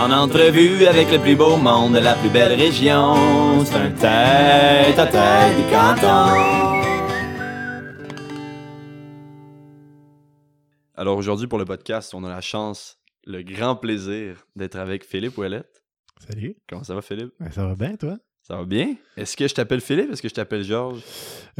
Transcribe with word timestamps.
En 0.00 0.10
entrevue 0.12 0.86
avec 0.86 1.12
le 1.12 1.18
plus 1.18 1.36
beau 1.36 1.58
monde 1.58 1.92
de 1.92 1.98
la 1.98 2.14
plus 2.14 2.30
belle 2.30 2.58
région, 2.58 3.62
c'est 3.66 3.76
un 3.76 3.90
tête 3.90 4.98
à 4.98 5.06
tête 5.06 5.56
du 5.58 5.70
canton. 5.70 6.40
Alors 10.94 11.18
aujourd'hui, 11.18 11.48
pour 11.48 11.58
le 11.58 11.66
podcast, 11.66 12.14
on 12.14 12.24
a 12.24 12.30
la 12.30 12.40
chance, 12.40 12.98
le 13.26 13.42
grand 13.42 13.76
plaisir 13.76 14.46
d'être 14.56 14.76
avec 14.76 15.04
Philippe 15.04 15.36
Ouellette. 15.36 15.82
Salut. 16.26 16.56
Comment 16.66 16.82
ça 16.82 16.94
va, 16.94 17.02
Philippe? 17.02 17.34
Ben, 17.38 17.50
ça 17.50 17.66
va 17.66 17.74
bien, 17.74 17.96
toi? 17.96 18.16
Ça 18.50 18.56
va 18.56 18.64
bien? 18.64 18.96
Est-ce 19.16 19.36
que 19.36 19.46
je 19.46 19.54
t'appelle 19.54 19.80
Philippe? 19.80 20.10
Est-ce 20.10 20.20
que 20.22 20.28
je 20.28 20.34
t'appelle 20.34 20.64
Georges? 20.64 21.02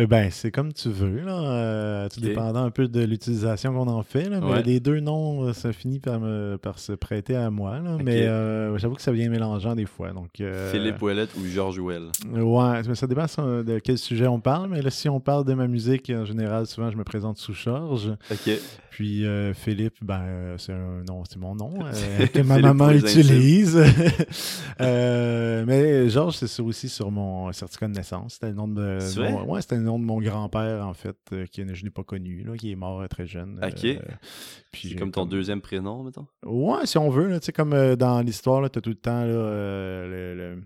Euh, 0.00 0.08
ben, 0.08 0.28
c'est 0.32 0.50
comme 0.50 0.72
tu 0.72 0.88
veux, 0.88 1.20
là. 1.20 1.38
euh, 1.40 2.08
tout 2.08 2.18
dépendant 2.20 2.64
un 2.64 2.70
peu 2.72 2.88
de 2.88 3.04
l'utilisation 3.04 3.72
qu'on 3.72 3.86
en 3.86 4.02
fait, 4.02 4.28
là. 4.28 4.40
Mais 4.40 4.50
Ouais. 4.54 4.62
les 4.64 4.80
deux 4.80 4.98
noms, 4.98 5.44
euh, 5.44 5.52
ça 5.52 5.72
finit 5.72 6.00
par, 6.00 6.18
me, 6.18 6.56
par 6.60 6.80
se 6.80 6.90
prêter 6.92 7.36
à 7.36 7.48
moi, 7.48 7.78
là. 7.78 7.96
Mais 8.02 8.22
euh, 8.22 8.76
j'avoue 8.78 8.96
que 8.96 9.02
ça 9.02 9.12
vient 9.12 9.28
mélangeant 9.28 9.76
des 9.76 9.86
fois. 9.86 10.10
Donc, 10.10 10.40
euh, 10.40 10.72
Philippe 10.72 11.00
Ouellette 11.00 11.30
ou 11.36 11.46
Georges 11.46 11.78
Ouell? 11.78 12.08
Ouais, 12.34 12.82
mais 12.88 12.94
ça 12.96 13.06
dépend 13.06 13.26
de 13.38 13.78
quel 13.78 13.96
sujet 13.98 14.26
on 14.26 14.40
parle. 14.40 14.68
Mais 14.70 14.82
là, 14.82 14.90
si 14.90 15.08
on 15.08 15.20
parle 15.20 15.44
de 15.44 15.54
ma 15.54 15.68
musique, 15.68 16.10
en 16.10 16.24
général, 16.24 16.66
souvent, 16.66 16.90
je 16.90 16.96
me 16.96 17.04
présente 17.04 17.36
sous 17.38 17.54
Georges. 17.54 18.10
OK. 18.32 18.50
Puis 18.90 19.24
euh, 19.24 19.54
Philippe, 19.54 19.94
ben, 20.02 20.56
c'est 20.58 20.72
un 20.72 21.04
nom, 21.08 21.22
c'est 21.28 21.38
mon 21.38 21.54
nom 21.54 21.72
euh, 21.84 22.26
que 22.34 22.40
ma 22.40 22.58
maman 22.58 22.90
utilise. 22.90 23.80
Euh, 24.80 25.64
mais 25.66 26.08
Georges, 26.08 26.36
c'est 26.36 26.46
ça 26.46 26.62
aussi 26.80 26.88
sur 26.88 27.10
mon 27.10 27.52
certificat 27.52 27.88
de 27.88 27.92
naissance. 27.94 28.34
C'était 28.34 28.48
le 28.48 28.54
nom 28.54 28.68
de, 28.68 28.98
mon- 29.30 29.44
ouais, 29.52 29.60
c'était 29.60 29.76
le 29.76 29.82
nom 29.82 29.98
de 29.98 30.04
mon 30.04 30.20
grand-père 30.20 30.86
en 30.86 30.94
fait, 30.94 31.16
euh, 31.32 31.46
qui 31.46 31.62
je 31.74 31.84
n'ai 31.84 31.90
pas 31.90 32.02
connu, 32.04 32.42
là, 32.42 32.56
qui 32.56 32.72
est 32.72 32.76
mort 32.76 33.00
euh, 33.02 33.06
très 33.06 33.26
jeune. 33.26 33.60
Ok. 33.62 33.84
Euh, 33.84 33.98
puis 34.72 34.88
C'est 34.90 34.94
comme 34.96 35.10
ton 35.10 35.26
deuxième 35.26 35.60
prénom, 35.60 36.02
mettons? 36.02 36.26
Ouais, 36.44 36.86
si 36.86 36.96
on 36.98 37.10
veut, 37.10 37.38
tu 37.38 37.46
sais, 37.46 37.52
comme 37.52 37.96
dans 37.96 38.20
l'histoire, 38.22 38.70
tu 38.70 38.78
as 38.78 38.82
tout 38.82 38.90
le 38.90 38.96
temps 38.96 39.24
là, 39.24 39.26
le- 40.06 40.34
le- 40.34 40.62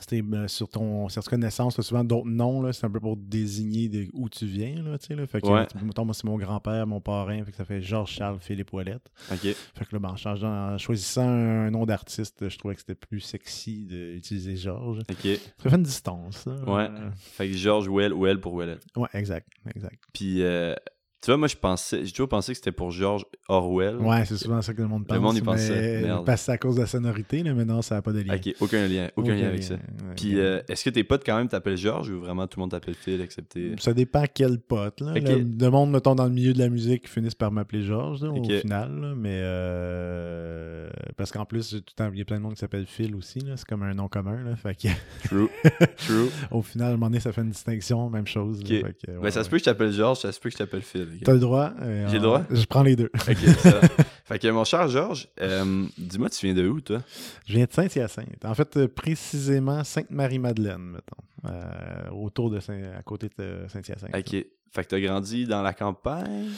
c'était 0.00 0.22
euh, 0.22 0.48
sur 0.48 0.68
ton 0.68 1.08
certificat 1.10 1.36
de 1.36 1.42
naissance, 1.42 1.76
t'as 1.76 1.82
souvent 1.82 2.02
d'autres 2.02 2.28
noms, 2.28 2.62
là, 2.62 2.72
c'est 2.72 2.86
un 2.86 2.90
peu 2.90 2.98
pour 3.00 3.16
désigner 3.16 3.88
de 3.88 4.06
où 4.14 4.28
tu 4.28 4.46
viens, 4.46 4.82
là, 4.82 4.96
tu 4.98 5.08
sais, 5.08 5.14
là. 5.14 5.26
Fait 5.26 5.40
que, 5.40 5.46
Ouais. 5.46 5.66
tu- 5.66 5.76
mettons, 5.84 6.04
moi, 6.06 6.14
c'est 6.14 6.24
mon 6.24 6.38
grand-père, 6.38 6.86
mon 6.86 7.00
parrain, 7.00 7.44
fait 7.44 7.50
que 7.50 7.56
ça 7.58 7.64
fait 7.64 7.82
Georges-Charles 7.82 8.38
Philippe 8.40 8.72
Ouellette. 8.72 9.10
Fait 9.28 9.36
que 9.84 9.94
là, 9.94 9.98
ben, 9.98 10.08
en, 10.10 10.16
changeant, 10.16 10.72
en 10.74 10.78
choisissant 10.78 11.28
un 11.28 11.70
nom 11.70 11.84
d'artiste, 11.84 12.48
je 12.48 12.56
trouvais 12.58 12.74
que 12.74 12.80
c'était 12.80 12.94
plus 12.94 13.20
sexy 13.20 13.84
d'utiliser 13.84 14.56
Georges. 14.56 15.00
OK. 15.10 15.28
Ça 15.62 15.70
fait 15.70 15.76
une 15.76 15.82
distance, 15.82 16.46
là. 16.46 16.54
Ouais. 16.66 16.88
Euh, 16.90 17.10
Fait 17.16 17.48
que 17.50 17.54
Georges 17.56 17.88
Ouell, 17.88 18.14
Ouell 18.14 18.40
pour 18.40 18.54
Ouellette. 18.54 18.84
ouais, 18.96 19.08
exact, 19.12 19.48
exact. 19.74 20.02
Puis, 20.14 20.42
euh, 20.42 20.74
tu 21.22 21.30
vois, 21.30 21.36
moi, 21.36 21.46
je 21.48 21.56
pensais, 21.56 22.04
j'ai 22.04 22.10
toujours 22.10 22.28
pensé 22.28 22.52
que 22.52 22.56
c'était 22.58 22.72
pour 22.72 22.90
Georges 22.90 23.24
Orwell. 23.48 23.96
Ouais, 23.98 24.24
c'est 24.24 24.36
souvent 24.36 24.60
ça 24.60 24.74
que 24.74 24.82
le 24.82 24.88
monde 24.88 25.06
pense. 25.06 25.18
monde 25.18 25.36
y 25.36 25.40
mais- 25.42 26.02
merde. 26.02 26.26
Parce 26.26 26.40
que 26.42 26.46
c'est 26.46 26.52
à 26.52 26.58
cause 26.58 26.74
de 26.74 26.80
la 26.80 26.86
sonorité, 26.86 27.42
là, 27.44 27.54
mais 27.54 27.64
non, 27.64 27.80
ça 27.80 27.94
n'a 27.94 28.02
pas 28.02 28.12
de 28.12 28.20
lien. 28.20 28.34
OK, 28.34 28.54
aucun 28.60 28.88
lien. 28.88 29.08
Aucun, 29.16 29.34
lien 29.36 29.46
avec 29.48 29.62
ça. 29.62 29.76
Puis, 30.16 30.38
euh, 30.40 30.60
est-ce 30.68 30.84
que 30.84 30.90
tes 30.90 31.04
potes, 31.04 31.22
quand 31.24 31.36
même, 31.36 31.46
t'appellent 31.48 31.76
Georges 31.76 32.10
ou 32.10 32.18
vraiment 32.20 32.46
tout 32.48 32.58
le 32.58 32.62
monde 32.62 32.72
t'appelle 32.72 32.94
Phil, 32.96 33.20
excepté... 33.20 33.74
Ça 33.78 33.94
dépend 33.94 34.24
quel 34.34 34.58
pote. 34.58 35.00
Là. 35.00 35.12
Ok. 35.16 35.22
Le, 35.28 35.46
le 35.64 35.70
monde, 35.70 35.92
mettons, 35.92 36.14
dans 36.16 36.24
le 36.26 36.32
milieu 36.32 36.52
de 36.52 36.58
la 36.58 36.68
musique, 36.68 37.08
finissent 37.08 37.34
par 37.36 37.52
m'appeler 37.52 37.82
Georges, 37.82 38.22
là, 38.22 38.30
au 38.30 38.42
final. 38.44 39.00
là, 39.00 39.14
mais 39.16 39.40
euh, 39.42 40.90
parce 41.16 41.30
qu'en 41.30 41.44
plus, 41.44 41.70
j'ai 41.70 41.78
tout 41.80 41.92
le 41.98 42.04
temps- 42.04 42.10
il 42.12 42.18
y 42.18 42.22
a 42.22 42.24
plein 42.24 42.38
de 42.38 42.42
monde 42.42 42.54
qui 42.54 42.60
s'appelle 42.60 42.86
Phil 42.86 43.14
aussi. 43.14 43.38
là, 43.40 43.56
C'est 43.56 43.66
comme 43.66 43.82
un 43.82 43.94
nom 43.94 44.08
commun. 44.08 44.42
Là, 44.42 44.56
fait 44.56 44.74
que, 44.74 44.88
True. 45.28 45.48
True. 45.98 46.28
au 46.50 46.62
final, 46.62 46.88
à 46.88 46.90
un 46.90 46.92
moment 46.94 47.06
donné, 47.06 47.20
ça 47.20 47.32
fait 47.32 47.42
une 47.42 47.50
distinction, 47.50 48.08
même 48.10 48.26
chose. 48.26 48.62
fait 48.66 48.80
que, 48.82 49.12
Ben, 49.12 49.18
ouais, 49.18 49.30
ça 49.30 49.44
se 49.44 49.48
peut 49.48 49.56
que 49.56 49.60
je 49.60 49.64
t'appelle 49.66 49.92
Georges, 49.92 50.18
ça 50.18 50.32
se 50.32 50.40
peut 50.40 50.48
que 50.48 50.54
je 50.54 50.58
t'appelle 50.58 50.82
Phil. 50.82 51.06
T'as 51.24 51.32
le 51.32 51.38
droit. 51.38 51.72
euh, 51.80 52.06
J'ai 52.08 52.16
le 52.18 52.22
droit? 52.22 52.42
Je 52.50 52.64
prends 52.66 52.82
les 52.82 52.96
deux. 52.96 53.10
Ok, 53.14 53.36
fait 54.24 54.38
que 54.38 54.48
mon 54.48 54.64
cher 54.64 54.88
Georges, 54.88 55.28
euh, 55.40 55.84
dis-moi, 55.98 56.30
tu 56.30 56.46
viens 56.46 56.54
de 56.54 56.66
où, 56.68 56.80
toi? 56.80 56.98
Je 57.46 57.54
viens 57.54 57.64
de 57.66 57.72
Saint-Hyacinthe. 57.72 58.44
En 58.44 58.54
fait, 58.54 58.76
euh, 58.76 58.88
précisément 58.88 59.84
Sainte-Marie-Madeleine, 59.84 60.78
mettons. 60.80 61.50
Euh, 61.52 62.10
autour 62.12 62.50
de 62.50 62.60
Saint, 62.60 62.80
à 62.98 63.02
côté 63.02 63.28
de 63.38 63.64
Saint-Hyacinthe. 63.68 64.14
Ok. 64.16 64.44
Fait 64.74 64.84
que 64.84 64.88
t'as 64.88 65.00
grandi 65.00 65.44
dans 65.44 65.60
la 65.60 65.74
campagne? 65.74 66.48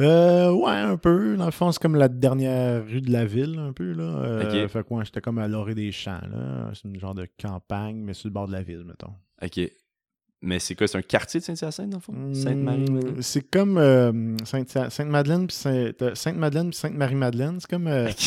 Euh, 0.00 0.52
ouais, 0.52 0.70
un 0.70 0.96
peu. 0.96 1.36
Dans 1.36 1.46
le 1.46 1.50
fond, 1.50 1.72
c'est 1.72 1.82
comme 1.82 1.96
la 1.96 2.06
dernière 2.08 2.84
rue 2.86 3.00
de 3.00 3.10
la 3.10 3.24
ville, 3.24 3.58
un 3.58 3.72
peu. 3.72 3.92
Là. 3.92 4.04
Euh, 4.04 4.42
Ok. 4.64 4.70
Fait 4.70 4.84
que 4.86 4.94
ouais, 4.94 5.04
j'étais 5.04 5.20
comme 5.20 5.38
à 5.38 5.48
l'orée 5.48 5.74
des 5.74 5.90
champs. 5.90 6.20
là. 6.30 6.70
C'est 6.74 6.86
une 6.86 7.00
genre 7.00 7.14
de 7.16 7.26
campagne, 7.42 7.96
mais 7.96 8.14
sur 8.14 8.28
le 8.28 8.32
bord 8.32 8.46
de 8.46 8.52
la 8.52 8.62
ville, 8.62 8.84
mettons. 8.84 9.12
Ok. 9.42 9.60
Mais 10.44 10.58
c'est 10.58 10.74
quoi? 10.74 10.86
C'est 10.86 10.98
un 10.98 11.02
quartier 11.02 11.40
de 11.40 11.44
Saint-Hyacinthe, 11.44 11.90
dans 11.90 11.96
le 11.96 12.02
fond? 12.02 12.34
Sainte-Marie? 12.34 12.84
Hmm, 12.84 13.20
C'est 13.20 13.50
comme 13.50 13.78
euh, 13.78 14.36
Sainte- 14.44 14.90
Sainte-Madeleine 14.90 15.46
puis 15.46 15.56
Sainte-Madeleine 15.56 16.70
puis 16.70 16.78
Sainte-Marie-Madeleine. 16.78 17.58
C'est 17.60 17.70
comme. 17.70 17.86
euh. 17.86 18.08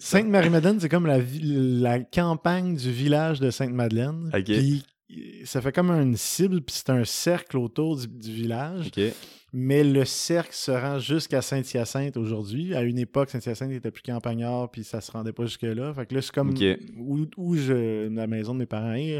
Sainte-Marie-Madeleine, 0.00 0.80
c'est 0.80 0.88
comme 0.88 1.06
la, 1.06 1.18
la 1.42 2.00
campagne 2.00 2.76
du 2.76 2.90
village 2.92 3.40
de 3.40 3.50
Sainte-Madeleine. 3.50 4.30
Puis 4.58 4.84
ça 5.44 5.60
fait 5.60 5.72
comme 5.72 5.90
une 5.90 6.16
cible, 6.16 6.60
puis 6.60 6.74
c'est 6.76 6.90
un 6.90 7.04
cercle 7.04 7.56
autour 7.58 7.96
du, 7.96 8.06
du 8.06 8.32
village. 8.32 8.90
Mais 9.54 9.82
le 9.82 10.04
cercle 10.04 10.52
se 10.52 10.70
rend 10.70 10.98
jusqu'à 10.98 11.40
Saint-Hyacinthe 11.40 12.18
aujourd'hui. 12.18 12.74
À 12.74 12.82
une 12.82 12.98
époque, 12.98 13.30
Saint-Hyacinthe 13.30 13.72
était 13.72 13.90
plus 13.90 14.02
campagnard, 14.02 14.70
puis 14.70 14.84
ça 14.84 15.00
se 15.00 15.10
rendait 15.10 15.32
pas 15.32 15.44
jusque-là. 15.46 15.94
Fait 15.94 16.04
que 16.04 16.14
là, 16.14 16.20
c'est 16.22 16.32
comme 16.32 16.52
où, 16.98 17.20
où 17.38 17.56
je, 17.56 18.08
la 18.14 18.26
maison 18.26 18.52
de 18.52 18.58
mes 18.58 18.66
parents 18.66 18.92
est, 18.92 19.18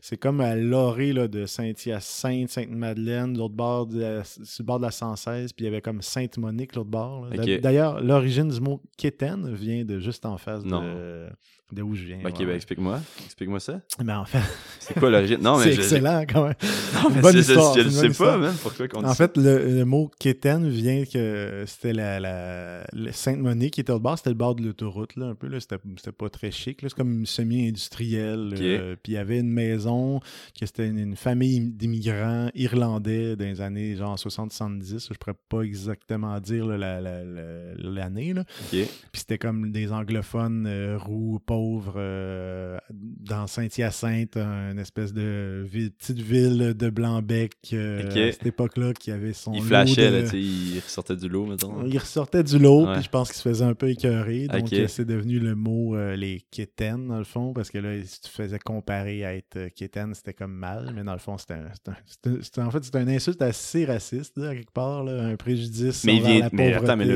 c'est 0.00 0.16
comme 0.16 0.40
à 0.40 0.54
l'orée 0.54 1.12
là, 1.12 1.26
de 1.26 1.46
Saint-Hyacinthe, 1.46 2.48
Sainte-Madeleine, 2.48 3.32
de 3.32 3.38
l'autre 3.38 3.54
bord, 3.54 3.86
de 3.86 4.00
la- 4.00 4.24
sur 4.24 4.44
le 4.60 4.64
bord 4.64 4.78
de 4.78 4.84
la 4.84 4.90
116, 4.92 5.52
puis 5.52 5.64
il 5.64 5.68
y 5.68 5.72
avait 5.72 5.80
comme 5.82 6.00
Sainte-Monique, 6.00 6.76
l'autre 6.76 6.90
bord. 6.90 7.26
D'ailleurs, 7.60 8.00
l'origine 8.00 8.48
du 8.48 8.60
mot 8.60 8.80
Kéten 8.96 9.52
vient 9.52 9.84
de 9.84 9.98
juste 9.98 10.26
en 10.26 10.38
face 10.38 10.64
Non. 10.64 10.80
de, 10.82 11.26
de 11.72 11.82
où 11.82 11.94
je 11.94 12.04
viens. 12.04 12.18
Ok, 12.24 12.38
ouais, 12.38 12.46
ben 12.46 12.54
explique-moi. 12.54 13.00
Explique-moi 13.24 13.58
ça. 13.60 13.80
Ben, 13.98 14.18
en 14.18 14.24
fait, 14.24 14.38
C'est 14.78 14.98
quoi 14.98 15.10
l'origine? 15.10 15.38
Non, 15.40 15.56
mais 15.58 15.64
c'est 15.64 15.74
excellent 15.74 16.24
quand 16.28 16.44
même. 16.44 16.54
Non, 17.02 17.10
mais 17.14 17.20
Bonne 17.20 17.36
histoire, 17.38 17.74
je, 17.74 17.80
une 17.82 17.90
sais 17.90 17.94
bonne 17.96 18.02
pas, 18.06 18.10
histoire. 18.12 18.38
même. 18.38 18.54
Pourquoi 18.62 18.88
qu'on 18.88 19.00
dit 19.00 19.06
En 19.06 19.08
ça? 19.08 19.14
fait, 19.14 19.36
le, 19.36 19.76
le 19.78 19.84
mot 19.84 20.10
Kéten 20.18 20.68
vient 20.68 21.04
que 21.04 21.64
c'était 21.66 21.92
la, 21.92 22.20
la, 22.20 22.84
le 22.92 23.12
Sainte-Monique 23.12 23.74
qui 23.74 23.80
était 23.80 23.92
au 23.92 23.98
bord, 24.00 24.16
c'était 24.16 24.30
le 24.30 24.36
bord 24.36 24.54
de 24.54 24.62
l'autoroute, 24.62 25.16
là, 25.16 25.26
un 25.26 25.34
peu. 25.34 25.48
Là, 25.48 25.60
c'était, 25.60 25.76
c'était 25.96 26.12
pas 26.12 26.28
très 26.30 26.50
chic. 26.50 26.82
Là, 26.82 26.88
c'est 26.88 26.96
comme 26.96 27.26
semi-industriel. 27.26 28.54
Euh, 28.58 28.96
puis 29.02 29.12
il 29.12 29.16
y 29.16 29.18
avait 29.18 29.38
une 29.40 29.50
maison 29.50 30.20
que 30.58 30.64
c'était 30.66 30.86
une, 30.88 30.98
une 30.98 31.16
famille 31.16 31.60
d'immigrants 31.60 32.48
irlandais 32.54 33.36
dans 33.36 33.44
les 33.44 33.60
années 33.60 33.96
genre 33.96 34.16
60-70. 34.16 35.08
Je 35.12 35.18
pourrais 35.18 35.36
pas 35.48 35.62
exactement 35.62 36.38
dire 36.40 36.66
là, 36.66 36.78
la- 36.78 37.00
la- 37.00 37.24
la- 37.24 37.74
l'année. 37.78 38.32
là. 38.32 38.44
Puis 38.70 38.86
c'était 39.12 39.38
comme 39.38 39.72
des 39.72 39.92
anglophones 39.92 40.66
euh, 40.66 40.96
roux, 40.98 41.38
pauvres, 41.44 41.55
euh, 41.96 42.78
dans 42.90 43.46
Saint-Hyacinthe, 43.46 44.36
une 44.36 44.78
espèce 44.78 45.12
de 45.12 45.64
ville- 45.66 45.90
petite 45.92 46.18
ville 46.20 46.74
de 46.76 46.90
Blanc-Bec 46.90 47.52
euh, 47.72 48.08
à 48.08 48.32
cette 48.32 48.46
époque-là 48.46 48.92
qui 48.92 49.10
avait 49.10 49.32
son 49.32 49.52
Il 49.52 49.58
lot 49.60 49.64
flashait, 49.64 50.10
de- 50.10 50.16
là, 50.26 50.28
il 50.34 50.78
ressortait 50.80 51.16
du 51.16 51.28
lot, 51.28 51.46
mettons. 51.46 51.84
il 51.86 51.98
ressortait 51.98 52.42
du 52.42 52.58
lot, 52.58 52.86
Ouais. 52.86 52.94
puis 52.94 53.02
je 53.04 53.08
pense 53.10 53.28
qu'il 53.28 53.36
se 53.36 53.42
faisait 53.48 53.64
un 53.64 53.74
peu 53.74 53.90
écœurer. 53.90 54.46
Donc, 54.48 54.72
euh, 54.72 54.86
c'est 54.88 55.04
devenu 55.04 55.38
le 55.38 55.54
mot 55.54 55.96
euh, 55.96 56.16
les 56.16 56.42
kitten, 56.50 57.08
dans 57.08 57.18
le 57.18 57.24
fond, 57.24 57.52
parce 57.52 57.70
que 57.70 57.78
là, 57.78 57.90
si 58.04 58.20
tu 58.20 58.30
faisais 58.30 58.58
comparer 58.58 59.24
à 59.24 59.34
être 59.34 59.68
kitten, 59.74 60.14
c'était 60.14 60.34
comme 60.34 60.52
mal, 60.54 60.92
mais 60.94 61.04
dans 61.04 61.12
le 61.12 61.18
fond, 61.18 61.36
c'était 61.38 61.54
en 62.58 62.70
fait, 62.70 62.84
c'était 62.84 63.02
une 63.02 63.08
insulte 63.10 63.42
assez 63.42 63.84
raciste, 63.84 64.36
là, 64.38 64.50
à 64.50 64.54
quelque 64.54 64.72
part, 64.72 65.04
là, 65.04 65.22
un 65.24 65.36
préjudice. 65.36 66.04
Mais 66.04 66.16
il 66.16 66.22
vient. 66.22 66.38
la 66.40 66.48
Mais 66.52 66.74
attends, 66.74 66.96
mais 66.96 67.06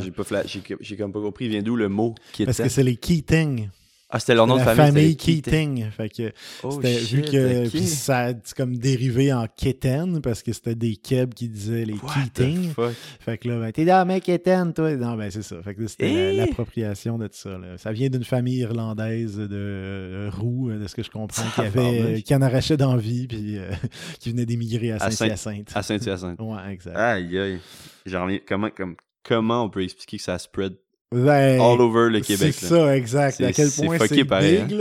j'ai 0.00 0.10
pas 0.10 0.22
fla- 0.22 0.44
j'ai 0.80 0.96
comme 0.96 1.12
pas 1.12 1.20
compris. 1.20 1.46
Il 1.46 1.50
vient 1.50 1.62
d'où 1.62 1.76
le 1.76 1.88
mot 1.88 2.14
qui 2.32 2.44
parce 2.44 2.58
que 2.58 2.68
c'est 2.68 2.82
les 2.82 2.96
Keating. 2.96 3.68
Ah, 4.10 4.18
c'était 4.18 4.34
leur 4.34 4.46
nom 4.46 4.54
de 4.54 4.60
la 4.60 4.74
famille. 4.74 4.92
famille 4.92 5.16
Keating. 5.18 5.74
Keating. 5.82 5.90
Fait 5.90 6.08
que 6.08 6.32
Oh, 6.62 6.70
c'était 6.82 6.98
vu 6.98 7.20
que 7.22 7.68
ça 7.80 8.18
a 8.28 8.32
comme 8.56 8.76
dérivé 8.78 9.34
en 9.34 9.46
Keten 9.46 10.22
parce 10.22 10.42
que 10.42 10.54
c'était 10.54 10.74
des 10.74 10.96
Keb 10.96 11.34
qui 11.34 11.48
disaient 11.50 11.84
les 11.84 11.92
What 11.92 12.14
Keating. 12.14 12.70
the 12.70 12.74
fuck? 12.74 12.92
Fait 13.20 13.36
que 13.36 13.48
là, 13.48 13.60
ben, 13.60 13.70
t'es 13.70 13.84
dans 13.84 14.06
mec 14.06 14.24
Keten, 14.24 14.72
toi. 14.72 14.96
Non, 14.96 15.14
ben 15.16 15.30
c'est 15.30 15.42
ça. 15.42 15.62
Fait 15.62 15.74
que 15.74 15.82
là, 15.82 15.88
c'était 15.88 16.32
Eh! 16.32 16.36
l'appropriation 16.38 17.18
de 17.18 17.26
tout 17.26 17.36
ça. 17.36 17.58
là. 17.58 17.76
Ça 17.76 17.92
vient 17.92 18.08
d'une 18.08 18.24
famille 18.24 18.56
irlandaise 18.60 19.36
de 19.36 19.48
euh, 19.52 20.30
roux, 20.32 20.70
euh, 20.70 20.78
de 20.78 20.86
ce 20.86 20.94
que 20.94 21.02
je 21.02 21.10
comprends, 21.10 21.42
qui, 21.54 21.60
avait, 21.60 21.70
Tabarnak. 21.98 22.22
qui 22.22 22.34
en 22.34 22.40
arrachait 22.40 22.76
d'envie 22.78 23.26
puis 23.26 23.58
euh, 23.58 23.70
qui 24.20 24.30
venait 24.30 24.46
d'émigrer 24.46 24.92
à 24.92 24.96
À 24.96 25.10
Saint- 25.10 25.26
Saint-Hyacinthe. 25.28 25.72
À 25.74 25.82
Saint-Hyacinthe. 25.82 26.38
Ouais, 26.40 26.72
exact. 26.72 26.96
Aïe, 26.96 27.38
aïe. 27.38 27.58
J'en 28.06 28.24
reviens- 28.24 28.40
Comment, 28.48 28.70
comme, 28.70 28.96
comment 29.22 29.64
on 29.64 29.68
peut 29.68 29.82
expliquer 29.82 30.16
que 30.16 30.22
ça 30.22 30.38
spread 30.38 30.72
Ben, 31.10 31.58
all 31.58 31.80
over 31.80 32.10
le 32.10 32.22
c'est 32.22 32.36
Québec? 32.36 32.60
là? 32.60 32.68
ça, 32.68 32.96
exact. 32.96 33.36
C'est- 33.38 33.44
À 33.46 33.52
quel 33.54 33.68
c'est 33.70 33.86
point 33.86 33.96
c'est 33.98 34.24
pareil, 34.26 34.62
big. 34.64 34.80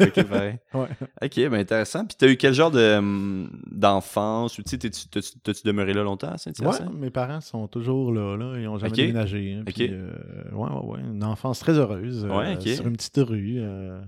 Ok, 0.00 0.22
pareil. 0.28 0.54
Ouais. 0.74 0.86
Ok, 1.22 1.34
ben 1.50 1.54
intéressant. 1.54 2.04
Puis 2.04 2.16
t'as 2.16 2.28
eu 2.28 2.36
quel 2.36 2.54
genre 2.54 2.70
de, 2.70 2.96
hum, 2.98 3.50
d'enfance? 3.72 4.58
Ou 4.58 4.62
tu 4.62 4.78
sais, 4.80 4.90
t'as-tu 5.42 5.60
demeuré 5.64 5.92
là 5.92 6.04
longtemps 6.04 6.28
à 6.28 6.32
Ouais, 6.32 6.38
Saint-Hyacinthe? 6.38 6.94
mes 6.94 7.10
parents 7.10 7.40
sont 7.40 7.66
toujours 7.66 8.12
là, 8.12 8.36
là. 8.36 8.54
Ils 8.58 8.64
n'ont 8.64 8.78
jamais 8.78 8.90
Ok. 8.92 8.96
déménagé. 8.96 9.54
hein, 9.58 9.64
Ok. 9.66 9.74
puis, 9.74 9.88
euh, 9.90 10.10
ouais, 10.52 10.68
ouais, 10.70 10.86
ouais. 10.96 11.00
Une 11.00 11.24
enfance 11.24 11.58
très 11.58 11.72
heureuse. 11.72 12.24
euh, 12.30 12.36
Ouais, 12.36 12.54
ok. 12.54 12.68
Sur 12.68 12.86
une 12.86 12.96
petite 12.96 13.16
rue. 13.18 13.56
euh, 13.58 13.98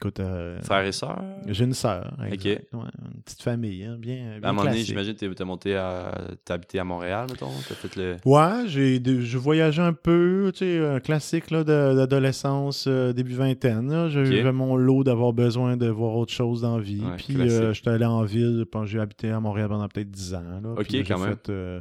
Écoute, 0.00 0.20
euh, 0.20 0.60
Frères 0.62 0.84
et 0.86 0.92
sœurs? 0.92 1.20
j'ai 1.48 1.64
une 1.64 1.74
sœur. 1.74 2.14
Ok. 2.20 2.44
ouais, 2.44 2.60
une 2.72 3.22
petite 3.24 3.42
famille, 3.42 3.82
hein, 3.84 3.96
bien, 3.98 4.38
bien 4.38 4.44
À 4.44 4.50
un 4.50 4.52
moment 4.52 4.62
donné, 4.64 4.84
j'imagine 4.84 5.14
que 5.14 5.26
t'es- 5.34 5.44
monté 5.44 5.74
à. 5.74 6.16
T'as 6.44 6.54
habité 6.54 6.78
à 6.78 6.84
Montréal, 6.84 7.26
mettons? 7.28 7.50
T'as 7.68 7.74
fait 7.74 7.96
le. 7.96 8.16
Ouais, 8.24 8.68
j'ai 8.68 9.00
voyageais 9.36 9.82
un 9.82 9.92
peu, 9.92 10.52
tu 10.54 10.58
sais, 10.60 10.86
un 10.86 11.00
classique 11.00 11.50
là, 11.50 11.64
de- 11.64 11.96
d'adolescence, 11.96 12.84
euh, 12.86 13.12
début 13.12 13.34
vingtaine. 13.34 14.08
J'ai. 14.08 14.24
J'avais 14.24 14.52
mon 14.52 14.76
lot 14.76 15.02
d'avoir 15.02 15.32
besoin 15.32 15.76
de 15.76 15.88
voir 15.88 16.14
autre 16.16 16.32
chose 16.32 16.60
dans 16.60 16.76
la 16.76 16.82
vie. 16.82 17.02
Ouais, 17.04 17.16
Puis 17.16 17.36
euh, 17.50 17.72
j'étais 17.72 17.90
allé 17.90 18.04
en 18.04 18.22
ville, 18.22 18.66
puis 18.70 18.80
j'ai 18.84 19.00
habité 19.00 19.30
à 19.30 19.40
Montréal 19.40 19.68
pendant 19.68 19.88
peut-être 19.88 20.10
10 20.10 20.34
ans. 20.34 20.42
Là, 20.62 20.70
Ok, 20.76 20.84
Puis 20.84 20.98
là, 20.98 21.04
j'ai 21.04 21.12
quand 21.14 21.18
même. 21.20 21.30
fait, 21.30 21.50
euh, 21.50 21.80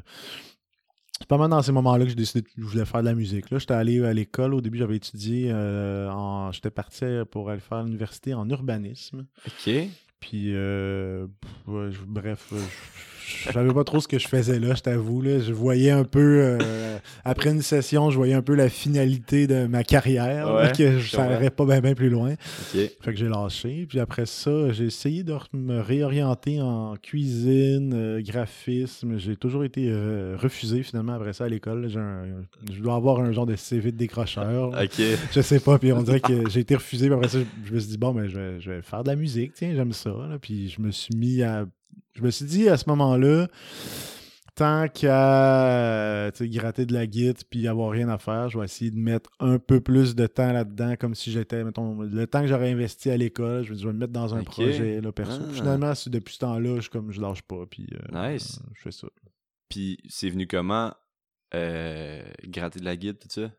C'est 1.19 1.27
pas 1.27 1.37
mal 1.37 1.49
dans 1.49 1.61
ces 1.61 1.71
moments-là 1.71 2.03
que 2.05 2.09
j'ai 2.09 2.15
décidé 2.15 2.43
que 2.43 2.49
je 2.57 2.61
voulais 2.63 2.85
faire 2.85 3.01
de 3.01 3.05
la 3.07 3.15
musique. 3.15 3.49
Là, 3.49 3.57
j'étais 3.57 3.73
allé 3.73 4.03
à 4.03 4.13
l'école. 4.13 4.53
Au 4.53 4.61
début, 4.61 4.77
j'avais 4.77 4.97
étudié 4.97 5.49
euh, 5.51 6.09
en. 6.11 6.51
J'étais 6.51 6.69
parti 6.69 7.05
pour 7.31 7.49
aller 7.49 7.59
faire 7.59 7.83
l'université 7.83 8.33
en 8.35 8.47
urbanisme. 8.49 9.25
Ok. 9.47 9.73
Puis, 10.19 10.51
euh, 10.53 11.27
pff, 11.41 11.51
ouais, 11.67 11.91
je- 11.91 12.05
bref, 12.05 12.47
je 12.51 12.57
je 13.27 13.51
savais 13.51 13.73
pas 13.73 13.83
trop 13.83 13.99
ce 13.99 14.07
que 14.07 14.17
je 14.19 14.27
faisais 14.27 14.59
là, 14.59 14.73
je 14.75 14.81
t'avoue. 14.81 15.21
là. 15.21 15.39
Je 15.39 15.51
voyais 15.53 15.91
un 15.91 16.03
peu, 16.03 16.39
euh, 16.61 16.97
après 17.25 17.49
une 17.49 17.61
session, 17.61 18.09
je 18.09 18.15
voyais 18.17 18.33
un 18.33 18.41
peu 18.41 18.55
la 18.55 18.69
finalité 18.69 19.47
de 19.47 19.67
ma 19.67 19.83
carrière, 19.83 20.47
là, 20.47 20.55
Ouais, 20.67 20.71
que 20.71 20.99
je 20.99 21.49
pas 21.49 21.81
bien 21.81 21.93
plus 21.93 22.09
loin. 22.09 22.35
Fait 23.01 23.11
que 23.11 23.15
j'ai 23.15 23.27
lâché. 23.29 23.85
Puis 23.89 23.99
après 23.99 24.25
ça, 24.25 24.71
j'ai 24.71 24.85
essayé 24.85 25.23
de 25.23 25.35
me 25.53 25.79
réorienter 25.81 26.61
en 26.61 26.95
cuisine, 27.01 27.93
euh, 27.93 28.21
graphisme. 28.21 29.17
J'ai 29.17 29.35
toujours 29.35 29.63
été 29.63 29.87
euh, 29.89 30.35
refusé 30.39 30.83
finalement 30.83 31.13
après 31.13 31.33
ça 31.33 31.45
à 31.45 31.49
l'école. 31.49 31.89
Je 31.89 32.79
dois 32.81 32.95
avoir 32.95 33.19
un 33.19 33.31
genre 33.31 33.45
de 33.45 33.55
CV 33.55 33.91
de 33.91 33.97
décrocheur. 33.97 34.69
là. 34.71 34.83
Ok. 34.87 35.01
Je 35.33 35.41
sais 35.41 35.59
pas, 35.59 35.77
puis 35.79 35.91
on 35.91 36.01
dirait 36.01 36.19
que 36.21 36.49
j'ai 36.49 36.61
été 36.61 36.75
refusé. 36.75 37.07
Puis 37.07 37.15
après 37.15 37.27
ça, 37.29 37.39
je, 37.39 37.67
je 37.69 37.73
me 37.73 37.79
suis 37.79 37.89
dit, 37.89 37.97
bon, 37.97 38.13
ben, 38.13 38.27
je 38.27 38.37
vais, 38.39 38.59
je 38.61 38.71
vais 38.71 38.81
faire 38.81 39.03
de 39.03 39.09
la 39.09 39.15
musique, 39.15 39.53
tiens, 39.53 39.71
j'aime 39.75 39.91
ça. 39.91 40.09
là. 40.09 40.37
Puis 40.41 40.69
je 40.69 40.81
me 40.81 40.91
suis 40.91 41.15
mis 41.15 41.41
à. 41.43 41.65
Je 42.17 42.23
me 42.23 42.31
suis 42.31 42.45
dit 42.45 42.67
à 42.67 42.77
ce 42.77 42.89
moment-là, 42.89 43.47
tant 44.55 44.87
qu'à 44.87 46.31
gratter 46.41 46.85
de 46.87 46.93
la 46.93 47.05
guitare 47.05 47.43
puis 47.49 47.67
avoir 47.67 47.91
rien 47.91 48.09
à 48.09 48.17
faire, 48.17 48.49
je 48.49 48.57
vais 48.57 48.65
essayer 48.65 48.89
de 48.89 48.97
mettre 48.97 49.29
un 49.39 49.59
peu 49.59 49.79
plus 49.81 50.15
de 50.15 50.25
temps 50.25 50.51
là-dedans, 50.51 50.95
comme 50.99 51.13
si 51.13 51.31
j'étais, 51.31 51.63
mettons, 51.63 52.01
le 52.01 52.25
temps 52.25 52.41
que 52.41 52.47
j'aurais 52.47 52.71
investi 52.71 53.11
à 53.11 53.17
l'école, 53.17 53.63
je, 53.63 53.73
vais- 53.73 53.79
je 53.79 53.85
vais 53.85 53.93
le 53.93 53.99
mettre 53.99 54.13
dans 54.13 54.33
un 54.33 54.43
projet 54.43 54.99
là, 54.99 55.11
perso. 55.11 55.41
Ah. 55.47 55.53
Finalement, 55.53 55.93
c'est- 55.93 56.09
depuis 56.09 56.33
ce 56.33 56.39
temps-là, 56.39 56.79
je 56.79 56.89
comme 56.89 57.11
je 57.11 57.21
lâche 57.21 57.43
pas. 57.43 57.65
Puis, 57.69 57.87
euh, 57.93 58.31
Nice. 58.33 58.59
euh, 58.63 58.69
je 58.75 58.81
fais 58.81 58.91
ça. 58.91 59.07
Puis 59.69 59.99
c'est 60.09 60.29
venu 60.29 60.47
comment? 60.47 60.91
Euh, 61.53 62.23
gratter 62.45 62.79
de 62.79 62.85
la 62.85 62.95
guide, 62.97 63.19
tout 63.19 63.27
ça? 63.29 63.51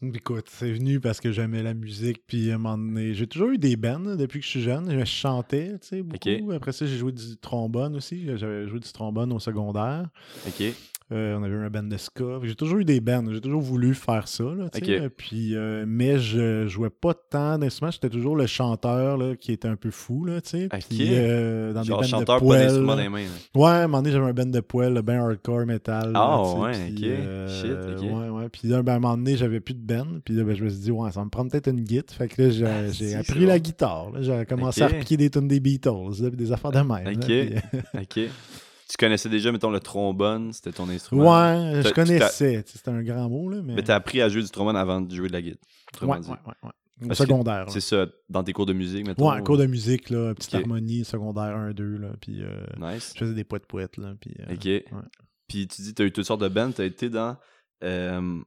Écoute, 0.00 0.46
c'est 0.48 0.70
venu 0.72 1.00
parce 1.00 1.18
que 1.18 1.32
j'aimais 1.32 1.62
la 1.62 1.74
musique, 1.74 2.22
puis 2.24 2.52
à 2.52 2.54
un 2.54 2.58
moment 2.58 2.78
donné, 2.78 3.14
j'ai 3.14 3.26
toujours 3.26 3.48
eu 3.50 3.58
des 3.58 3.76
bands 3.76 4.14
depuis 4.16 4.38
que 4.38 4.44
je 4.44 4.50
suis 4.50 4.62
jeune. 4.62 4.96
Je 4.96 5.04
chantais, 5.04 5.76
tu 5.80 5.88
sais, 5.88 6.02
beaucoup. 6.02 6.52
Après 6.52 6.70
ça, 6.70 6.86
j'ai 6.86 6.96
joué 6.96 7.10
du 7.10 7.36
trombone 7.36 7.96
aussi. 7.96 8.24
J'avais 8.36 8.68
joué 8.68 8.78
du 8.78 8.92
trombone 8.92 9.32
au 9.32 9.40
secondaire. 9.40 10.08
Ok. 10.46 10.72
Euh, 11.10 11.38
on 11.38 11.42
avait 11.42 11.54
eu 11.54 11.64
un 11.64 11.70
band 11.70 11.84
de 11.84 11.96
ska. 11.96 12.38
J'ai 12.42 12.54
toujours 12.54 12.78
eu 12.78 12.84
des 12.84 13.00
bands. 13.00 13.24
J'ai 13.32 13.40
toujours 13.40 13.62
voulu 13.62 13.94
faire 13.94 14.28
ça, 14.28 14.44
là. 14.44 14.66
Ok. 14.66 15.08
Puis, 15.16 15.56
euh, 15.56 15.86
mais 15.88 16.18
je 16.18 16.66
jouais 16.68 16.90
pas 16.90 17.14
tant 17.14 17.58
d'instruments. 17.58 17.90
J'étais 17.90 18.10
toujours 18.10 18.36
le 18.36 18.46
chanteur 18.46 19.16
là, 19.16 19.34
qui 19.34 19.52
était 19.52 19.68
un 19.68 19.76
peu 19.76 19.90
fou, 19.90 20.26
là, 20.26 20.42
tu 20.42 20.50
sais. 20.50 20.64
Ok. 20.66 20.80
Puis, 20.90 21.08
euh, 21.12 21.72
dans 21.72 21.82
Genre 21.82 22.00
des 22.02 22.10
bands 22.10 22.18
chanteur, 22.18 22.40
de 22.40 22.44
poêle. 22.46 22.80
mains. 22.82 23.06
Ouais, 23.54 23.70
à 23.70 23.74
un 23.76 23.86
moment 23.86 24.02
donné, 24.02 24.12
j'avais 24.12 24.26
un 24.26 24.34
band 24.34 24.44
de 24.46 24.60
poêle, 24.60 24.92
le 24.92 25.00
ben 25.02 25.18
hardcore 25.18 25.64
metal. 25.64 26.12
Ah, 26.14 26.42
ouais, 26.58 26.72
puis, 26.94 27.10
ok. 27.10 27.48
Shit. 27.48 28.02
Ouais, 28.02 28.28
ouais. 28.28 28.48
Puis 28.50 28.68
là, 28.68 28.82
ben, 28.82 28.92
à 28.92 28.96
un 28.96 28.98
moment 28.98 29.16
donné, 29.16 29.36
j'avais 29.38 29.60
plus 29.60 29.74
de 29.74 29.80
band. 29.80 30.06
Puis 30.26 30.34
là, 30.34 30.44
ben, 30.44 30.54
je 30.54 30.62
me 30.64 30.68
suis 30.68 30.78
dit, 30.80 30.90
ouais, 30.90 31.10
ça 31.10 31.20
va 31.20 31.24
me 31.24 31.30
prend 31.30 31.48
peut-être 31.48 31.68
une 31.70 31.80
guitare. 31.80 32.16
Fait 32.18 32.28
que 32.28 32.42
là, 32.42 32.50
j'ai, 32.50 32.66
Ah, 32.66 32.92
si, 32.92 33.14
appris 33.14 33.46
la 33.46 33.58
guitare. 33.58 34.10
J'ai 34.20 34.44
commencé 34.46 34.82
à 34.82 34.88
repiquer 34.88 35.16
des 35.16 35.30
tunes 35.30 35.48
des 35.48 35.60
Beatles, 35.60 36.30
des 36.34 36.52
affaires 36.52 36.70
de 36.72 36.80
même. 36.80 37.18
puis, 37.18 37.54
Ok. 37.94 38.30
Tu 38.88 38.96
connaissais 38.98 39.28
déjà, 39.28 39.52
mettons, 39.52 39.70
le 39.70 39.80
trombone, 39.80 40.52
c'était 40.52 40.72
ton 40.72 40.88
instrument? 40.88 41.24
ouais, 41.24 41.82
je 41.82 41.90
connaissais. 41.92 42.62
C'était 42.66 42.90
un 42.90 43.02
grand 43.02 43.28
mot, 43.28 43.48
là, 43.50 43.60
mais. 43.62 43.74
Mais 43.74 43.82
t'as 43.82 43.96
appris 43.96 44.22
à 44.22 44.28
jouer 44.28 44.42
du 44.42 44.48
trombone 44.50 44.76
avant 44.76 45.00
de 45.00 45.14
jouer 45.14 45.28
de 45.28 45.32
la 45.34 45.42
guitare. 45.42 45.58
ouais, 46.02 46.08
ouais, 46.18 46.36
ouais. 46.64 46.70
Au 47.10 47.14
secondaire. 47.14 47.66
C'est 47.68 47.80
ça, 47.80 48.06
dans 48.28 48.42
tes 48.42 48.52
cours 48.52 48.66
de 48.66 48.72
musique, 48.72 49.06
mettons. 49.06 49.30
Ouais, 49.30 49.40
cours 49.42 49.56
de 49.58 49.66
musique, 49.66 50.10
là, 50.10 50.34
petite 50.34 50.54
harmonie, 50.54 51.04
secondaire 51.04 51.56
1-2, 51.56 51.96
là, 51.96 52.08
puis 52.20 52.42
euh, 52.42 52.60
Nice. 52.80 53.12
je 53.14 53.20
faisais 53.20 53.34
des 53.34 53.44
poètes-poètes, 53.44 53.98
là, 53.98 54.14
puis... 54.20 54.34
euh, 54.40 54.54
Ok. 54.54 54.98
Puis 55.46 55.68
tu 55.68 55.82
dis, 55.82 55.94
t'as 55.94 56.04
eu 56.04 56.10
toutes 56.12 56.24
sortes 56.24 56.40
de 56.42 56.48
bands, 56.48 56.72
t'as 56.72 56.84
été 56.84 57.08
dans 57.08 57.36
euh, 57.84 58.40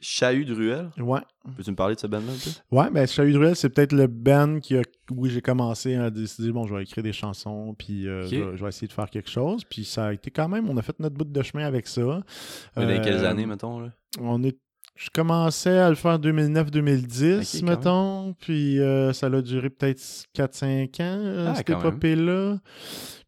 Chahut 0.00 0.44
de 0.44 0.54
Ruelle. 0.54 0.90
Ouais, 0.98 1.20
Peux-tu 1.56 1.70
me 1.70 1.76
parler 1.76 1.94
de 1.94 2.00
ce 2.00 2.06
band-là 2.06 2.32
un 2.32 2.34
peu? 2.70 2.76
Ouais, 2.76 2.90
ben 2.90 3.06
Chahut 3.06 3.32
Druel, 3.32 3.56
c'est 3.56 3.70
peut-être 3.70 3.92
le 3.92 4.06
band 4.06 4.60
qui 4.60 4.76
a, 4.76 4.82
où 5.10 5.26
j'ai 5.26 5.40
commencé 5.40 5.94
à 5.94 6.10
décider, 6.10 6.52
bon, 6.52 6.66
je 6.66 6.74
vais 6.74 6.82
écrire 6.82 7.02
des 7.02 7.12
chansons, 7.12 7.74
puis 7.78 8.06
euh, 8.06 8.26
je, 8.26 8.36
vais, 8.36 8.56
je 8.56 8.62
vais 8.62 8.68
essayer 8.68 8.88
de 8.88 8.92
faire 8.92 9.08
quelque 9.08 9.30
chose. 9.30 9.64
Puis 9.64 9.84
ça 9.84 10.06
a 10.06 10.12
été 10.12 10.30
quand 10.30 10.48
même, 10.48 10.68
on 10.68 10.76
a 10.76 10.82
fait 10.82 10.98
notre 11.00 11.16
bout 11.16 11.24
de 11.24 11.42
chemin 11.42 11.64
avec 11.64 11.86
ça. 11.86 12.22
Mais 12.76 12.96
dans 12.98 13.02
quelles 13.02 13.24
Euh, 13.24 13.30
années, 13.30 13.46
mettons? 13.46 13.80
Là? 13.80 13.92
On 14.20 14.42
est, 14.44 14.58
je 14.96 15.10
commençais 15.10 15.78
à 15.78 15.88
le 15.90 15.94
faire 15.94 16.12
en 16.12 16.18
2009-2010, 16.18 17.40
Ok, 17.40 17.60
quand 17.60 17.66
mettons, 17.66 18.32
puis 18.40 18.80
euh, 18.80 19.12
ça 19.12 19.26
a 19.26 19.42
duré 19.42 19.70
peut-être 19.70 20.00
4-5 20.34 21.02
ans, 21.02 21.20
euh, 21.22 21.46
Ah, 21.50 21.54
cette 21.54 21.70
épopée-là. 21.70 22.58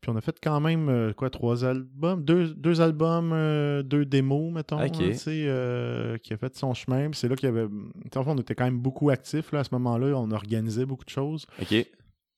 Puis 0.00 0.11
on 0.11 0.17
a 0.17 0.20
fait 0.20 0.37
quand 0.43 0.61
même, 0.61 0.88
euh, 0.88 1.12
quoi, 1.12 1.29
trois 1.29 1.65
albums, 1.65 2.23
deux, 2.25 2.55
deux 2.55 2.81
albums, 2.81 3.32
euh, 3.32 3.82
deux 3.82 4.05
démos, 4.05 4.53
mettons, 4.53 4.79
hein, 4.79 4.87
euh, 5.26 6.17
qui 6.19 6.32
a 6.32 6.37
fait 6.37 6.56
son 6.56 6.73
chemin. 6.73 7.11
Puis 7.11 7.19
c'est 7.20 7.29
là 7.29 7.35
qu'il 7.35 7.49
y 7.49 7.53
avait... 7.53 7.65
En 7.65 8.25
fait, 8.25 8.31
on 8.31 8.38
était 8.38 8.55
quand 8.55 8.64
même 8.64 8.79
beaucoup 8.79 9.11
actifs 9.11 9.53
là, 9.53 9.61
à 9.61 9.64
ce 9.64 9.71
moment-là. 9.73 10.17
On 10.17 10.31
organisait 10.31 10.87
beaucoup 10.87 11.05
de 11.05 11.11
choses. 11.11 11.47
Ok. 11.61 11.85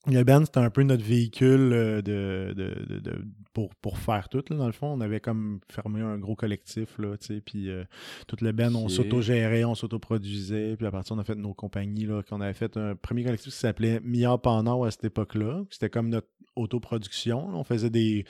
Le 0.06 0.22
band, 0.24 0.44
c'était 0.46 0.60
un 0.60 0.70
peu 0.70 0.82
notre 0.82 1.04
véhicule 1.04 1.72
euh, 1.74 2.00
de, 2.00 2.54
de, 2.54 2.94
de- 2.94 2.98
de- 3.00 3.24
pour, 3.52 3.74
pour 3.76 3.98
faire 3.98 4.28
tout. 4.30 4.42
Là, 4.48 4.56
dans 4.56 4.66
le 4.66 4.72
fond, 4.72 4.86
on 4.86 5.00
avait 5.02 5.20
comme 5.20 5.60
fermé 5.68 6.00
un 6.00 6.16
gros 6.18 6.34
collectif, 6.36 6.96
là, 6.98 7.16
tu 7.18 7.26
sais, 7.26 7.40
puis 7.42 7.68
euh, 7.68 7.84
tout 8.26 8.36
le 8.40 8.52
band, 8.52 8.74
on 8.74 8.84
Ok. 8.84 8.90
s'auto-gérait, 8.92 9.64
on 9.64 9.74
s'auto-produisait, 9.74 10.76
puis 10.76 10.86
à 10.86 10.90
partir, 10.90 11.16
on 11.16 11.18
a 11.18 11.24
fait 11.24 11.34
nos 11.34 11.52
compagnies, 11.52 12.06
là, 12.06 12.22
qu'on 12.22 12.40
avait 12.40 12.54
fait 12.54 12.76
un 12.78 12.94
premier 12.96 13.24
collectif 13.24 13.52
qui 13.52 13.58
s'appelait 13.58 14.00
Mia 14.02 14.38
Panau 14.38 14.84
à 14.84 14.90
cette 14.90 15.04
époque-là. 15.04 15.64
C'était 15.68 15.90
comme 15.90 16.08
notre 16.08 16.28
autoproduction. 16.60 17.50
là. 17.50 17.56
On 17.56 17.64
faisait 17.64 17.90
des 17.90 18.24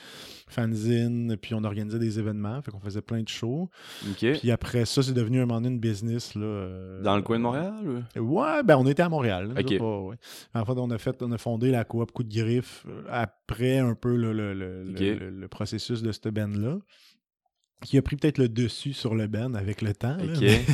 fanzines, 0.48 1.36
puis 1.40 1.54
on 1.54 1.64
organisait 1.64 1.98
des 1.98 2.18
événements, 2.18 2.60
fait 2.62 2.70
qu'on 2.70 2.80
faisait 2.80 3.02
plein 3.02 3.22
de 3.22 3.28
shows. 3.28 3.68
Puis 4.38 4.50
après 4.50 4.84
ça, 4.84 5.02
c'est 5.02 5.12
devenu 5.12 5.38
un 5.40 5.46
moment 5.46 5.60
donné 5.60 5.74
une 5.74 5.80
business. 5.80 6.34
Là, 6.34 6.42
euh, 6.44 7.02
Dans 7.02 7.16
le 7.16 7.22
coin 7.22 7.38
de 7.38 7.42
Montréal? 7.42 7.74
ou? 8.16 8.20
Ouais, 8.40 8.62
ben 8.64 8.76
on 8.76 8.86
était 8.86 9.02
à 9.02 9.08
Montréal. 9.08 9.52
là, 9.54 9.60
Ok. 9.60 9.78
pas- 9.78 10.00
ouais. 10.00 10.16
En 10.54 10.64
fait, 10.64 10.72
on 10.76 10.90
a 10.90 10.98
fait, 10.98 11.22
on 11.22 11.32
a 11.32 11.38
fondé 11.38 11.70
la 11.70 11.84
coop 11.84 12.10
Coup 12.12 12.22
de 12.24 12.32
Griffe 12.34 12.84
euh, 12.88 13.02
après 13.08 13.78
un 13.78 13.94
peu 13.94 14.16
le, 14.16 14.32
le- 14.32 14.54
le- 14.54 14.84
Ok. 14.90 15.00
le- 15.00 15.14
le- 15.14 15.30
le 15.30 15.48
processus 15.48 16.02
de 16.02 16.12
cette 16.12 16.28
band-là. 16.28 16.78
Qui 17.82 17.96
a 17.96 18.02
pris 18.02 18.16
peut-être 18.16 18.36
le 18.38 18.48
dessus 18.48 18.92
sur 18.92 19.14
le 19.14 19.26
band 19.26 19.54
avec 19.54 19.80
le 19.80 19.94
temps. 19.94 20.16
là, 20.16 20.32
mais-. 20.40 20.60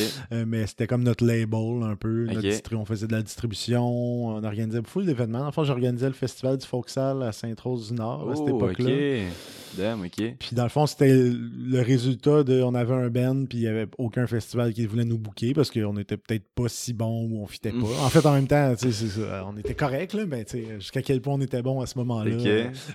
Euh, 0.32 0.44
mais 0.46 0.66
c'était 0.66 0.86
comme 0.86 1.02
notre 1.02 1.24
label 1.24 1.82
un 1.82 1.96
peu. 1.96 2.26
notre 2.26 2.76
on 2.76 2.84
faisait 2.84 3.06
de 3.06 3.12
la 3.12 3.22
distribution, 3.22 3.82
on 4.26 4.44
organisait 4.44 4.80
beaucoup 4.80 5.02
d'événements. 5.02 5.46
Enfin, 5.46 5.64
j'organisais 5.64 6.06
le 6.06 6.12
festival 6.12 6.58
du 6.58 6.66
Folksal 6.66 7.22
à 7.22 7.32
Sainte-Rose-du-Nord 7.32 8.30
à 8.30 8.36
cette 8.36 8.44
Oh, 8.48 8.56
époque-là. 8.56 8.90
ok. 8.90 9.32
Damn, 9.76 10.02
ok. 10.02 10.34
Puis 10.38 10.50
dans 10.52 10.64
le 10.64 10.68
fond, 10.68 10.86
c'était 10.86 11.12
le 11.12 11.80
résultat 11.80 12.42
de. 12.42 12.60
On 12.62 12.74
avait 12.74 12.94
un 12.94 13.08
band, 13.08 13.44
puis 13.48 13.58
il 13.58 13.62
n'y 13.62 13.68
avait 13.68 13.86
aucun 13.98 14.26
festival 14.26 14.72
qui 14.72 14.84
voulait 14.86 15.04
nous 15.04 15.18
booker 15.18 15.52
parce 15.52 15.70
qu'on 15.70 15.96
était 15.96 16.16
peut-être 16.16 16.44
pas 16.54 16.68
si 16.68 16.92
bon 16.92 17.28
ou 17.30 17.42
on 17.42 17.46
fitait 17.46 17.70
pas. 17.70 17.86
En 18.04 18.08
fait, 18.08 18.24
en 18.26 18.32
même 18.34 18.48
temps, 18.48 18.74
on 19.46 19.56
était 19.56 19.74
correct, 19.74 20.14
là, 20.14 20.24
mais 20.26 20.44
jusqu'à 20.78 21.02
quel 21.02 21.20
point 21.20 21.34
on 21.34 21.40
était 21.40 21.62
bon 21.62 21.80
à 21.80 21.86
ce 21.86 21.98
moment-là. 21.98 22.32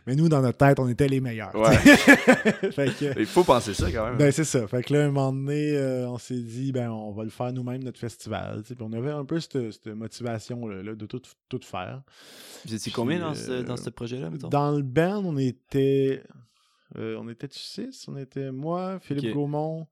Mais 0.05 0.15
nous, 0.15 0.27
dans 0.29 0.41
notre 0.41 0.57
tête, 0.57 0.79
on 0.79 0.89
était 0.89 1.07
les 1.07 1.21
meilleurs. 1.21 1.55
Ouais. 1.55 1.75
fait 2.71 2.91
que. 2.97 3.14
Il 3.19 3.25
faut 3.25 3.43
penser 3.43 3.73
ça 3.73 3.91
quand 3.91 4.05
même. 4.09 4.17
Ben, 4.17 4.31
c'est 4.31 4.43
ça. 4.43 4.67
Fait 4.67 4.83
que 4.83 4.93
là, 4.93 5.05
un 5.05 5.11
moment 5.11 5.31
donné, 5.33 5.71
euh, 5.77 6.07
on 6.09 6.17
s'est 6.17 6.39
dit, 6.41 6.71
ben, 6.71 6.89
on 6.91 7.11
va 7.11 7.23
le 7.23 7.29
faire 7.29 7.51
nous-mêmes, 7.53 7.83
notre 7.83 7.99
festival. 7.99 8.63
Puis 8.63 8.75
on 8.79 8.91
avait 8.93 9.11
un 9.11 9.25
peu 9.25 9.39
cette, 9.39 9.71
cette 9.71 9.87
motivation-là 9.87 10.83
là, 10.83 10.95
de 10.95 11.05
tout, 11.05 11.21
tout 11.49 11.59
faire. 11.63 12.01
Vous 12.65 12.73
étiez 12.73 12.91
combien 12.91 13.19
dans, 13.19 13.31
euh, 13.31 13.33
ce, 13.33 13.61
dans 13.63 13.77
ce 13.77 13.89
projet-là, 13.89 14.29
mettons? 14.29 14.49
Dans 14.49 14.71
le 14.71 14.83
band, 14.83 15.23
on 15.25 15.37
était. 15.37 16.23
euh, 16.97 17.17
on 17.19 17.27
était 17.29 17.47
six. 17.51 18.07
On 18.07 18.17
était 18.17 18.51
moi, 18.51 18.99
Philippe. 19.01 19.33
Gaumont, 19.33 19.87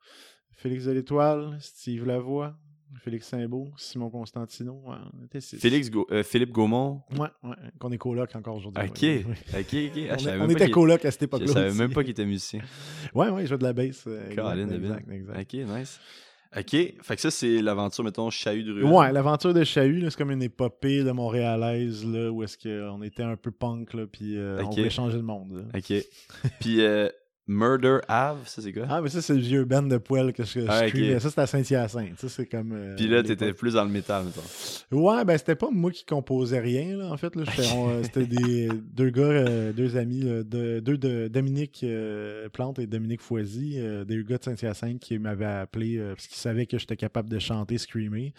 Félix 0.52 0.86
de 0.86 0.92
l'Étoile, 0.92 1.58
Steve 1.60 2.06
Lavoie, 2.06 2.56
Félix 3.00 3.28
Saint-Beau, 3.28 3.72
Simon 3.78 4.10
Constantino. 4.10 4.82
Ouais. 4.86 5.40
Félix 5.42 5.90
Go- 5.90 6.08
euh, 6.12 6.24
Philippe 6.24 6.52
Gaumont. 6.52 7.02
Ouais, 7.18 7.28
ouais, 7.44 7.56
qu'on 7.80 7.92
est 7.92 7.98
coloc 7.98 8.36
encore 8.36 8.56
aujourd'hui. 8.58 8.84
Ok. 8.84 9.02
ouais. 9.02 9.26
Ok, 9.26 9.58
ok. 9.58 9.60
Ah, 9.60 9.60
On, 9.60 9.96
je 9.96 10.14
est- 10.14 10.20
savais 10.40 10.54
était 10.54 10.70
coloc 10.72 11.06
à 11.06 11.12
cette 11.12 11.22
Je 11.22 11.26
époque-là. 11.26 11.48
savais 11.54 11.70
aussi. 11.70 11.78
même 11.80 11.94
pas 11.94 12.02
qu'il 12.04 12.12
était 12.12 12.26
musicien. 12.26 12.62
Ouais, 13.14 13.30
ouais, 13.30 13.44
il 13.44 13.48
jouait 13.48 13.58
de 13.58 13.64
la 13.64 13.74
bass. 13.74 14.04
euh, 14.08 14.22
exact, 14.22 14.36
Caroline 14.36 14.72
exact, 14.72 15.06
Ville. 15.08 15.16
exact. 15.20 15.40
Ok, 15.42 15.78
nice. 15.80 16.00
Ok, 16.56 16.70
fait 17.02 17.16
que 17.16 17.22
ça, 17.22 17.32
c'est 17.32 17.64
l'aventure, 17.64 18.04
mettons, 18.04 18.30
Chahut 18.30 18.64
de 18.64 18.72
Ruelle. 18.74 18.86
Ouais, 18.86 19.12
l'aventure 19.12 19.56
de 19.56 19.64
Chahut, 19.64 20.04
c'est 20.12 20.16
comme 20.16 20.30
une 20.30 20.44
épopée 20.44 21.04
de 21.04 21.10
montréalaise, 21.12 22.06
là, 22.06 22.30
où 22.32 22.44
est-ce 22.44 22.58
qu'on 22.60 23.02
était 23.02 23.24
un 23.24 23.36
peu 23.36 23.50
punk, 23.50 23.94
là, 23.96 24.06
puis 24.06 24.38
euh, 24.38 24.62
on 24.64 24.70
voulait 24.70 24.92
changer 24.92 25.18
le 25.18 25.24
monde. 25.24 25.52
là. 25.52 25.80
Ok. 25.80 26.06
Puis, 26.60 26.82
euh, 26.82 27.10
Murder 27.46 27.98
Ave, 28.08 28.48
ça 28.48 28.62
c'est 28.62 28.72
quoi? 28.72 28.86
Ah, 28.90 29.02
mais 29.02 29.10
ça, 29.10 29.22
c'est 29.22 29.34
le 29.34 29.42
vieux 29.42 29.66
band 29.66 29.84
de 29.84 29.98
poêle 29.98 30.32
que 30.32 30.44
je, 30.46 30.62
je 30.62 30.66
Ah, 30.70 30.84
ok. 30.84 30.90
screamais. 30.90 31.20
Ça, 31.20 31.30
c'était 31.30 31.42
à 31.42 31.48
Saint-Hyacinthe. 31.48 32.18
Ça, 32.20 32.30
c'est 32.30 32.46
comme. 32.46 32.72
euh, 32.72 32.96
Puis 32.96 33.08
là, 33.10 33.22
t'étais 33.22 33.52
plus 33.54 33.74
dans 33.74 33.84
le 33.84 33.90
métal, 33.90 34.24
mettons. 34.26 34.96
Ouais, 34.98 35.26
ben 35.26 35.38
c'était 35.38 35.56
pas 35.58 35.70
moi 35.70 35.92
qui 35.92 36.06
composais 36.06 36.60
rien, 36.62 36.96
là, 36.96 37.12
en 37.12 37.18
fait. 37.18 37.36
Là, 37.36 37.44
euh, 37.60 38.02
c'était 38.04 38.26
des 38.26 38.70
deux 38.94 39.10
gars, 39.10 39.24
euh, 39.24 39.74
deux 39.74 39.98
amis, 39.98 40.22
là, 40.22 40.44
de- 40.44 40.80
deux 40.80 40.98
de 40.98 41.28
Dominique 41.28 41.82
euh, 41.84 42.48
Plante 42.48 42.80
et 42.80 42.88
Dominique 42.88 43.22
Foisy, 43.22 43.78
des 44.08 44.24
gars 44.24 44.38
de 44.38 44.44
Saint-Hyacinthe 44.44 45.00
qui 45.00 45.20
m'avaient 45.20 45.44
appelé 45.46 45.98
parce 46.16 46.28
qu'ils 46.28 46.38
savaient 46.38 46.66
que 46.66 46.78
j'étais 46.78 46.96
capable 46.98 47.28
de 47.30 47.40
chanter, 47.40 47.78
screamer. 47.78 48.34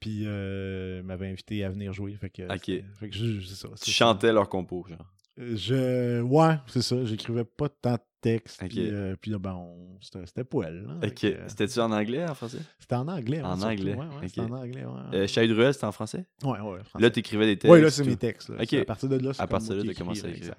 Puis 0.00 0.24
euh, 0.26 1.02
m'avaient 1.02 1.28
invité 1.28 1.64
à 1.64 1.70
venir 1.70 1.94
jouer. 1.94 2.14
Fait 2.20 2.28
que, 2.28 2.42
Ok. 2.42 2.60
c'était- 2.66 2.84
fait 3.00 3.08
que 3.08 3.16
je- 3.16 3.40
c'est 3.40 3.54
ça. 3.54 3.68
Tu 3.68 3.74
c'est 3.76 3.84
ça. 3.86 3.92
chantais 3.92 4.32
leur 4.34 4.50
compo, 4.50 4.84
genre. 4.86 5.06
Je... 5.38 6.20
Ouais, 6.20 6.56
c'est 6.66 6.82
ça. 6.82 7.04
J'écrivais 7.06 7.44
pas 7.44 7.68
tant 7.68 7.96
Ok. 8.26 8.68
Puis, 8.68 8.90
euh, 8.90 9.16
puis 9.20 9.30
ben, 9.38 9.52
on- 9.54 9.98
c'était 10.00 10.24
c'était 10.26 10.44
poêle. 10.44 10.84
là. 10.86 10.94
Fait 11.00 11.06
Ok. 11.08 11.14
que, 11.14 11.26
euh, 11.26 11.48
C'était-tu 11.48 11.80
en 11.80 11.92
anglais, 11.92 12.24
en 12.28 12.34
français? 12.34 12.58
C'était 12.78 12.94
en 12.94 13.06
anglais. 13.08 13.42
En 13.42 13.50
hein, 13.62 13.70
anglais, 13.70 13.94
Ouais, 13.94 13.98
ouais, 14.06 14.28
c'était 14.28 14.40
en 14.40 14.50
anglais. 14.52 14.84
Ouais, 14.84 14.92
ouais. 15.12 15.16
Euh, 15.18 15.26
Shade 15.26 15.50
Ruel, 15.50 15.72
c'était 15.74 15.86
en 15.86 15.92
français? 15.92 16.24
ouais, 16.42 16.50
ouais, 16.60 16.78
français. 16.84 17.02
Là, 17.02 17.10
t'écrivais 17.10 17.46
des 17.46 17.56
textes. 17.58 17.72
Oui, 17.72 17.80
là, 17.80 17.90
c'est 17.90 18.04
mes 18.04 18.16
textes. 18.16 18.48
là. 18.48 18.56
À 18.60 18.84
partir 18.84 19.08
de 19.08 19.16
là, 19.16 19.32
c'est 19.32 19.42
À 19.42 19.46
partir 19.46 19.74
de 19.76 19.82
là, 19.82 19.92
t'as 19.92 19.98
commencé 19.98 20.24
à 20.26 20.30
écrire. 20.30 20.54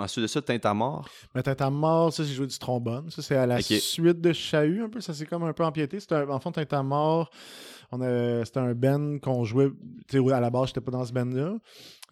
ensuite 0.00 0.22
de 0.22 0.26
ça, 0.26 0.42
Teinte 0.42 0.66
à 0.66 0.74
mort. 0.74 1.08
Mais 1.34 1.42
Tête 1.42 1.60
à 1.62 1.70
mort, 1.70 2.12
ça, 2.12 2.22
j'ai 2.24 2.34
joué 2.34 2.46
du 2.46 2.58
trombone. 2.58 3.10
Ça, 3.10 3.22
c'est 3.22 3.36
à 3.36 3.46
la 3.46 3.60
suite 3.62 4.20
de 4.20 4.32
Chahut, 4.32 4.82
un 4.82 4.88
peu. 4.88 5.00
Ça 5.00 5.14
s'est 5.14 5.26
comme 5.26 5.44
un 5.44 5.52
peu 5.52 5.64
empiété. 5.64 6.00
C'était 6.00 6.16
un- 6.16 6.28
en 6.28 6.38
fond, 6.40 6.52
Tête 6.52 6.72
à 6.72 6.82
mort, 6.82 7.30
on 7.92 8.00
a- 8.00 8.44
c'était 8.44 8.60
un 8.60 8.74
band 8.74 9.18
qu'on 9.20 9.44
jouait. 9.44 9.70
Tu 10.08 10.22
sais, 10.22 10.32
à 10.32 10.40
la 10.40 10.50
base, 10.50 10.68
j'étais 10.68 10.80
pas 10.80 10.90
dans 10.90 11.04
ce 11.04 11.12
band-là. 11.12 11.56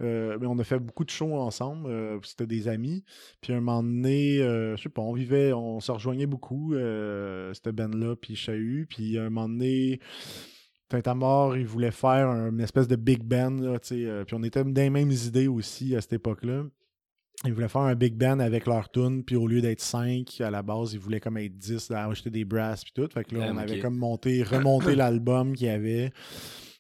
Euh, 0.03 0.37
mais 0.41 0.47
on 0.47 0.59
a 0.59 0.65
fait 0.65 0.79
beaucoup 0.79 1.05
de 1.05 1.11
shows 1.11 1.35
ensemble. 1.37 1.89
euh, 1.89 2.19
c'était 2.25 2.47
des 2.47 2.67
amis. 2.69 3.05
Puis 3.41 3.53
un 3.53 3.61
moment 3.61 3.83
donné, 3.83 4.39
euh, 4.41 4.77
je 4.77 4.83
sais 4.83 4.89
pas, 4.89 5.03
on 5.03 5.13
vivait, 5.13 5.53
on 5.53 5.81
se 5.81 5.93
rejoignait 5.93 6.27
beaucoup, 6.27 6.75
euh, 6.75 7.53
cette 7.55 7.69
band-là, 7.75 8.17
puis 8.17 8.35
Chahut. 8.37 8.87
Puis 8.89 9.19
un 9.19 9.31
moment 9.31 9.49
donné. 9.49 10.01
Tête 10.89 11.09
à 11.09 11.15
mort, 11.15 11.57
ils 11.57 11.65
voulaient 11.67 11.91
faire 11.91 12.29
un- 12.29 12.51
une 12.51 12.61
espèce 12.61 12.87
de 12.87 12.97
big 12.97 13.23
band, 13.23 13.51
là, 13.63 13.79
puis 13.79 14.07
on 14.35 14.43
était 14.43 14.63
dans 14.63 14.75
les 14.83 14.91
mêmes 14.91 15.11
idées 15.11 15.47
aussi 15.49 15.97
à 15.97 16.03
cette 16.03 16.13
époque-là. 16.13 16.65
Ils 17.47 17.55
voulaient 17.55 17.69
faire 17.69 17.81
un 17.81 17.95
big 17.95 18.15
band 18.15 18.41
avec 18.41 18.67
leur 18.67 18.91
tune, 18.91 19.25
puis 19.25 19.35
au 19.37 19.47
lieu 19.47 19.63
d'être 19.63 19.81
5 19.81 20.39
à 20.43 20.51
la 20.51 20.63
base, 20.63 20.93
ils 20.93 20.99
voulaient 21.01 21.19
comme 21.19 21.39
être 21.39 21.57
10, 21.57 21.89
là, 21.89 22.07
acheter 22.09 22.29
des 22.29 22.45
brasses 22.45 22.85
puis 22.85 22.93
tout. 22.95 23.09
Fait 23.11 23.25
que 23.25 23.35
là, 23.35 23.47
Ah, 23.49 23.53
on 23.55 23.57
avait 23.57 23.79
comme 23.81 23.97
monté, 23.97 24.43
remonté 24.43 24.95
l'album 24.97 25.55
qu'il 25.57 25.69
y 25.69 25.71
avait 25.71 26.13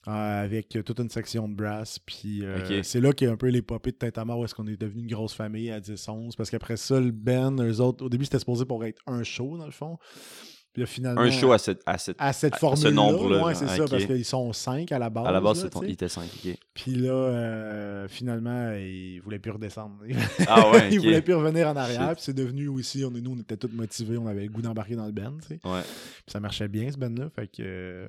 euh, 0.09 0.45
avec 0.45 0.75
euh, 0.77 0.83
toute 0.83 0.99
une 0.99 1.11
section 1.11 1.49
de 1.49 1.55
brass. 1.55 1.99
Puis 1.99 2.45
euh, 2.45 2.83
c'est 2.83 3.01
là 3.01 3.13
qu'il 3.13 3.29
y 3.29 3.31
a 3.31 3.33
un 3.33 3.37
peu 3.37 3.49
l'épopée 3.49 3.93
de 3.93 3.97
Tête 3.97 4.19
à 4.19 4.25
mort 4.25 4.41
où 4.41 4.45
est-ce 4.45 4.55
qu'on 4.55 4.67
est 4.67 4.81
devenu 4.81 5.03
une 5.03 5.11
grosse 5.11 5.35
famille 5.35 5.71
à 5.71 5.81
10-11. 5.81 6.37
Parce 6.37 6.51
qu'après 6.51 6.77
ça, 6.77 6.99
le 6.99 7.13
band, 7.13 7.57
eux 7.63 7.81
autres, 7.81 8.05
au 8.05 8.09
début, 8.09 8.25
c'était 8.25 8.41
supposé 8.41 8.65
pour 8.65 8.85
être 8.85 9.01
un 9.07 9.23
show, 9.23 9.57
dans 9.57 9.67
le 9.67 9.73
fond. 9.73 9.99
Puis 10.73 10.81
là, 10.81 10.87
finalement. 10.87 11.21
Un 11.21 11.31
show 11.31 11.53
à 11.53 11.59
cette. 11.59 11.83
À, 11.85 11.99
cette... 11.99 12.17
à 12.19 12.33
cette 12.33 12.55
à 12.55 12.57
ce 12.57 12.61
formule 12.61 12.91
nombre-là, 12.95 13.45
ouais, 13.45 13.55
c'est 13.55 13.69
ça, 13.69 13.85
parce 13.89 14.07
qu'ils 14.07 14.25
sont 14.25 14.53
5 14.55 14.91
à 14.91 14.99
la 14.99 15.11
base. 15.11 15.27
à 15.27 15.33
la 15.33 15.41
base, 15.41 15.59
là, 15.59 15.65
c'est 15.65 15.71
ton... 15.71 15.81
tu 15.81 15.87
sais. 15.87 15.91
il 15.91 15.95
était 15.95 16.09
5. 16.09 16.25
ok. 16.25 16.57
Puis 16.73 16.95
là, 16.95 17.13
euh, 17.13 18.09
finalement, 18.09 18.73
ils 18.73 19.21
voulaient 19.21 19.39
plus 19.39 19.51
redescendre. 19.51 19.99
Ah 20.49 20.71
ouais, 20.71 20.89
ils 20.93 20.99
voulaient 20.99 21.21
plus 21.21 21.35
revenir 21.35 21.69
en 21.69 21.77
arrière. 21.77 22.15
Puis 22.15 22.25
c'est 22.25 22.33
devenu 22.33 22.69
aussi, 22.69 23.05
on, 23.05 23.15
est- 23.15 23.21
nous, 23.21 23.35
on 23.37 23.41
était 23.41 23.59
tous 23.59 23.69
motivés, 23.69 24.17
on 24.17 24.27
avait 24.27 24.45
le 24.45 24.49
goût 24.49 24.63
d'embarquer 24.63 24.97
dans 24.97 25.07
le 25.07 25.13
band. 25.13 25.35
tu 25.43 25.49
sais. 25.49 25.61
Ouais. 25.63 25.83
Puis 25.83 26.33
ça 26.33 26.41
marchait 26.41 26.69
bien, 26.69 26.91
ce 26.91 26.97
band-là. 26.97 27.29
Fait 27.37 27.49
que. 27.49 28.09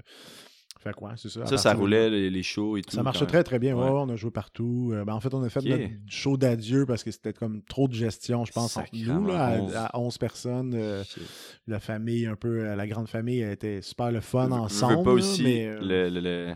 Euh, 0.77 0.81
fait 0.89 0.93
quoi, 0.95 1.13
c'est 1.15 1.29
ça. 1.29 1.45
Ça, 1.45 1.57
ça 1.57 1.73
de 1.73 1.79
roulait, 1.79 2.09
les, 2.09 2.43
shows 2.43 2.77
et 2.77 2.81
tout. 2.81 2.95
Ça 2.95 3.03
marchait 3.03 3.25
très 3.25 3.43
très 3.43 3.59
bien. 3.59 3.75
Ouais, 3.75 3.83
Ouais. 3.83 3.89
ouais, 3.89 3.99
on 4.05 4.09
a 4.09 4.15
joué 4.15 4.31
partout. 4.31 4.91
Euh, 4.93 5.05
ben, 5.05 5.13
en 5.13 5.19
fait, 5.19 5.33
on 5.33 5.43
a 5.43 5.49
fait 5.49 5.61
notre 5.63 5.83
show 6.07 6.37
d'adieu 6.37 6.85
parce 6.85 7.03
que 7.03 7.11
c'était 7.11 7.33
comme 7.33 7.61
trop 7.63 7.87
de 7.87 7.93
gestion, 7.93 8.43
je 8.45 8.51
pense, 8.51 8.75
entre 8.77 8.89
nous, 8.93 9.27
là, 9.27 9.45
à, 9.75 9.85
à 9.95 9.99
11 9.99 10.17
personnes. 10.17 10.73
euh, 10.75 11.03
la 11.67 11.79
famille, 11.79 12.25
un 12.25 12.35
peu, 12.35 12.65
euh, 12.65 12.75
la 12.75 12.87
grande 12.87 13.07
famille, 13.07 13.39
elle 13.39 13.51
était 13.53 13.81
super 13.81 14.11
le 14.11 14.19
fun 14.21 14.47
Je 14.49 14.53
ensemble. 14.53 14.93
Je 14.93 14.97
veux 14.97 15.03
pas 15.03 15.09
là, 15.11 15.15
aussi 15.15 15.43
mais, 15.43 15.67
euh, 15.67 15.79
le, 15.81 16.09
le, 16.09 16.19
le, 16.19 16.55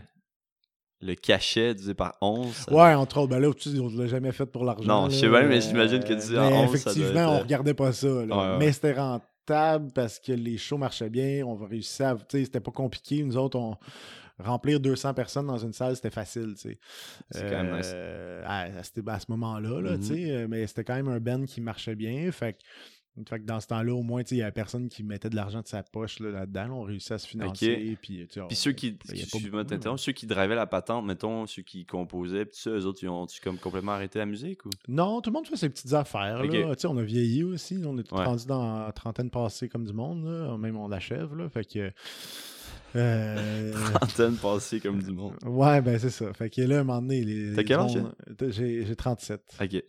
le 1.01 1.15
cachet 1.15 1.73
divisé 1.75 1.93
par 1.93 2.17
11. 2.21 2.51
ça- 2.53 2.73
Ouais, 2.73 2.93
entre 2.95 3.19
autres, 3.19 3.29
ben 3.29 3.39
là, 3.39 3.53
tu 3.53 3.69
on 3.79 3.87
l'a 3.97 4.07
jamais 4.07 4.31
fait 4.31 4.45
pour 4.47 4.65
l'argent. 4.65 4.87
Non, 4.87 5.09
je 5.09 5.15
sais 5.15 5.29
bien, 5.29 5.43
mais 5.43 5.57
euh, 5.57 5.61
j'imagine 5.61 5.99
que 6.03 6.13
tu 6.13 6.27
dis, 6.29 6.37
en 6.37 6.41
11, 6.47 6.51
ça 6.51 6.55
doit 6.55 6.63
effectivement, 6.65 7.09
être, 7.21 7.29
on 7.29 7.35
euh, 7.35 7.41
regardait 7.43 7.73
pas 7.75 7.91
ça. 7.93 8.07
là. 8.07 8.13
Ouais, 8.23 8.33
ouais. 8.53 8.57
Mais 8.59 8.71
c'était 8.71 8.93
rentable 8.93 9.23
parce 9.47 10.19
que 10.19 10.31
les 10.31 10.57
shows 10.57 10.77
marchaient 10.77 11.09
bien. 11.09 11.45
On 11.45 11.55
réussissait 11.55 12.03
à. 12.05 12.15
Tu 12.15 12.23
sais, 12.39 12.45
c'était 12.45 12.59
pas 12.59 12.71
compliqué. 12.71 13.23
Nous 13.23 13.37
autres, 13.37 13.57
on. 13.57 13.75
Remplir 14.39 14.79
200 14.79 15.15
personnes 15.15 15.47
dans 15.47 15.57
une 15.57 15.73
salle, 15.73 15.95
c'était 15.95 16.11
facile, 16.11 16.53
tu 16.53 16.69
sais. 16.69 16.79
C'est 17.31 17.49
quand 17.49 17.63
même 17.63 17.75
nice. 17.75 17.89
Euh, 17.91 18.43
à, 18.45 18.59
à 18.65 18.83
ce- 18.83 19.09
à 19.09 19.19
ce 19.19 19.25
moment-là, 19.29 19.81
là, 19.81 19.97
tu 19.97 20.03
sais. 20.03 20.29
euh, 20.29 20.47
Mais 20.47 20.67
c'était 20.67 20.83
quand 20.83 20.93
même 20.93 21.07
un 21.07 21.19
band 21.19 21.43
qui 21.45 21.59
marchait 21.59 21.95
bien. 21.95 22.31
Fait 22.31 22.55
fait 23.25 23.39
que 23.39 23.45
dans 23.45 23.59
ce 23.59 23.67
temps-là, 23.67 23.93
au 23.93 24.03
moins, 24.03 24.21
il 24.29 24.37
y 24.37 24.41
avait 24.41 24.51
personne 24.51 24.89
qui 24.89 25.03
mettait 25.03 25.29
de 25.29 25.35
l'argent 25.35 25.61
de 25.61 25.67
sa 25.67 25.81
poche 25.83 26.19
là, 26.19 26.29
là-dedans. 26.31 26.69
on 26.71 26.81
réussissait 26.83 27.15
à 27.15 27.17
se 27.17 27.27
financer. 27.27 27.97
Puis, 28.01 28.27
tu 28.27 28.33
sais, 28.33 28.41
on- 28.41 28.47
Puis 28.47 28.55
ceux 28.55 28.71
qui, 28.73 28.91
beaucoup, 28.91 29.97
ceux 29.97 30.11
qui 30.11 30.27
drivaient 30.27 30.55
la 30.55 30.67
patente, 30.67 31.05
mettons, 31.05 31.45
ceux 31.47 31.61
qui 31.63 31.85
composaient, 31.85 32.45
puis 32.45 32.59
ça, 32.59 32.69
eux 32.71 32.85
autres, 32.85 32.99
ils 33.03 33.09
ont-tu 33.09 33.41
comme 33.41 33.57
complètement 33.57 33.93
arrêté 33.93 34.19
la 34.19 34.25
musique 34.25 34.65
ou? 34.65 34.69
Non, 34.87 35.21
tout 35.21 35.29
le 35.29 35.33
monde 35.35 35.47
fait 35.47 35.55
ses 35.57 35.69
petites 35.69 35.93
affaires. 35.93 36.43
Là. 36.43 36.73
On 36.85 36.97
a 36.97 37.03
vieilli 37.03 37.43
aussi. 37.43 37.77
On 37.85 37.97
est 37.97 38.03
tous 38.03 38.15
Ouais. 38.15 38.25
rendus 38.25 38.45
dans 38.47 38.85
la 38.85 38.91
trentaine 38.91 39.29
passée 39.29 39.67
comme 39.69 39.85
du 39.85 39.93
monde. 39.93 40.25
Là. 40.25 40.57
Même 40.57 40.77
on 40.77 40.87
l'achève. 40.87 41.35
Là. 41.35 41.49
Fait 41.49 41.65
que. 41.65 41.91
Euh, 42.97 43.73
Antenne 44.01 44.35
passée 44.35 44.79
comme 44.79 45.01
du 45.01 45.11
monde. 45.11 45.33
ouais, 45.45 45.81
ben 45.81 45.97
c'est 45.99 46.09
ça. 46.09 46.33
Fait 46.33 46.49
que 46.49 46.61
là, 46.61 46.77
à 46.77 46.79
un 46.81 46.83
moment 46.83 47.01
donné. 47.01 47.23
les- 47.23 47.53
T'as 47.55 47.63
quel 47.63 47.79
âge, 47.79 47.93
gens- 47.93 48.11
J'ai 48.49 48.85
j'ai 48.85 48.95
37. 48.95 49.41
Ok, 49.61 49.71
Ouais. 49.73 49.83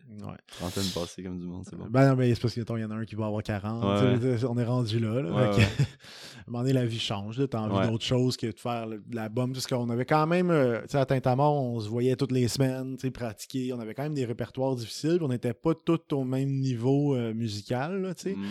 antenne 0.62 0.84
passée 0.94 1.22
comme 1.22 1.38
du 1.38 1.46
monde, 1.46 1.64
c'est 1.68 1.76
bon. 1.76 1.86
Ben 1.90 2.08
non, 2.10 2.16
mais 2.16 2.34
c'est 2.34 2.40
parce 2.40 2.54
qu'il 2.54 2.62
y 2.68 2.84
en 2.84 2.90
a 2.90 2.94
un 2.94 3.04
qui 3.04 3.14
va 3.14 3.26
avoir 3.26 3.42
40. 3.42 3.84
Ouais. 3.84 4.18
tu 4.18 4.38
sais, 4.38 4.46
On 4.46 4.56
est 4.58 4.64
rendu 4.64 4.98
là. 4.98 5.22
là. 5.22 5.30
Ouais, 5.32 5.52
Fait 5.52 5.60
que, 5.60 5.82
à 5.82 5.84
un 5.84 6.50
moment 6.50 6.60
donné, 6.60 6.72
la 6.72 6.86
vie 6.86 6.98
change. 6.98 7.40
T'as 7.50 7.60
envie 7.60 7.88
d'autre 7.88 8.04
chose 8.04 8.36
que 8.36 8.46
de 8.46 8.58
faire 8.58 8.86
de 8.88 9.00
l'album. 9.12 9.52
Parce 9.52 9.66
qu'on 9.66 9.88
avait 9.90 10.04
quand 10.06 10.26
même, 10.26 10.50
euh, 10.50 10.80
tu 10.82 10.88
sais, 10.90 10.98
à 10.98 11.06
Tintamar, 11.06 11.52
on 11.52 11.80
se 11.80 11.88
voyait 11.88 12.16
toutes 12.16 12.32
les 12.32 12.48
semaines, 12.48 12.96
tu 12.96 13.06
sais, 13.06 13.10
pratiquer. 13.10 13.72
On 13.72 13.80
avait 13.80 13.94
quand 13.94 14.02
même 14.04 14.14
des 14.14 14.24
répertoires 14.24 14.74
difficiles. 14.76 15.18
On 15.22 15.28
n'était 15.28 15.54
pas 15.54 15.72
tous 15.74 15.98
au 16.12 16.24
même 16.24 16.50
niveau 16.50 17.14
euh, 17.16 17.32
musical, 17.34 18.14
tu 18.16 18.22
sais. 18.22 18.34
Mm. 18.34 18.46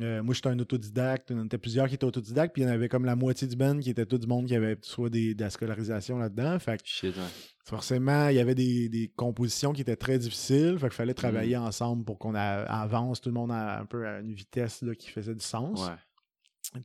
Euh, 0.00 0.22
moi, 0.22 0.34
j'étais 0.34 0.48
un 0.48 0.58
autodidacte. 0.58 1.32
On 1.32 1.44
était 1.44 1.58
plusieurs 1.58 1.88
qui 1.88 1.94
étaient 1.94 2.04
autodidactes. 2.04 2.52
Puis 2.54 2.62
il 2.62 2.66
y 2.66 2.68
en 2.68 2.72
avait 2.72 2.88
comme 2.88 3.04
la 3.04 3.16
moitié 3.16 3.48
du 3.48 3.56
band 3.56 3.78
qui 3.78 3.90
était 3.90 4.06
tout 4.06 4.18
du 4.18 4.26
monde 4.26 4.46
qui 4.46 4.54
avait 4.54 4.76
soit 4.82 5.10
des, 5.10 5.34
de 5.34 5.42
la 5.42 5.50
scolarisation 5.50 6.18
là-dedans. 6.18 6.58
Fait 6.58 6.80
que 6.80 6.88
Shit, 6.88 7.16
ouais. 7.16 7.22
forcément, 7.64 8.28
il 8.28 8.36
y 8.36 8.40
avait 8.40 8.54
des, 8.54 8.88
des 8.88 9.08
compositions 9.16 9.72
qui 9.72 9.80
étaient 9.82 9.96
très 9.96 10.18
difficiles. 10.18 10.76
Fait 10.78 10.86
qu'il 10.86 10.96
fallait 10.96 11.14
travailler 11.14 11.56
ensemble 11.56 12.04
pour 12.04 12.18
qu'on 12.18 12.34
avance 12.34 13.20
tout 13.20 13.28
le 13.28 13.34
monde 13.34 13.50
à, 13.52 13.80
un 13.80 13.86
peu 13.86 14.06
à 14.06 14.20
une 14.20 14.34
vitesse 14.34 14.82
là, 14.82 14.94
qui 14.94 15.10
faisait 15.10 15.34
du 15.34 15.44
sens. 15.44 15.86
Ouais, 15.86 15.94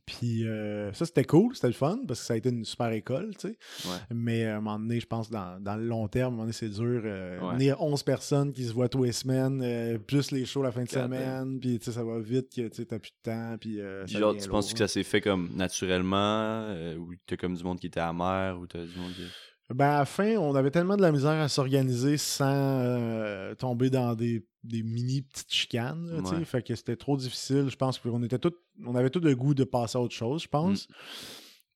Puis 0.06 0.46
euh, 0.48 0.92
ça, 0.94 1.04
c'était 1.04 1.24
cool, 1.24 1.54
c'était 1.54 1.66
le 1.66 1.74
fun 1.74 1.98
parce 2.08 2.20
que 2.20 2.26
ça 2.26 2.34
a 2.34 2.36
été 2.38 2.48
une 2.48 2.64
super 2.64 2.90
école, 2.92 3.34
tu 3.38 3.48
sais. 3.48 3.58
ouais. 3.88 3.96
Mais 4.14 4.44
euh, 4.46 4.54
à 4.54 4.56
un 4.56 4.60
moment 4.62 4.78
donné, 4.78 4.98
je 4.98 5.06
pense, 5.06 5.30
dans, 5.30 5.60
dans 5.62 5.76
le 5.76 5.84
long 5.84 6.08
terme, 6.08 6.24
à 6.24 6.28
un 6.28 6.30
moment 6.30 6.42
donné, 6.44 6.52
c'est 6.54 6.70
dur. 6.70 7.02
Euh, 7.04 7.38
Ouais. 7.40 7.54
venir 7.54 7.80
11 7.82 8.02
personnes 8.02 8.52
qui 8.52 8.64
se 8.64 8.72
voient 8.72 8.88
tous 8.88 9.02
les 9.04 9.12
semaines, 9.12 9.60
euh, 9.62 9.98
plus 9.98 10.30
les 10.30 10.46
shows 10.46 10.62
la 10.62 10.72
fin 10.72 10.84
de 10.84 10.88
semaine, 10.88 11.60
puis 11.60 11.78
tu 11.78 11.84
sais, 11.84 11.92
ça 11.92 12.02
va 12.02 12.18
vite, 12.18 12.48
que 12.54 12.68
tu 12.68 12.86
t'as 12.86 12.98
plus 12.98 13.10
de 13.10 13.30
temps, 13.30 13.56
puis 13.60 13.80
euh, 13.80 14.06
ça 14.06 14.18
genre, 14.18 14.34
tu 14.36 14.48
penses 14.48 14.72
que 14.72 14.78
ça 14.78 14.88
s'est 14.88 15.02
fait 15.02 15.20
comme 15.20 15.50
naturellement, 15.54 16.66
ou 16.98 17.12
t'as 17.26 17.36
comme 17.36 17.54
du 17.54 17.62
monde 17.62 17.78
qui 17.78 17.86
était 17.88 18.00
amer, 18.00 18.58
ou 18.58 18.66
t'as 18.66 18.84
du 18.84 18.98
monde 18.98 19.12
qui... 19.14 19.22
Ben, 19.70 19.86
à 19.86 19.98
la 20.00 20.04
fin, 20.04 20.36
on 20.36 20.54
avait 20.54 20.70
tellement 20.70 20.96
de 20.96 21.02
la 21.02 21.10
misère 21.10 21.40
à 21.40 21.48
s'organiser 21.48 22.18
sans 22.18 22.44
euh, 22.52 23.54
tomber 23.54 23.88
dans 23.88 24.14
des, 24.14 24.44
des 24.62 24.82
mini 24.82 25.22
petites 25.22 25.52
chicanes. 25.52 26.06
là. 26.10 26.20
Ouais. 26.20 26.44
Fait 26.44 26.62
que 26.62 26.74
c'était 26.74 26.96
trop 26.96 27.16
difficile. 27.16 27.68
Je 27.70 27.76
pense 27.76 27.98
qu'on 27.98 28.22
était 28.22 28.38
tous, 28.38 28.52
on 28.84 28.94
avait 28.94 29.10
tout 29.10 29.20
le 29.20 29.34
goût 29.34 29.54
de 29.54 29.64
passer 29.64 29.96
à 29.96 30.00
autre 30.00 30.14
chose, 30.14 30.42
je 30.42 30.48
pense. 30.48 30.86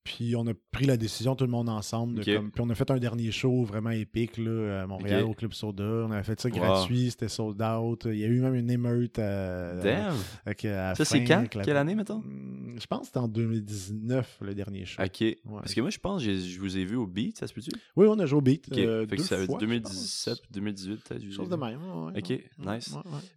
Puis 0.05 0.35
on 0.37 0.47
a 0.47 0.53
pris 0.71 0.87
la 0.87 0.97
décision, 0.97 1.37
tout 1.37 1.45
le 1.45 1.51
monde 1.51 1.69
ensemble. 1.69 2.15
de 2.15 2.21
Ok. 2.23 2.35
comme- 2.37 2.51
puis 2.51 2.63
on 2.65 2.71
a 2.71 2.75
fait 2.75 2.91
un 2.91 2.97
dernier 2.99 3.31
show 3.31 3.63
vraiment 3.65 3.91
épique 3.91 4.39
là, 4.39 4.83
à 4.83 4.87
Montréal, 4.87 5.25
au 5.25 5.35
Club 5.35 5.53
Soda. 5.53 5.85
On 5.85 6.11
avait 6.11 6.23
fait 6.23 6.41
ça 6.41 6.49
Wow. 6.49 6.55
gratuit, 6.57 7.11
c'était 7.11 7.29
sold 7.29 7.61
out. 7.61 8.05
Il 8.07 8.17
y 8.19 8.25
a 8.25 8.29
eu 8.29 8.41
même 8.41 8.55
une 8.55 8.71
émeute 8.71 9.19
à, 9.19 9.75
Damn! 9.83 10.17
avec, 10.47 10.65
à 10.65 10.89
la 10.91 10.95
Ça, 10.95 11.05
c'est 11.05 11.25
quand? 11.25 11.55
la- 11.55 11.63
Quelle 11.65 11.77
année, 11.77 11.95
mettons? 11.95 12.21
Hmm, 12.21 12.77
Je 12.81 12.87
pense 12.87 13.01
que 13.01 13.07
c'était 13.07 13.19
en 13.19 13.29
2019, 13.29 14.39
le 14.41 14.55
dernier 14.55 14.85
show. 14.87 15.03
Ok. 15.03 15.25
Parce 15.51 15.75
que 15.75 15.81
moi, 15.83 15.91
je 15.91 15.99
pense, 15.99 16.23
j'ai- 16.23 16.39
je 16.41 16.59
vous 16.61 16.79
ai 16.79 16.85
vu 16.85 16.97
au 16.97 17.07
beat, 17.07 17.37
ça 17.37 17.47
se 17.47 17.53
peut-tu? 17.53 17.71
Oui, 17.97 18.07
on 18.09 18.19
a 18.19 18.25
joué 18.25 18.39
au 18.39 18.43
beat. 18.43 18.67
Ok. 18.73 18.79
euh, 18.79 19.01
fait 19.07 19.17
que 19.17 19.21
deux 19.21 19.27
ça 19.27 19.37
veut 19.37 19.43
dire 19.47 19.51
fois, 19.51 19.59
je 19.61 19.67
2017, 19.67 20.39
2018, 20.53 21.03
peut-être. 21.07 21.31
Chose 21.33 21.49
de 21.51 21.57
même. 21.57 21.81
ouais, 21.83 22.13
ouais, 22.13 22.19
Ok, 22.19 22.67
nice. 22.77 22.95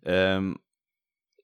Euh, 0.07 0.53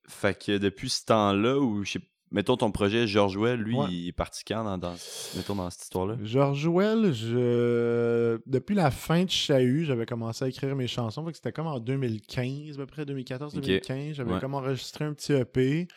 fait 0.07 0.41
que 0.45 0.57
depuis 0.57 0.89
ce 0.89 1.03
temps-là, 1.05 1.59
où 1.59 1.83
je 1.83 1.93
sais 1.93 2.01
mettons 2.31 2.57
ton 2.57 2.71
projet 2.71 3.07
George 3.07 3.37
Well, 3.37 3.59
lui, 3.59 3.75
Ouais. 3.75 3.85
il 3.89 4.07
est 4.09 4.11
parti 4.13 4.43
quand 4.45 4.63
dans, 4.63 4.77
dans, 4.77 4.95
mettons, 5.35 5.55
dans 5.55 5.69
cette 5.69 5.83
histoire-là? 5.83 6.17
George 6.23 6.67
Well, 6.67 7.13
je... 7.13 8.39
depuis 8.45 8.75
la 8.75 8.91
fin 8.91 9.23
de 9.23 9.29
Chahut, 9.29 9.85
j'avais 9.85 10.05
commencé 10.05 10.45
à 10.45 10.47
écrire 10.47 10.75
mes 10.75 10.87
chansons. 10.87 11.25
C'était 11.33 11.51
comme 11.51 11.67
en 11.67 11.79
2015, 11.79 12.75
à 12.75 12.77
peu 12.79 12.85
près 12.85 13.05
2014-2015. 13.05 14.13
J'avais 14.13 14.33
Ouais. 14.33 14.39
comme 14.39 14.53
enregistré 14.55 15.05
un 15.05 15.13
petit 15.13 15.33
EP. 15.33 15.87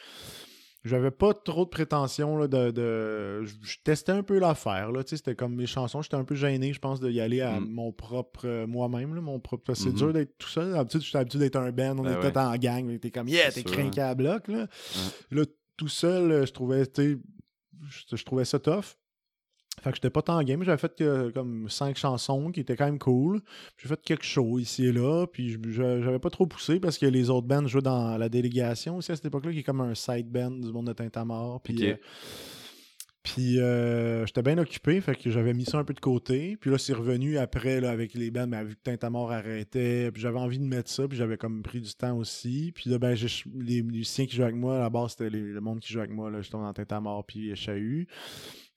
j'avais 0.82 1.10
pas 1.10 1.34
trop 1.34 1.66
de 1.66 1.68
prétention 1.70 2.38
là, 2.38 2.49
de, 2.49 2.70
de- 2.70 3.44
Je 3.44 3.76
testais 3.84 4.12
un 4.12 4.22
peu 4.22 4.38
l'affaire. 4.38 4.90
C'était 5.06 5.34
comme 5.34 5.54
mes 5.54 5.66
chansons. 5.66 6.00
J'étais 6.00 6.16
un 6.16 6.25
peu 6.25 6.34
gêné, 6.34 6.72
je 6.72 6.78
pense, 6.78 7.00
d'y 7.00 7.20
aller 7.20 7.42
à 7.42 7.60
Mm. 7.60 7.68
mon 7.68 7.92
propre 7.92 8.46
euh, 8.46 8.66
moi-même. 8.66 9.14
là, 9.14 9.20
mon 9.20 9.40
propre... 9.40 9.64
parce 9.66 9.80
que 9.84 9.90
C'est 9.90 9.94
dur 9.94 10.12
d'être 10.14 10.38
tout 10.38 10.49
seul. 10.49 10.72
D'habitude, 10.72 11.02
j'étais 11.02 11.18
habitué 11.18 11.38
d'être 11.38 11.56
un 11.56 11.70
band. 11.70 11.96
On 11.99 12.02
Ben 12.04 12.16
était 12.16 12.28
ouais. 12.28 12.38
en 12.44 12.56
gang. 12.56 12.99
T'es 12.99 13.10
comme, 13.10 13.28
yeah, 13.28 13.50
t'es 13.52 13.62
crinqué 13.62 14.00
à 14.00 14.14
bloc. 14.14 14.49
Là. 14.49 14.68
Là, 15.30 15.42
tout 15.80 15.88
seul, 15.88 16.30
euh, 16.30 16.44
je 16.44 16.52
trouvais, 16.52 16.84
je, 16.94 17.16
je 18.14 18.25
trouvais 18.25 18.44
ça 18.44 18.58
tough. 18.58 18.96
Fait 19.80 19.88
que 19.88 19.96
j'étais 19.96 20.10
pas 20.10 20.20
tant 20.20 20.37
en 20.37 20.42
game. 20.42 20.62
J'avais 20.62 20.76
fait 20.76 20.94
que, 20.94 21.30
comme 21.30 21.70
cinq 21.70 21.96
chansons 21.96 22.52
qui 22.52 22.60
étaient 22.60 22.76
quand 22.76 22.84
même 22.84 22.99
cool. 22.99 23.40
J'ai 23.78 23.88
fait 23.88 23.99
quelques 24.02 24.25
shows 24.25 24.58
ici 24.58 24.84
et 24.84 24.92
là. 24.92 25.26
Puis 25.26 25.56
j'avais 25.70 26.18
pas 26.18 26.28
trop 26.28 26.44
poussé 26.44 26.80
parce 26.80 26.99
que 26.99 27.06
les 27.06 27.30
autres 27.30 27.46
bands 27.46 27.66
jouaient 27.66 27.80
dans 27.80 28.18
la 28.18 28.28
délégation 28.28 28.99
aussi 28.99 29.10
à 29.12 29.16
cette 29.16 29.25
époque-là, 29.25 29.52
qui 29.52 29.60
est 29.60 29.62
comme 29.62 29.80
un 29.80 29.94
side 29.94 30.30
band 30.30 30.50
du 30.50 30.70
monde 30.70 30.88
de 30.88 30.92
Tintamar. 30.92 31.62
Puis, 31.62 31.88
euh, 31.88 31.94
puis 33.23 33.61
euh, 33.61 34.25
j'étais 34.25 34.43
bien 34.43 34.57
occupé, 34.57 35.00
fait 35.00 35.15
que 35.15 35.31
j'avais 35.31 35.53
mis 35.53 35.65
ça 35.67 35.79
un 35.79 35.85
peu 35.85 35.93
de 35.93 36.00
côté. 36.00 36.57
Puis 36.59 36.71
là, 36.71 36.79
c'est 36.79 36.95
revenu 36.95 37.37
après 37.37 37.85
avec 37.85 38.15
les 38.15 38.31
bands, 38.31 38.47
mais 38.47 38.65
vu 38.65 38.77
que 38.77 38.81
Tintamar 38.83 39.31
arrêtait. 39.31 40.11
Puis 40.11 40.23
j'avais 40.23 40.39
envie 40.39 40.59
de 40.59 40.65
mettre 40.65 40.91
ça, 40.91 41.07
puis 41.07 41.19
j'avais 41.19 41.37
comme 41.37 41.62
pris 41.62 41.81
du 41.81 41.93
temps 41.95 42.17
aussi. 42.17 42.73
Puis 42.75 42.89
là, 42.89 42.99
ben, 42.99 43.17
les 43.59 43.83
musiciens 43.83 44.27
qui 44.27 44.37
jouaient 44.37 44.45
avec 44.45 44.57
moi, 44.57 44.77
à 44.77 44.81
la 44.81 44.91
base, 44.91 45.12
c'était 45.12 45.31
le 45.31 45.61
monde 45.61 45.81
qui 45.81 45.93
jouait 45.93 46.03
avec 46.03 46.15
moi, 46.15 46.31
là, 46.31 46.41
justement 46.41 46.65
dans 46.65 46.73
Tintamar, 46.73 47.25
puis 47.25 47.55
Chahut. 47.57 48.09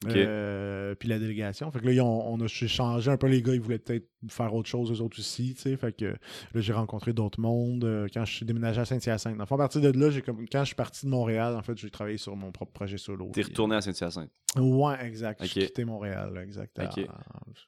Ok. 0.09 0.15
Euh, 0.15 0.95
puis 0.95 1.09
la 1.09 1.19
délégation. 1.19 1.69
Fait 1.71 1.79
que 1.79 1.87
là, 1.89 2.03
on 2.03 2.39
a 2.39 2.47
changé 2.47 3.09
un 3.11 3.17
peu 3.17 3.27
les 3.27 3.41
gars, 3.41 3.53
ils 3.53 3.61
voulaient 3.61 3.79
peut-être 3.79 4.07
faire 4.29 4.53
autre 4.53 4.69
chose, 4.69 4.91
eux 4.91 5.01
autres 5.03 5.19
aussi, 5.19 5.53
tu 5.55 5.61
sais. 5.61 5.75
Fait 5.75 5.91
que 5.95 6.05
là, 6.05 6.61
j'ai 6.61 6.73
rencontré 6.73 7.13
d'autres 7.13 7.39
mondes. 7.41 7.83
euh, 7.83 8.07
quand 8.13 8.23
je 8.25 8.33
suis 8.33 8.45
déménagé 8.45 8.79
à 8.81 8.85
Saint-Hyacinthe. 8.85 9.37
Fond, 9.45 9.55
à 9.55 9.57
partir 9.57 9.81
de 9.81 9.89
là, 9.99 10.09
j'ai 10.09 10.21
comme, 10.21 10.45
quand 10.49 10.61
je 10.61 10.67
suis 10.67 10.75
parti 10.75 11.05
de 11.05 11.11
Montréal, 11.11 11.55
en 11.55 11.61
fait, 11.61 11.77
j'ai 11.77 11.89
travaillé 11.89 12.17
sur 12.17 12.35
mon 12.35 12.51
propre 12.51 12.71
projet 12.71 12.97
solo. 12.97 13.25
T'es 13.33 13.41
Puis- 13.41 13.51
retourné 13.51 13.75
à 13.75 13.81
Saint-Hyacinthe. 13.81 14.29
Ouais, 14.57 14.95
exact. 15.05 15.43
J'ai 15.43 15.61
quitté 15.67 15.83
Montréal, 15.83 16.39
exact. 16.43 16.79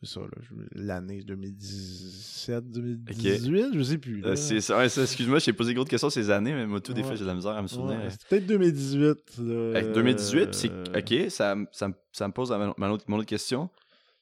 C'est 0.01 0.09
ça, 0.09 0.21
l'année 0.73 1.23
2017, 1.23 2.71
2018, 2.71 3.65
je 3.73 3.81
sais 3.83 3.97
plus. 3.97 4.23
Euh, 4.25 4.35
c'est 4.35 4.61
ça, 4.61 4.77
ouais, 4.77 4.85
excuse-moi, 4.85 5.39
j'ai 5.39 5.53
posé 5.53 5.73
gros 5.73 5.83
de 5.83 5.89
questions 5.89 6.09
ces 6.09 6.29
années, 6.29 6.53
mais 6.53 6.65
moi, 6.65 6.81
tout, 6.81 6.93
des 6.93 7.01
Ouais. 7.01 7.07
fois, 7.07 7.15
j'ai 7.15 7.21
de 7.23 7.27
la 7.27 7.35
misère 7.35 7.51
à 7.51 7.61
me 7.61 7.67
souvenir. 7.67 7.97
Ouais, 7.99 8.09
c'est 8.09 8.27
peut-être 8.27 8.45
2018. 8.47 9.37
là. 9.39 9.71
Avec 9.79 9.91
2018, 9.93 10.53
c'est 10.53 10.71
Euh, 10.71 10.83
OK, 10.99 11.29
ça, 11.31 11.55
me- 11.55 11.67
ça, 11.71 11.89
ça 12.11 12.27
me 12.27 12.33
pose 12.33 12.49
ma, 12.51 12.73
ma 12.77 12.89
autre, 12.91 13.05
mon 13.07 13.17
autre 13.17 13.25
question. 13.27 13.69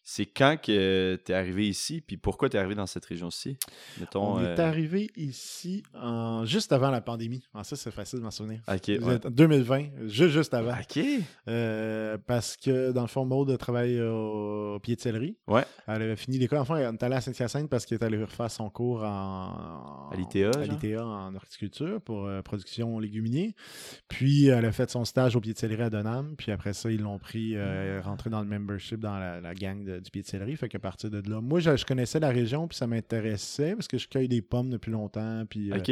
C'est 0.06 0.26
quand 0.26 0.58
que 0.62 1.16
t'es 1.24 1.34
arrivé 1.34 1.68
ici, 1.68 2.02
puis 2.02 2.18
pourquoi 2.18 2.50
t'es 2.50 2.58
arrivé 2.58 2.76
dans 2.76 2.86
cette 2.86 3.06
région-ci? 3.06 3.58
Mettons. 4.00 4.34
On 4.36 4.40
est 4.44 4.60
euh, 4.60 4.68
arrivé 4.68 5.10
ici 5.16 5.82
en... 5.94 6.44
juste 6.46 6.74
avant 6.74 6.92
la 6.92 7.00
pandémie. 7.00 7.42
Ah, 7.54 7.64
ça, 7.64 7.78
c'est 7.78 7.90
facile 7.92 8.20
de 8.20 8.24
m'en 8.26 8.32
souvenir. 8.32 8.60
OK, 8.68 8.90
Vous 9.00 9.08
ouais. 9.08 9.16
êtes 9.16 9.26
en 9.28 9.30
2020, 9.32 10.08
juste, 10.08 10.32
juste 10.34 10.54
avant. 10.54 10.74
OK. 10.74 11.04
Euh, 11.48 12.18
parce 12.28 12.58
que, 12.58 12.92
dans 12.92 13.04
le 13.04 13.08
fond, 13.08 13.26
Maud 13.26 13.58
travaille 13.58 14.02
au, 14.02 14.76
au 14.76 14.80
pied 14.80 14.96
de 14.98 15.02
céleri. 15.02 15.38
Ouais. 15.48 15.64
Elle 15.88 16.02
avait 16.02 16.16
fini 16.18 16.38
l'école. 16.38 16.60
Enfin, 16.60 16.76
elle 16.78 16.94
est 16.94 17.04
allée 17.04 17.16
à 17.16 17.22
Saint-Hyacinthe 17.22 17.70
parce 17.70 17.86
qu'elle 17.86 18.00
est 18.00 18.04
allée 18.04 18.22
refaire 18.22 18.52
son 18.52 18.70
cours 18.70 19.04
en... 19.04 20.10
À 20.12 20.16
l'ITA, 20.18 20.52
À 20.60 20.66
l'ITA 20.66 21.06
en 21.06 21.34
horticulture 21.34 22.02
pour 22.02 22.26
euh, 22.28 22.42
production 22.42 23.00
légumier. 23.00 23.56
Puis, 24.10 24.48
elle 24.48 24.66
a 24.66 24.72
fait 24.74 24.90
son 24.90 25.06
stage 25.06 25.36
au 25.38 25.40
pied 25.40 25.54
de 25.54 25.58
céleri 25.58 25.84
à 25.84 25.90
Donham. 25.90 26.36
Puis 26.38 26.52
après 26.52 26.74
ça, 26.74 26.92
ils 26.92 27.02
l'ont 27.02 27.20
pris, 27.20 27.54
euh, 27.56 28.02
rentré 28.04 28.30
dans 28.30 28.42
le 28.42 28.48
membership 28.48 29.00
dans 29.00 29.18
la, 29.18 29.40
la 29.40 29.54
gang 29.54 29.84
de- 29.84 29.93
du 30.00 30.12
pied 30.12 30.22
de 30.22 30.28
céleri. 30.28 30.56
Fait 30.56 30.70
qu'à 30.70 30.80
partir 30.80 31.10
de 31.10 31.22
là, 31.30 31.42
moi, 31.42 31.60
je, 31.60 31.76
je 31.76 31.86
connaissais 31.86 32.20
la 32.20 32.30
région 32.30 32.68
puis 32.68 32.78
ça 32.78 32.88
m'intéressait 32.88 33.76
parce 33.76 33.88
que 33.88 33.98
je 33.98 34.08
cueille 34.08 34.28
des 34.28 34.42
pommes 34.42 34.70
depuis 34.70 34.92
longtemps. 34.92 35.46
Puis, 35.50 35.72
euh, 35.72 35.78
OK. 35.78 35.92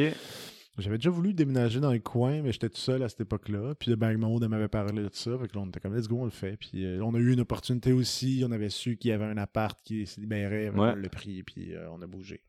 j'avais 0.78 0.98
déjà 0.98 1.10
voulu 1.10 1.34
déménager 1.34 1.80
dans 1.80 1.92
le 1.92 2.00
coin, 2.00 2.42
mais 2.42 2.52
j'étais 2.52 2.70
tout 2.70 2.80
seul 2.80 3.04
à 3.04 3.10
cette 3.10 3.22
époque-là. 3.22 3.76
Puis 3.76 3.96
Maud, 3.96 4.44
elle 4.44 4.50
m'avait 4.50 4.68
parlé 4.68 5.04
de 5.04 5.10
ça. 5.12 5.38
Fait 5.38 5.48
que 5.48 5.56
là, 5.56 5.62
on 5.64 5.68
était 5.68 5.80
comme, 5.80 5.96
let's 5.96 6.08
go, 6.08 6.18
on 6.22 6.26
le 6.26 6.32
fait. 6.32 6.58
Puis 6.58 6.86
euh, 6.86 7.04
on 7.04 7.14
a 7.16 7.18
eu 7.20 7.34
une 7.34 7.42
opportunité 7.42 7.94
aussi. 7.94 8.44
On 8.46 8.52
avait 8.52 8.70
su 8.70 8.98
qu'il 8.98 9.10
y 9.10 9.14
avait 9.14 9.26
un 9.26 9.38
appart 9.38 9.80
qui 9.84 10.06
se 10.06 10.20
libérait. 10.20 10.70
Ouais. 10.70 10.92
On 10.92 10.96
l'a 10.96 11.10
pris, 11.10 11.44
puis 11.44 11.74
euh, 11.74 11.90
on 11.92 12.02
a 12.02 12.08
bougé. 12.08 12.42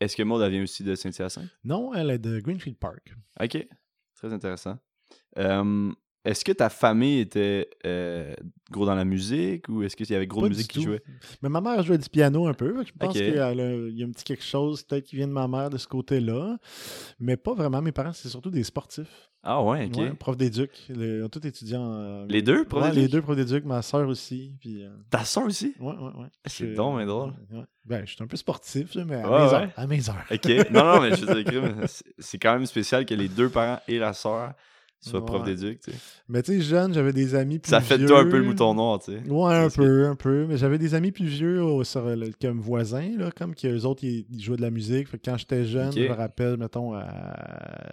Est-ce 0.00 0.16
que 0.16 0.22
Maud, 0.24 0.42
elle 0.42 0.50
vient 0.50 0.62
aussi 0.64 0.82
de 0.82 0.94
Saint-Hyacinthe? 0.96 1.48
Non, 1.62 1.94
elle 1.94 2.10
est 2.10 2.18
de 2.18 2.40
Greenfield 2.40 2.76
Park. 2.76 3.14
OK. 3.40 3.68
Très 4.16 4.32
intéressant. 4.32 4.78
Euh, 5.38 5.92
est-ce 6.24 6.44
que 6.44 6.52
ta 6.52 6.68
famille 6.68 7.18
était 7.20 7.68
euh, 7.84 8.34
gros 8.70 8.86
dans 8.86 8.94
la 8.94 9.04
musique 9.04 9.68
ou 9.68 9.82
est-ce 9.82 9.96
qu'il 9.96 10.08
y 10.10 10.14
avait 10.14 10.26
gros 10.26 10.42
de 10.42 10.48
musique 10.48 10.68
qui 10.68 10.82
jouait? 10.82 11.02
Mais 11.42 11.48
ma 11.48 11.60
mère 11.60 11.82
jouait 11.82 11.98
du 11.98 12.08
piano 12.08 12.46
un 12.46 12.54
peu. 12.54 12.84
Je 12.84 12.92
pense 12.98 13.12
qu'il 13.14 13.34
y 13.34 13.38
a 13.38 13.48
un 13.48 14.10
petit 14.12 14.24
quelque 14.24 14.44
chose 14.44 14.82
peut-être 14.84 15.04
qui 15.04 15.16
vient 15.16 15.26
de 15.28 15.32
ma 15.32 15.48
mère 15.48 15.68
de 15.70 15.78
ce 15.78 15.86
côté-là. 15.88 16.58
Mais 17.18 17.36
pas 17.36 17.54
vraiment. 17.54 17.82
Mes 17.82 17.92
parents, 17.92 18.12
c'est 18.12 18.28
surtout 18.28 18.50
des 18.50 18.62
sportifs. 18.62 19.28
Ah 19.44 19.60
ouais, 19.60 19.86
OK. 19.86 19.96
Ouais, 19.96 20.14
prof 20.14 20.36
d'éduc. 20.36 20.70
Les- 20.88 21.26
Tout 21.28 21.44
étudiant. 21.44 21.92
euh, 21.94 22.26
Les 22.28 22.42
deux, 22.42 22.64
prof 22.64 22.80
ouais, 22.84 22.90
d'éduc? 22.90 23.02
Les 23.02 23.08
deux 23.08 23.22
profs 23.22 23.34
d'éduc. 23.36 23.64
Ma 23.64 23.82
soeur 23.82 24.08
aussi. 24.08 24.52
Puis, 24.60 24.84
euh, 24.84 24.90
Ta 25.10 25.24
soeur 25.24 25.46
aussi? 25.46 25.74
Ouais, 25.80 25.92
ouais, 25.96 26.12
ouais. 26.20 26.28
C'est 26.46 26.68
Je- 26.70 26.74
donc 26.76 26.98
bien 26.98 27.06
drôle. 27.06 27.32
ouais. 27.50 27.64
Ben, 27.84 28.06
je 28.06 28.12
suis 28.14 28.22
un 28.22 28.28
peu 28.28 28.36
sportif, 28.36 28.94
mais 29.04 29.16
à, 29.16 29.26
mes 29.28 29.52
heures, 29.54 29.68
à 29.74 29.86
mes 29.88 30.08
heures. 30.08 30.24
OK. 30.30 30.70
Non, 30.70 30.84
non, 30.84 31.00
mais 31.02 31.16
je 31.16 31.26
veux 31.26 31.42
dire, 31.42 31.72
c'est- 31.88 32.04
c'est 32.20 32.38
quand 32.38 32.52
même 32.52 32.66
spécial 32.66 33.04
que 33.04 33.14
les 33.14 33.28
deux 33.28 33.48
parents 33.48 33.80
et 33.88 33.98
la 33.98 34.12
sœur 34.12 34.52
soient 35.10 35.24
profs 35.26 35.42
Ouais. 35.46 35.54
d'éduc, 35.54 35.80
tu 35.80 35.90
sais. 35.90 35.96
Mais 36.28 36.42
tu 36.42 36.52
sais, 36.52 36.60
jeune, 36.60 36.94
j'avais 36.94 37.12
des 37.12 37.34
amis 37.34 37.58
plus 37.58 37.70
Ça 37.70 37.80
fait 37.80 37.94
de 37.94 37.98
vieux. 38.00 38.08
toi 38.08 38.20
un 38.20 38.28
peu 38.30 38.38
le 38.38 38.44
mouton 38.44 38.72
noir, 38.74 39.00
tu 39.00 39.12
sais. 39.12 39.22
Ouais, 39.28 39.54
un 39.54 39.68
peu, 39.68 40.06
un 40.06 40.14
peu. 40.14 40.46
Mais 40.46 40.56
j'avais 40.56 40.78
des 40.78 40.94
amis 40.94 41.10
plus 41.12 41.26
vieux 41.26 41.62
au- 41.62 41.84
sur 41.84 42.04
le- 42.04 42.30
comme 42.40 42.60
voisins, 42.60 43.10
là, 43.18 43.30
comme 43.30 43.54
qu'eux 43.54 43.80
autres, 43.82 44.04
ils, 44.04 44.26
ils 44.30 44.40
jouaient 44.42 44.56
de 44.56 44.62
la 44.62 44.70
musique. 44.70 45.08
Fait 45.08 45.18
que 45.18 45.30
quand 45.30 45.36
j'étais 45.36 45.64
jeune, 45.64 45.92
je 45.92 46.00
me 46.00 46.12
rappelle, 46.12 46.56
mettons, 46.56 46.92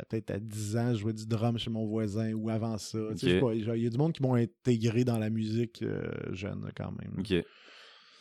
peut-être 0.10 0.32
à 0.32 0.40
10 0.40 0.78
ans, 0.78 0.94
je 0.94 1.00
jouais 1.00 1.14
du 1.14 1.26
drum 1.28 1.58
chez 1.58 1.70
mon 1.70 1.86
voisin 1.86 2.34
ou 2.34 2.50
avant 2.50 2.78
ça. 2.78 3.00
Tu 3.18 3.28
sais, 3.28 3.42
Il 3.56 3.84
y 3.84 3.88
a 3.88 3.90
du 3.90 3.98
monde 3.98 4.14
qui 4.14 4.22
m'ont 4.22 4.36
intégré 4.36 5.04
dans 5.04 5.18
la 5.18 5.30
musique 5.30 5.82
euh, 5.84 6.02
jeune, 6.32 6.70
quand 6.76 6.92
même. 6.92 7.14
OK. 7.20 7.44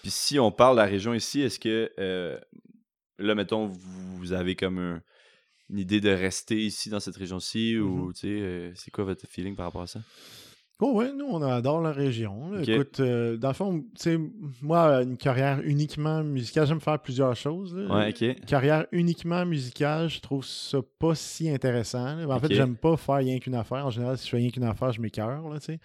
Puis 0.03 0.11
si 0.11 0.39
on 0.39 0.53
parle 0.53 0.77
de 0.77 0.83
la 0.83 0.87
région 0.87 1.13
ici, 1.13 1.41
est-ce 1.41 1.59
que 1.59 1.91
euh, 1.99 2.39
là, 3.19 3.35
mettons, 3.35 3.67
vous 3.67 4.33
avez 4.33 4.55
comme 4.55 4.79
un- 4.79 5.03
une 5.71 5.79
idée 5.79 6.01
de 6.01 6.11
rester 6.11 6.57
ici 6.57 6.89
dans 6.91 7.01
cette 7.01 7.17
région-ci 7.17 7.75
Mm-hmm. 7.77 7.81
ou 7.81 8.13
tu 8.13 8.21
sais, 8.21 8.29
euh, 8.29 8.73
c'est 8.75 8.91
quoi 8.91 9.05
votre 9.05 9.27
feeling 9.27 9.55
par 9.57 9.67
rapport 9.67 9.83
à 9.83 9.87
ça? 9.87 10.01
Oh 10.81 10.93
ouais, 10.93 11.13
nous, 11.13 11.25
on 11.25 11.43
adore 11.43 11.81
la 11.81 11.91
région. 11.91 12.57
Écoute, 12.63 13.01
euh, 13.01 13.37
dans 13.37 13.49
le 13.49 13.55
fond, 13.55 13.81
tu 13.81 13.87
sais, 13.97 14.21
moi, 14.63 15.03
une 15.03 15.17
carrière 15.17 15.61
uniquement 15.65 16.23
musicale, 16.23 16.69
j'aime 16.69 16.81
faire 16.81 17.01
plusieurs 17.01 17.35
choses. 17.35 17.75
là. 17.75 17.93
Ouais, 17.93 18.09
ok. 18.11 18.45
carrière 18.47 18.87
uniquement 18.93 19.45
musicale, 19.45 20.09
je 20.09 20.21
trouve 20.21 20.45
ça 20.45 20.79
pas 21.01 21.17
si 21.17 21.51
intéressant. 21.51 22.15
là. 22.15 22.29
En 22.29 22.39
fait, 22.39 22.55
j'aime 22.55 22.77
pas 22.77 22.97
faire 22.97 23.17
rien 23.17 23.41
qu'une 23.41 23.57
affaire. 23.57 23.87
En 23.87 23.91
général, 23.91 24.17
si 24.19 24.27
je 24.27 24.31
fais 24.31 24.37
rien 24.37 24.51
qu'une 24.51 24.63
affaire, 24.63 24.93
je 24.93 25.01
m'écœure, 25.01 25.49
là, 25.49 25.59
tu 25.59 25.67
sais. 25.67 25.81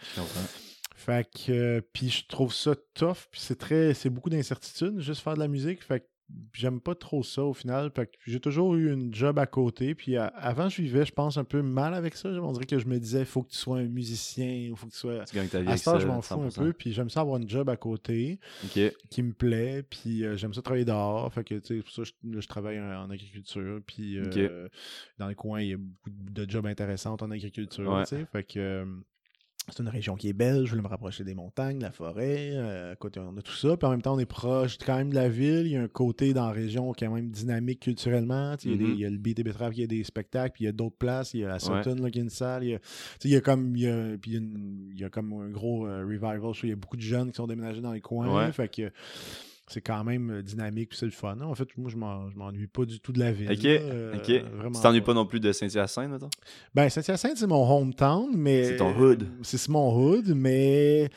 Fait 0.95 1.27
que, 1.27 1.51
euh, 1.51 1.81
puis 1.91 2.09
je 2.09 2.27
trouve 2.27 2.53
ça 2.53 2.75
tough, 2.93 3.27
puis 3.31 3.41
c'est 3.41 3.57
très, 3.57 3.95
c'est 3.95 4.11
beaucoup 4.11 4.29
d'incertitudes, 4.29 4.99
juste 4.99 5.21
faire 5.21 5.33
de 5.33 5.39
la 5.39 5.47
musique. 5.47 5.83
Fait 5.83 6.01
que 6.01 6.05
j'aime 6.53 6.79
pas 6.79 6.95
trop 6.95 7.21
ça 7.23 7.43
au 7.43 7.53
final. 7.53 7.91
J'ai 8.25 8.39
toujours 8.39 8.75
eu 8.75 8.91
une 8.91 9.13
job 9.13 9.37
à 9.37 9.45
côté. 9.45 9.93
Puis 9.95 10.15
à- 10.17 10.27
avant, 10.27 10.69
je 10.69 10.81
vivais, 10.81 11.05
je 11.05 11.11
pense, 11.11 11.37
un 11.37 11.43
peu 11.43 11.61
mal 11.61 11.93
avec 11.93 12.15
ça. 12.15 12.29
On 12.29 12.51
dirait 12.51 12.65
que 12.65 12.79
je 12.79 12.87
me 12.87 12.97
disais, 12.99 13.25
faut 13.25 13.43
que 13.43 13.51
tu 13.51 13.57
sois 13.57 13.79
un 13.79 13.87
musicien, 13.87 14.47
il 14.47 14.75
faut 14.75 14.87
que 14.87 14.91
tu 14.93 14.97
sois. 14.97 15.25
Tu 15.25 15.37
À 15.37 15.77
ça, 15.77 15.99
je 15.99 16.07
m'en 16.07 16.21
fous 16.21 16.33
un 16.41 16.47
100%. 16.49 16.61
peu, 16.63 16.73
puis 16.73 16.93
j'aime 16.93 17.09
ça 17.09 17.21
avoir 17.21 17.37
une 17.37 17.49
job 17.49 17.69
à 17.69 17.77
côté 17.77 18.39
qui 19.09 19.21
me 19.23 19.33
plaît, 19.33 19.83
puis 19.83 20.23
euh, 20.25 20.35
j'aime 20.35 20.53
ça 20.53 20.61
travailler 20.61 20.85
dehors. 20.85 21.31
Fait 21.33 21.43
que, 21.43 21.55
tu 21.55 21.77
sais, 21.77 21.81
pour 21.81 21.91
ça, 21.91 22.03
je, 22.03 22.11
là, 22.23 22.39
je 22.39 22.47
travaille 22.47 22.79
en, 22.79 23.03
en 23.03 23.09
agriculture, 23.09 23.81
puis 23.85 24.17
euh, 24.17 24.67
dans 25.19 25.27
le 25.27 25.35
coin, 25.35 25.61
il 25.61 25.67
y 25.69 25.73
a 25.73 25.77
beaucoup 25.77 26.09
de 26.09 26.49
jobs 26.49 26.65
intéressants 26.65 27.17
en 27.21 27.31
agriculture, 27.31 27.89
Ouais. 27.91 28.03
tu 28.03 28.15
sais. 28.15 28.25
Fait 28.31 28.43
que 28.43 28.59
euh, 28.59 28.85
c'est 29.69 29.81
une 29.81 29.87
région 29.89 30.15
qui 30.15 30.27
est 30.29 30.33
belle, 30.33 30.65
je 30.65 30.71
voulais 30.71 30.81
me 30.81 30.87
rapprocher 30.87 31.23
des 31.23 31.33
montagnes, 31.35 31.77
de 31.77 31.83
la 31.83 31.91
forêt, 31.91 32.49
euh, 32.53 32.95
côté, 32.95 33.19
on 33.21 33.37
a 33.37 33.41
tout 33.41 33.53
ça, 33.53 33.77
puis 33.77 33.87
en 33.87 33.91
même 33.91 34.01
temps, 34.01 34.13
on 34.15 34.19
est 34.19 34.25
proche 34.25 34.77
quand 34.77 34.97
même 34.97 35.09
de 35.09 35.15
la 35.15 35.29
ville, 35.29 35.65
il 35.65 35.71
y 35.71 35.77
a 35.77 35.81
un 35.81 35.87
côté 35.87 36.33
dans 36.33 36.45
la 36.47 36.51
région 36.51 36.91
qui 36.91 37.03
est 37.03 37.07
quand 37.07 37.13
même 37.15 37.29
dynamique 37.29 37.79
culturellement, 37.79 38.57
tu 38.57 38.69
sais, 38.69 38.69
il, 38.69 38.71
y 38.71 38.75
a 38.75 38.77
des- 38.77 38.83
Mhm. 38.85 38.93
il 38.93 38.99
y 38.99 39.05
a 39.05 39.09
le 39.09 39.17
BT 39.17 39.43
Betrave, 39.43 39.73
il 39.75 39.81
y 39.81 39.83
a 39.83 39.87
des 39.87 40.03
spectacles, 40.03 40.53
puis 40.53 40.63
il 40.65 40.67
y 40.67 40.69
a 40.69 40.73
d'autres 40.73 40.97
places, 40.97 41.33
il 41.33 41.39
y 41.41 41.45
a 41.45 41.51
à 41.51 41.53
Ouais. 41.53 41.59
Sutton, 41.83 41.95
là, 42.01 42.11
qui 42.11 42.19
a 42.19 42.21
une 42.23 42.29
salle, 42.29 42.63
il 42.65 42.69
y 42.71 42.75
a, 42.75 42.79
tu 42.79 42.85
sais, 43.19 43.29
il 43.29 43.31
y 43.31 43.35
a 43.35 43.41
comme, 43.41 43.75
il 43.75 43.83
y 43.83 43.87
a, 43.87 44.17
puis 44.21 44.31
il 44.31 44.33
y 44.33 44.37
a, 44.37 44.39
une- 44.39 44.89
il 44.93 44.99
y 44.99 45.03
a 45.05 45.09
comme 45.09 45.33
un 45.33 45.49
gros 45.49 45.87
euh, 45.87 46.03
revival, 46.05 46.39
il 46.63 46.69
y 46.69 46.71
a 46.73 46.75
beaucoup 46.75 46.97
de 46.97 47.01
jeunes 47.01 47.29
qui 47.31 47.37
sont 47.37 47.47
déménagés 47.47 47.81
dans 47.81 47.93
les 47.93 48.01
coins, 48.01 48.45
Ouais. 48.45 48.51
fait 48.51 48.67
que 48.67 48.91
c'est 49.73 49.81
quand 49.81 50.03
même 50.03 50.29
euh, 50.31 50.41
dynamique 50.41 50.89
puis 50.89 50.97
c'est 50.97 51.05
le 51.05 51.11
fun. 51.11 51.35
En 51.41 51.55
fait, 51.55 51.67
moi, 51.77 51.89
je 51.89 51.97
m'en- 51.97 52.29
je 52.29 52.37
m'ennuie 52.37 52.67
pas 52.67 52.85
du 52.85 52.99
tout 52.99 53.11
de 53.11 53.19
la 53.19 53.31
ville. 53.31 53.51
OK. 53.51 53.63
là, 53.63 53.69
euh, 53.69 54.13
Tu 54.25 54.81
t'ennuies 54.81 55.01
pas 55.01 55.13
non 55.13 55.25
plus 55.25 55.39
de 55.39 55.51
Saint-Hyacinthe, 55.51 56.09
mettons? 56.11 56.29
Ben, 56.73 56.89
Saint-Hyacinthe, 56.89 57.37
c'est 57.37 57.47
mon 57.47 57.69
hometown, 57.69 58.29
mais... 58.35 58.63
C'est 58.65 58.77
ton 58.77 58.95
hood. 58.97 59.27
C'est 59.41 59.67
mon 59.69 59.95
hood, 59.97 60.33
mais 60.35 61.09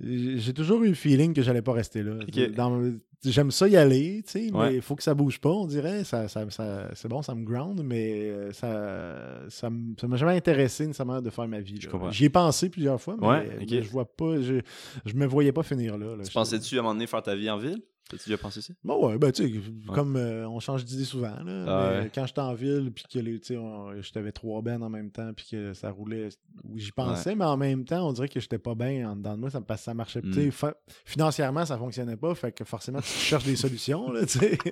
j'ai 0.00 0.52
toujours 0.52 0.82
eu 0.84 0.88
le 0.88 0.94
feeling 0.94 1.34
que 1.34 1.42
j'allais 1.42 1.62
pas 1.62 1.72
rester 1.72 2.02
là. 2.02 2.14
Dans- 2.56 2.80
J'aime 3.26 3.50
ça 3.50 3.66
y 3.66 3.74
aller, 3.74 4.22
tu 4.26 4.32
sais, 4.32 4.50
mais 4.52 4.74
il 4.74 4.82
faut 4.82 4.94
que 4.96 5.02
ça 5.02 5.14
bouge 5.14 5.40
pas, 5.40 5.48
on 5.48 5.66
dirait. 5.66 6.04
Ça, 6.04 6.28
ça, 6.28 6.44
ça- 6.50 6.90
c'est 6.92 7.08
bon, 7.08 7.22
ça 7.22 7.34
me 7.34 7.42
ground, 7.42 7.80
mais 7.82 8.28
euh, 8.30 8.52
ça 8.52 9.40
ça 9.48 9.70
m'a 10.06 10.16
jamais 10.18 10.32
intéressé 10.36 10.86
nécessairement 10.86 11.22
de 11.22 11.30
faire 11.30 11.48
ma 11.48 11.60
vie. 11.60 11.80
J'y 12.10 12.26
ai 12.26 12.28
pensé 12.28 12.68
plusieurs 12.68 13.00
fois, 13.00 13.16
mais 13.18 13.26
Ouais, 13.26 13.50
OK. 13.62 13.66
mais 13.70 13.82
je 13.82 13.88
vois 13.88 14.04
pas, 14.04 14.38
je, 14.42 14.60
je 15.06 15.14
me 15.14 15.24
voyais 15.24 15.52
pas 15.52 15.62
finir 15.62 15.96
là. 15.96 16.16
là. 16.16 16.22
Tu 16.24 16.32
pensais-tu 16.32 16.76
à 16.76 16.80
un 16.80 16.82
moment 16.82 16.92
donné 16.94 17.06
faire 17.06 17.22
ta 17.22 17.34
vie 17.34 17.48
en 17.48 17.56
ville? 17.56 17.80
T'as-tu 18.10 18.28
déjà 18.28 18.36
pensé 18.38 18.60
ça? 18.60 18.74
Bon, 18.84 19.08
ouais, 19.08 19.16
ben, 19.18 19.32
tu 19.32 19.48
sais, 19.48 19.60
comme 19.94 20.16
euh, 20.16 20.46
on 20.46 20.60
change 20.60 20.84
d'idée 20.84 21.04
souvent, 21.06 21.34
là. 21.42 21.64
Ah 21.66 21.90
mais 21.94 21.98
ouais. 22.02 22.10
quand 22.14 22.26
j'étais 22.26 22.40
en 22.42 22.52
ville, 22.52 22.92
puis 22.94 23.04
que 23.10 23.18
les, 23.18 23.40
tu 23.40 23.46
sais, 23.46 23.56
on- 23.56 23.92
j'avais 24.02 24.30
trois 24.30 24.60
bennes 24.60 24.82
en 24.82 24.90
même 24.90 25.10
temps, 25.10 25.32
puis 25.34 25.46
que 25.50 25.72
ça 25.72 25.90
roulait, 25.90 26.28
oui, 26.64 26.80
j'y 26.80 26.92
pensais, 26.92 27.34
mais 27.34 27.46
en 27.46 27.56
même 27.56 27.84
temps, 27.86 28.06
on 28.06 28.12
dirait 28.12 28.28
que 28.28 28.40
j'étais 28.40 28.58
pas 28.58 28.74
bien 28.74 29.10
en 29.10 29.16
dedans 29.16 29.34
de 29.36 29.40
moi, 29.40 29.50
ça, 29.50 29.60
parce 29.62 29.80
que 29.80 29.84
ça 29.86 29.94
marchait. 29.94 30.20
Mm. 30.22 30.50
Fa- 30.50 30.76
financièrement, 31.06 31.64
ça 31.64 31.78
fonctionnait 31.78 32.16
pas, 32.18 32.34
fait 32.34 32.52
que 32.52 32.64
forcément, 32.64 33.00
tu 33.00 33.08
cherches 33.08 33.44
des 33.44 33.56
solutions, 33.56 34.10
là, 34.12 34.26
tu 34.26 34.38
sais. 34.38 34.58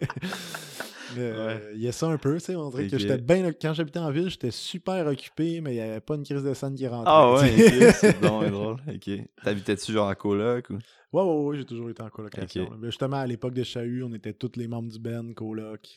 Euh, 1.18 1.72
Il 1.74 1.80
y 1.82 1.88
a 1.88 1.92
ça 1.92 2.06
un 2.08 2.18
peu, 2.18 2.34
tu 2.34 2.40
sais, 2.46 2.56
on 2.56 2.70
dirait 2.70 2.88
que 2.88 2.98
j'étais 2.98 3.18
bien. 3.18 3.50
Quand 3.60 3.74
j'habitais 3.74 3.98
en 3.98 4.10
ville, 4.10 4.30
j'étais 4.30 4.50
super 4.50 5.06
occupé, 5.06 5.60
mais 5.60 5.72
il 5.72 5.74
n'y 5.74 5.80
avait 5.80 6.00
pas 6.00 6.14
une 6.14 6.24
crise 6.24 6.42
de 6.42 6.54
scène 6.54 6.74
qui 6.74 6.86
rentrait. 6.86 7.12
Ah 7.14 7.32
ouais, 7.32 7.48
sais. 7.56 7.88
ok, 7.88 7.94
c'est 8.00 8.20
drôle. 8.22 8.76
Ok. 8.88 9.10
T'habitais-tu 9.44 9.92
genre 9.92 10.08
en 10.08 10.14
coloc 10.14 10.70
ou? 10.70 10.78
Ouais, 11.14 11.22
ouais, 11.22 11.44
ouais, 11.44 11.56
j'ai 11.58 11.66
toujours 11.66 11.90
été 11.90 12.02
en 12.02 12.08
colocation. 12.08 12.62
Ok. 12.62 12.70
là. 12.70 12.76
Mais 12.80 12.86
justement, 12.86 13.18
à 13.18 13.26
l'époque 13.26 13.52
de 13.52 13.62
Chahut, 13.62 14.02
on 14.02 14.14
était 14.14 14.32
tous 14.32 14.52
les 14.56 14.66
membres 14.66 14.90
du 14.90 14.98
Ben, 14.98 15.34
coloc. 15.34 15.96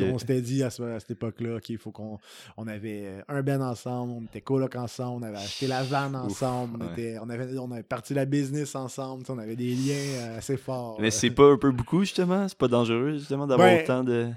On 0.00 0.18
s'était 0.18 0.40
dit 0.40 0.62
à, 0.62 0.70
ce- 0.70 0.82
à 0.82 0.98
cette 0.98 1.10
époque-là 1.10 1.60
qu'il 1.60 1.76
faut 1.76 1.90
qu'on 1.90 2.18
on 2.56 2.66
avait 2.66 3.02
euh, 3.04 3.20
un 3.28 3.42
Ben 3.42 3.60
ensemble, 3.60 4.12
on 4.12 4.22
était 4.24 4.40
coloc 4.40 4.74
ensemble, 4.76 5.22
on 5.22 5.26
avait 5.28 5.36
acheté 5.36 5.66
la 5.66 5.82
van 5.82 6.14
ensemble, 6.14 6.78
on, 6.80 6.86
ouais. 6.86 6.92
était, 6.92 7.18
on, 7.20 7.28
avait, 7.28 7.58
on 7.58 7.70
avait 7.70 7.82
parti 7.82 8.14
la 8.14 8.24
business 8.24 8.74
ensemble, 8.74 9.24
on 9.28 9.36
avait 9.38 9.56
des 9.56 9.74
liens 9.74 9.94
euh, 10.20 10.38
assez 10.38 10.56
forts. 10.56 10.96
Mais 11.02 11.10
c'est 11.10 11.28
pas 11.28 11.52
un 11.52 11.58
peu 11.58 11.70
beaucoup, 11.70 12.00
justement? 12.00 12.48
C'est 12.48 12.56
pas 12.56 12.68
dangereux, 12.68 13.18
justement, 13.18 13.46
d'avoir 13.46 13.68
Ouais. 13.68 13.82
autant 13.84 14.04
de. 14.04 14.28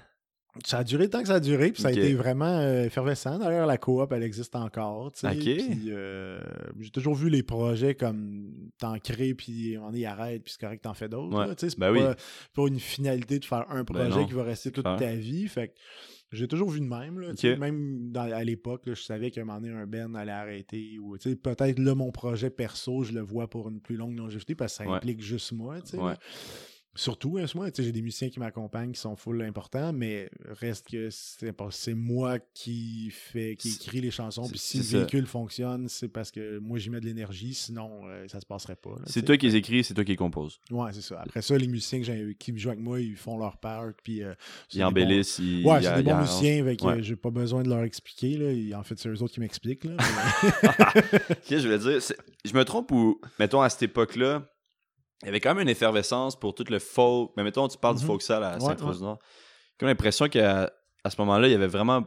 Ça 0.65 0.79
a 0.79 0.83
duré 0.83 1.03
le 1.03 1.09
temps 1.09 1.21
que 1.21 1.27
ça 1.27 1.35
a 1.35 1.39
duré, 1.39 1.71
puis 1.71 1.81
ça 1.81 1.89
a 1.89 1.91
été 1.91 2.13
vraiment 2.15 2.57
euh, 2.59 2.85
effervescent. 2.85 3.37
D'ailleurs, 3.37 3.67
la 3.67 3.77
coop, 3.77 4.11
elle 4.11 4.23
existe 4.23 4.55
encore. 4.55 5.11
tu 5.11 5.19
sais. 5.19 5.27
Ok. 5.27 5.35
Puis, 5.43 5.83
euh, 5.89 6.39
j'ai 6.79 6.89
toujours 6.89 7.13
vu 7.15 7.29
les 7.29 7.43
projets 7.43 7.93
comme 7.95 8.51
t'en 8.79 8.97
crées, 8.97 9.35
puis 9.35 9.77
on 9.79 9.93
y 9.93 10.05
arrête, 10.05 10.43
puis 10.43 10.53
c'est 10.53 10.59
correct, 10.65 10.81
t'en 10.83 10.95
fais 10.95 11.07
d'autres. 11.07 11.37
Ouais. 11.37 11.47
là, 11.47 11.55
tu 11.55 11.61
sais. 11.65 11.69
C'est 11.69 11.79
Ben 11.79 11.93
pas, 11.93 12.09
oui. 12.09 12.15
pas 12.55 12.67
une 12.67 12.79
finalité 12.79 13.37
de 13.39 13.45
faire 13.45 13.65
un 13.69 13.83
projet 13.85 14.09
non. 14.09 14.25
qui 14.25 14.33
va 14.33 14.43
rester 14.43 14.71
toute 14.71 14.83
ta 14.85 15.13
vie. 15.15 15.47
Fait 15.47 15.67
que 15.69 15.73
j'ai 16.31 16.47
toujours 16.47 16.69
vu 16.71 16.79
de 16.79 16.85
même. 16.85 17.19
Là. 17.19 17.29
Même 17.57 18.11
dans- 18.11 18.21
à 18.31 18.43
l'époque, 18.43 18.81
je 18.87 18.93
savais 19.01 19.29
qu'à 19.31 19.41
un 19.41 19.45
moment 19.45 19.61
donné, 19.61 19.73
un 19.73 19.85
Ben 19.87 20.13
allait 20.15 20.31
arrêter. 20.31 20.97
Ou 20.99 21.17
tu 21.19 21.29
sais, 21.29 21.35
peut-être 21.35 21.77
là, 21.79 21.93
mon 21.95 22.11
projet 22.11 22.49
perso, 22.49 23.03
je 23.03 23.13
le 23.13 23.21
vois 23.21 23.47
pour 23.47 23.69
une 23.69 23.79
plus 23.81 23.95
longue 23.97 24.17
longévité 24.17 24.55
parce 24.55 24.77
que 24.77 24.83
ça 24.83 24.89
Ouais. 24.89 24.97
implique 24.97 25.21
juste 25.21 25.51
moi. 25.53 25.75
Ouais. 25.93 26.13
Surtout, 26.95 27.37
hein, 27.37 27.45
moi, 27.55 27.69
j'ai 27.77 27.91
des 27.91 28.01
musiciens 28.01 28.29
qui 28.29 28.39
m'accompagnent 28.39 28.91
qui 28.91 28.99
sont 28.99 29.15
full 29.15 29.41
importants, 29.43 29.93
mais 29.93 30.29
reste 30.59 30.87
que 30.89 31.09
c'est 31.11 31.93
moi 31.93 32.39
qui 32.53 33.09
fait, 33.11 33.55
qui 33.55 33.69
écrit 33.69 34.01
les 34.01 34.11
chansons. 34.11 34.47
Puis 34.49 34.57
si 34.57 34.77
le 34.79 34.83
ça. 34.83 34.97
véhicule 34.97 35.25
fonctionne, 35.27 35.87
c'est 35.87 36.07
parce 36.09 36.31
que 36.31 36.57
moi 36.59 36.77
j'y 36.79 36.89
mets 36.89 36.99
de 36.99 37.05
l'énergie, 37.05 37.53
sinon 37.53 38.01
euh, 38.05 38.27
ça 38.27 38.39
se 38.41 38.45
passerait 38.45 38.75
pas. 38.75 38.95
C'est 39.05 39.23
toi 39.23 39.37
qui 39.37 39.45
les 39.45 39.55
écris, 39.55 39.83
c'est 39.83 39.93
toi 39.93 40.03
qui 40.03 40.11
les 40.11 40.17
composes. 40.17 40.59
Ouais, 40.71 40.91
c'est 40.91 41.01
ça. 41.01 41.21
Après 41.21 41.41
ça, 41.41 41.57
les 41.57 41.67
musiciens 41.67 42.01
que 42.01 42.31
qui 42.33 42.57
jouent 42.57 42.69
avec 42.69 42.81
moi, 42.81 42.99
ils 42.99 43.15
font 43.15 43.37
leur 43.37 43.57
part. 43.57 43.85
Puis, 44.03 44.23
euh, 44.23 44.33
Ils 44.73 44.83
embellissent, 44.83 45.39
ils. 45.39 45.63
Ouais, 45.65 45.81
c'est 45.81 45.95
des 45.95 46.03
bons 46.03 46.17
musiciens, 46.19 46.65
Ouais. 46.65 46.75
euh, 46.83 47.01
j'ai 47.01 47.15
pas 47.15 47.29
besoin 47.31 47.63
de 47.63 47.69
leur 47.69 47.83
expliquer. 47.83 48.35
Là. 48.37 48.77
En 48.79 48.83
fait, 48.83 48.97
c'est 48.97 49.09
eux 49.09 49.21
autres 49.21 49.33
qui 49.35 49.39
m'expliquent. 49.39 49.85
là, 49.85 49.95
mais- 50.63 50.69
Ok, 51.31 51.45
je 51.49 51.57
voulais 51.57 51.77
dire, 51.79 51.99
je 52.45 52.53
me 52.53 52.63
trompe 52.65 52.91
ou, 52.91 53.21
mettons, 53.39 53.61
à 53.61 53.69
cette 53.69 53.83
époque-là, 53.83 54.49
il 55.21 55.25
y 55.25 55.29
avait 55.29 55.39
quand 55.39 55.53
même 55.53 55.61
une 55.63 55.69
effervescence 55.69 56.37
pour 56.39 56.53
tout 56.55 56.63
le 56.69 56.79
folk. 56.79 57.31
Mais 57.37 57.43
mettons, 57.43 57.67
tu 57.67 57.77
parles 57.77 57.95
du 57.95 58.01
Mhm. 58.03 58.07
folk 58.07 58.21
sale 58.21 58.43
à 58.43 58.53
Ouais, 58.55 58.59
Saint-Rose-Nord. 58.61 59.19
J'ai 59.21 59.75
comme 59.79 59.89
l'impression 59.89 60.27
qu'à 60.29 60.71
à 61.03 61.09
ce 61.09 61.19
moment-là, 61.21 61.47
il 61.47 61.51
y 61.51 61.55
avait 61.55 61.67
vraiment 61.67 62.05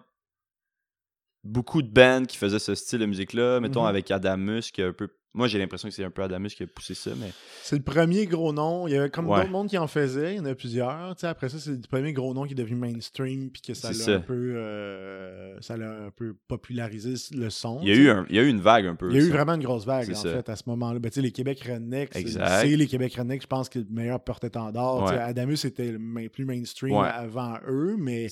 beaucoup 1.45 1.83
de 1.83 1.89
bands 1.89 2.25
qui 2.27 2.37
faisaient 2.37 2.59
ce 2.59 2.75
style 2.75 2.99
de 3.01 3.07
musique-là. 3.07 3.61
Mettons, 3.61 3.83
Mhm. 3.83 3.89
avec 3.89 4.11
Adamus, 4.11 4.71
qui 4.73 4.83
a 4.83 4.87
un 4.89 4.93
peu. 4.93 5.09
Moi, 5.35 5.49
j'ai 5.49 5.59
l'impression 5.59 5.89
que 5.89 5.95
c'est 5.95 6.05
un 6.05 6.11
peu 6.11 6.23
Adamus 6.23 6.51
qui 6.51 6.63
a 6.63 6.67
poussé 6.67 6.93
ça, 6.95 7.11
mais. 7.19 7.31
c'est 7.63 7.77
le 7.77 7.83
premier 7.83 8.27
gros 8.27 8.53
nom. 8.53 8.87
Il 8.87 8.93
y 8.93 8.97
avait 8.99 9.09
comme 9.09 9.29
Ouais. 9.29 9.39
d'autres 9.41 9.51
mondes 9.51 9.69
qui 9.69 9.79
en 9.79 9.87
faisaient. 9.87 10.35
Il 10.35 10.37
y 10.37 10.41
en 10.41 10.45
a 10.45 10.55
plusieurs. 10.55 11.15
Après 11.23 11.49
ça, 11.49 11.59
c'est 11.59 11.71
le 11.71 11.81
premier 11.91 12.13
gros 12.13 12.35
nom 12.35 12.45
qui 12.45 12.53
est 12.53 12.57
devenu 12.57 12.77
mainstream. 12.77 13.51
Puis 13.51 13.63
que 13.63 13.73
ça 13.75 13.89
l'a 13.89 13.95
ça. 13.95 14.11
un 14.17 14.21
peu, 14.21 14.55
euh, 14.57 15.59
ça 15.61 15.77
l'a 15.79 15.91
un 16.07 16.11
peu 16.11 16.35
popularisé 16.49 17.15
le 17.35 17.49
son. 17.49 17.81
Il 17.83 17.89
y, 17.89 17.93
a 17.93 17.95
eu 17.95 18.09
un- 18.11 18.27
il 18.29 18.37
y 18.37 18.39
a 18.39 18.43
eu 18.43 18.49
une 18.49 18.61
vague 18.61 18.87
un 18.87 18.95
peu. 18.95 19.09
Il 19.11 19.17
y 19.17 19.21
a 19.21 19.25
eu 19.27 19.31
vraiment 19.31 19.55
une 19.55 19.63
grosse 19.63 19.87
vague, 19.87 20.05
C'est 20.05 20.13
en 20.17 20.23
ça. 20.23 20.33
fait, 20.33 20.49
à 20.51 20.57
ce 20.57 20.65
moment-là. 20.67 20.99
Ben, 20.99 21.11
les 21.17 21.33
Québec 21.33 21.61
Rednecks, 21.67 22.11
c'est 22.15 22.67
les 22.77 22.87
Québec 22.87 23.15
Rednecks, 23.15 23.43
je 23.43 23.47
pense, 23.47 23.69
que 23.69 23.79
le 23.79 23.87
meilleur 23.91 24.21
porte-étendard. 24.23 25.05
Ouais. 25.05 25.17
Adamus 25.19 25.65
était 25.65 25.93
le 25.93 26.29
plus 26.29 26.45
mainstream 26.45 26.95
Ouais. 26.97 27.09
avant 27.09 27.57
eux, 27.69 27.97
mais, 27.99 28.27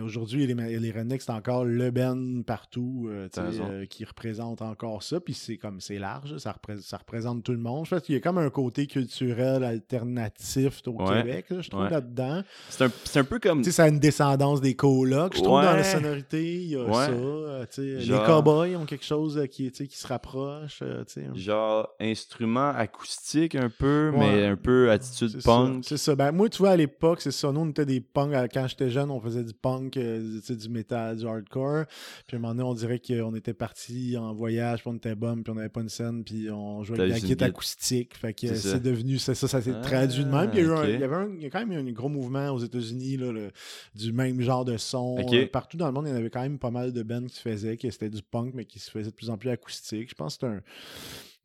aujourd'hui, 0.00 0.46
les, 0.46 0.54
les 0.78 0.90
Rednecks, 0.90 1.22
c'est 1.22 1.32
encore 1.32 1.64
le 1.64 1.90
Ben 1.90 2.42
partout 2.44 3.08
euh, 3.10 3.28
euh, 3.38 3.86
qui 3.86 4.04
représente 4.04 4.62
encore 4.62 5.02
ça. 5.02 5.20
Puis 5.20 5.34
c'est 5.34 5.56
comme, 5.56 5.80
c'est 5.80 5.98
large, 5.98 6.37
ça, 6.38 6.52
repré- 6.52 6.80
ça 6.80 6.96
représente 6.98 7.42
tout 7.44 7.52
le 7.52 7.58
monde. 7.58 7.84
Je 7.86 7.90
pense 7.94 8.02
qu'il 8.02 8.14
y 8.14 8.18
a 8.18 8.20
comme 8.20 8.38
un 8.38 8.50
côté 8.50 8.86
culturel 8.86 9.64
alternatif 9.64 10.82
au 10.86 10.90
Ouais. 10.92 11.22
Québec, 11.22 11.46
là, 11.50 11.60
je 11.60 11.70
trouve, 11.70 11.82
Ouais. 11.82 11.90
là-dedans. 11.90 12.42
C'est 12.68 12.84
un, 12.84 12.90
un 13.20 13.24
peu 13.24 13.38
comme. 13.38 13.58
Tu 13.62 13.64
sais, 13.70 13.72
ça 13.72 13.84
a 13.84 13.88
une 13.88 13.98
descendance 13.98 14.60
des 14.60 14.74
colocs, 14.74 15.36
je 15.36 15.42
trouve, 15.42 15.60
dans 15.62 15.72
la 15.72 15.76
Ouais. 15.76 15.84
sonorité. 15.84 16.54
Il 16.56 16.68
y 16.70 16.76
a 16.76 16.84
Ouais. 16.84 16.92
ça. 16.92 17.10
euh, 17.10 17.64
tu 17.66 17.82
sais, 17.82 18.00
Genre- 18.00 18.20
Les 18.20 18.26
cowboys 18.26 18.76
ont 18.76 18.84
quelque 18.86 19.04
chose 19.04 19.38
euh, 19.38 19.46
qui, 19.46 19.70
qui 19.70 19.96
se 19.98 20.06
rapproche. 20.06 20.80
euh, 20.82 21.04
Genre 21.34 21.88
instrument 22.00 22.70
acoustique 22.70 23.54
un 23.54 23.70
peu, 23.70 24.10
Ouais. 24.14 24.18
mais 24.18 24.46
un 24.46 24.56
peu 24.56 24.90
attitude 24.90 25.42
punk. 25.42 25.84
C'est 25.84 25.96
ça. 25.96 26.14
Ben, 26.14 26.32
moi, 26.32 26.48
tu 26.48 26.58
vois, 26.58 26.70
à 26.70 26.76
l'époque, 26.76 27.20
c'est 27.20 27.30
ça. 27.30 27.50
Nous, 27.52 27.60
on 27.60 27.70
était 27.70 27.86
des 27.86 28.00
punks. 28.00 28.32
Quand 28.52 28.66
j'étais 28.68 28.90
jeune, 28.90 29.10
on 29.10 29.20
faisait 29.20 29.44
du 29.44 29.54
punk, 29.54 29.96
euh, 29.96 30.40
du 30.48 30.68
métal, 30.68 31.16
du 31.16 31.26
hardcore. 31.26 31.84
Puis 32.26 32.36
à 32.36 32.38
un 32.38 32.40
moment 32.40 32.54
donné, 32.54 32.68
on 32.68 32.74
dirait 32.74 33.00
qu'on 33.00 33.34
était 33.34 33.54
parti 33.54 34.16
en 34.16 34.32
voyage, 34.34 34.80
puis 34.80 34.90
on 34.90 34.96
était 34.96 35.14
bum, 35.14 35.42
puis 35.42 35.50
on 35.52 35.56
n'avait 35.56 35.68
pas 35.68 35.80
une 35.80 35.88
scène, 35.88 36.24
puis 36.28 36.50
on 36.50 36.82
jouait 36.84 37.00
avec 37.00 37.12
la 37.12 37.20
guitare 37.20 37.48
acoustique. 37.48 38.16
Fait 38.16 38.32
que 38.34 38.54
C'est 38.54 38.82
devenu 38.82 39.18
ça. 39.18 39.34
Ça, 39.34 39.48
ça 39.48 39.60
s'est 39.62 39.72
Ah, 39.74 39.80
traduit 39.80 40.24
de 40.24 40.30
même. 40.30 40.50
Il 40.52 40.58
y, 40.58 40.62
a 40.62 40.64
eu 40.64 40.70
un- 40.72 40.82
ok. 40.82 40.88
il 40.88 41.00
y 41.00 41.04
avait 41.04 41.16
un- 41.16 41.30
il 41.36 41.42
y 41.42 41.46
a 41.46 41.50
quand 41.50 41.64
même 41.66 41.72
eu 41.72 41.76
un 41.88 41.92
gros 41.92 42.08
mouvement 42.08 42.50
aux 42.50 42.58
États-Unis, 42.58 43.18
du 43.94 44.12
même 44.12 44.40
genre 44.40 44.64
de 44.64 44.76
son. 44.76 45.16
Euh, 45.18 45.46
partout 45.46 45.76
dans 45.76 45.86
le 45.86 45.92
monde, 45.92 46.04
il 46.06 46.10
y 46.10 46.12
en 46.12 46.16
avait 46.16 46.30
quand 46.30 46.42
même 46.42 46.58
pas 46.58 46.70
mal 46.70 46.92
de 46.92 47.02
bands 47.02 47.24
qui 47.26 47.34
se 47.36 47.40
faisaient, 47.40 47.76
que 47.76 47.90
c'était 47.90 48.10
du 48.10 48.22
punk, 48.22 48.52
mais 48.54 48.64
qui 48.64 48.78
se 48.78 48.90
faisait 48.90 49.10
de 49.10 49.14
plus 49.14 49.30
en 49.30 49.38
plus 49.38 49.50
acoustique. 49.50 50.10
Je 50.10 50.14
pense 50.14 50.36
que 50.36 50.46
c'est 50.46 50.52
un. 50.52 50.62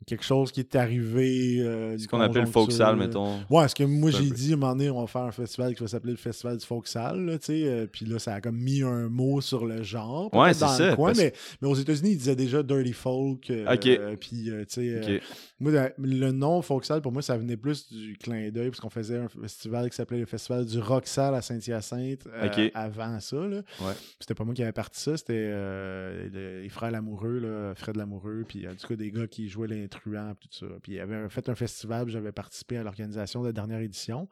Quelque 0.06 0.24
chose 0.24 0.52
qui 0.52 0.60
est 0.60 0.76
arrivé. 0.76 1.60
euh, 1.62 1.98
Ce 1.98 2.08
qu'on 2.08 2.20
appelle 2.20 2.42
le 2.42 2.48
folk 2.48 2.66
conjoncture, 2.70 2.78
sale, 2.78 2.96
euh, 2.96 3.00
mettons. 3.00 3.40
Ouais, 3.50 3.68
ce 3.68 3.76
que 3.76 3.84
moi 3.84 4.12
j'ai 4.12 4.30
dit, 4.30 4.52
à 4.52 4.54
un 4.56 4.58
moment 4.58 4.74
donné, 4.76 4.90
on 4.90 5.02
va 5.02 5.08
faire 5.08 5.22
un 5.24 5.32
festival 5.32 5.74
qui 5.76 5.82
va 5.82 5.88
s'appeler 5.88 6.12
le 6.14 6.18
Festival 6.18 6.58
du 6.58 6.66
Folk 6.66 6.88
Sale, 6.88 7.26
là, 7.26 7.38
tu 7.40 7.46
sais, 7.46 7.64
euh, 7.66 7.88
puis 7.92 8.06
là, 8.06 8.20
ça 8.20 8.34
a 8.36 8.42
comme 8.42 8.58
mis 8.58 8.82
un 8.84 9.08
mot 9.10 9.40
sur 9.42 9.66
le 9.66 9.82
genre. 9.84 10.34
Ouais, 10.34 10.54
c'est 10.54 10.66
ça, 10.68 10.96
coin, 10.96 11.08
parce- 11.10 11.18
mais, 11.20 11.34
mais 11.62 11.68
aux 11.68 11.76
États-Unis, 11.76 12.12
ils 12.12 12.18
disaient 12.18 12.36
déjà 12.36 12.64
Dirty 12.64 12.94
Folk. 12.94 13.50
euh, 13.50 13.74
Ok. 13.74 13.86
euh, 13.88 14.16
puis, 14.20 14.46
tu 14.46 14.66
sais, 14.68 15.22
moi, 15.60 15.72
le 15.98 16.32
nom 16.32 16.62
Folk 16.62 16.84
Sale, 16.86 17.02
pour 17.02 17.12
moi, 17.12 17.22
ça 17.22 17.38
venait 17.38 17.58
plus 17.58 17.88
du 17.92 18.18
clin 18.18 18.50
d'œil, 18.50 18.70
parce 18.70 18.80
qu'on 18.82 18.90
faisait 18.90 19.18
un 19.18 19.28
festival 19.30 19.90
qui 19.90 19.96
s'appelait 19.96 20.20
le 20.20 20.26
Festival 20.26 20.66
du 20.66 20.80
Rock 20.80 21.08
Sale 21.08 21.36
à 21.36 21.42
Saint-Hyacinthe 21.42 22.28
avant 22.74 23.20
ça, 23.20 23.38
là. 23.38 23.58
Ouais. 23.82 23.94
C'était 24.20 24.34
pas 24.36 24.44
moi 24.44 24.54
qui 24.54 24.64
avais 24.64 24.72
parti 24.72 25.00
ça, 25.00 25.16
c'était 25.18 25.50
le- 25.50 26.62
les 26.62 26.70
frères 26.70 26.92
Lamoureux, 26.92 27.40
là, 27.40 27.74
Fred 27.76 27.96
Lamoureux, 27.96 28.44
puis 28.48 28.66
euh, 28.66 28.74
du 28.74 28.86
coup 28.86 28.96
des 28.96 29.12
gars 29.12 29.28
qui 29.28 29.48
jouaient 29.48 29.68
l'intruant, 29.68 29.92
puis 30.02 30.50
tout 30.50 30.58
ça. 30.58 30.66
Puis 30.82 30.94
il 30.94 30.96
y 30.96 31.00
avait 31.00 31.30
fait 31.30 31.48
un 31.50 31.56
festival, 31.56 32.10
j'avais 32.10 32.32
participé 32.32 32.78
à 32.78 32.84
l'organisation 32.84 33.42
de 33.42 33.48
la 33.48 33.54
dernière 33.54 33.80
édition. 33.80 34.28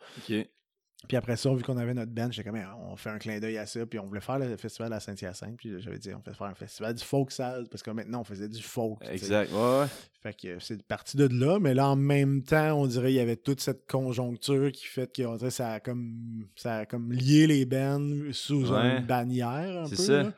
Puis 1.08 1.18
après 1.18 1.36
ça, 1.36 1.52
vu 1.52 1.64
qu'on 1.64 1.78
avait 1.78 1.96
notre 1.96 2.12
band, 2.12 2.30
j'étais 2.30 2.48
comme, 2.48 2.60
Ah, 2.64 2.78
on 2.80 2.96
fait 2.96 3.10
un 3.10 3.18
clin 3.18 3.40
d'œil 3.40 3.58
à 3.58 3.66
ça, 3.66 3.84
puis 3.88 3.98
on 3.98 4.06
voulait 4.06 4.22
faire 4.22 4.38
le 4.38 4.56
festival 4.56 4.94
à 4.94 5.00
Saint-Hyacinthe, 5.00 5.58
puis 5.58 5.82
j'avais 5.82 5.98
dit, 5.98 6.14
on 6.14 6.22
fait 6.22 6.36
faire 6.36 6.46
un 6.46 6.54
festival 6.54 6.94
du 6.94 7.04
folk 7.04 7.32
sale, 7.32 7.66
parce 7.72 7.82
que 7.82 7.90
maintenant, 7.90 8.22
on 8.22 8.24
faisait 8.24 8.48
du 8.48 8.62
folk. 8.62 9.00
Exact. 9.10 9.52
Ouais. 9.52 9.88
Fait 10.22 10.36
que 10.40 10.60
c'est 10.60 10.84
parti 10.84 11.18
de 11.18 11.28
là, 11.28 11.58
mais 11.60 11.74
là, 11.74 11.90
en 11.90 11.96
même 11.96 12.44
temps, 12.44 12.80
on 12.80 12.86
dirait 12.86 13.08
qu'il 13.08 13.16
y 13.16 13.20
avait 13.20 13.36
toute 13.36 13.62
cette 13.62 13.90
conjoncture 13.90 14.72
qui 14.72 14.86
fait 14.86 15.12
que 15.12 15.24
on 15.24 15.38
dirait, 15.38 15.50
ça 15.50 15.72
a 15.72 15.80
comme 15.80 16.46
ça 16.56 16.78
a 16.78 16.86
comme 16.86 17.12
lié 17.12 17.48
les 17.48 17.66
bands 17.66 18.32
sous 18.32 18.72
Ouais. 18.72 18.98
une 19.00 19.06
bannière 19.08 19.82
un 19.82 19.86
C'est 19.88 19.96
peu. 19.96 20.04
ça. 20.04 20.24
là. 20.24 20.34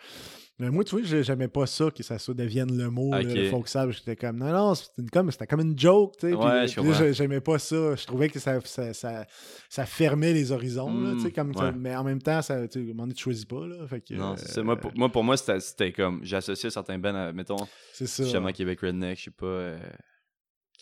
Mais 0.60 0.70
moi, 0.70 0.84
tu 0.84 0.96
vois, 0.96 1.04
j'ai- 1.04 1.24
j'aimais 1.24 1.48
pas 1.48 1.66
ça, 1.66 1.90
que 1.90 2.04
ça 2.04 2.18
devienne 2.34 2.78
le 2.78 2.90
mot, 2.92 3.12
là, 3.12 3.22
Ok. 3.22 3.26
le 3.34 3.50
folk. 3.50 3.68
J'étais 3.92 4.16
comme, 4.16 4.38
non, 4.38 4.52
non, 4.52 4.76
c'était 4.76 5.02
comme, 5.12 5.32
c'était 5.32 5.48
comme 5.48 5.62
une 5.62 5.78
joke, 5.78 6.14
tu 6.20 6.30
sais. 6.30 6.34
Ouais, 6.36 7.14
j'aimais 7.14 7.42
pas 7.42 7.58
ça. 7.58 7.96
Je 7.96 8.06
trouvais 8.06 8.30
que 8.30 8.40
ça, 8.40 8.60
ça, 8.64 8.94
ça, 8.94 9.26
ça 9.68 9.86
fermait 9.88 10.32
les 10.32 10.52
horizons, 10.52 11.16
tu 11.16 11.22
sais, 11.22 11.32
comme 11.32 11.54
ça- 11.56 11.66
ouais. 11.66 11.72
mais 11.76 11.96
en 11.96 12.04
même 12.04 12.22
temps, 12.22 12.42
ça, 12.44 12.68
tu 12.68 12.86
sais, 12.88 12.94
tu 13.16 13.24
choisis 13.24 13.46
pas, 13.46 13.66
là. 13.66 13.88
Fait 13.88 14.02
que, 14.02 14.14
Non, 14.14 14.36
euh. 14.58 14.64
Moi, 14.64 14.76
pour 14.78 14.92
moi, 14.96 15.10
pour 15.10 15.24
moi, 15.24 15.38
c'était 15.38 15.92
comme. 15.92 16.20
J'associais 16.24 16.70
certains 16.70 17.00
bands 17.00 17.16
à, 17.16 17.34
mettons, 17.34 17.56
justement 18.00 18.52
Québec 18.52 18.80
Redneck, 18.82 19.18
je 19.18 19.24
sais 19.26 19.32
pas. 19.32 19.46
euh, 19.48 19.80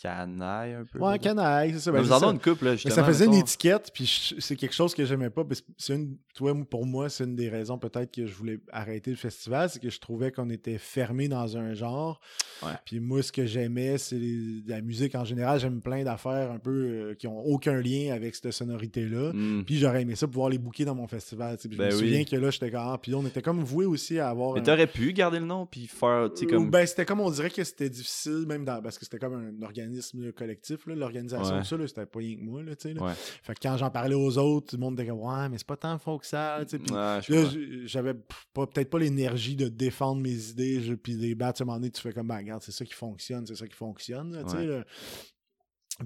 Canaille 0.01 0.73
un 0.73 0.83
peu. 0.85 0.97
Ouais, 0.99 1.19
canaille, 1.19 1.73
c'est 1.73 1.79
ça. 1.79 1.91
Mais 1.91 1.99
ben, 1.99 2.05
vous 2.05 2.11
en 2.13 2.31
une 2.31 2.39
couple, 2.39 2.65
là, 2.65 2.71
Mais 2.83 2.89
ça 2.91 3.03
faisait 3.03 3.25
une 3.25 3.35
étiquette, 3.35 3.91
puis 3.93 4.33
c'est 4.39 4.55
quelque 4.55 4.73
chose 4.73 4.95
que 4.95 5.05
j'aimais 5.05 5.29
pas. 5.29 5.43
C'est 5.77 5.93
une, 5.93 6.17
pour 6.65 6.85
moi, 6.87 7.07
c'est 7.09 7.23
une 7.25 7.35
des 7.35 7.49
raisons 7.49 7.77
peut-être 7.77 8.11
que 8.11 8.25
je 8.25 8.33
voulais 8.33 8.59
arrêter 8.71 9.11
le 9.11 9.17
festival, 9.17 9.69
c'est 9.69 9.79
que 9.79 9.89
je 9.91 9.99
trouvais 9.99 10.31
qu'on 10.31 10.49
était 10.49 10.79
fermé 10.79 11.27
dans 11.27 11.55
un 11.55 11.73
genre. 11.75 12.19
Ouais. 12.63 12.71
Puis 12.85 12.99
moi, 12.99 13.21
ce 13.21 13.31
que 13.31 13.45
j'aimais, 13.45 13.97
c'est 13.99 14.19
la 14.65 14.81
musique 14.81 15.13
en 15.13 15.23
général. 15.25 15.59
J'aime 15.59 15.81
plein 15.81 16.03
d'affaires 16.03 16.51
un 16.51 16.57
peu 16.59 16.71
euh, 16.71 17.13
qui 17.15 17.27
ont 17.27 17.39
aucun 17.45 17.79
lien 17.79 18.13
avec 18.13 18.33
cette 18.35 18.51
sonorité-là. 18.51 19.31
Hmm. 19.33 19.63
Puis 19.65 19.77
j'aurais 19.77 20.01
aimé 20.01 20.15
ça 20.15 20.27
pouvoir 20.27 20.49
les 20.49 20.57
booker 20.57 20.85
dans 20.85 20.95
mon 20.95 21.07
festival. 21.07 21.57
Puis 21.57 21.69
je 21.71 21.77
Ben 21.77 21.87
me 21.89 21.93
oui. 21.93 21.99
souviens 21.99 22.23
que 22.23 22.35
là, 22.35 22.49
j'étais 22.49 22.71
comme. 22.71 22.81
ah, 22.83 22.97
Puis 22.99 23.11
là, 23.11 23.17
on 23.19 23.25
était 23.25 23.41
comme 23.41 23.63
voué 23.63 23.85
aussi 23.85 24.17
à 24.19 24.29
avoir. 24.29 24.53
Mais 24.53 24.61
un- 24.61 24.63
t'aurais 24.63 24.87
pu 24.87 25.13
garder 25.13 25.39
le 25.39 25.45
nom 25.45 25.65
puis 25.67 25.85
faire, 25.87 26.29
tu 26.33 26.41
sais, 26.41 26.45
ou 26.45 26.49
comme. 26.57 26.71
Ben, 26.71 26.85
c'était 26.87 27.05
comme 27.05 27.19
on 27.19 27.29
dirait 27.29 27.49
que 27.51 27.63
c'était 27.63 27.89
difficile, 27.89 28.45
même 28.47 28.65
dans, 28.65 28.81
parce 28.81 28.97
que 28.97 29.05
c'était 29.05 29.19
comme 29.19 29.33
une, 29.33 29.63
organi- 29.63 29.90
collectif, 30.32 30.86
l'organisation 30.86 31.54
Ouais. 31.56 31.60
de 31.62 31.65
ça, 31.65 31.77
c'était 31.88 32.06
pas 32.06 32.19
rien 32.19 32.36
que 32.38 32.41
moi. 32.41 32.63
Là, 32.63 32.71
là. 32.84 33.04
Ouais. 33.04 33.13
Fait 33.15 33.54
que 33.54 33.60
quand 33.62 33.77
j'en 33.77 33.89
parlais 33.89 34.15
aux 34.15 34.38
autres, 34.38 34.67
tout 34.71 34.75
le 34.77 34.82
monde 34.82 34.99
était 34.99 35.10
comme 35.10 35.19
Ouais, 35.19 35.49
mais 35.49 35.58
c'est 35.58 35.67
pas 35.67 35.77
tant 35.77 35.97
faux 35.99 36.17
que 36.17 36.25
ça. 36.25 36.60
j'avais 37.86 38.13
pas- 38.54 38.67
peut-être 38.67 38.89
pas 38.89 38.99
l'énergie 38.99 39.56
de 39.56 39.67
défendre 39.67 40.21
mes 40.21 40.49
idées, 40.49 40.95
puis 41.01 41.13
les 41.13 41.36
battre, 41.36 41.62
à 41.62 41.63
un 41.63 41.65
moment 41.65 41.77
donné, 41.80 41.91
tu 41.91 42.01
fais 42.01 42.13
comme, 42.13 42.27
ben, 42.27 42.38
regarde, 42.38 42.62
c'est 42.63 42.71
ça 42.71 42.86
qui 42.86 42.93
fonctionne, 42.93 43.45
c'est 43.45 43.56
ça 43.56 43.67
qui 43.67 43.75
fonctionne, 43.75 44.34
là, 44.34 44.84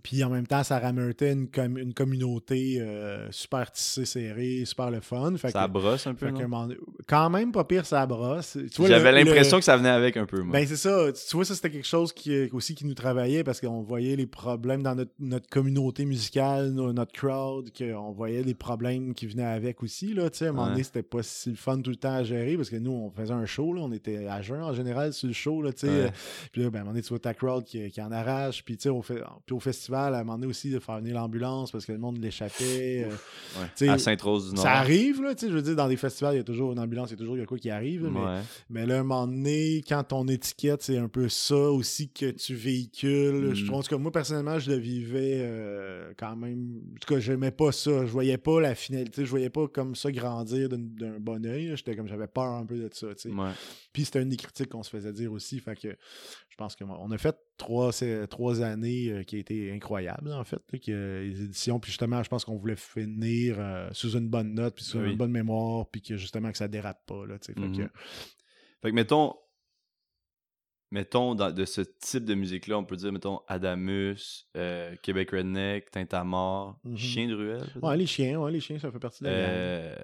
Puis 0.04 0.22
en 0.26 0.30
même 0.30 0.46
temps, 0.46 0.62
ça 0.64 0.78
rameutait 0.80 1.32
une, 1.32 1.48
com- 1.50 1.78
une 1.78 1.94
communauté 1.94 2.80
euh, 2.82 3.32
super 3.32 3.72
tissée, 3.72 4.04
serrée, 4.04 4.64
super 4.66 4.92
le 4.92 5.00
fun. 5.00 5.34
Fait 5.38 5.52
Ça 5.52 5.68
que, 5.68 5.72
brosse 5.72 6.06
un 6.06 6.14
peu, 6.14 6.26
fait 6.28 6.44
un 6.44 6.48
non? 6.50 6.68
quand 7.08 7.30
même 7.30 7.54
pas 7.54 7.64
pire, 7.64 7.86
ça 7.86 8.06
brosse. 8.06 8.58
J'avais 8.78 9.14
l'impression 9.14 9.56
le- 9.56 9.62
que 9.62 9.66
ça 9.66 9.78
venait 9.78 9.88
avec 9.90 10.18
un 10.18 10.26
peu, 10.26 10.42
moi. 10.42 10.52
ben 10.52 10.68
c'est 10.68 10.76
ça. 10.76 11.08
Tu 11.14 11.36
vois, 11.38 11.46
ça 11.46 11.56
c'était 11.56 11.70
quelque 11.70 11.88
chose 11.88 12.12
qui 12.12 12.50
aussi 12.52 12.76
qui 12.76 12.86
nous 12.86 12.94
travaillait 12.94 13.46
parce 13.46 13.62
qu'on 13.62 13.84
voyait 13.84 14.18
les 14.18 14.26
problèmes 14.28 14.84
dans 14.84 14.96
notre, 14.96 15.12
notre 15.20 15.48
communauté 15.48 16.04
musicale, 16.04 16.72
no- 16.72 16.92
notre 16.92 17.14
crowd, 17.14 17.70
qu'on 17.78 18.12
voyait 18.12 18.44
les 18.44 18.54
problèmes 18.54 19.14
qui 19.14 19.28
venaient 19.28 19.46
avec 19.46 19.82
aussi. 19.82 20.14
Là, 20.14 20.26
à 20.26 20.44
un 20.44 20.48
moment 20.52 20.64
Ouais. 20.64 20.70
donné, 20.72 20.84
c'était 20.84 21.04
pas 21.04 21.24
si 21.24 21.52
le 21.52 21.56
fun 21.56 21.80
tout 21.80 21.92
le 21.92 21.96
temps 21.96 22.16
à 22.16 22.24
gérer 22.26 22.58
parce 22.58 22.70
que 22.70 22.76
nous, 22.76 22.92
on 22.92 23.12
faisait 23.12 23.34
un 23.34 23.46
show, 23.46 23.72
là, 23.72 23.82
on 23.84 23.94
était 23.94 24.28
à 24.28 24.42
jeun 24.42 24.62
en 24.62 24.74
général 24.74 25.14
sur 25.14 25.28
le 25.28 25.34
show. 25.34 25.62
Là, 25.62 25.70
Ouais. 25.84 26.12
puis 26.52 26.64
là, 26.64 26.70
ben, 26.70 26.80
à 26.80 26.82
un 26.82 26.84
moment 26.84 26.92
donné, 26.92 27.02
tu 27.04 27.10
vois 27.10 27.20
ta 27.20 27.34
crowd 27.34 27.64
qui, 27.64 27.90
qui 27.92 28.02
en 28.02 28.12
arrache. 28.12 28.62
Puis 28.66 28.76
tu 28.76 28.84
sais, 28.84 28.90
au, 28.90 29.00
fe- 29.02 29.24
puis 29.46 29.56
au 29.56 29.60
festival, 29.76 30.16
à 30.16 30.20
un 30.20 30.24
moment 30.24 30.38
donné 30.38 30.48
aussi, 30.48 30.70
de 30.72 30.80
faire 30.80 30.98
venir 31.00 31.16
l'ambulance 31.16 31.72
parce 31.72 31.86
que 31.86 31.92
le 31.92 31.98
monde 31.98 32.18
l'échappait. 32.18 33.06
euh, 33.06 33.10
Ouais. 33.82 33.90
À 33.90 33.98
Sainte-Rose-du-Nord. 33.98 34.64
ça 34.64 34.74
arrive, 34.74 35.22
là, 35.22 35.34
tu 35.36 35.46
sais, 35.46 35.52
je 35.52 35.56
veux 35.56 35.62
dire, 35.62 35.76
dans 35.76 35.88
des 35.88 35.98
festivals, 35.98 36.34
il 36.34 36.38
y 36.38 36.42
a 36.42 36.44
toujours 36.44 36.72
une 36.72 36.80
ambulance, 36.80 37.10
il 37.10 37.14
y 37.14 37.16
a 37.16 37.18
toujours 37.18 37.38
y 37.38 37.42
a 37.42 37.46
quoi 37.46 37.58
qui 37.58 37.70
arrive. 37.70 38.04
là, 38.04 38.10
mais 38.12 38.20
Ouais. 38.20 38.42
mais 38.70 38.86
là, 38.86 38.96
à 38.98 39.00
un 39.00 39.04
moment 39.04 39.28
donné, 39.28 39.84
quand 39.88 40.04
ton 40.04 40.28
étiquette, 40.28 40.82
c'est 40.84 40.98
un 40.98 41.08
peu 41.08 41.30
ça 41.30 41.56
aussi 41.56 42.10
que 42.10 42.32
tu 42.32 42.56
véhicules. 42.56 43.54
Je 43.56 43.64
Mm. 43.64 43.68
trouve 43.68 43.88
que 43.88 43.96
moi, 43.96 44.12
personnellement, 44.12 44.60
je 44.60 44.72
le 44.72 44.78
vivais 44.78 45.40
euh, 45.42 46.12
quand 46.18 46.36
même. 46.36 46.82
En 46.94 47.00
tout 47.00 47.14
cas, 47.14 47.20
j'aimais 47.20 47.52
pas 47.52 47.72
ça. 47.72 48.06
Je 48.06 48.12
voyais 48.12 48.38
pas 48.38 48.60
la 48.62 48.76
finalité. 48.76 49.26
Je 49.26 49.30
voyais 49.30 49.50
pas 49.50 49.68
comme 49.68 49.96
ça 49.96 50.12
grandir 50.12 50.70
d'un- 50.70 51.20
bon 51.20 51.46
oeil. 51.46 51.72
J'étais 51.76 51.96
comme 51.96 52.08
j'avais 52.08 52.28
peur 52.28 52.44
un 52.56 52.66
peu 52.66 52.78
de 52.78 52.90
ça. 52.94 53.08
tu 53.16 53.30
sais. 53.30 53.30
Ouais. 53.30 53.52
Puis 53.94 54.06
c'était 54.06 54.22
une 54.22 54.30
des 54.30 54.38
critiques 54.38 54.70
qu'on 54.70 54.84
se 54.84 54.90
faisait 54.90 55.14
dire 55.14 55.32
aussi. 55.32 55.60
Fait 55.60 55.76
que 55.76 55.90
je 56.50 56.56
pense 56.58 56.76
qu'on 56.76 57.12
a 57.12 57.18
fait 57.18 57.36
trois, 57.58 57.92
c'est- 57.94 58.28
trois 58.28 58.62
années 58.62 59.10
euh, 59.10 59.24
qui 59.24 59.36
a 59.38 59.40
été 59.40 59.72
incroyables, 59.72 60.32
en 60.32 60.44
fait, 60.44 60.60
là, 60.72 60.80
que 60.80 61.22
les 61.24 61.44
éditions. 61.44 61.80
Puis 61.80 61.92
justement, 61.92 62.22
je 62.24 62.30
pense 62.30 62.44
qu'on 62.46 62.58
voulait 62.58 62.76
finir 62.76 63.56
euh, 63.60 63.90
sous 63.94 64.18
une 64.18 64.28
bonne 64.30 64.54
note, 64.54 64.76
puis 64.76 64.84
sous 64.84 65.00
Oui. 65.00 65.12
une 65.12 65.18
bonne 65.18 65.32
mémoire, 65.32 65.88
puis 65.90 66.02
que 66.02 66.18
justement 66.18 66.52
que 66.52 66.58
ça 66.58 66.68
dérape 66.68 67.06
pas. 67.06 67.26
Là. 67.26 67.36
Fait 67.46 67.58
Mhm. 67.58 67.78
que- 67.78 67.90
Fait 68.82 68.90
que 68.92 68.96
mettons, 68.96 69.34
mettons 70.92 71.36
dans, 71.36 71.52
de 71.52 71.66
ce 71.66 71.82
type 71.82 72.26
de 72.26 72.36
musique-là, 72.36 72.78
on 72.78 72.84
peut 72.86 72.96
dire, 72.96 73.12
mettons, 73.12 73.42
Adamus, 73.48 74.46
euh, 74.56 74.96
Québec 75.02 75.32
Redneck, 75.32 75.92
Tintamar, 75.92 76.78
Mhm. 76.84 76.98
Chien 76.98 77.28
de 77.28 77.34
ruelle. 77.36 77.64
Ouais, 77.82 77.98
les 77.98 78.06
chiens, 78.06 78.40
ouais, 78.40 78.52
les 78.52 78.60
chiens, 78.62 78.80
ça 78.80 78.92
fait 78.92 79.00
partie 79.00 79.24
de 79.24 79.30
la. 79.30 79.34
Euh, 79.36 79.96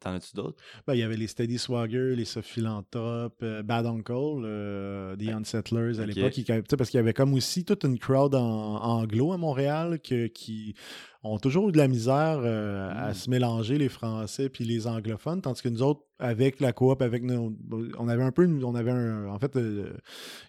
T'en 0.00 0.12
as-tu 0.12 0.36
d'autres? 0.36 0.62
Ben, 0.86 0.92
il 0.94 1.00
y 1.00 1.02
avait 1.02 1.16
les 1.16 1.26
Steady 1.28 1.56
Swagger, 1.58 2.14
les 2.14 2.26
Sophilanthropes, 2.26 3.42
euh, 3.42 3.62
Bad 3.62 3.86
Uncle, 3.86 4.12
euh, 4.44 5.16
The 5.16 5.28
Unsettlers 5.28 5.98
à 5.98 6.02
Ok. 6.02 6.08
l'époque. 6.14 6.66
Parce 6.76 6.90
qu'il 6.90 6.98
y 6.98 7.00
avait 7.00 7.14
comme 7.14 7.32
aussi 7.32 7.64
toute 7.64 7.84
une 7.84 7.98
crowd 7.98 8.34
en, 8.34 8.76
anglo 8.82 9.32
à 9.32 9.38
Montréal 9.38 10.00
que- 10.00 10.26
qui 10.26 10.74
ont 11.24 11.38
toujours 11.38 11.68
eu 11.70 11.72
de 11.72 11.78
la 11.78 11.88
misère 11.88 12.40
euh, 12.44 12.90
à 12.94 13.10
Mm. 13.10 13.14
se 13.14 13.30
mélanger, 13.30 13.78
les 13.78 13.88
Français 13.88 14.48
puis 14.48 14.64
les 14.64 14.86
anglophones, 14.86 15.40
tandis 15.40 15.62
que 15.62 15.68
nous 15.68 15.82
autres, 15.82 16.02
avec 16.18 16.60
la 16.60 16.72
coop, 16.72 17.02
avec 17.02 17.22
nos, 17.22 17.52
on 17.98 18.08
avait 18.08 18.22
un 18.22 18.30
peu, 18.30 18.46
on 18.62 18.74
avait 18.74 18.90
un, 18.90 19.26
en 19.28 19.38
fait, 19.38 19.56
euh, 19.56 19.94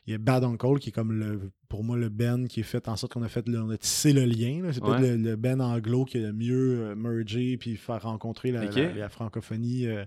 il 0.05 0.11
y 0.11 0.15
a 0.15 0.17
Bad 0.17 0.43
Uncle 0.43 0.79
qui 0.79 0.89
est 0.89 0.91
comme 0.91 1.11
le, 1.13 1.51
pour 1.75 1.83
moi 1.83 1.97
le 1.97 2.07
Ben 2.09 2.47
qui 2.47 2.61
est 2.61 2.63
fait 2.63 2.87
en 2.87 2.95
sorte 2.95 3.11
qu'on 3.13 3.21
a 3.23 3.27
fait, 3.27 3.47
le, 3.47 3.61
on 3.61 3.69
a 3.69 3.77
tissé 3.77 4.13
le 4.13 4.23
lien. 4.23 4.61
C'est 4.71 4.81
peut-être 4.81 5.01
le, 5.01 5.17
le 5.17 5.35
Ben 5.35 5.59
anglo 5.59 6.05
qui 6.05 6.17
a 6.17 6.21
le 6.21 6.31
mieux 6.33 6.79
euh, 6.91 6.95
mergé 6.95 7.57
puis 7.57 7.75
faire 7.75 8.01
rencontrer 8.01 8.51
la, 8.51 8.63
Ok. 8.65 8.75
la- 8.75 8.93
la 8.93 9.09
francophonie 9.09 9.87
euh, 9.87 10.05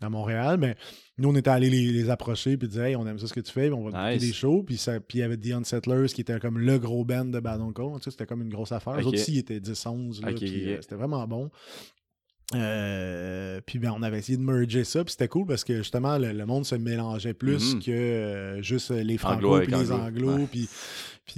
à 0.00 0.08
Montréal. 0.08 0.56
Mais 0.58 0.76
nous, 1.18 1.28
on 1.28 1.34
était 1.34 1.50
allés 1.50 1.70
les, 1.70 1.90
les 1.92 2.08
approcher 2.10 2.56
puis 2.56 2.68
dire, 2.68 2.84
hey, 2.84 2.96
on 2.96 3.06
aime 3.06 3.18
ça 3.18 3.26
ce 3.26 3.34
que 3.34 3.40
tu 3.40 3.50
fais, 3.52 3.66
puis 3.68 3.72
on 3.74 3.88
va 3.88 3.90
te 4.10 4.14
Nice. 4.14 4.20
des 4.26 4.32
shows. 4.32 4.62
Puis 4.62 4.80
il 5.14 5.18
y 5.20 5.22
avait 5.22 5.36
The 5.36 5.52
Unsettlers 5.52 6.06
qui 6.06 6.20
était 6.20 6.38
comme 6.38 6.58
le 6.58 6.78
gros 6.78 7.04
band 7.04 7.24
de 7.24 7.40
Bad 7.40 7.60
Uncle. 7.60 7.82
Tu 7.96 8.04
sais, 8.04 8.10
C'était 8.12 8.26
comme 8.26 8.42
une 8.42 8.48
grosse 8.50 8.70
affaire. 8.72 8.94
Les 8.96 9.02
Ok. 9.02 9.08
autres 9.08 9.18
aussi, 9.20 9.32
ils 9.34 9.38
étaient 9.38 9.60
10-11. 9.60 10.22
là, 10.22 10.30
Ok, 10.30 10.36
puis, 10.36 10.48
ok. 10.48 10.68
euh, 10.68 10.78
C'était 10.80 10.94
vraiment 10.94 11.26
bon. 11.26 11.50
Euh, 12.54 13.60
puis 13.66 13.78
ben, 13.78 13.92
on 13.94 14.02
avait 14.02 14.18
essayé 14.18 14.38
de 14.38 14.42
merger 14.42 14.82
ça, 14.84 15.04
puis 15.04 15.12
c'était 15.12 15.28
cool 15.28 15.46
parce 15.46 15.64
que 15.64 15.76
justement 15.78 16.16
le, 16.16 16.32
le 16.32 16.46
monde 16.46 16.64
se 16.64 16.74
mélangeait 16.76 17.34
plus 17.34 17.74
Mhm. 17.74 17.82
que 17.82 17.90
euh, 17.90 18.62
juste 18.62 18.90
euh, 18.90 19.02
les 19.02 19.18
franco 19.18 19.40
puis 19.64 19.72
les 19.82 19.92
anglo. 19.92 20.46
Puis, 20.50 20.68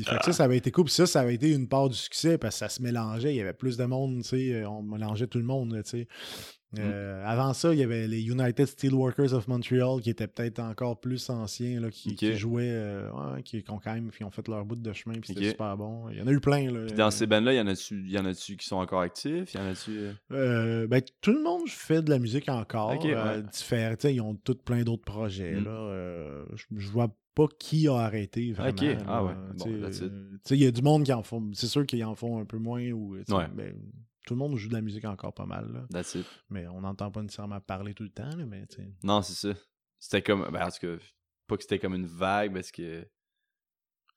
que 0.05 0.23
ça, 0.25 0.33
ça 0.33 0.44
avait 0.44 0.57
été 0.57 0.70
cool. 0.70 0.85
Puis 0.85 0.94
ça, 0.94 1.07
ça 1.07 1.20
avait 1.20 1.35
été 1.35 1.51
une 1.51 1.66
part 1.66 1.88
du 1.88 1.96
succès 1.96 2.38
parce 2.38 2.55
que 2.55 2.59
ça 2.61 2.68
se 2.68 2.81
mélangeait. 2.81 3.33
Il 3.35 3.37
y 3.37 3.40
avait 3.40 3.53
plus 3.53 3.77
de 3.77 3.85
monde, 3.87 4.23
tu 4.23 4.29
sais. 4.29 4.55
euh, 4.55 4.68
On 4.68 4.83
mélangeait 4.83 5.27
tout 5.27 5.38
le 5.38 5.44
monde, 5.44 5.81
tu 5.85 5.90
sais. 5.90 6.07
Euh, 6.78 7.22
Avant 7.26 7.52
ça, 7.52 7.72
il 7.72 7.80
y 7.80 7.83
avait 7.83 8.06
les 8.06 8.22
United 8.22 8.66
Steelworkers 8.66 9.33
of 9.33 9.48
Montreal 9.48 10.00
qui 10.00 10.11
étaient 10.11 10.28
peut-être 10.28 10.61
encore 10.61 11.00
plus 11.00 11.28
anciens, 11.30 11.80
là, 11.80 11.90
qui, 11.90 12.16
jouaient, 12.37 12.70
euh, 12.70 13.11
ouais, 13.11 13.42
qui, 13.42 13.62
qui 13.62 13.70
ont 13.70 13.80
quand 13.83 13.92
même 13.94 14.11
qui 14.11 14.22
ont 14.22 14.30
fait 14.30 14.46
leur 14.46 14.64
bout 14.64 14.76
de 14.76 14.92
chemin, 14.92 15.14
puis 15.18 15.35
c'était 15.35 15.50
super 15.50 15.76
bon. 15.76 16.09
Il 16.11 16.18
y 16.18 16.22
en 16.22 16.26
a 16.26 16.30
eu 16.33 16.40
plein. 16.40 16.70
Là. 16.70 16.87
Puis 16.87 16.94
dans 16.94 17.11
ces 17.11 17.26
bands-là, 17.26 17.54
y 17.54 17.61
en 17.61 17.66
a-tu 17.66 18.09
y 18.09 18.18
en 18.18 18.24
a-tu 18.24 18.56
qui 18.56 18.66
sont 18.66 18.76
encore 18.76 19.00
actifs? 19.00 19.52
Y 19.52 19.59
en 19.59 19.66
a-tu... 19.66 19.98
euh, 20.33 20.87
ben, 20.87 21.02
tout 21.20 21.33
le 21.33 21.42
monde 21.42 21.68
fait 21.68 22.02
de 22.02 22.11
la 22.11 22.18
musique 22.18 22.48
encore. 22.48 22.90
Ouais. 23.02 23.42
ils 24.12 24.20
ont 24.20 24.35
tous 24.37 24.54
plein 24.54 24.83
d'autres 24.83 25.04
projets. 25.04 25.54
Mm. 25.54 25.64
là. 25.64 26.44
Je, 26.54 26.64
je 26.76 26.88
vois 26.88 27.14
pas 27.35 27.46
qui 27.59 27.88
a 27.88 27.94
arrêté 27.96 28.52
vraiment. 28.52 28.70
Ok, 28.70 28.85
ah 29.06 29.24
ouais. 29.24 29.33
Bon, 29.56 29.66
il 30.50 30.56
y 30.56 30.66
a 30.66 30.70
du 30.70 30.83
monde 30.83 31.04
qui 31.04 31.12
en 31.12 31.22
font. 31.22 31.50
C'est 31.52 31.66
sûr 31.68 31.87
qu'ils 31.87 32.04
en 32.04 32.14
font 32.14 32.40
un 32.40 32.44
peu 32.44 32.59
moins. 32.59 32.90
Ou, 32.90 33.16
Ouais. 33.16 33.46
ben, 33.54 33.74
tout 34.30 34.34
le 34.34 34.38
monde 34.38 34.56
joue 34.56 34.68
de 34.68 34.74
la 34.74 34.80
musique 34.80 35.04
encore 35.06 35.34
pas 35.34 35.44
mal. 35.44 35.72
Là. 35.72 35.80
That's 35.90 36.14
it. 36.14 36.24
Mais 36.50 36.68
on 36.68 36.82
n'entend 36.82 37.10
pas 37.10 37.20
nécessairement 37.20 37.58
parler 37.60 37.94
tout 37.94 38.04
le 38.04 38.10
temps. 38.10 38.30
Là, 38.36 38.46
mais. 38.46 38.64
Non, 39.02 39.22
c'est 39.22 39.34
ça. 39.34 39.58
C'était 39.98 40.22
comme... 40.22 40.48
Ben, 40.52 40.64
en 40.66 40.70
tout 40.70 40.78
cas, 40.86 41.02
pas 41.48 41.56
que 41.56 41.62
c'était 41.64 41.80
comme 41.80 41.94
une 41.96 42.06
vague, 42.06 42.54
parce 42.54 42.70
que... 42.70 43.04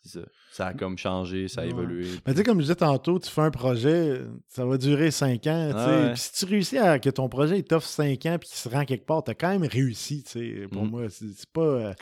Ça. 0.06 0.20
Ça 0.52 0.68
a 0.68 0.74
comme 0.76 0.98
changé, 1.00 1.48
ça 1.48 1.62
a 1.62 1.64
Ouais. 1.64 1.72
évolué. 1.72 2.08
Mais 2.28 2.34
tu 2.34 2.38
sais, 2.40 2.44
comme 2.44 2.58
je 2.60 2.64
disais 2.64 2.76
tantôt, 2.76 3.18
tu 3.20 3.30
fais 3.30 3.42
un 3.42 3.50
projet, 3.52 4.22
ça 4.50 4.66
va 4.66 4.78
durer 4.78 5.10
5 5.12 5.48
ans. 5.48 5.72
Ah 5.74 5.88
ouais. 6.10 6.16
Si 6.16 6.34
tu 6.34 6.46
réussis 6.46 6.78
à 6.78 7.00
que 7.00 7.10
ton 7.10 7.28
projet 7.30 7.58
il 7.60 7.64
t'offre 7.64 7.88
5 7.88 8.26
ans 8.28 8.38
puis 8.38 8.50
qu'il 8.50 8.58
se 8.58 8.68
rend 8.70 8.84
quelque 8.86 9.06
part, 9.06 9.24
t'as 9.24 9.34
quand 9.34 9.50
même 9.58 9.64
réussi. 9.68 10.24
Pour 10.72 10.84
Mm. 10.86 10.90
moi, 10.90 11.10
c'est 11.10 11.50
pas. 11.52 11.62
euh. 11.62 11.94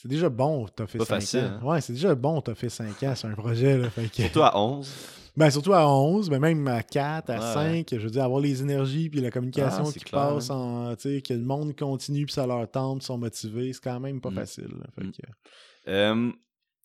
C'est 0.00 0.08
déjà 0.08 0.28
bon, 0.30 0.66
t'as 0.74 0.86
fait 0.86 0.96
Pas 0.98 1.04
5 1.04 1.14
facile, 1.16 1.40
ans. 1.40 1.58
hein? 1.60 1.64
Ouais, 1.66 1.80
c'est 1.82 1.92
déjà 1.92 2.14
bon, 2.14 2.40
t'as 2.40 2.54
fait 2.54 2.70
5 2.70 3.02
ans 3.02 3.14
sur 3.14 3.28
un 3.28 3.34
projet. 3.34 3.76
Là, 3.76 3.90
fait 3.90 4.08
que- 4.08 4.22
Surtout 4.22 4.42
à 4.42 4.58
11. 4.58 4.90
Ben, 5.36 5.50
surtout 5.50 5.72
à 5.74 5.86
11, 5.88 6.28
mais 6.30 6.38
même 6.38 6.66
à 6.68 6.82
4, 6.82 7.30
à 7.30 7.34
Ouais. 7.38 7.82
5, 7.84 7.88
je 7.92 7.98
veux 8.04 8.10
dire, 8.10 8.24
avoir 8.24 8.40
les 8.40 8.62
énergies 8.62 9.08
puis 9.10 9.20
la 9.20 9.30
communication 9.30 9.84
Ah, 9.86 9.92
qui 9.92 10.00
clair, 10.00 10.20
passe, 10.34 10.50
en, 10.50 10.96
tu 10.96 11.02
sais, 11.16 11.22
que 11.22 11.34
le 11.34 11.40
monde 11.44 11.76
continue 11.78 12.24
puis 12.26 12.32
ça 12.34 12.46
leur 12.46 12.68
tente, 12.70 13.02
sont 13.02 13.18
motivés, 13.18 13.72
c'est 13.72 13.82
quand 13.84 14.00
même 14.00 14.20
pas 14.20 14.30
Mm. 14.30 14.34
facile. 14.34 14.68
là. 14.68 14.86
Fait 14.94 15.04
Mm. 15.04 15.12
que- 15.12 15.90
Euh, 15.90 16.30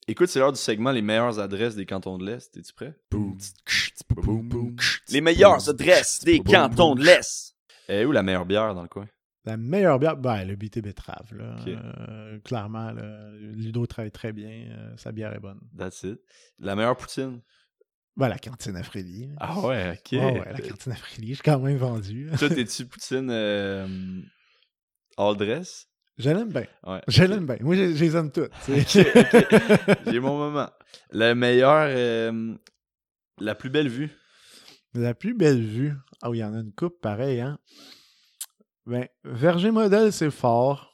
écoute, 0.07 0.27
c'est 0.29 0.39
l'heure 0.39 0.51
du 0.53 0.59
segment 0.59 0.91
Les 0.91 1.01
meilleures 1.01 1.39
adresses 1.39 1.75
des 1.75 1.85
cantons 1.85 2.17
de 2.17 2.25
l'Est. 2.25 2.55
Es-tu 2.57 2.73
prêt? 2.73 2.95
Les 5.09 5.21
meilleures 5.21 5.69
adresses 5.69 6.19
des 6.23 6.39
cantons 6.41 6.95
de 6.95 7.03
l'Est. 7.03 7.55
Et 7.87 8.03
où 8.05 8.11
la 8.11 8.23
meilleure 8.23 8.45
bière 8.45 8.73
dans 8.75 8.81
le 8.81 8.87
coin? 8.87 9.07
La 9.45 9.57
meilleure 9.57 9.99
bière, 9.99 10.17
ben, 10.17 10.43
le 10.43 10.55
BT 10.55 10.81
Betterave, 10.81 11.35
là. 11.35 11.55
Euh, 11.67 12.39
clairement, 12.39 12.91
là, 12.91 13.29
Ludo 13.39 13.85
travaille 13.85 14.11
très 14.11 14.33
bien, 14.33 14.49
euh, 14.71 14.97
sa 14.97 15.11
bière 15.11 15.33
est 15.33 15.39
bonne. 15.39 15.59
That's 15.77 16.01
it. 16.03 16.19
La 16.57 16.75
meilleure 16.75 16.97
poutine? 16.97 17.41
Ben, 18.17 18.27
la 18.27 18.39
cantine 18.39 18.75
à. 18.75 18.81
Ah 19.39 19.59
ouais, 19.59 19.99
ok. 19.99 20.11
Ouais, 20.13 20.51
la 20.51 20.59
cantine 20.61 20.91
à 20.93 20.95
Frélie, 20.95 21.35
j'ai 21.35 21.43
quand 21.43 21.59
même 21.59 21.77
vendu. 21.77 22.31
Toi, 22.39 22.49
t'es-tu 22.49 22.85
poutine 22.87 23.29
euh, 23.29 24.21
all 25.17 25.37
dress? 25.37 25.89
Je 26.17 26.29
l'aime 26.31 26.49
bien. 26.49 26.65
Ouais. 26.83 27.01
Je 27.07 27.23
l'aime 27.23 27.45
bien. 27.45 27.57
Moi, 27.59 27.75
je, 27.75 27.93
je 27.93 28.03
les 28.03 28.15
aime 28.15 28.31
toutes. 28.31 28.51
J'ai 30.11 30.19
mon 30.19 30.37
moment. 30.37 30.69
La 31.11 31.35
meilleure... 31.35 32.33
la 33.37 33.55
plus 33.55 33.69
belle 33.69 33.89
vue? 33.89 34.09
La 34.93 35.13
plus 35.13 35.33
belle 35.33 35.61
vue? 35.61 35.93
Ah 36.21 36.29
oui, 36.29 36.37
il 36.37 36.41
y 36.41 36.43
en 36.45 36.53
a 36.55 36.61
une 36.61 36.71
coupe 36.71 37.01
pareil, 37.01 37.41
hein. 37.41 37.59
Ben, 38.85 39.07
Verger 39.23 39.71
Modèle, 39.71 40.11
c'est 40.13 40.31
fort. 40.31 40.91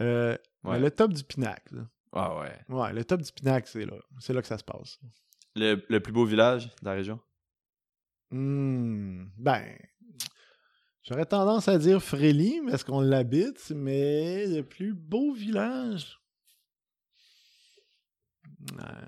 Euh, 0.00 0.36
Ouais. 0.64 0.72
mais 0.72 0.78
le 0.80 0.90
top 0.90 1.12
du 1.12 1.22
pinacle. 1.24 1.76
là. 1.76 1.82
Ah 2.12 2.38
ouais. 2.38 2.58
Ouais, 2.68 2.92
le 2.92 3.04
top 3.04 3.20
du 3.20 3.30
pinacle, 3.32 3.68
c'est 3.70 3.84
là. 3.84 3.96
C'est 4.18 4.32
là 4.32 4.40
que 4.40 4.48
ça 4.48 4.56
se 4.58 4.64
passe. 4.64 4.98
Le, 5.56 5.84
le 5.88 6.00
plus 6.00 6.12
beau 6.12 6.24
village 6.24 6.66
de 6.66 6.84
la 6.86 6.92
région? 6.92 7.20
Hmm, 8.30 9.26
ben, 9.36 9.62
j'aurais 11.02 11.26
tendance 11.26 11.68
à 11.68 11.76
dire 11.78 12.02
Frélie, 12.02 12.60
parce 12.68 12.82
qu'on 12.82 13.00
l'habite, 13.02 13.70
mais 13.76 14.46
le 14.46 14.62
plus 14.62 14.94
beau 14.94 15.32
village? 15.34 16.18
Euh, 18.80 19.06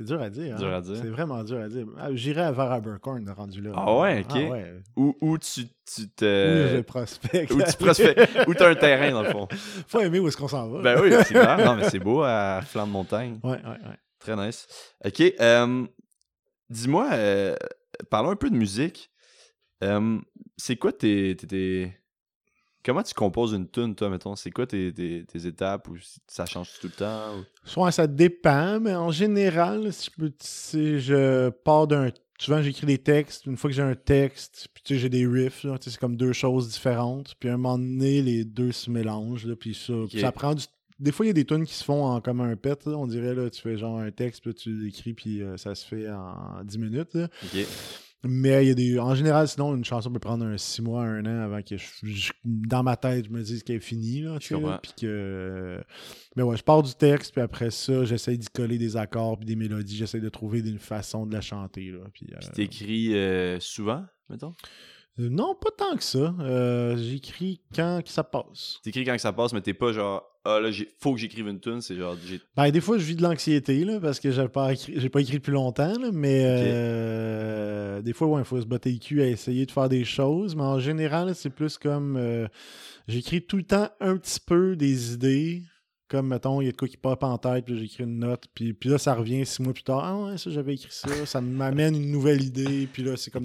C'est 0.00 0.06
dur 0.06 0.22
à 0.22 0.30
dire. 0.30 0.56
Dur 0.56 0.68
hein. 0.68 0.78
à 0.78 0.80
dire. 0.80 0.96
C'est 0.96 1.08
vraiment 1.10 1.44
dur 1.44 1.60
à 1.60 1.68
dire. 1.68 1.86
Ah, 1.98 2.08
J'irais 2.14 2.50
vers 2.52 2.72
Abercorn 2.72 3.28
rendu 3.36 3.60
là. 3.60 3.72
Ah 3.74 3.98
ouais, 3.98 4.20
ok. 4.20 4.30
Ah 4.34 4.50
ouais. 4.50 4.74
Où, 4.96 5.14
où 5.20 5.36
tu, 5.36 5.66
tu 5.94 6.08
te. 6.08 6.68
je 6.76 6.80
prospecte. 6.80 7.50
où 7.52 7.62
tu 7.62 7.76
prospectes. 7.76 8.48
où 8.48 8.54
t'as 8.54 8.70
un 8.70 8.74
terrain, 8.76 9.10
dans 9.10 9.22
le 9.22 9.28
fond. 9.28 9.46
Faut 9.88 10.00
aimer 10.00 10.18
où 10.18 10.26
est-ce 10.28 10.38
qu'on 10.38 10.48
s'en 10.48 10.70
va. 10.70 10.80
Ben 10.80 10.98
oui, 11.02 11.12
c'est 11.18 11.34
clair. 11.34 11.58
Non, 11.58 11.76
mais 11.76 11.90
c'est 11.90 11.98
beau 12.02 12.22
à 12.22 12.62
flanc 12.64 12.86
de 12.86 12.92
montagne. 12.92 13.38
Ouais, 13.42 13.50
ouais, 13.50 13.58
ouais. 13.62 13.98
Très 14.18 14.36
nice. 14.36 14.66
Ok. 15.04 15.20
euh, 15.38 15.86
Dis-moi, 16.70 17.08
euh, 17.12 17.54
parlons 18.08 18.30
un 18.30 18.36
peu 18.36 18.48
de 18.48 18.56
musique. 18.56 19.10
Euh, 19.84 20.18
c'est 20.56 20.76
quoi 20.76 20.92
tes, 20.92 21.36
tes- 21.36 21.46
tes- 21.46 21.92
Comment 22.84 23.02
tu 23.02 23.12
composes 23.14 23.52
une 23.52 23.68
tune, 23.68 23.94
toi, 23.94 24.08
mettons? 24.08 24.34
C'est 24.36 24.50
quoi 24.50 24.66
tes, 24.66 24.92
tes- 24.92 25.24
tes 25.24 25.46
étapes 25.46 25.88
ou 25.88 25.96
ça 26.26 26.46
change 26.46 26.70
tout 26.80 26.86
le 26.86 26.92
temps? 26.94 27.36
ou- 27.38 27.44
Soit 27.68 27.92
ça 27.92 28.06
dépend, 28.06 28.80
mais 28.80 28.94
en 28.94 29.10
général, 29.10 29.92
si 29.92 30.10
je 30.10 30.22
peux, 30.24 30.32
je 30.98 31.48
pars 31.50 31.86
d'un. 31.86 32.08
Souvent, 32.38 32.62
j'écris 32.62 32.86
des 32.86 32.96
textes. 32.96 33.44
Une 33.44 33.58
fois 33.58 33.68
que 33.68 33.76
j'ai 33.76 33.82
un 33.82 33.94
texte, 33.94 34.68
puis 34.72 34.82
tu 34.82 34.94
sais, 34.94 35.00
j'ai 35.00 35.08
des 35.10 35.26
riffs, 35.26 35.62
là, 35.64 35.76
tu 35.78 35.84
sais, 35.84 35.90
c'est 35.90 36.00
comme 36.00 36.16
deux 36.16 36.32
choses 36.32 36.68
différentes. 36.70 37.34
Puis 37.38 37.50
à 37.50 37.54
un 37.54 37.56
moment 37.58 37.76
donné, 37.76 38.22
les 38.22 38.44
deux 38.46 38.72
se 38.72 38.90
mélangent, 38.90 39.44
là, 39.46 39.56
puis 39.56 39.74
ça, 39.74 39.92
puis 40.08 40.20
ça 40.22 40.32
prend 40.32 40.54
du. 40.54 40.64
Des 40.98 41.12
fois, 41.12 41.26
il 41.26 41.28
y 41.28 41.30
a 41.30 41.34
des 41.34 41.44
tunes 41.44 41.64
qui 41.66 41.74
se 41.74 41.84
font 41.84 42.04
en 42.04 42.20
comme 42.22 42.40
un 42.40 42.56
pet, 42.56 42.84
là, 42.86 42.92
on 42.96 43.06
dirait, 43.06 43.34
là, 43.34 43.48
tu 43.50 43.60
fais 43.60 43.76
genre 43.76 43.98
un 43.98 44.10
texte, 44.10 44.42
puis 44.42 44.54
tu 44.54 44.70
l'écris, 44.84 45.12
puis 45.14 45.42
euh, 45.42 45.56
ça 45.58 45.74
se 45.74 45.84
fait 45.86 46.08
en 46.10 46.62
10 46.64 46.78
minutes. 46.78 47.12
là. 47.14 47.28
Ok. 47.44 47.66
Mais 48.22 48.64
il 48.64 48.68
y 48.68 48.70
a 48.70 48.74
des. 48.74 48.98
En 48.98 49.14
général, 49.14 49.48
sinon, 49.48 49.74
une 49.74 49.84
chanson 49.84 50.10
peut 50.12 50.18
prendre 50.18 50.44
un 50.44 50.58
6 50.58 50.82
mois, 50.82 51.04
un 51.04 51.24
an 51.24 51.40
avant 51.42 51.62
que 51.62 51.76
je, 51.78 51.84
je- 52.02 52.32
dans 52.44 52.82
ma 52.82 52.96
tête, 52.96 53.24
je 53.26 53.30
me 53.30 53.40
dise 53.42 53.62
qu'elle 53.62 53.76
est 53.76 53.80
finie. 53.80 54.20
Là, 54.22 54.38
tu 54.38 54.48
sais, 54.48 54.54
puis 54.82 54.92
que. 55.00 55.80
Mais 56.36 56.42
ouais, 56.42 56.56
je 56.56 56.62
pars 56.62 56.82
du 56.82 56.94
texte, 56.94 57.32
puis 57.32 57.40
après 57.40 57.70
ça, 57.70 58.04
j'essaie 58.04 58.36
d'y 58.36 58.48
coller 58.48 58.76
des 58.78 58.96
accords 58.96 59.38
puis 59.38 59.46
des 59.46 59.56
mélodies. 59.56 59.96
J'essaie 59.96 60.20
de 60.20 60.28
trouver 60.28 60.60
une 60.60 60.78
façon 60.78 61.24
de 61.26 61.32
la 61.32 61.40
chanter. 61.40 61.90
Là, 61.90 62.00
puis, 62.12 62.26
euh, 62.32 62.38
t'écris 62.52 63.14
euh, 63.14 63.58
souvent, 63.60 64.04
mettons? 64.28 64.52
Euh, 65.18 65.28
non, 65.28 65.54
pas 65.54 65.70
tant 65.76 65.96
que 65.96 66.02
ça. 66.04 66.34
Euh, 66.40 66.96
J'écris 66.96 67.60
quand 67.74 68.00
que 68.04 68.10
ça 68.10 68.24
passe. 68.24 68.78
T'écris 68.82 69.04
quand 69.04 69.14
que 69.14 69.20
ça 69.20 69.32
passe, 69.32 69.52
mais 69.52 69.60
t'es 69.60 69.74
pas 69.74 69.92
genre, 69.92 70.22
ah 70.44 70.58
là, 70.60 70.70
j'ai- 70.70 70.88
faut 71.00 71.12
que 71.12 71.18
j'écrive 71.20 71.48
une 71.48 71.60
tune, 71.60 71.80
c'est 71.82 71.96
genre, 71.96 72.16
j'ai- 72.26 72.40
Ben, 72.56 72.70
des 72.70 72.80
fois, 72.80 72.96
je 72.96 73.04
vis 73.04 73.16
de 73.16 73.22
l'anxiété, 73.22 73.84
là, 73.84 74.00
parce 74.00 74.20
que 74.20 74.30
j'ai 74.30 74.48
pas 74.48 74.72
écrit, 74.72 74.94
j'ai 74.96 75.08
pas 75.10 75.20
écrit 75.20 75.34
depuis 75.38 75.52
longtemps, 75.52 75.98
là, 75.98 76.10
mais 76.12 76.42
euh, 76.46 78.02
des 78.02 78.12
fois, 78.12 78.28
ouais, 78.28 78.40
il 78.42 78.44
faut 78.44 78.60
se 78.60 78.66
botter 78.66 78.92
le 78.92 78.98
cul 78.98 79.20
à 79.22 79.26
essayer 79.26 79.66
de 79.66 79.70
faire 79.70 79.88
des 79.88 80.04
choses, 80.04 80.54
mais 80.56 80.62
en 80.62 80.78
général, 80.80 81.34
c'est 81.34 81.50
plus 81.50 81.76
comme, 81.78 82.16
euh, 82.16 82.46
j'écris 83.08 83.42
tout 83.44 83.56
le 83.58 83.64
temps 83.64 83.88
un 84.00 84.16
petit 84.16 84.40
peu 84.40 84.76
des 84.76 85.14
idées, 85.14 85.62
comme, 86.08 86.28
mettons, 86.28 86.60
il 86.60 86.64
y 86.66 86.68
a 86.68 86.72
de 86.72 86.76
quoi 86.76 86.88
qui 86.88 86.96
pop 86.96 87.22
en 87.22 87.38
tête, 87.38 87.64
puis 87.66 87.74
là, 87.74 87.80
j'écris 87.80 88.04
une 88.04 88.18
note, 88.18 88.44
puis, 88.54 88.72
puis 88.72 88.88
là, 88.88 88.98
ça 88.98 89.14
revient 89.14 89.44
six 89.46 89.62
mois 89.62 89.72
plus 89.72 89.84
tard, 89.84 90.02
ah 90.04 90.24
ouais, 90.30 90.38
ça, 90.38 90.50
j'avais 90.50 90.74
écrit 90.74 90.88
ça, 90.90 91.08
ça 91.26 91.40
m'amène 91.40 91.94
une 91.94 92.10
nouvelle 92.10 92.42
idée, 92.42 92.88
puis 92.92 93.02
là, 93.02 93.16
c'est 93.16 93.30
comme. 93.30 93.44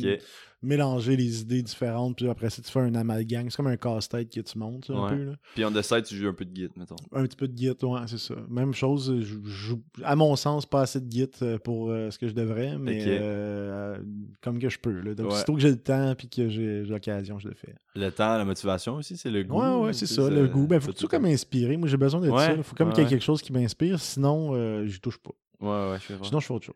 Mélanger 0.62 1.16
les 1.16 1.42
idées 1.42 1.62
différentes, 1.62 2.16
puis 2.18 2.28
après 2.28 2.50
ça, 2.50 2.62
tu 2.62 2.72
fais 2.72 2.80
un 2.80 2.96
amalgame, 2.96 3.50
c'est 3.50 3.58
comme 3.58 3.68
un 3.68 3.78
casse-tête 3.78 4.34
que 4.34 4.40
tu 4.42 4.58
montes, 4.58 4.90
un 4.90 5.04
Ouais. 5.04 5.10
peu, 5.10 5.24
là. 5.26 5.32
Puis 5.54 5.64
on 5.66 5.72
the 5.72 5.82
side, 5.82 6.04
tu 6.04 6.16
joues 6.16 6.28
un 6.28 6.34
peu 6.34 6.46
de 6.46 6.52
guide, 6.52 6.72
mettons. 6.76 6.96
Un 7.12 7.24
petit 7.24 7.36
peu 7.36 7.48
de 7.48 7.56
Git, 7.58 7.76
ouais, 7.84 8.00
c'est 8.08 8.18
ça. 8.18 8.36
Même 8.50 8.74
chose, 8.74 9.14
je 9.20 9.36
je 9.44 9.50
joue, 9.50 9.84
à 10.04 10.16
mon 10.16 10.36
sens, 10.36 10.66
pas 10.66 10.82
assez 10.82 11.00
de 11.02 11.12
Git 11.12 11.30
euh, 11.42 11.58
pour 11.60 11.92
euh, 11.92 12.10
ce 12.10 12.18
que 12.18 12.28
je 12.28 12.34
devrais, 12.34 12.78
mais 12.78 13.04
euh, 13.08 13.98
comme 14.42 14.60
que 14.60 14.70
je 14.70 14.80
peux. 14.80 15.00
Là. 15.02 15.14
Donc, 15.14 15.28
Ouais. 15.28 15.34
aussitôt 15.36 15.54
que 15.54 15.60
j'ai 15.62 15.70
le 15.72 15.78
temps 15.82 16.16
puis 16.16 16.30
que 16.30 16.50
j'ai 16.50 16.84
l'occasion, 16.84 17.38
je 17.40 17.48
le 17.50 17.54
fais. 17.56 17.76
Le 17.96 18.10
temps, 18.12 18.38
la 18.38 18.46
motivation 18.46 18.96
aussi, 18.96 19.18
c'est 19.18 19.32
le 19.32 19.44
goût. 19.44 19.60
Ouais, 19.62 19.76
ouais, 19.76 19.88
là, 19.88 19.94
c'est 19.94 20.06
ça, 20.08 20.30
le 20.30 20.48
goût. 20.48 20.68
Ben, 20.68 20.80
faut 20.80 20.92
tout 20.94 21.08
comme 21.08 21.22
temps. 21.24 21.30
m'inspirer. 21.30 21.78
Moi, 21.78 21.88
j'ai 21.88 21.98
besoin 21.98 22.22
de 22.22 22.30
Ouais, 22.30 22.40
ça. 22.56 22.64
Faut 22.64 22.76
comme 22.76 22.88
ouais, 22.88 22.94
qu'il 22.94 23.04
y 23.04 23.06
ait 23.06 23.06
ouais. 23.08 23.10
quelque 23.12 23.24
chose 23.24 23.42
qui 23.42 23.54
m'inspire, 23.54 24.00
sinon, 24.00 24.52
euh, 24.56 24.86
j'y 24.88 25.00
touche 25.00 25.18
pas. 25.20 25.32
Ouais, 25.62 25.92
ouais, 25.92 25.98
je 26.00 26.04
fais 26.06 26.14
Sinon, 26.24 26.40
je 26.40 26.46
fais 26.48 26.54
autre 26.54 26.66
chose. 26.66 26.76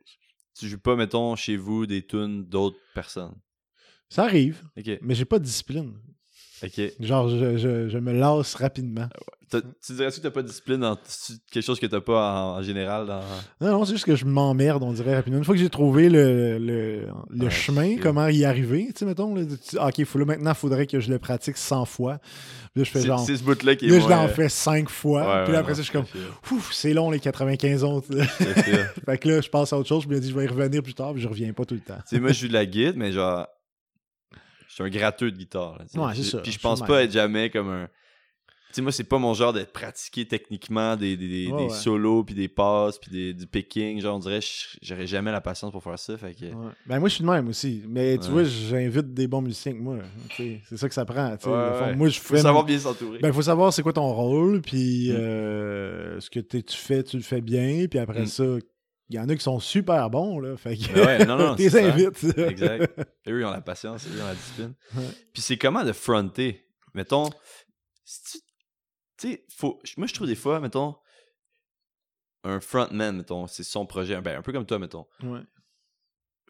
Tu 0.57 0.67
joues 0.67 0.79
pas, 0.79 0.95
mettons, 0.95 1.35
chez 1.35 1.57
vous, 1.57 1.85
des 1.85 2.05
tunes 2.05 2.43
d'autres 2.45 2.77
personnes? 2.93 3.33
Ça 4.10 4.24
arrive, 4.24 4.63
mais 5.02 5.13
j'ai 5.15 5.26
pas 5.26 5.39
de 5.39 5.43
discipline. 5.45 5.93
ok. 6.63 6.82
Genre, 7.00 7.30
je, 7.30 7.58
je- 7.58 7.89
je 7.89 7.98
me 8.00 8.12
lasse 8.12 8.56
rapidement. 8.56 9.08
Tu 9.52 9.93
dirais-tu 9.93 10.17
que 10.17 10.24
t'as 10.24 10.30
pas 10.32 10.43
de 10.43 10.48
discipline 10.48 10.78
dans 10.82 10.95
quelque 11.52 11.65
chose 11.65 11.80
que 11.80 11.88
t'as 11.88 12.02
pas 12.02 12.43
en, 12.43 12.58
en 12.60 12.62
général 12.62 13.08
dans. 13.08 13.22
Non, 13.62 13.72
non, 13.80 13.86
c'est 13.86 13.93
juste 13.93 14.06
que 14.06 14.15
je 14.15 14.26
m'emmerde, 14.26 14.84
on 14.84 14.93
dirait 14.93 15.15
rapidement. 15.15 15.39
Une 15.39 15.43
fois 15.43 15.56
que 15.56 15.60
j'ai 15.62 15.69
trouvé 15.72 16.08
le, 16.08 16.60
le, 16.60 17.08
le 17.32 17.50
chemin, 17.50 17.98
comment 17.98 18.28
y 18.28 18.45
arriver, 18.45 18.86
tu 18.89 19.00
sais, 19.00 19.06
mettons, 19.06 19.34
là, 19.34 19.41
tu- 19.45 19.80
ok, 19.80 20.06
faut, 20.06 20.19
là, 20.19 20.26
maintenant, 20.26 20.52
il 20.52 20.56
faudrait 20.56 20.86
que 20.86 21.00
je 21.00 21.10
le 21.10 21.17
pratique 21.17 21.58
100 21.58 21.86
fois. 21.86 22.19
Puis 22.74 22.82
là, 22.82 22.84
je 22.84 22.91
fais 22.91 23.00
genre. 23.08 23.19
c'est 23.26 23.38
ce 23.38 23.43
bout-là 23.43 23.76
qui 23.76 23.86
est. 23.86 23.89
Là, 23.89 24.00
je 24.00 24.08
l'en 24.08 24.28
fais 24.28 24.50
5 24.50 24.88
fois. 24.89 25.22
Ouais, 25.39 25.43
puis 25.45 25.54
là, 25.54 25.60
après 25.60 25.74
ça, 25.74 25.82
je 25.82 25.89
suis 25.89 25.93
comme, 25.93 26.06
ouf, 26.52 26.72
c'est 26.72 26.93
long, 26.93 27.10
les 27.10 27.19
95 27.19 27.84
autres. 27.84 28.08
fait 29.06 29.17
que 29.17 29.30
là, 29.30 29.41
je 29.41 29.50
passe 29.50 29.74
à 29.74 29.78
autre 29.80 29.89
chose. 29.89 30.04
Je 30.04 30.10
me 30.10 30.19
dis, 30.19 30.30
je 30.30 30.36
vais 30.36 30.45
y 30.45 30.48
revenir 30.48 30.84
plus 30.84 30.93
tard, 30.93 31.13
puis 31.13 31.24
je 31.24 31.28
reviens 31.28 31.54
pas 31.54 31.65
tout 31.65 31.74
le 31.74 31.82
temps. 31.82 31.98
Tu 32.08 32.15
sais, 32.15 32.19
moi, 32.19 32.32
je 32.34 32.41
joue 32.41 32.48
de 32.50 32.54
la 32.54 32.65
guide, 32.67 32.93
mais 32.98 33.12
genre. 33.12 33.48
Je 34.69 34.75
suis 34.75 34.84
un 34.84 34.89
gratteux 34.89 35.32
de 35.32 35.38
guitare. 35.38 35.77
là, 35.79 35.86
tu 35.86 35.91
sais. 35.93 35.99
Ouais, 35.99 36.12
c'est 36.13 36.21
Puis- 36.21 36.29
ça, 36.29 36.38
Puis 36.39 36.51
je 36.53 36.60
pense 36.60 36.79
pas 36.82 37.03
être 37.03 37.12
jamais 37.12 37.49
comme 37.49 37.69
un. 37.69 37.88
Tu 38.67 38.75
sais, 38.75 38.82
moi, 38.84 38.91
c'est 38.91 39.03
pas 39.03 39.17
mon 39.17 39.34
genre 39.34 39.51
d'être 39.51 39.73
pratiqué 39.73 40.27
techniquement 40.27 40.95
des, 40.95 41.17
des, 41.17 41.27
des- 41.27 41.47
Ouais, 41.51 41.58
des 41.58 41.63
ouais. 41.73 41.75
solos, 41.79 42.23
puis 42.23 42.36
des 42.36 42.47
passes, 42.47 42.99
puis 42.99 43.10
des, 43.10 43.34
du 43.34 43.47
picking. 43.47 43.99
Genre, 43.99 44.15
on 44.15 44.19
dirait, 44.19 44.41
j'aurais 44.84 45.08
jamais 45.08 45.32
la 45.32 45.41
patience 45.41 45.71
pour 45.71 45.82
faire 45.82 45.97
ça. 45.97 46.15
Fait 46.19 46.36
que. 46.36 46.45
Ouais. 46.45 46.71
Ben, 46.86 46.99
moi, 46.99 47.10
je 47.10 47.15
suis 47.15 47.23
de 47.23 47.29
même 47.32 47.47
aussi. 47.47 47.82
Mais 47.88 48.19
tu 48.19 48.25
Ouais. 48.25 48.29
vois, 48.29 48.43
j'invite 48.43 49.12
des 49.15 49.27
bons 49.27 49.41
musiciens 49.41 49.73
que 49.73 49.79
moi. 49.79 49.97
C'est 50.38 50.77
ça 50.77 50.88
que 50.88 50.93
ça 50.93 51.03
prend. 51.03 51.36
fond. 51.39 51.95
Moi, 51.95 52.10
je 52.10 52.19
Faut 52.19 52.38
savoir 52.38 52.63
bien 52.63 52.77
s'entourer. 52.77 53.17
Ben, 53.17 53.29
il 53.29 53.34
faut 53.34 53.41
savoir 53.41 53.73
c'est 53.73 53.82
quoi 53.82 53.93
ton 53.93 54.13
rôle, 54.13 54.62
puis 54.62 55.10
Mm. 55.10 55.15
euh, 55.15 56.19
ce 56.19 56.29
que 56.29 56.39
tu 56.39 56.62
fais, 56.77 57.01
tu 57.01 57.17
le 57.17 57.23
fais 57.23 57.41
bien, 57.41 57.88
puis 57.89 57.97
après 57.97 58.21
Mm. 58.21 58.27
ça, 58.27 58.43
il 59.10 59.15
y 59.15 59.19
en 59.19 59.28
a 59.28 59.36
qui 59.36 59.41
sont 59.43 59.60
super 59.60 60.10
bons, 60.10 60.39
là. 60.39 60.56
Fait 60.58 60.78
que 60.78 60.93
Ben 60.93 61.06
ouais, 61.06 61.26
non, 61.26 61.38
non, 61.38 61.52
invites. 61.60 62.24
Exact. 62.38 63.00
Et 63.26 63.32
eux, 63.32 63.39
ils 63.41 63.45
ont 63.45 63.52
la 63.52 63.62
patience, 63.62 64.06
eux, 64.06 64.12
ils 64.13 64.22
ont 64.22 64.26
la 64.28 64.36
discipline. 64.36 64.74
Ouais. 64.95 65.04
Puis 65.34 65.41
c'est 65.41 65.58
comment 65.58 65.84
de 65.84 65.91
fronter? 65.93 66.67
Mettons, 66.93 67.30
si 68.04 68.24
tu 68.24 68.39
tu 69.17 69.32
sais, 69.32 69.45
faut. 69.54 69.82
Moi, 69.98 70.08
je 70.08 70.13
trouve 70.13 70.28
des 70.28 70.36
fois, 70.36 70.60
mettons, 70.62 70.95
un 72.43 72.60
frontman, 72.62 73.17
mettons, 73.17 73.48
c'est 73.48 73.63
son 73.63 73.86
projet, 73.86 74.19
ben, 74.22 74.38
un 74.38 74.41
peu 74.41 74.54
comme 74.54 74.65
toi, 74.65 74.80
mettons. 74.80 75.06
Ouais. 75.22 75.41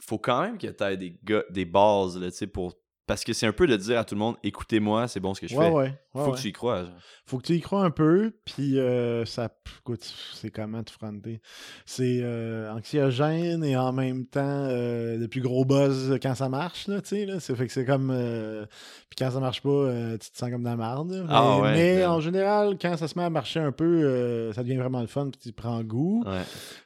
Faut 0.02 0.19
quand 0.19 0.41
même 0.41 0.58
que 0.58 0.67
tu 0.67 0.84
aies 0.84 0.98
des, 0.98 1.17
gars, 1.24 1.43
des 1.50 1.65
bases, 1.65 2.17
là, 2.17 2.30
tu 2.30 2.38
sais, 2.38 2.48
pour. 2.48 2.76
Parce 3.08 3.24
que 3.24 3.34
c'est 3.34 3.48
un 3.48 3.54
peu 3.54 3.65
de 3.65 3.76
dire 3.76 3.98
à 3.98 4.06
tout 4.06 4.13
le 4.13 4.19
monde, 4.19 4.38
écoutez-moi, 4.43 5.08
c'est 5.08 5.19
bon 5.19 5.34
ce 5.34 5.41
que 5.41 5.48
je 5.48 5.56
Ouais, 5.56 5.65
fais. 5.65 5.72
ouais. 5.74 6.00
Ouais, 6.13 6.24
Faut 6.24 6.32
ouais. 6.32 6.36
que 6.38 6.41
tu 6.41 6.48
y 6.50 6.52
crois. 6.52 6.84
genre. 6.84 6.93
Faut 7.26 7.38
que 7.38 7.43
tu 7.43 7.54
y 7.56 7.62
crois 7.62 7.84
un 7.84 7.91
peu, 7.91 8.32
puis 8.45 8.80
euh, 8.80 9.26
ça. 9.26 9.50
Écoute, 9.82 10.04
c'est 10.34 10.50
comment 10.52 10.84
te 10.84 10.91
fronter. 10.91 11.41
C'est 11.86 12.19
euh, 12.22 12.72
anxiogène 12.74 13.63
et 13.63 13.78
en 13.78 13.91
même 13.93 14.26
temps 14.26 14.39
euh, 14.43 15.15
le 15.17 15.28
plus 15.28 15.41
gros 15.41 15.63
buzz 15.63 16.17
quand 16.22 16.34
ça 16.36 16.50
marche, 16.50 16.88
là, 16.88 17.02
tu 17.02 17.10
sais, 17.10 17.26
là. 17.26 17.39
Ça 17.39 17.56
fait 17.56 17.67
que 17.67 17.72
c'est 17.74 17.86
comme. 17.86 18.10
euh, 18.12 18.65
puis 19.10 19.15
quand 19.17 19.32
ça 19.32 19.39
marche 19.39 19.62
pas, 19.62 19.91
tu 20.19 20.32
te 20.32 20.38
sens 20.38 20.50
comme 20.50 20.63
de 20.63 20.67
la. 20.67 20.76
Mais, 20.76 21.22
Ah 21.30 21.58
ouais, 21.60 21.74
mais 21.74 22.06
en 22.06 22.19
général, 22.19 22.78
quand 22.82 22.98
ça 22.98 23.08
se 23.08 23.17
met 23.17 23.24
à 23.26 23.30
marcher 23.30 23.60
un 23.60 23.72
peu, 23.72 24.52
ça 24.54 24.63
devient 24.63 24.78
vraiment 24.78 25.02
le 25.02 25.08
fun, 25.08 25.30
puis 25.30 25.39
tu 25.39 25.52
prends 25.54 25.82
goût. 25.84 26.24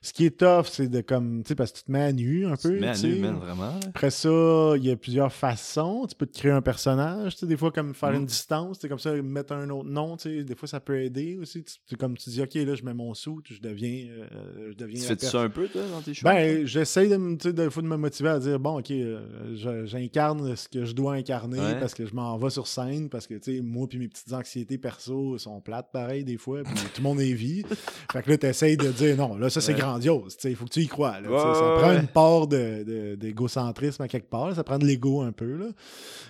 Ce 0.02 0.12
qui 0.14 0.26
est 0.26 0.38
tough, 0.40 0.66
c'est 0.70 0.88
de 0.90 1.02
comme. 1.02 1.44
Tu 1.44 1.50
sais, 1.50 1.56
parce 1.56 1.72
que 1.72 1.78
tu 1.80 1.84
te 1.86 1.92
mets 1.92 2.04
à 2.04 2.12
nu 2.12 2.46
un 2.46 2.56
Tu 2.56 2.64
te 2.64 2.68
peu. 2.68 2.80
mets 2.80 2.90
à 2.90 2.94
tu 2.96 3.08
nu, 3.08 3.16
man, 3.20 3.36
vraiment. 3.40 3.80
Après 3.88 4.12
ça, 4.12 4.30
il 4.76 4.84
y 4.86 4.92
a 4.92 4.96
plusieurs 4.98 5.32
façons. 5.32 6.06
Tu 6.10 6.16
peux 6.16 6.26
te 6.26 6.38
créer 6.38 6.52
un 6.52 6.62
personnage, 6.62 7.34
tu 7.36 7.40
sais, 7.42 7.46
des 7.48 7.58
fois 7.58 7.72
comme 7.72 7.94
faire 7.94 8.10
Mhm. 8.12 8.16
une 8.22 8.26
distance, 8.26 8.78
c'est 8.82 8.90
comme 8.90 9.00
ça, 9.00 9.13
mettre 9.22 9.54
un 9.54 9.70
autre 9.70 9.90
nom, 9.90 10.18
tu 10.18 10.30
sais, 10.38 10.44
des 10.44 10.56
fois 10.56 10.68
ça 10.68 10.80
peut 10.80 11.02
aider 11.02 11.38
aussi. 11.42 11.64
Tu, 11.64 11.76
tu- 11.88 11.96
comme 11.98 12.18
tu 12.18 12.30
dis, 12.30 12.42
ok, 12.42 12.54
là 12.56 12.76
je 12.76 12.84
mets 12.84 12.94
mon 12.94 13.14
sou, 13.14 13.42
je 13.50 13.60
deviens, 13.60 14.08
euh, 14.10 14.72
je 14.72 14.78
deviens. 14.78 15.00
Tu 15.00 15.06
fais 15.08 15.16
personne. 15.16 15.30
ça 15.42 15.46
un 15.46 15.50
peu, 15.50 15.68
toi, 15.68 15.82
dans 15.92 16.02
tes 16.02 16.14
choix? 16.14 16.32
Ben, 16.34 16.66
j'essaie 16.66 17.08
de, 17.08 17.36
tu 17.36 17.70
fois 17.70 17.84
de 17.84 17.88
me 17.88 17.98
motiver 17.98 18.30
à 18.30 18.40
dire, 18.40 18.60
bon, 18.60 18.80
ok, 18.80 18.92
euh, 18.92 19.56
je- 19.56 19.86
j'incarne 19.86 20.56
ce 20.56 20.68
que 20.68 20.86
je 20.86 20.94
dois 20.94 21.14
incarner 21.14 21.60
Ouais. 21.60 21.80
parce 21.80 21.94
que 21.94 22.06
je 22.06 22.14
m'en 22.16 22.38
vais 22.38 22.50
sur 22.50 22.68
scène, 22.68 23.10
parce 23.10 23.28
que, 23.28 23.36
tu 23.36 23.56
sais, 23.58 23.62
moi 23.62 23.88
puis 23.88 24.00
mes 24.00 24.08
petites 24.08 24.34
anxiétés 24.34 24.78
perso 24.78 25.38
sont 25.38 25.62
plates 25.62 25.92
pareil 25.92 26.24
des 26.24 26.38
fois, 26.38 26.64
puis 26.64 26.74
tout 26.74 27.02
le 27.02 27.04
monde 27.04 27.20
est 27.22 27.34
vie. 27.34 27.64
fait 28.12 28.24
que 28.24 28.30
là, 28.32 28.38
t'essayes 28.38 28.78
de 28.78 28.90
dire, 28.92 29.16
non, 29.18 29.36
là, 29.38 29.50
ça 29.50 29.62
c'est 29.62 29.74
Ouais. 29.74 29.80
grandiose, 29.80 30.36
tu 30.38 30.42
sais, 30.44 30.50
il 30.52 30.56
faut 30.56 30.66
que 30.66 30.72
tu 30.72 30.82
y 30.82 30.88
crois. 30.88 31.20
là, 31.22 31.28
tu 31.28 31.28
sais, 31.28 31.32
Ouais, 31.34 31.54
ça 31.54 31.76
prend 31.80 31.92
une 32.00 32.08
part 32.08 32.48
de- 32.48 32.84
de- 32.84 33.16
d'égocentrisme 33.16 34.02
à 34.02 34.08
quelque 34.08 34.30
part, 34.30 34.54
ça 34.56 34.64
prend 34.64 34.78
de 34.80 34.86
l'ego 34.86 35.22
un 35.22 35.32
peu, 35.32 35.58
là. 35.58 35.66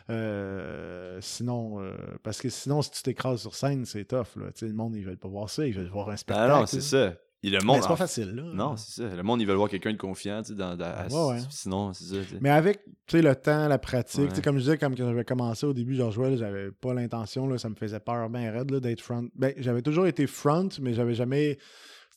Euh, 0.10 1.17
sinon, 1.22 1.82
euh, 1.82 1.93
parce 2.24 2.41
que 2.41 2.50
sinon, 2.50 2.73
si 2.82 2.92
tu 2.92 3.04
t'écrases 3.04 3.42
sur 3.42 3.56
scène, 3.56 3.86
c'est 3.86 4.06
tough, 4.06 4.36
là. 4.38 4.48
Tu 4.54 4.60
sais, 4.60 4.68
le 4.68 4.74
monde, 4.74 4.96
ils 4.96 5.06
veulent 5.06 5.18
pas 5.18 5.28
voir 5.30 5.50
ça, 5.50 5.66
ils 5.68 5.74
veulent 5.74 5.90
voir 5.90 6.10
un 6.10 6.14
Ah 6.14 6.18
spectacle. 6.18 6.50
non, 6.52 6.66
c'est 6.66 6.82
ça. 6.82 7.14
Et 7.46 7.50
le 7.50 7.58
Mais 7.60 7.66
monde. 7.66 7.82
c'est 7.82 7.90
pas 7.90 7.98
facile, 7.98 8.36
là. 8.36 8.44
Non, 8.54 8.78
c'est 8.78 9.02
ça. 9.02 9.16
Le 9.16 9.22
monde, 9.22 9.42
ils 9.42 9.46
veulent 9.46 9.58
voir 9.58 9.68
quelqu'un 9.70 9.92
de 9.92 9.98
confiant, 9.98 10.42
tu 10.42 10.50
sais, 10.50 10.56
dans, 10.56 10.78
dans- 10.78 10.86
à- 10.86 11.08
Ouais, 11.08 11.34
ouais. 11.34 11.42
Sinon, 11.50 11.92
c'est 11.92 12.06
ça. 12.06 12.16
Mais 12.40 12.50
avec 12.50 12.86
tu 13.06 13.18
sais, 13.18 13.22
le 13.22 13.36
temps, 13.36 13.68
la 13.68 13.78
pratique, 13.78 14.22
tu 14.22 14.30
sais, 14.30 14.36
Ouais. 14.38 14.42
comme 14.42 14.56
je 14.56 14.62
disais, 14.62 14.78
comme 14.78 14.96
quand 14.96 15.06
j'avais 15.06 15.26
commencé 15.26 15.66
au 15.66 15.74
début, 15.74 15.94
genre 15.96 16.10
jouais, 16.12 16.38
j'avais 16.38 16.72
pas 16.72 16.94
l'intention, 16.94 17.46
là, 17.48 17.58
ça 17.58 17.68
me 17.70 17.76
faisait 17.76 18.00
peur 18.00 18.30
bien 18.30 18.50
raide 18.50 18.72
là, 18.72 18.80
d'être 18.80 19.02
front. 19.02 19.28
Ben, 19.36 19.54
j'avais 19.58 19.82
toujours 19.82 20.08
été 20.08 20.26
front, 20.26 20.70
mais 20.82 20.94
j'avais 20.94 21.16
jamais 21.16 21.58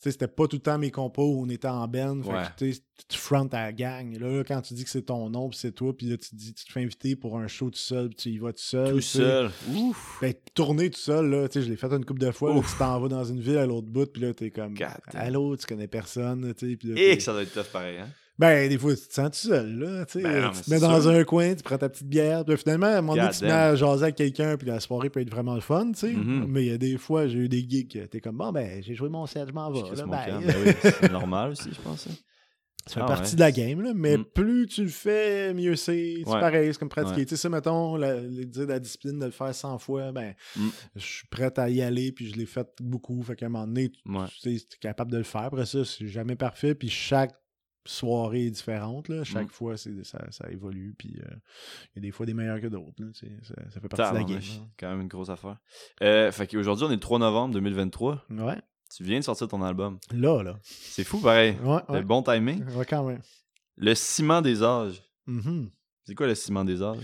c'était 0.00 0.28
pas 0.28 0.46
tout 0.46 0.56
le 0.56 0.62
temps 0.62 0.78
mes 0.78 0.90
compos 0.90 1.24
où 1.34 1.42
on 1.42 1.48
était 1.48 1.68
en 1.68 1.86
band. 1.88 2.22
Fait 2.22 2.28
Ouais. 2.30 2.42
que, 2.56 2.64
tu 2.64 2.72
sais, 2.74 2.80
tu 3.08 3.18
front 3.18 3.46
à 3.52 3.62
la 3.62 3.72
gang. 3.72 4.16
Là, 4.18 4.42
quand 4.44 4.60
tu 4.62 4.74
dis 4.74 4.84
que 4.84 4.90
c'est 4.90 5.02
ton 5.02 5.28
nom, 5.30 5.48
puis 5.48 5.58
c'est 5.58 5.72
toi, 5.72 5.96
puis 5.96 6.06
là, 6.08 6.16
tu 6.16 6.30
te 6.30 6.36
dis, 6.36 6.54
tu 6.54 6.64
te 6.64 6.72
fais 6.72 6.82
inviter 6.82 7.16
pour 7.16 7.38
un 7.38 7.46
show 7.48 7.70
tout 7.70 7.78
seul, 7.78 8.08
puis 8.08 8.16
tu 8.16 8.28
y 8.30 8.38
vas 8.38 8.52
tout 8.52 8.58
seul. 8.62 8.92
Tout 8.94 9.00
seul. 9.00 9.50
Ouf. 9.74 10.18
Ben, 10.20 10.34
tourner 10.54 10.90
tout 10.90 10.98
seul, 11.00 11.28
là, 11.30 11.48
tu 11.48 11.54
sais, 11.60 11.66
je 11.66 11.70
l'ai 11.70 11.76
fait 11.76 11.92
une 11.92 12.04
couple 12.04 12.20
de 12.20 12.30
fois. 12.30 12.54
là, 12.54 12.60
tu 12.60 12.76
t'en 12.78 13.00
vas 13.00 13.08
dans 13.08 13.24
une 13.24 13.40
ville 13.40 13.58
à 13.58 13.66
l'autre 13.66 13.88
bout, 13.88 14.06
puis 14.10 14.22
là, 14.22 14.32
t'es 14.34 14.50
comme, 14.50 14.74
allô, 15.14 15.56
tu 15.56 15.66
connais 15.66 15.88
personne, 15.88 16.54
tu 16.54 16.66
sais. 16.66 16.72
Et 16.72 16.76
t'es- 16.94 17.16
que 17.16 17.22
ça 17.22 17.32
doit 17.32 17.42
être 17.42 17.52
tough 17.52 17.70
pareil, 17.72 17.98
hein? 17.98 18.08
Ben, 18.38 18.68
des 18.68 18.76
fois, 18.78 18.94
tu 18.94 19.06
te 19.08 19.14
sens 19.14 19.30
tout 19.30 19.48
seul, 19.48 19.78
là, 19.78 20.04
tu 20.04 20.12
sais. 20.20 20.22
Ben 20.22 20.42
non, 20.42 20.48
mais 20.48 20.54
tu 20.56 20.60
te 20.62 20.70
mets 20.70 20.78
dans 20.80 21.00
sûr. 21.00 21.10
un 21.10 21.24
coin, 21.24 21.54
tu 21.54 21.62
prends 21.62 21.78
ta 21.78 21.88
petite 21.88 22.06
bière, 22.06 22.44
puis 22.44 22.56
finalement, 22.58 22.86
à 22.86 22.98
un 22.98 23.00
moment 23.00 23.14
donné, 23.14 23.26
God 23.28 23.32
tu 23.34 23.40
te 23.40 23.44
mets 23.46 23.52
à 23.52 23.74
jaser 23.76 24.02
avec 24.02 24.16
quelqu'un, 24.16 24.56
puis 24.58 24.66
la 24.68 24.78
soirée 24.80 25.08
peut 25.08 25.20
être 25.20 25.30
vraiment 25.30 25.54
le 25.54 25.62
fun, 25.62 25.90
tu 25.92 25.98
sais. 26.00 26.12
Mhm. 26.12 26.44
Mais 26.46 26.64
il 26.66 26.68
y 26.68 26.72
a 26.72 26.78
des 26.78 26.98
fois, 26.98 27.28
j'ai 27.28 27.38
eu 27.38 27.48
des 27.48 27.66
que 27.66 28.04
t'es 28.06 28.20
comme, 28.20 28.36
bon, 28.36 28.52
ben, 28.52 28.82
j'ai 28.82 28.94
joué 28.94 29.08
mon 29.08 29.24
set, 29.26 29.48
je 29.48 29.52
m'en 29.52 29.70
vais. 29.70 29.80
Ben 30.06 30.34
oui, 30.66 30.72
c'est 30.82 31.10
normal 31.10 31.52
aussi, 31.52 31.70
je 31.72 31.80
pense. 31.80 32.08
hein. 32.08 32.14
Ça 32.88 32.94
fait 32.94 33.00
Ah 33.00 33.06
partie 33.06 33.30
ouais. 33.32 33.34
de 33.34 33.40
la 33.40 33.50
game, 33.50 33.80
là, 33.82 33.92
mais 33.96 34.16
Mm. 34.16 34.24
plus 34.26 34.66
tu 34.68 34.82
le 34.84 34.88
fais, 34.90 35.52
mieux 35.52 35.74
c'est. 35.74 36.18
C'est 36.24 36.30
Ouais. 36.32 36.38
pareil, 36.38 36.68
c'est 36.72 36.78
comme 36.78 36.88
pratiquer. 36.88 37.16
Ouais. 37.20 37.24
Tu 37.24 37.30
sais, 37.30 37.36
ça, 37.42 37.48
mettons, 37.48 37.96
la, 37.96 38.20
dire 38.20 38.66
la 38.68 38.78
discipline 38.78 39.18
de 39.18 39.24
le 39.24 39.32
faire 39.32 39.52
100 39.52 39.78
fois, 39.78 40.12
ben, 40.12 40.34
Mm. 40.54 40.68
je 40.94 41.04
suis 41.04 41.26
prêt 41.26 41.52
à 41.58 41.68
y 41.68 41.82
aller, 41.82 42.12
puis 42.12 42.30
je 42.30 42.36
l'ai 42.36 42.46
fait 42.46 42.68
beaucoup. 42.80 43.20
Fait 43.24 43.34
qu'à 43.34 43.46
un 43.46 43.48
moment 43.48 43.66
donné, 43.66 43.88
tu 43.90 44.02
tu 44.04 44.58
sais, 44.58 44.64
t'es 44.70 44.76
capable 44.80 45.10
de 45.10 45.16
le 45.16 45.24
faire. 45.24 45.40
Après 45.46 45.66
ça, 45.66 45.84
c'est 45.84 46.06
jamais 46.06 46.36
parfait, 46.36 46.76
puis 46.76 46.88
chaque 46.88 47.34
soirée 47.86 48.46
est 48.46 48.50
différente, 48.50 49.08
là. 49.08 49.24
Chaque 49.24 49.46
Mm. 49.46 49.50
fois, 49.50 49.76
c'est, 49.76 50.04
ça, 50.04 50.24
ça 50.30 50.48
évolue, 50.50 50.94
puis 50.98 51.16
euh, 51.20 51.34
il 51.94 51.96
y 51.96 51.98
a 51.98 52.02
des 52.02 52.10
fois 52.10 52.26
des 52.26 52.34
meilleurs 52.34 52.60
que 52.60 52.66
d'autres, 52.66 52.94
là, 53.02 53.06
ça, 53.14 53.54
ça 53.70 53.80
fait 53.80 53.88
partie 53.88 54.12
de 54.12 54.18
la 54.18 54.24
game. 54.24 54.26
Tabarnouche, 54.40 54.60
quand 54.78 54.88
même 54.90 55.00
une 55.02 55.08
grosse 55.08 55.28
affaire. 55.30 55.56
Euh, 56.02 56.30
fait 56.32 56.46
qu'aujourd'hui, 56.46 56.84
on 56.86 56.90
est 56.90 56.94
le 56.94 57.00
3 57.00 57.18
novembre 57.18 57.54
2023. 57.54 58.24
là. 58.30 58.44
Ouais, 58.44 58.60
Tu 58.94 59.02
viens 59.04 59.18
de 59.18 59.24
sortir 59.24 59.48
ton 59.48 59.62
album. 59.62 59.98
là, 60.12 60.42
là. 60.42 60.58
C'est 60.62 61.04
fou, 61.04 61.18
pareil. 61.20 61.56
Ouais, 61.64 61.80
Le 61.88 62.02
bon 62.02 62.22
timing. 62.22 62.64
Ouais, 62.76 62.84
quand 62.86 63.04
même. 63.04 63.20
Le 63.76 63.94
ciment 63.94 64.42
des 64.42 64.62
âges. 64.62 65.02
Mhm. 65.26 65.70
C'est 66.04 66.14
quoi 66.14 66.26
le 66.26 66.34
ciment 66.34 66.64
des 66.64 66.82
âges? 66.82 66.98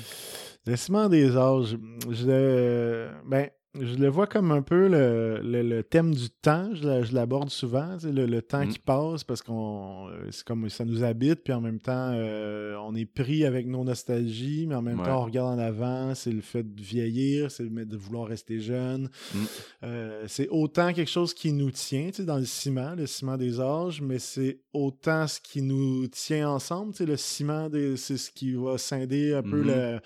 Le 0.65 0.77
ciment 0.77 1.09
des 1.09 1.37
âges, 1.37 1.77
je 2.09 2.27
le, 2.27 3.11
ben, 3.27 3.51
je 3.81 3.95
le 3.97 4.09
vois 4.09 4.27
comme 4.27 4.51
un 4.53 4.61
peu 4.61 4.87
le, 4.87 5.41
le- 5.43 5.63
le 5.63 5.83
thème 5.83 6.15
du 6.15 6.29
temps. 6.29 6.69
Je 6.75 6.87
la- 6.87 7.03
je 7.03 7.15
l'aborde 7.15 7.49
souvent, 7.49 7.95
tu 7.95 8.07
sais, 8.07 8.13
le, 8.13 8.27
le 8.27 8.43
temps 8.43 8.67
Mm. 8.67 8.69
qui 8.69 8.79
passe 8.79 9.25
parce 9.25 9.41
qu'on 9.41 10.09
euh, 10.11 10.27
c'est 10.31 10.45
comme 10.45 10.69
ça 10.69 10.85
nous 10.85 11.03
habite, 11.03 11.43
puis 11.43 11.55
en 11.55 11.61
même 11.63 11.81
temps, 11.81 12.11
euh, 12.15 12.77
on 12.85 12.95
est 12.95 13.07
pris 13.07 13.47
avec 13.47 13.67
nos 13.67 13.83
nostalgies, 13.83 14.67
mais 14.69 14.75
en 14.75 14.83
même 14.83 14.99
Ouais. 15.01 15.07
temps, 15.07 15.23
on 15.23 15.25
regarde 15.25 15.59
en 15.59 15.63
avant. 15.63 16.15
C'est 16.15 16.33
le 16.33 16.43
fait 16.43 16.63
de 16.63 16.83
vieillir, 16.83 17.51
c'est 17.51 17.63
le 17.63 17.71
fait 17.75 17.87
de 17.87 17.97
vouloir 17.97 18.29
rester 18.29 18.61
jeune. 18.61 19.09
Mm. 19.35 19.39
Euh, 19.85 20.25
c'est 20.29 20.49
autant 20.49 20.93
quelque 20.93 21.11
chose 21.11 21.33
qui 21.33 21.53
nous 21.53 21.71
tient, 21.71 22.09
tu 22.09 22.17
sais, 22.17 22.25
dans 22.25 22.39
le 22.39 22.45
ciment, 22.45 22.95
le 22.95 23.07
ciment 23.07 23.39
des 23.39 23.59
âges, 23.59 24.03
mais 24.03 24.19
c'est 24.19 24.61
autant 24.75 25.27
ce 25.27 25.41
qui 25.41 25.63
nous 25.63 26.07
tient 26.09 26.51
ensemble. 26.51 26.93
tu 26.93 26.99
sais, 26.99 27.07
Le 27.07 27.17
ciment, 27.17 27.69
des- 27.71 27.97
c'est 27.97 28.19
ce 28.19 28.31
qui 28.31 28.53
va 28.55 28.77
scinder 28.77 29.33
un 29.35 29.43
peu 29.43 29.61
Mhm. 29.63 29.67
le- 29.67 30.01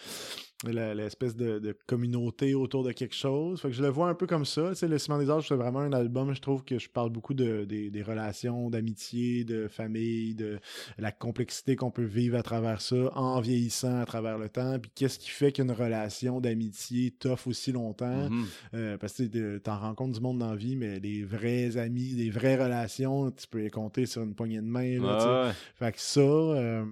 l'espèce 0.65 1.37
de, 1.37 1.59
de 1.59 1.77
communauté 1.87 2.55
autour 2.55 2.83
de 2.83 2.93
quelque 2.93 3.15
chose. 3.15 3.61
Fait 3.61 3.69
que 3.69 3.75
je 3.75 3.83
le 3.83 3.89
vois 3.89 4.09
un 4.09 4.15
peu 4.15 4.27
comme 4.27 4.45
ça. 4.45 4.71
Tu 4.71 4.77
sais, 4.77 4.89
le 4.89 4.99
Ciment 4.99 5.19
des 5.19 5.31
Âges, 5.31 5.49
c'est 5.49 5.55
vraiment 5.55 5.81
un 5.81 5.93
album, 5.93 6.35
je 6.35 6.41
trouve 6.41 6.65
que 6.65 6.79
je 6.79 6.89
parle 6.89 7.11
beaucoup 7.11 7.35
de, 7.35 7.65
des, 7.65 7.91
des 7.91 8.03
relations, 8.03 8.71
d'amitié, 8.71 9.45
de 9.45 9.69
famille, 9.69 10.35
de 10.35 10.59
la 10.99 11.13
complexité 11.13 11.77
qu'on 11.77 11.91
peut 11.91 12.05
vivre 12.05 12.39
à 12.39 12.43
travers 12.43 12.81
ça, 12.81 13.13
en 13.15 13.41
vieillissant 13.41 14.01
à 14.01 14.07
travers 14.07 14.39
le 14.39 14.49
temps. 14.49 14.79
Puis 14.79 14.91
qu'est-ce 14.95 15.19
qui 15.19 15.31
fait 15.31 15.53
qu'une 15.53 15.71
relation 15.73 16.41
d'amitié 16.41 17.11
t'offre 17.11 17.49
aussi 17.49 17.73
longtemps? 17.73 18.31
Mhm. 18.31 18.47
Euh, 18.75 18.99
parce 18.99 19.15
que 19.15 19.59
t'en 19.59 19.79
rencontres 19.79 20.13
du 20.13 20.21
monde 20.21 20.39
dans 20.39 20.51
la 20.51 20.57
vie, 20.57 20.77
mais 20.77 20.99
les 21.01 21.23
vrais 21.23 21.77
amis, 21.77 22.13
les 22.15 22.31
vraies 22.31 22.57
relations, 22.57 23.31
tu 23.31 23.47
peux 23.47 23.61
les 23.61 23.71
compter 23.71 24.07
sur 24.07 24.23
une 24.23 24.35
poignée 24.35 24.61
de 24.61 24.67
main. 24.67 25.01
là, 25.01 25.47
ouais. 25.49 25.53
Fait 25.75 25.93
que 25.93 26.01
ça, 26.01 26.21
euh, 26.21 26.85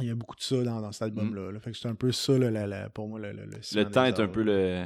il 0.00 0.06
y 0.08 0.10
a 0.10 0.14
beaucoup 0.14 0.36
de 0.36 0.42
ça 0.42 0.62
dans, 0.62 0.80
dans 0.80 0.92
cet 0.92 1.02
album-là. 1.02 1.52
là. 1.52 1.60
Fait 1.60 1.70
que 1.72 1.76
c'est 1.78 1.88
un 1.88 1.94
peu 1.94 2.12
ça, 2.12 2.38
là, 2.38 2.50
la- 2.50 2.66
la- 2.66 2.90
pour 2.90 3.08
moi, 3.08 3.18
le, 3.18 3.32
le, 3.32 3.46
le 3.46 3.62
ciment 3.62 3.80
Le 3.80 3.84
des 3.86 3.90
temps 3.92 4.04
est 4.04 4.20
un 4.20 4.28
peu 4.28 4.42
le. 4.42 4.84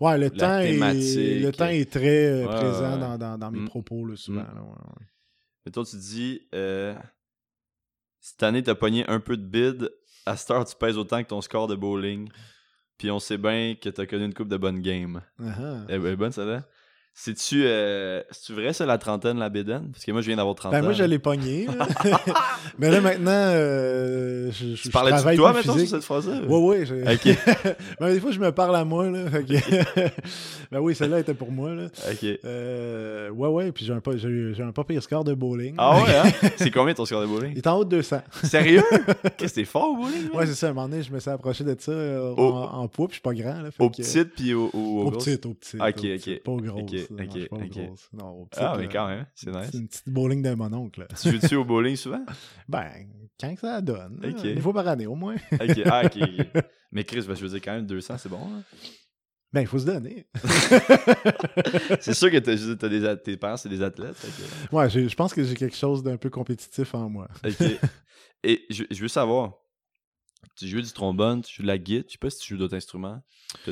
Ouais, 0.00 0.18
le 0.18 0.30
temps, 0.30 0.58
est, 0.58 0.72
le 0.72 1.50
temps 1.52 1.66
est 1.66 1.90
très 1.90 2.26
euh, 2.26 2.46
Ouais, 2.46 2.54
présent 2.56 2.92
ouais. 2.94 2.98
Dans, 3.00 3.16
dans, 3.18 3.38
dans 3.38 3.50
mes 3.50 3.60
Mm. 3.60 3.66
propos, 3.68 4.04
là, 4.06 4.16
souvent. 4.16 4.42
Mm. 4.42 4.54
là, 4.54 4.62
ouais, 4.62 4.68
ouais. 4.70 5.06
Mais 5.66 5.72
toi, 5.72 5.84
tu 5.84 5.96
dis. 5.96 6.40
euh, 6.54 6.94
Cette 8.20 8.42
année, 8.42 8.62
t'as 8.62 8.74
pogné 8.74 9.06
un 9.08 9.20
peu 9.20 9.36
de 9.36 9.44
bid. 9.44 9.90
À 10.26 10.36
cette 10.36 10.50
heure, 10.50 10.64
tu 10.64 10.76
pèses 10.76 10.98
autant 10.98 11.22
que 11.22 11.28
ton 11.28 11.40
score 11.40 11.66
de 11.68 11.74
bowling. 11.74 12.28
Puis 12.98 13.10
on 13.10 13.18
sait 13.18 13.38
bien 13.38 13.74
que 13.80 13.88
t'as 13.88 14.04
connu 14.04 14.26
une 14.26 14.34
coupe 14.34 14.48
de 14.48 14.58
bonnes 14.58 14.80
games. 14.82 15.22
Ah, 15.38 15.54
ah. 15.58 15.76
Elle 15.88 16.04
est 16.04 16.16
bonne, 16.16 16.32
celle-là. 16.32 16.66
C'est-tu 17.12 17.64
euh, 17.66 18.22
vrai, 18.48 18.72
ça, 18.72 18.86
la 18.86 18.96
trentaine, 18.96 19.38
la 19.38 19.50
bédaine? 19.50 19.90
Parce 19.92 20.04
que 20.06 20.12
moi, 20.12 20.22
je 20.22 20.26
viens 20.28 20.36
d'avoir 20.36 20.54
30 20.54 20.72
Ben, 20.72 20.80
ans. 20.80 20.84
moi, 20.84 20.92
je 20.94 21.04
l'ai 21.04 21.18
pogné. 21.18 21.66
là. 21.66 21.86
mais 22.78 22.90
là, 22.90 23.02
maintenant, 23.02 23.30
euh, 23.34 24.50
je, 24.50 24.68
je, 24.68 24.74
Tu 24.76 24.88
je 24.88 24.90
parlais 24.90 25.12
de 25.12 25.36
toi, 25.36 25.52
maintenant, 25.52 25.76
sur 25.76 25.86
cette 25.86 26.02
phrase-là? 26.04 26.40
Ouais, 26.48 26.78
ouais. 26.78 26.86
j'ai- 26.86 27.02
Ok. 27.12 27.36
Ben, 28.00 28.14
des 28.14 28.20
fois, 28.20 28.30
je 28.30 28.38
me 28.40 28.50
parle 28.52 28.74
à 28.76 28.84
moi. 28.86 29.10
Là, 29.10 29.28
fait 29.28 29.44
que- 29.44 30.08
ben 30.70 30.80
oui, 30.80 30.94
celle-là 30.94 31.20
était 31.20 31.34
pour 31.34 31.50
moi. 31.52 31.74
Là. 31.74 31.88
Ok. 32.10 32.24
Euh, 32.44 33.28
ouais, 33.30 33.48
ouais. 33.48 33.72
Puis 33.72 33.84
j'ai 33.84 33.92
un, 33.92 34.00
pas- 34.00 34.16
j'ai 34.16 34.62
un 34.62 34.72
pas 34.72 34.84
pire 34.84 35.02
score 35.02 35.24
de 35.24 35.34
bowling. 35.34 35.74
Ah 35.76 36.00
ouais, 36.02 36.16
hein? 36.16 36.48
C'est 36.56 36.70
combien 36.70 36.94
ton 36.94 37.04
score 37.04 37.20
de 37.20 37.26
Il 37.26 37.32
bowling? 37.34 37.56
est 37.56 37.66
en 37.66 37.76
haut 37.76 37.84
de 37.84 37.90
200. 37.96 38.22
Sérieux? 38.44 38.82
Qu'est-ce 39.36 39.52
que 39.54 39.60
t'es 39.60 39.64
fort 39.66 39.90
au 39.90 39.96
bowling? 39.96 40.30
Ouais, 40.32 40.46
c'est 40.46 40.54
ça. 40.54 40.68
À 40.68 40.70
un 40.70 40.72
moment 40.72 40.88
donné, 40.88 41.02
je 41.02 41.12
me 41.12 41.18
suis 41.18 41.30
approché 41.30 41.64
de 41.64 41.76
ça 41.78 41.92
euh, 41.92 42.32
Au- 42.34 42.52
en, 42.54 42.78
en 42.82 42.88
poids, 42.88 43.08
puis 43.08 43.20
je 43.22 43.28
suis 43.30 43.42
pas 43.42 43.50
grand. 43.50 43.60
Là, 43.62 43.70
fait 43.70 43.82
Au 43.82 43.90
que- 43.90 43.96
petit 43.96 44.24
puis 44.24 44.54
au, 44.54 44.70
au, 44.72 44.78
au 44.78 45.06
Au 45.06 45.10
gros? 45.10 45.20
petit, 45.20 45.38
au 45.46 45.52
petit. 45.54 45.76
Ok, 45.76 46.06
ok. 46.16 46.42
Pas 46.44 46.52
au 46.52 46.56
gros. 46.56 46.86
Ok, 47.10 47.78
non, 48.12 48.28
au 48.30 48.46
petit, 48.46 48.60
Ah, 48.62 48.74
mais 48.76 48.84
là. 48.84 48.88
quand 48.92 49.08
même, 49.08 49.26
c'est 49.34 49.52
C'est 49.52 49.58
nice. 49.60 49.70
une 49.74 49.88
petite 49.88 50.08
bowling 50.08 50.42
de 50.42 50.54
mon 50.54 50.72
oncle. 50.72 51.06
Tu 51.22 51.30
joues-tu 51.30 51.56
au 51.56 51.64
bowling 51.64 51.96
souvent? 51.96 52.24
Ben, 52.68 52.90
quand 53.40 53.54
que 53.54 53.60
ça 53.60 53.80
donne. 53.80 54.18
là, 54.20 54.28
Ok. 54.30 54.44
Une 54.44 54.60
fois 54.60 54.72
par 54.72 54.88
année, 54.88 55.06
au 55.06 55.14
moins. 55.14 55.36
Ok, 55.52 55.80
ah, 55.86 56.02
ok. 56.04 56.18
Mais 56.92 57.04
Chris, 57.04 57.24
ben, 57.26 57.34
je 57.34 57.42
veux 57.42 57.48
dire, 57.48 57.60
quand 57.62 57.72
même, 57.72 57.86
200, 57.86 58.18
c'est 58.18 58.28
bon. 58.28 58.38
hein? 58.42 58.62
Ben, 59.52 59.62
il 59.62 59.66
faut 59.66 59.78
se 59.78 59.86
donner. 59.86 60.26
C'est 62.00 62.14
sûr 62.14 62.30
que 62.30 62.38
t'as, 62.38 62.88
des, 62.88 63.16
tes 63.22 63.36
parents, 63.36 63.56
c'est 63.56 63.68
des 63.68 63.82
athlètes. 63.82 64.14
que- 64.70 64.74
Ouais, 64.76 64.88
je 64.88 65.14
pense 65.14 65.34
que 65.34 65.42
j'ai 65.42 65.54
quelque 65.56 65.76
chose 65.76 66.02
d'un 66.02 66.16
peu 66.16 66.30
compétitif 66.30 66.94
en 66.94 67.08
moi. 67.10 67.28
Ok. 67.44 67.66
Et 68.44 68.64
je, 68.70 68.84
je 68.90 69.02
veux 69.02 69.08
savoir, 69.08 69.54
tu 70.56 70.66
joues 70.68 70.80
du 70.82 70.92
trombone, 70.92 71.42
tu 71.42 71.54
joues 71.56 71.62
de 71.62 71.66
la 71.68 71.78
guitare, 71.78 72.04
je 72.08 72.12
sais 72.12 72.18
pas 72.18 72.30
si 72.30 72.38
tu 72.40 72.54
joues 72.54 72.58
d'autres 72.58 72.76
instruments. 72.76 73.22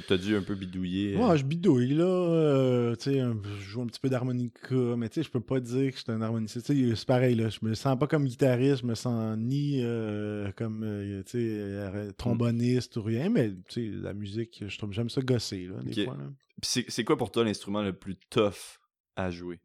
T'as, 0.09 0.16
dû 0.16 0.35
un 0.37 0.43
peu 0.43 0.55
bidouiller. 0.57 1.14
euh, 1.14 1.19
Ouais, 1.29 1.39
je 1.39 1.45
bidouille, 1.45 1.95
là. 1.95 2.05
euh, 2.05 2.97
tu 2.97 3.12
sais, 3.12 3.21
je 3.21 3.61
joue 3.62 3.81
un 3.83 3.87
petit 3.87 4.01
peu 4.01 4.09
d'harmonica, 4.09 4.75
mais 4.97 5.09
tu 5.09 5.14
sais, 5.16 5.23
je 5.23 5.31
peux 5.31 5.41
pas 5.41 5.61
dire 5.61 5.93
que 5.93 5.97
je 5.99 6.03
suis 6.03 6.11
un 6.12 6.21
harmoniciste. 6.21 6.66
Tu 6.66 6.89
sais, 6.91 6.97
c'est 6.97 7.07
pareil, 7.07 7.37
là. 7.37 7.49
Je 7.49 7.59
me 7.62 7.75
sens 7.75 7.97
pas 7.99 8.07
comme 8.09 8.25
guitariste, 8.25 8.81
je 8.83 8.87
me 8.87 8.95
sens 8.97 9.37
ni 9.39 9.81
euh, 9.83 10.51
comme, 10.57 10.83
euh, 10.83 11.23
tu 11.25 11.31
sais, 11.33 12.12
tromboniste 12.16 12.97
ou 12.97 13.03
rien, 13.03 13.29
mais 13.31 13.51
tu 13.69 13.93
sais, 13.93 13.97
la 14.03 14.14
musique, 14.14 14.64
je 14.66 14.79
trouve, 14.79 14.93
j'aime 14.93 15.11
ça 15.11 15.21
gosser, 15.21 15.66
là, 15.66 15.81
des 15.83 16.05
fois, 16.05 16.16
là. 16.16 16.25
Puis 16.61 16.71
c'est, 16.73 16.85
c'est 16.89 17.05
quoi 17.05 17.16
pour 17.16 17.31
toi 17.31 17.45
l'instrument 17.45 17.83
le 17.83 17.93
plus 17.93 18.16
tough 18.31 18.81
à 19.14 19.31
jouer? 19.31 19.61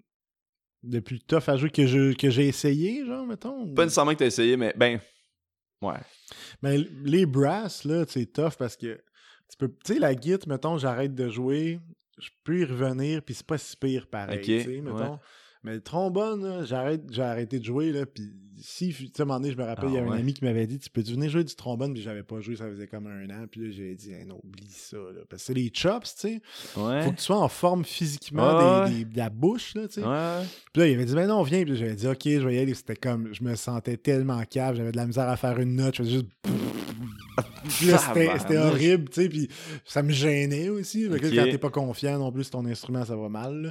Le 0.84 1.00
plus 1.02 1.20
tough 1.22 1.48
à 1.48 1.58
jouer 1.58 1.72
que, 1.72 1.88
je, 1.88 2.14
que 2.14 2.30
j'ai 2.30 2.48
essayé, 2.48 3.04
genre, 3.06 3.26
mettons. 3.26 3.64
ou- 3.64 3.74
Pas 3.74 3.86
nécessairement 3.86 4.12
que 4.14 4.20
t'as 4.20 4.28
essayé, 4.28 4.58
mais 4.58 4.74
ben. 4.78 5.00
Ouais. 5.84 6.00
Mais 6.62 6.78
les 7.04 7.26
brasses, 7.26 7.84
là, 7.84 8.06
c'est 8.08 8.26
tough 8.26 8.54
parce 8.58 8.76
que 8.76 8.96
tu 9.50 9.58
peux. 9.58 9.70
Tu 9.84 9.94
sais, 9.94 10.00
la 10.00 10.16
guitare, 10.16 10.48
mettons, 10.48 10.78
j'arrête 10.78 11.14
de 11.14 11.30
jouer, 11.30 11.80
je 12.18 12.30
peux 12.44 12.60
y 12.60 12.66
revenir, 12.66 13.22
puis 13.22 13.36
c'est 13.36 13.46
pas 13.46 13.58
si 13.58 13.76
pire 13.76 14.08
pareil. 14.08 14.82
Mettons. 14.82 15.14
ouais. 15.14 15.18
Mais 15.64 15.76
le 15.76 15.82
trombone, 15.82 16.44
là, 16.44 16.66
j'arrête, 16.66 17.02
j'ai 17.10 17.22
arrêté 17.22 17.60
de 17.60 17.64
jouer, 17.64 17.92
là, 17.92 18.06
puis 18.06 18.32
si, 18.60 18.90
tu 18.90 19.08
sais, 19.08 19.22
un 19.22 19.26
moment 19.26 19.40
donné, 19.40 19.52
je 19.54 19.58
me 19.58 19.64
rappelle, 19.64 19.86
Ah, 19.88 19.92
il 19.92 19.96
y 19.96 19.98
avait 19.98 20.10
ouais. 20.10 20.16
un 20.16 20.20
ami 20.20 20.34
qui 20.34 20.44
m'avait 20.44 20.68
dit, 20.68 20.80
tu 20.80 20.90
peux 20.90 21.02
venir 21.02 21.30
jouer 21.30 21.44
du 21.44 21.56
trombone, 21.56 21.94
puis 21.94 22.02
j'avais 22.02 22.24
pas 22.24 22.40
joué, 22.42 22.56
ça 22.56 22.66
faisait 22.70 22.88
comme 22.88 23.08
un 23.08 23.30
an, 23.30 23.46
puis 23.50 23.62
là, 23.62 23.68
j'ai 23.72 23.96
dit, 23.96 24.12
Hey, 24.12 24.26
non, 24.26 24.40
oublie 24.44 24.68
ça, 24.70 24.98
là, 24.98 25.22
parce 25.30 25.42
que 25.42 25.46
c'est 25.48 25.54
les 25.54 25.72
chops, 25.74 26.16
tu 26.16 26.22
sais, 26.28 26.42
Ouais. 26.78 27.04
faut 27.04 27.12
que 27.12 27.18
tu 27.18 27.24
sois 27.24 27.38
en 27.40 27.48
forme 27.50 27.84
physiquement 27.86 28.84
Ouais, 28.84 28.90
des, 28.90 28.96
des- 29.00 29.06
de 29.06 29.18
la 29.18 29.30
bouche, 29.30 29.76
là, 29.76 29.88
tu 29.88 29.96
sais. 29.96 30.02
Ouais. 30.06 30.40
Puis 30.72 30.82
là, 30.82 30.88
il 30.88 30.94
avait 30.96 31.06
dit, 31.06 31.14
ben 31.16 31.28
non, 31.28 31.44
viens. 31.44 31.64
Puis 31.64 31.76
j'avais 31.76 31.96
dit, 31.96 32.08
ok, 32.08 32.22
je 32.26 32.40
vais 32.48 32.56
y 32.56 32.60
aller. 32.60 32.74
C'était 32.74 32.96
comme, 32.96 33.34
je 33.34 33.44
me 33.44 33.56
sentais 33.56 33.98
tellement 33.98 34.42
cave, 34.50 34.76
j'avais 34.76 34.92
de 34.92 34.98
la 34.98 35.06
misère 35.06 35.30
à 35.30 35.38
faire 35.38 35.60
une 35.60 35.76
note. 35.76 35.96
Je 35.96 36.04
faisais 36.04 36.12
juste. 36.14 36.26
C'était- 37.70 38.58
horrible, 38.58 39.10
tu 39.10 39.22
sais. 39.24 39.30
Puis 39.30 39.48
ça 39.86 40.04
me 40.04 40.12
gênait 40.12 40.70
aussi. 40.70 41.08
Fait 41.10 41.20
que 41.20 41.28
quand 41.36 41.44
t'es 41.46 41.58
pas 41.58 41.70
confiant 41.70 42.20
non 42.20 42.32
plus, 42.32 42.50
ton 42.50 42.66
instrument, 42.66 43.06
ça 43.06 43.16
va 43.16 43.30
mal. 43.30 43.62
là. 43.64 43.70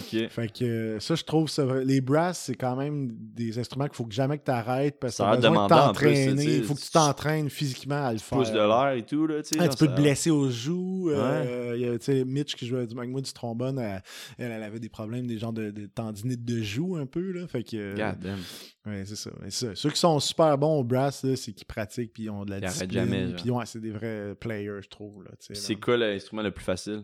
Ok. 0.00 0.28
Fait 0.28 0.52
que 0.52 0.98
ça, 1.00 1.14
je 1.14 1.24
trouve 1.24 1.48
ça 1.48 1.64
vrai- 1.64 1.84
Les 1.84 2.00
brasses, 2.00 2.38
c'est 2.46 2.54
quand 2.54 2.76
même 2.76 3.10
des 3.34 3.58
instruments 3.58 3.86
qu'il 3.86 3.96
faut 3.96 4.04
que 4.04 4.14
jamais 4.20 4.38
que 4.38 4.44
t'arrêtes 4.44 4.98
parce 5.00 5.16
que 5.16 5.22
besoin 5.36 5.50
de 5.50 5.62
tu 5.62 5.68
t'entraîner. 5.68 6.56
Il 6.56 6.64
faut 6.64 6.74
que 6.74 6.80
tu 6.80 6.90
t'entraînes 6.90 7.48
physiquement 7.50 8.04
à 8.06 8.12
le 8.12 8.18
faire. 8.18 8.38
Pousse 8.38 8.52
de 8.52 8.58
l'air 8.58 8.90
et 8.92 9.02
tout, 9.04 9.26
là, 9.26 9.42
tu. 9.42 9.54
Ah, 9.58 9.68
tu 9.68 9.76
peux 9.78 9.86
ça- 9.86 9.92
te 9.92 10.00
blesser 10.00 10.30
aux 10.30 10.50
joues. 10.50 11.10
euh, 11.10 11.72
il 11.76 11.80
y 11.82 11.88
a, 11.88 11.98
tu 11.98 12.24
Mitch 12.24 12.54
qui 12.56 12.66
jouait 12.66 12.86
du 12.86 12.94
moi 12.94 13.20
du 13.20 13.32
trombone, 13.32 13.78
elle, 13.78 14.02
elle, 14.38 14.52
elle 14.52 14.62
avait 14.62 14.80
des 14.80 14.88
problèmes, 14.88 15.26
des 15.26 15.38
genres 15.38 15.52
de, 15.52 15.70
de 15.70 15.86
tendinite 15.86 16.44
de 16.44 16.60
joue 16.62 16.96
un 16.96 17.06
peu. 17.06 17.32
Là, 17.32 17.46
fait 17.46 17.62
que, 17.62 17.76
euh, 17.76 17.94
God 17.94 18.18
damn. 18.20 18.38
ouais, 18.86 19.04
c'est 19.06 19.16
ça. 19.16 19.30
Ceux 19.74 19.90
qui 19.90 19.98
sont 19.98 20.20
super 20.20 20.56
bons 20.58 20.80
au 20.80 20.84
brass, 20.84 21.24
là, 21.24 21.36
c'est 21.36 21.52
qu'ils 21.52 21.66
pratiquent 21.66 22.12
puis 22.12 22.24
ils 22.24 22.30
ont 22.30 22.44
de 22.44 22.50
la 22.50 22.58
Ils 22.58 22.64
discipline. 22.66 22.90
jamais. 22.92 23.26
Puis 23.36 23.50
ouais, 23.50 23.64
c'est 23.66 23.80
des 23.80 23.90
vrais 23.90 24.34
players, 24.34 24.80
je 24.82 24.88
trouve. 24.88 25.24
Tu 25.44 25.54
C'est 25.54 25.76
quoi 25.76 25.96
l'instrument 25.96 26.42
le 26.42 26.50
plus 26.50 26.64
facile? 26.64 27.02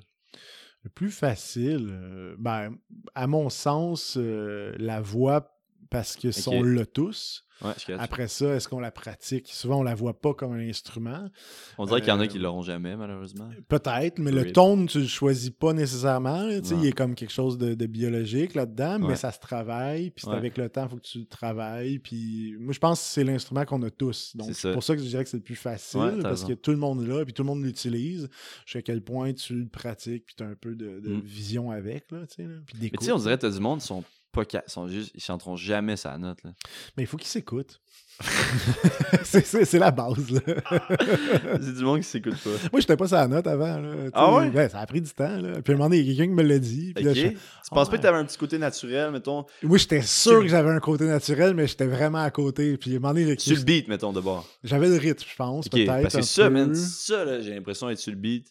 Le 0.85 0.91
plus 0.91 1.11
facile, 1.11 1.89
euh, 1.91 2.37
ben, 2.39 2.77
à 3.17 3.27
mon 3.27 3.51
sens, 3.51 4.17
euh, 4.17 4.73
la 4.79 5.01
voix, 5.01 5.56
parce 5.91 6.17
que 6.17 6.31
si 6.31 6.49
Ok. 6.49 6.55
on 6.57 6.63
l'a 6.63 6.87
tous. 6.87 7.43
Ouais. 7.63 7.73
Après 7.99 8.29
ça, 8.29 8.55
est-ce 8.55 8.69
qu'on 8.69 8.81
la 8.81 8.91
pratique? 8.91 9.49
Souvent, 9.51 9.79
on 9.81 9.83
la 9.83 9.95
voit 9.95 10.21
pas 10.21 10.35
comme 10.35 10.53
un 10.53 10.69
instrument. 10.69 11.31
On 11.79 11.87
dirait 11.87 12.01
qu'il 12.01 12.11
y 12.11 12.13
en 12.13 12.21
a 12.21 12.25
euh, 12.25 12.27
qui 12.27 12.39
l'auront 12.39 12.61
jamais, 12.61 12.95
malheureusement. 12.97 13.49
Peut-être, 13.67 14.19
mais 14.19 14.31
le 14.31 14.53
tone, 14.53 14.87
tu 14.89 15.01
le 15.01 15.07
choisis 15.07 15.49
pas 15.49 15.73
nécessairement. 15.73 16.43
là, 16.43 16.61
tu 16.61 16.75
Ouais. 16.75 16.81
Il 16.81 16.85
y 16.85 16.89
a 16.89 16.93
comme 16.93 17.15
quelque 17.15 17.33
chose 17.33 17.57
de, 17.57 17.73
de 17.73 17.87
biologique 17.87 18.55
là-dedans, 18.55 18.99
mais 18.99 19.17
ça 19.17 19.33
se 19.33 19.39
travaille. 19.41 20.11
Puis 20.11 20.27
avec 20.29 20.59
le 20.59 20.69
temps, 20.69 20.85
il 20.85 20.91
faut 20.91 20.97
que 20.97 21.07
tu 21.07 21.21
le 21.21 21.25
travailles. 21.25 21.99
Puis 21.99 22.55
moi, 22.61 22.75
je 22.75 22.79
pense 22.79 23.01
que 23.01 23.07
c'est 23.07 23.25
l'instrument 23.25 23.65
qu'on 23.65 23.83
a 23.85 23.91
tous. 23.91 24.37
Donc 24.37 24.51
C'est 24.53 24.75
pour 24.75 24.85
ça 24.85 24.95
que 24.95 25.01
je 25.03 25.07
dirais 25.09 25.25
que 25.25 25.31
c'est 25.31 25.39
le 25.39 25.43
plus 25.43 25.57
facile, 25.57 26.19
parce 26.21 26.43
raison. 26.43 26.49
que 26.49 26.53
tout 26.61 26.73
le 26.73 26.77
monde 26.77 27.07
l'a, 27.07 27.25
puis 27.25 27.33
tout 27.33 27.43
le 27.43 27.47
monde 27.49 27.63
l'utilise. 27.65 28.29
Jusqu'à 28.67 28.83
quel 28.83 29.03
point 29.03 29.33
tu 29.33 29.55
le 29.55 29.67
pratiques, 29.69 30.27
puis 30.27 30.35
tu 30.37 30.43
as 30.43 30.47
un 30.49 30.57
peu 30.57 30.75
de, 30.75 31.01
de 31.01 31.09
Mm. 31.09 31.21
vision 31.23 31.71
avec. 31.71 32.11
Là, 32.13 32.27
tu 32.27 32.35
sais, 32.35 32.43
là, 32.43 32.57
puis 32.67 32.77
Mais 32.83 32.91
tu 32.91 33.03
sais, 33.07 33.13
on 33.13 33.19
dirait 33.19 33.37
que 33.37 33.43
t'as 33.47 33.51
du 33.51 33.61
monde, 33.61 33.79
ils 33.81 33.87
sont 33.87 34.05
pas 34.45 34.61
ils 34.67 34.71
sont 34.71 34.87
juste, 34.89 35.11
ils 35.15 35.23
chanteront 35.23 35.57
jamais 35.57 35.97
sa 35.97 36.17
note. 36.19 36.43
Là. 36.45 36.51
Mais 36.97 37.03
il 37.03 37.07
faut 37.07 37.17
qu'ils 37.17 37.27
s'écoutent. 37.29 37.81
c'est, 39.25 39.45
c'est- 39.45 39.65
c'est 39.67 39.79
la 39.79 39.91
base. 39.91 40.31
Là. 40.31 40.41
C'est 41.61 41.75
du 41.77 41.85
monde 41.85 41.99
qui 42.01 42.07
s'écoute 42.07 42.37
pas. 42.43 42.49
Moi, 42.73 42.81
j'étais 42.81 42.97
pas 42.97 43.09
sa 43.09 43.29
note 43.29 43.47
avant. 43.47 43.79
Là, 43.79 43.95
Ah 44.15 44.35
ouais? 44.37 44.69
ça 44.71 44.81
a 44.81 44.87
pris 44.87 45.03
du 45.03 45.11
temps. 45.11 45.37
Là. 45.37 45.61
Puis 45.63 45.73
à 45.73 45.75
un 45.75 45.79
moment 45.79 45.91
donné, 45.91 46.01
il 46.01 46.07
y 46.09 46.13
a 46.13 46.17
quelqu'un 46.17 46.31
qui 46.31 46.37
me 46.37 46.43
l'a 46.43 46.59
dit. 46.59 46.93
Puis 46.95 47.05
là, 47.05 47.13
je- 47.13 47.29
Tu 47.29 47.37
penses 47.71 47.91
pas 47.91 47.97
que 47.99 48.03
t'avais 48.03 48.17
un 48.19 48.25
petit 48.25 48.39
côté 48.39 48.57
naturel, 48.59 49.11
mettons, 49.11 49.45
Moi, 49.63 49.77
j'étais 49.79 50.01
sûr 50.01 50.41
que 50.41 50.49
j'avais 50.49 50.71
un 50.71 50.81
côté 50.81 51.05
naturel, 51.05 51.55
mais 51.55 51.67
j'étais 51.67 51.87
vraiment 51.87 52.23
à 52.23 52.31
côté. 52.31 52.79
Puis 52.79 52.93
à 52.95 52.97
un 52.97 53.01
moment 53.01 53.13
donné, 53.13 53.27
le- 53.27 53.39
sur 53.39 53.55
le 53.57 53.63
beat, 53.63 53.87
mettons, 53.89 54.13
de 54.15 54.21
bord. 54.21 54.49
j'avais 54.65 54.89
le 54.89 54.97
rythme, 54.97 55.25
je 55.29 55.37
pense, 55.37 55.69
peut-être. 55.69 56.03
parce 56.03 56.17
que 56.17 56.23
ça, 56.23 56.49
man, 56.49 56.75
ça, 56.75 57.23
là, 57.25 57.41
j'ai 57.43 57.55
l'impression 57.55 57.89
d'être 57.89 57.99
sur 57.99 58.13
le 58.13 58.19
beat. 58.19 58.47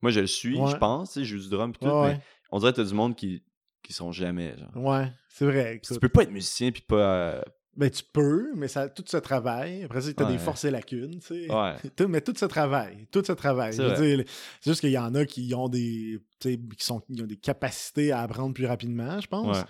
Moi, 0.00 0.10
je 0.10 0.20
le 0.20 0.26
suis, 0.26 0.58
Ouais. 0.58 0.70
je 0.70 0.76
pense, 0.76 1.18
je 1.18 1.22
joue 1.24 1.38
du 1.38 1.48
drum 1.50 1.72
pis 1.72 1.80
tout, 1.80 1.86
Ouais, 1.86 2.14
mais 2.14 2.20
on 2.50 2.58
dirait 2.58 2.72
que 2.72 2.76
t'as 2.78 2.84
du 2.88 2.94
monde 2.94 3.14
qui, 3.14 3.42
qui 3.82 3.92
sont 3.92 4.12
jamais, 4.12 4.54
genre. 4.58 4.76
ouais. 4.84 5.12
C'est 5.28 5.44
vrai. 5.46 5.80
Tu 5.82 5.98
peux 5.98 6.08
pas 6.08 6.22
être 6.24 6.30
musicien 6.30 6.70
pis 6.70 6.82
pas... 6.82 6.96
euh, 6.96 7.42
Ben, 7.76 7.90
tu 7.90 8.02
peux, 8.12 8.52
mais 8.54 8.68
ça, 8.68 8.88
tout 8.90 9.02
se 9.06 9.16
travaille. 9.16 9.82
Après 9.84 10.02
ça, 10.02 10.12
tu 10.12 10.22
as 10.22 10.26
Ouais. 10.26 10.32
des 10.32 10.38
forces 10.38 10.64
et 10.64 10.70
lacunes, 10.70 11.20
tu 11.20 11.26
sais. 11.46 11.50
Ouais. 11.52 11.74
Tout- 11.96 12.06
mais 12.08 12.20
tout 12.20 12.34
se 12.36 12.44
travaille. 12.44 13.06
Tout 13.10 13.24
se 13.24 13.32
travaille. 13.32 13.72
C'est 13.74 14.26
juste 14.64 14.80
qu'il 14.80 14.90
y 14.90 14.98
en 14.98 15.14
a 15.14 15.24
qui 15.24 15.54
ont 15.54 15.68
des, 15.70 16.18
qui 16.40 16.58
sont, 16.78 17.00
qui 17.00 17.22
ont 17.22 17.26
des 17.26 17.36
capacités 17.38 18.12
à 18.12 18.20
apprendre 18.20 18.52
plus 18.54 18.66
rapidement, 18.66 19.18
je 19.20 19.26
pense. 19.26 19.56
Ouais. 19.56 19.64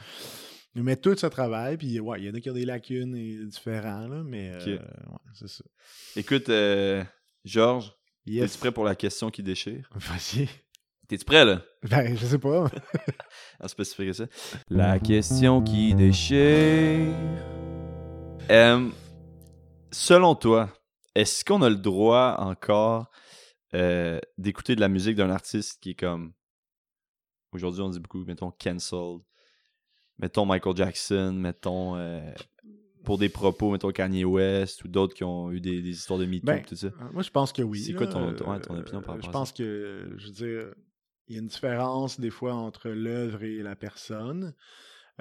Mais 0.83 0.97
tout 0.97 1.17
se 1.17 1.27
travaille. 1.27 1.77
Puis, 1.77 2.01
ouais, 2.01 2.21
il 2.21 2.27
y 2.27 2.31
en 2.31 2.35
a 2.35 2.41
qui 2.41 2.51
ont 2.51 2.55
des 2.55 2.65
lacunes 2.65 3.15
et 3.15 3.45
différents, 3.45 4.09
là, 4.09 4.23
mais 4.25 4.57
Ok. 4.57 4.67
euh, 4.69 4.79
ouais, 4.79 5.19
c'est 5.35 5.49
ça. 5.49 5.65
Écoute, 6.17 6.49
euh, 6.49 7.05
Georges, 7.45 7.93
Yes. 8.27 8.51
t'es-tu 8.53 8.59
prêt 8.61 8.73
pour 8.73 8.85
la 8.85 8.95
question 8.97 9.31
qui 9.31 9.43
déchire? 9.43 9.89
Vas-y. 9.95 10.49
T'es-tu 11.09 11.25
prêt, 11.25 11.45
là? 11.45 11.63
Ben, 11.91 12.17
je 12.17 12.25
sais 12.27 12.39
pas. 12.39 12.71
À 13.61 13.69
spécifier 13.69 14.13
ça. 14.13 14.25
La 14.71 14.99
question 14.99 15.63
qui 15.63 15.95
déchire. 15.95 17.15
Euh, 18.51 18.89
selon 19.93 20.35
toi, 20.35 20.69
est-ce 21.15 21.45
qu'on 21.45 21.63
a 21.63 21.69
le 21.71 21.77
droit 21.77 22.37
encore 22.39 23.11
euh, 23.75 24.19
d'écouter 24.39 24.75
de 24.75 24.81
la 24.81 24.89
musique 24.89 25.17
d'un 25.17 25.31
artiste 25.31 25.81
qui 25.81 25.91
est 25.91 25.95
comme. 25.99 26.33
Aujourd'hui, 27.53 27.83
on 27.83 27.91
dit 27.91 28.01
beaucoup, 28.01 28.25
mettons, 28.25 28.51
cancelled. 28.51 29.21
Mettons 30.19 30.47
Michael 30.47 30.77
Jackson, 30.77 31.33
mettons. 31.35 31.97
euh, 31.97 32.21
pour 33.05 33.19
des 33.19 33.29
propos, 33.29 33.71
mettons 33.73 33.91
Kanye 33.91 34.25
West 34.25 34.85
ou 34.85 34.89
d'autres 34.89 35.15
qui 35.15 35.25
ont 35.25 35.51
eu 35.51 35.61
des, 35.61 35.83
des 35.83 35.91
histoires 35.91 36.21
de 36.21 36.25
MeToo, 36.27 36.47
Ben, 36.47 36.63
tout 36.63 36.77
ça? 36.77 36.87
Euh, 36.87 36.91
Moi, 37.13 37.23
je 37.23 37.31
pense 37.31 37.53
que 37.53 37.61
oui. 37.63 37.81
C'est 37.81 37.95
quoi 37.95 38.07
ton- 38.07 38.33
ton- 38.35 38.51
ouais, 38.53 38.61
ton 38.61 38.75
Euh, 38.77 38.81
opinion 38.81 39.03
par 39.03 39.15
rapport 39.17 39.23
Je 39.25 39.29
à 39.29 39.33
pense 39.33 39.51
que, 39.53 40.15
je 40.17 40.27
veux 40.27 40.33
dire, 40.33 40.75
il 41.33 41.37
y 41.37 41.39
a 41.39 41.41
une 41.41 41.47
différence 41.47 42.21
des 42.21 42.29
fois 42.29 42.53
entre 42.53 42.91
l'œuvre 42.91 43.43
et 43.43 43.63
la 43.63 43.75
personne. 43.75 44.55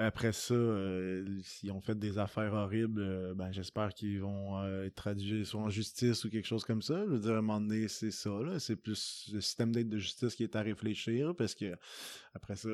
Après 0.04 0.34
ça, 0.34 0.54
euh, 0.54 1.24
s'ils 1.44 1.72
ont 1.72 1.80
fait 1.80 1.98
des 1.98 2.18
affaires 2.18 2.54
horribles, 2.54 3.02
euh, 3.02 3.34
ben, 3.36 3.52
j'espère 3.52 3.94
qu'ils 3.94 4.20
vont 4.22 4.60
euh, 4.60 4.86
être 4.86 4.96
traduits 4.96 5.46
soit 5.46 5.62
en 5.62 5.70
justice 5.70 6.26
ou 6.26 6.30
quelque 6.30 6.48
chose 6.48 6.64
comme 6.64 6.82
ça. 6.82 7.04
Je 7.06 7.12
veux 7.12 7.20
dire, 7.20 7.34
à 7.34 7.38
un 7.38 7.42
moment 7.42 7.62
donné, 7.62 7.88
c'est 7.88 8.10
ça. 8.10 8.30
là. 8.30 8.60
C'est 8.60 8.76
plus 8.76 9.30
le 9.34 9.42
système 9.42 9.72
d'aide 9.72 9.90
de 9.90 9.98
justice 10.00 10.36
qui 10.36 10.44
est 10.44 10.56
à 10.56 10.62
réfléchir 10.62 11.36
parce 11.36 11.54
que 11.54 11.76
après 12.34 12.56
ça, 12.56 12.70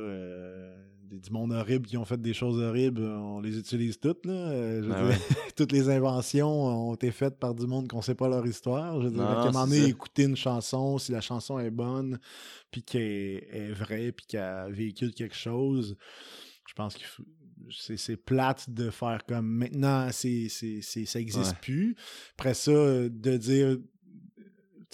des, 1.03 1.19
du 1.19 1.31
monde 1.31 1.51
horrible 1.51 1.85
qui 1.85 1.97
ont 1.97 2.05
fait 2.05 2.21
des 2.21 2.33
choses 2.33 2.61
horribles, 2.61 3.01
on 3.01 3.41
les 3.41 3.57
utilise 3.57 3.99
toutes. 3.99 4.25
Là. 4.25 4.81
Je 4.81 4.85
veux 4.85 4.89
Ben 4.89 5.09
dire, 5.09 5.19
toutes 5.57 5.71
les 5.73 5.89
inventions 5.89 6.89
ont 6.89 6.95
été 6.95 7.11
faites 7.11 7.37
par 7.39 7.53
du 7.53 7.67
monde 7.67 7.89
qu'on 7.89 8.01
sait 8.01 8.15
pas 8.15 8.29
leur 8.29 8.45
histoire. 8.45 9.01
Je 9.01 9.07
veux 9.07 9.13
dire, 9.13 9.23
Non, 9.23 9.27
à 9.27 9.41
un 9.41 9.45
moment 9.51 9.65
donné, 9.67 9.85
écouter 9.85 10.23
une 10.23 10.37
chanson, 10.37 10.97
si 10.97 11.11
la 11.11 11.21
chanson 11.21 11.59
est 11.59 11.71
bonne, 11.71 12.19
puis 12.71 12.83
qu'elle 12.83 13.01
est 13.01 13.71
vraie, 13.71 14.11
puis 14.13 14.25
qu'elle 14.27 14.71
véhicule 14.71 15.13
quelque 15.13 15.35
chose, 15.35 15.97
pense 16.77 16.95
que 16.95 17.03
c'est, 17.97 18.15
plate 18.15 18.69
de 18.69 18.89
faire 18.89 19.25
comme 19.25 19.47
maintenant, 19.47 20.07
c'est, 20.11 20.47
c'est, 20.49 20.81
c'est- 20.81 21.05
ça 21.05 21.19
n'existe 21.19 21.51
Ouais. 21.51 21.57
plus. 21.61 21.95
Après 22.35 22.53
ça, 22.53 22.71
euh, 22.71 23.09
de 23.09 23.35
dire, 23.37 23.77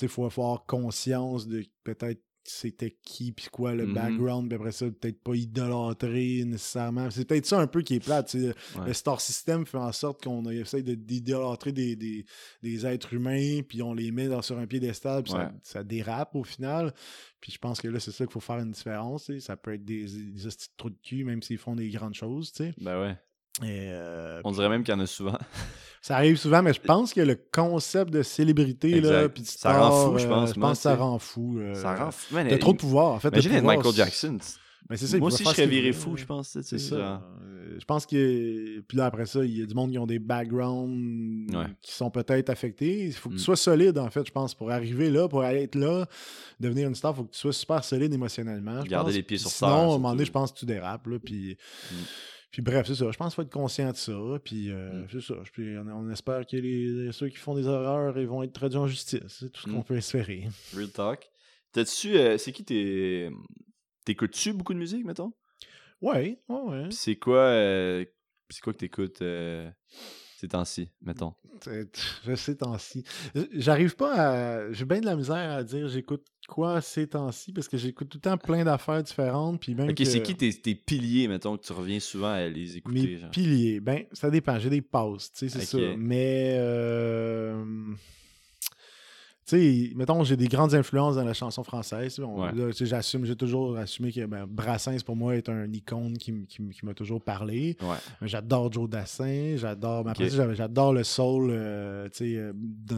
il 0.02 0.08
faut 0.08 0.26
avoir 0.26 0.66
conscience 0.66 1.48
de 1.48 1.64
peut-être 1.84 2.22
c'était 2.46 2.96
qui 3.04 3.32
puis 3.32 3.48
quoi 3.52 3.74
le 3.74 3.86
Mhm. 3.88 3.94
background 3.94 4.48
puis 4.50 4.56
après 4.58 4.72
ça 4.72 4.86
peut-être 4.88 5.22
pas 5.24 5.34
idolâtrer 5.36 6.44
nécessairement 6.46 7.10
c'est 7.10 7.26
peut-être 7.26 7.46
ça 7.46 7.60
un 7.60 7.68
peu 7.68 7.82
qui 7.82 7.96
est 7.96 8.00
plate. 8.04 8.34
Ouais. 8.34 8.54
le 8.86 8.94
star 8.94 9.22
system 9.22 9.66
fait 9.66 9.78
en 9.78 9.92
sorte 9.92 10.24
qu'on 10.24 10.48
essaie 10.50 10.84
de- 10.84 10.96
d'idolâtrer 10.96 11.72
des, 11.72 11.96
des, 11.96 12.26
des 12.62 12.86
êtres 12.86 13.14
humains 13.14 13.62
puis 13.68 13.82
on 13.82 13.94
les 13.94 14.12
met 14.12 14.28
dans, 14.28 14.42
sur 14.42 14.58
un 14.58 14.68
piédestal 14.68 15.24
puis 15.24 15.32
ça, 15.32 15.38
Ouais. 15.40 15.52
ça 15.64 15.84
dérape 15.84 16.36
au 16.36 16.44
final 16.44 16.94
puis 17.40 17.52
je 17.52 17.58
pense 17.58 17.80
que 17.82 17.88
là 17.88 18.00
c'est 18.00 18.12
ça 18.12 18.26
qu'il 18.26 18.34
faut 18.34 18.40
faire 18.40 18.60
une 18.60 18.72
différence 18.72 19.32
ça 19.40 19.56
peut 19.58 19.74
être 19.74 19.86
des, 19.86 20.06
des 20.06 20.50
trous 20.78 20.90
de 20.90 20.98
cul 21.02 21.24
même 21.24 21.42
s'ils 21.42 21.58
font 21.58 21.76
des 21.76 21.90
grandes 21.90 22.14
choses 22.16 22.52
tu 22.52 22.64
sais. 22.66 22.74
Ben 22.80 23.00
ouais. 23.02 23.18
Et, 23.62 23.90
euh, 23.92 24.42
On 24.44 24.52
dirait 24.52 24.70
même 24.70 24.84
qu'il 24.84 24.94
y 24.94 24.98
en 24.98 25.00
a 25.00 25.06
souvent. 25.06 25.38
ça 26.02 26.16
arrive 26.18 26.38
souvent, 26.38 26.62
mais 26.64 26.74
je 26.74 26.82
pense 26.82 27.14
que 27.14 27.22
le 27.22 27.38
concept 27.52 28.12
de 28.12 28.24
célébrité, 28.24 29.00
là, 29.00 29.10
Exact. 29.24 29.28
puis 29.34 29.44
de 29.44 29.48
Ça 29.48 29.78
rend 29.80 30.12
fou, 30.12 30.18
je 30.18 30.28
pense, 30.28 30.54
je 30.56 30.60
pense 30.60 30.78
que 30.78 30.84
ça 30.84 30.96
rend 30.96 31.20
fou. 31.20 31.60
Ça 31.76 31.96
rend 31.96 32.12
fou. 32.12 32.36
T'as 32.36 32.58
trop 32.58 32.74
de 32.74 32.78
pouvoir, 32.78 33.12
en 33.14 33.20
fait. 33.20 33.30
Imagine 33.30 33.52
être 33.54 33.64
Michael 33.64 33.94
Jackson. 33.94 34.38
Mais 34.90 34.98
c'est 34.98 35.08
ça, 35.08 35.18
Moi 35.18 35.28
aussi, 35.30 35.44
je 35.46 35.50
serais 35.50 35.66
viré 35.68 35.94
fou, 35.94 36.18
je 36.18 36.26
pense. 36.26 36.58
C'est 36.62 36.78
ça. 36.78 36.96
Euh, 36.96 37.18
Je 37.80 37.86
pense 37.86 38.06
que. 38.06 38.82
Puis 38.82 38.98
là, 38.98 39.06
après 39.06 39.26
ça, 39.26 39.44
il 39.46 39.58
y 39.60 39.62
a 39.64 39.66
du 39.66 39.74
monde 39.74 39.92
qui 39.92 39.98
ont 39.98 40.06
des 40.06 40.20
backgrounds 40.20 41.48
qui 41.82 41.94
sont 41.94 42.10
peut-être 42.12 42.50
affectés. 42.50 43.06
Il 43.06 43.14
faut 43.14 43.30
que 43.30 43.36
Mm. 43.36 43.38
tu 43.38 43.44
sois 43.44 43.56
solide, 43.56 43.98
en 43.98 44.10
fait, 44.10 44.26
je 44.28 44.32
pense, 44.32 44.54
pour 44.54 44.72
arriver 44.72 45.10
là, 45.10 45.30
pour 45.30 45.46
être 45.46 45.76
là, 45.76 46.06
devenir 46.60 46.88
une 46.90 46.96
star, 46.96 47.14
il 47.14 47.16
faut 47.16 47.24
que 47.24 47.32
tu 47.32 47.40
sois 47.40 47.54
super 47.54 47.84
solide 47.84 48.14
émotionnellement. 48.14 48.84
Garder 48.84 49.14
les 49.14 49.24
pieds 49.24 49.38
sur 49.38 49.50
terre, 49.50 49.58
Sinon, 49.70 49.72
à 49.72 49.80
un 49.84 49.86
moment 49.86 50.12
donné, 50.12 50.26
je 50.26 50.32
pense 50.32 50.52
que 50.52 50.60
tu 50.60 50.66
dérapes. 50.66 51.08
Là, 51.08 51.18
puis, 51.24 51.58
Mm. 51.92 51.96
Puis 52.54 52.62
bref, 52.62 52.88
c'est 52.88 52.96
ça. 52.96 53.12
Je 53.12 53.18
pense 53.18 53.34
qu'il 53.34 53.36
faut 53.36 53.42
être 53.42 53.52
conscient 53.52 53.92
de 53.92 53.98
ça. 53.98 54.14
Puis 54.46 54.72
euh, 54.72 55.02
Mm. 55.04 55.08
c'est 55.12 55.22
ça. 55.22 55.34
Puis 55.52 55.78
on, 55.78 55.88
on 55.88 56.10
espère 56.10 56.46
que 56.46 56.56
les, 56.56 57.12
ceux 57.12 57.28
qui 57.28 57.36
font 57.36 57.54
des 57.56 57.66
erreurs 57.66 58.18
ils 58.18 58.28
vont 58.28 58.42
être 58.44 58.54
traduits 58.54 58.78
en 58.80 58.88
justice. 58.88 59.22
C'est 59.28 59.52
tout 59.52 59.60
ce 59.62 59.66
qu'on 59.66 59.80
Mm. 59.80 59.84
peut 59.84 59.98
espérer. 59.98 60.48
Real 60.74 60.90
talk. 60.90 61.30
T'as-tu. 61.74 62.16
euh, 62.16 62.38
c'est 62.38 62.52
qui 62.54 62.64
tes. 62.64 63.30
T'écoutes-tu 64.06 64.54
beaucoup 64.54 64.74
de 64.74 64.80
musique, 64.80 65.04
mettons? 65.06 65.34
Ouais, 66.02 66.40
ouais, 66.48 66.62
ouais. 66.62 66.84
Puis 66.90 66.94
c'est 66.96 67.16
quoi. 67.16 67.40
euh, 67.40 68.06
C'est 68.50 68.62
quoi 68.62 68.74
que 68.74 68.78
t'écoutes 68.80 69.20
ces 70.38 70.48
temps-ci, 70.50 70.90
mettons? 71.02 71.34
Sais 72.36 72.56
temps-ci. 72.58 73.04
J'arrive 73.54 73.96
pas 73.96 74.14
à. 74.68 74.72
J'ai 74.74 74.86
bien 74.86 75.00
de 75.00 75.06
la 75.06 75.16
misère 75.16 75.52
à 75.52 75.64
dire 75.64 75.88
j'écoute 75.88 76.26
quoi 76.48 76.82
ces 76.82 77.08
temps-ci? 77.08 77.52
Parce 77.54 77.68
que 77.68 77.78
j'écoute 77.78 78.10
tout 78.10 78.18
le 78.18 78.22
temps 78.22 78.38
plein 78.38 78.64
d'affaires 78.64 79.02
différentes. 79.04 79.60
Puis 79.62 79.76
même 79.76 79.90
Ok, 79.90 79.96
que 79.96 80.06
c'est 80.06 80.22
qui 80.22 80.36
tes, 80.36 80.54
tes 80.54 80.76
piliers, 80.76 81.28
mettons, 81.28 81.58
que 81.58 81.64
tu 81.66 81.74
reviens 81.74 82.00
souvent 82.00 82.32
à 82.34 82.48
les 82.48 82.78
écouter? 82.78 83.08
mes 83.08 83.18
genre? 83.18 83.30
piliers. 83.32 83.80
Ben, 83.80 84.04
ça 84.12 84.30
dépend. 84.30 84.60
J'ai 84.60 84.70
des 84.70 84.82
pauses, 84.82 85.32
tu 85.32 85.50
sais, 85.50 85.60
c'est 85.60 85.78
Ok. 85.78 85.82
ça. 85.84 85.96
Mais. 85.98 86.56
euh, 86.58 87.64
Tu 89.46 89.58
sais, 89.90 89.96
mettons, 89.96 90.24
j'ai 90.24 90.38
des 90.38 90.48
grandes 90.48 90.74
influences 90.74 91.16
dans 91.16 91.24
la 91.26 91.34
chanson 91.34 91.64
française. 91.66 92.18
Ouais. 92.20 92.52
j'assume, 92.80 93.26
j'ai 93.26 93.36
toujours 93.36 93.78
assumé 93.78 94.12
que 94.14 94.26
ben, 94.26 94.46
Brassens, 94.48 95.04
pour 95.06 95.18
moi, 95.18 95.36
est 95.36 95.50
un 95.50 95.70
icône 95.74 96.18
qui, 96.18 96.46
qui 96.48 96.86
m'a 96.86 96.94
toujours 96.94 97.22
parlé. 97.22 97.76
Ouais. 97.82 97.98
J'adore 98.22 98.72
Joe 98.72 98.90
Dassin, 98.90 99.56
j'adore. 99.58 100.06
Mais 100.06 100.12
après 100.12 100.26
Ok. 100.26 100.30
ça, 100.32 100.38
j'avais- 100.38 100.56
j'adore 100.56 100.94
le 100.94 101.04
soul. 101.04 101.50
euh, 101.52 102.08
tu 102.10 102.18
sais, 102.20 102.36
euh, 102.38 102.54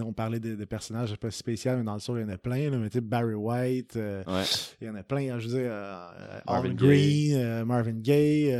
on 0.05 0.13
parlait 0.13 0.39
de, 0.39 0.53
de 0.55 0.65
personnages 0.65 1.15
pas 1.17 1.31
spéciaux, 1.31 1.71
mais 1.77 1.83
dans 1.83 1.95
le 1.95 1.99
soul, 1.99 2.19
il 2.19 2.21
y 2.21 2.25
en 2.25 2.33
a 2.33 2.37
plein. 2.37 2.69
Là, 2.69 2.77
mais 2.77 2.89
tu 2.89 2.99
sais, 2.99 3.01
Barry 3.01 3.33
White, 3.33 3.95
euh, 3.95 4.23
Ouais. 4.27 4.43
il 4.81 4.87
y 4.87 4.89
en 4.91 4.95
a 4.95 5.03
plein. 5.03 5.33
hein, 5.33 5.39
je 5.39 5.47
veux 5.47 5.57
dire, 5.61 5.71
euh, 5.71 6.39
Marvin. 6.45 6.73
Green, 6.75 7.63
Marvin 7.63 7.93
Gaye. 7.93 8.53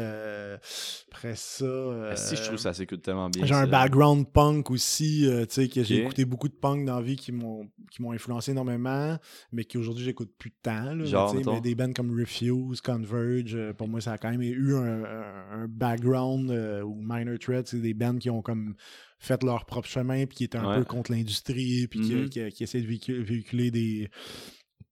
après 1.11 1.36
ça. 1.36 1.65
Ah, 2.11 2.15
si, 2.15 2.36
je 2.36 2.43
trouve 2.43 2.57
ça 2.57 2.73
s'écoute 2.73 3.01
tellement 3.01 3.29
bien. 3.29 3.45
j'ai 3.45 3.53
un 3.53 3.67
background 3.67 4.27
punk 4.33 4.69
aussi, 4.71 5.27
tu 5.29 5.45
sais, 5.49 5.69
que 5.69 5.83
j'ai 5.83 6.01
écouté 6.01 6.25
beaucoup 6.25 6.47
de 6.47 6.53
punk 6.53 6.86
dans 6.86 6.95
la 6.97 7.01
vie 7.01 7.15
qui 7.15 7.31
m'ont 7.31 7.67
qui 7.91 8.01
m'ont 8.01 8.11
influencé 8.13 8.51
énormément, 8.51 9.17
mais 9.51 9.63
qu'aujourd'hui 9.65 10.03
j'écoute 10.03 10.32
plus 10.38 10.49
de 10.49 10.55
temps. 10.63 10.84
là, 10.86 10.95
mais 10.95 11.05
Genre, 11.05 11.61
des 11.61 11.76
bands 11.76 11.91
comme 11.93 12.17
Refuse, 12.17 12.82
Converge, 12.82 13.55
euh, 13.55 13.73
pour 13.73 13.88
moi 13.88 14.01
ça 14.01 14.13
a 14.13 14.17
quand 14.17 14.30
même 14.32 14.41
eu 14.41 14.76
un, 14.76 15.03
un- 15.03 15.63
un 15.63 15.67
background 15.67 16.49
euh, 16.51 16.82
ou 16.84 16.95
Minor 17.01 17.38
Threat, 17.39 17.67
c'est 17.67 17.80
des 17.82 17.93
bands 17.93 18.17
qui 18.17 18.30
ont 18.30 18.41
comme 18.41 18.76
fait 19.19 19.43
leur 19.43 19.65
propre 19.65 19.88
chemin 19.88 20.26
puis 20.26 20.38
qui 20.38 20.43
étaient 20.45 20.57
un 20.57 20.69
Ouais. 20.69 20.78
peu 20.80 20.86
contre 20.86 21.11
l'industrie 21.11 21.88
puis 21.88 21.99
qui, 22.01 22.15
Mhm. 22.15 22.30
qui, 22.30 22.47
qui 22.49 22.63
essaient 22.63 22.82
de 22.82 22.88
véhicu- 22.88 23.21
véhiculer 23.21 23.71
des 23.71 24.09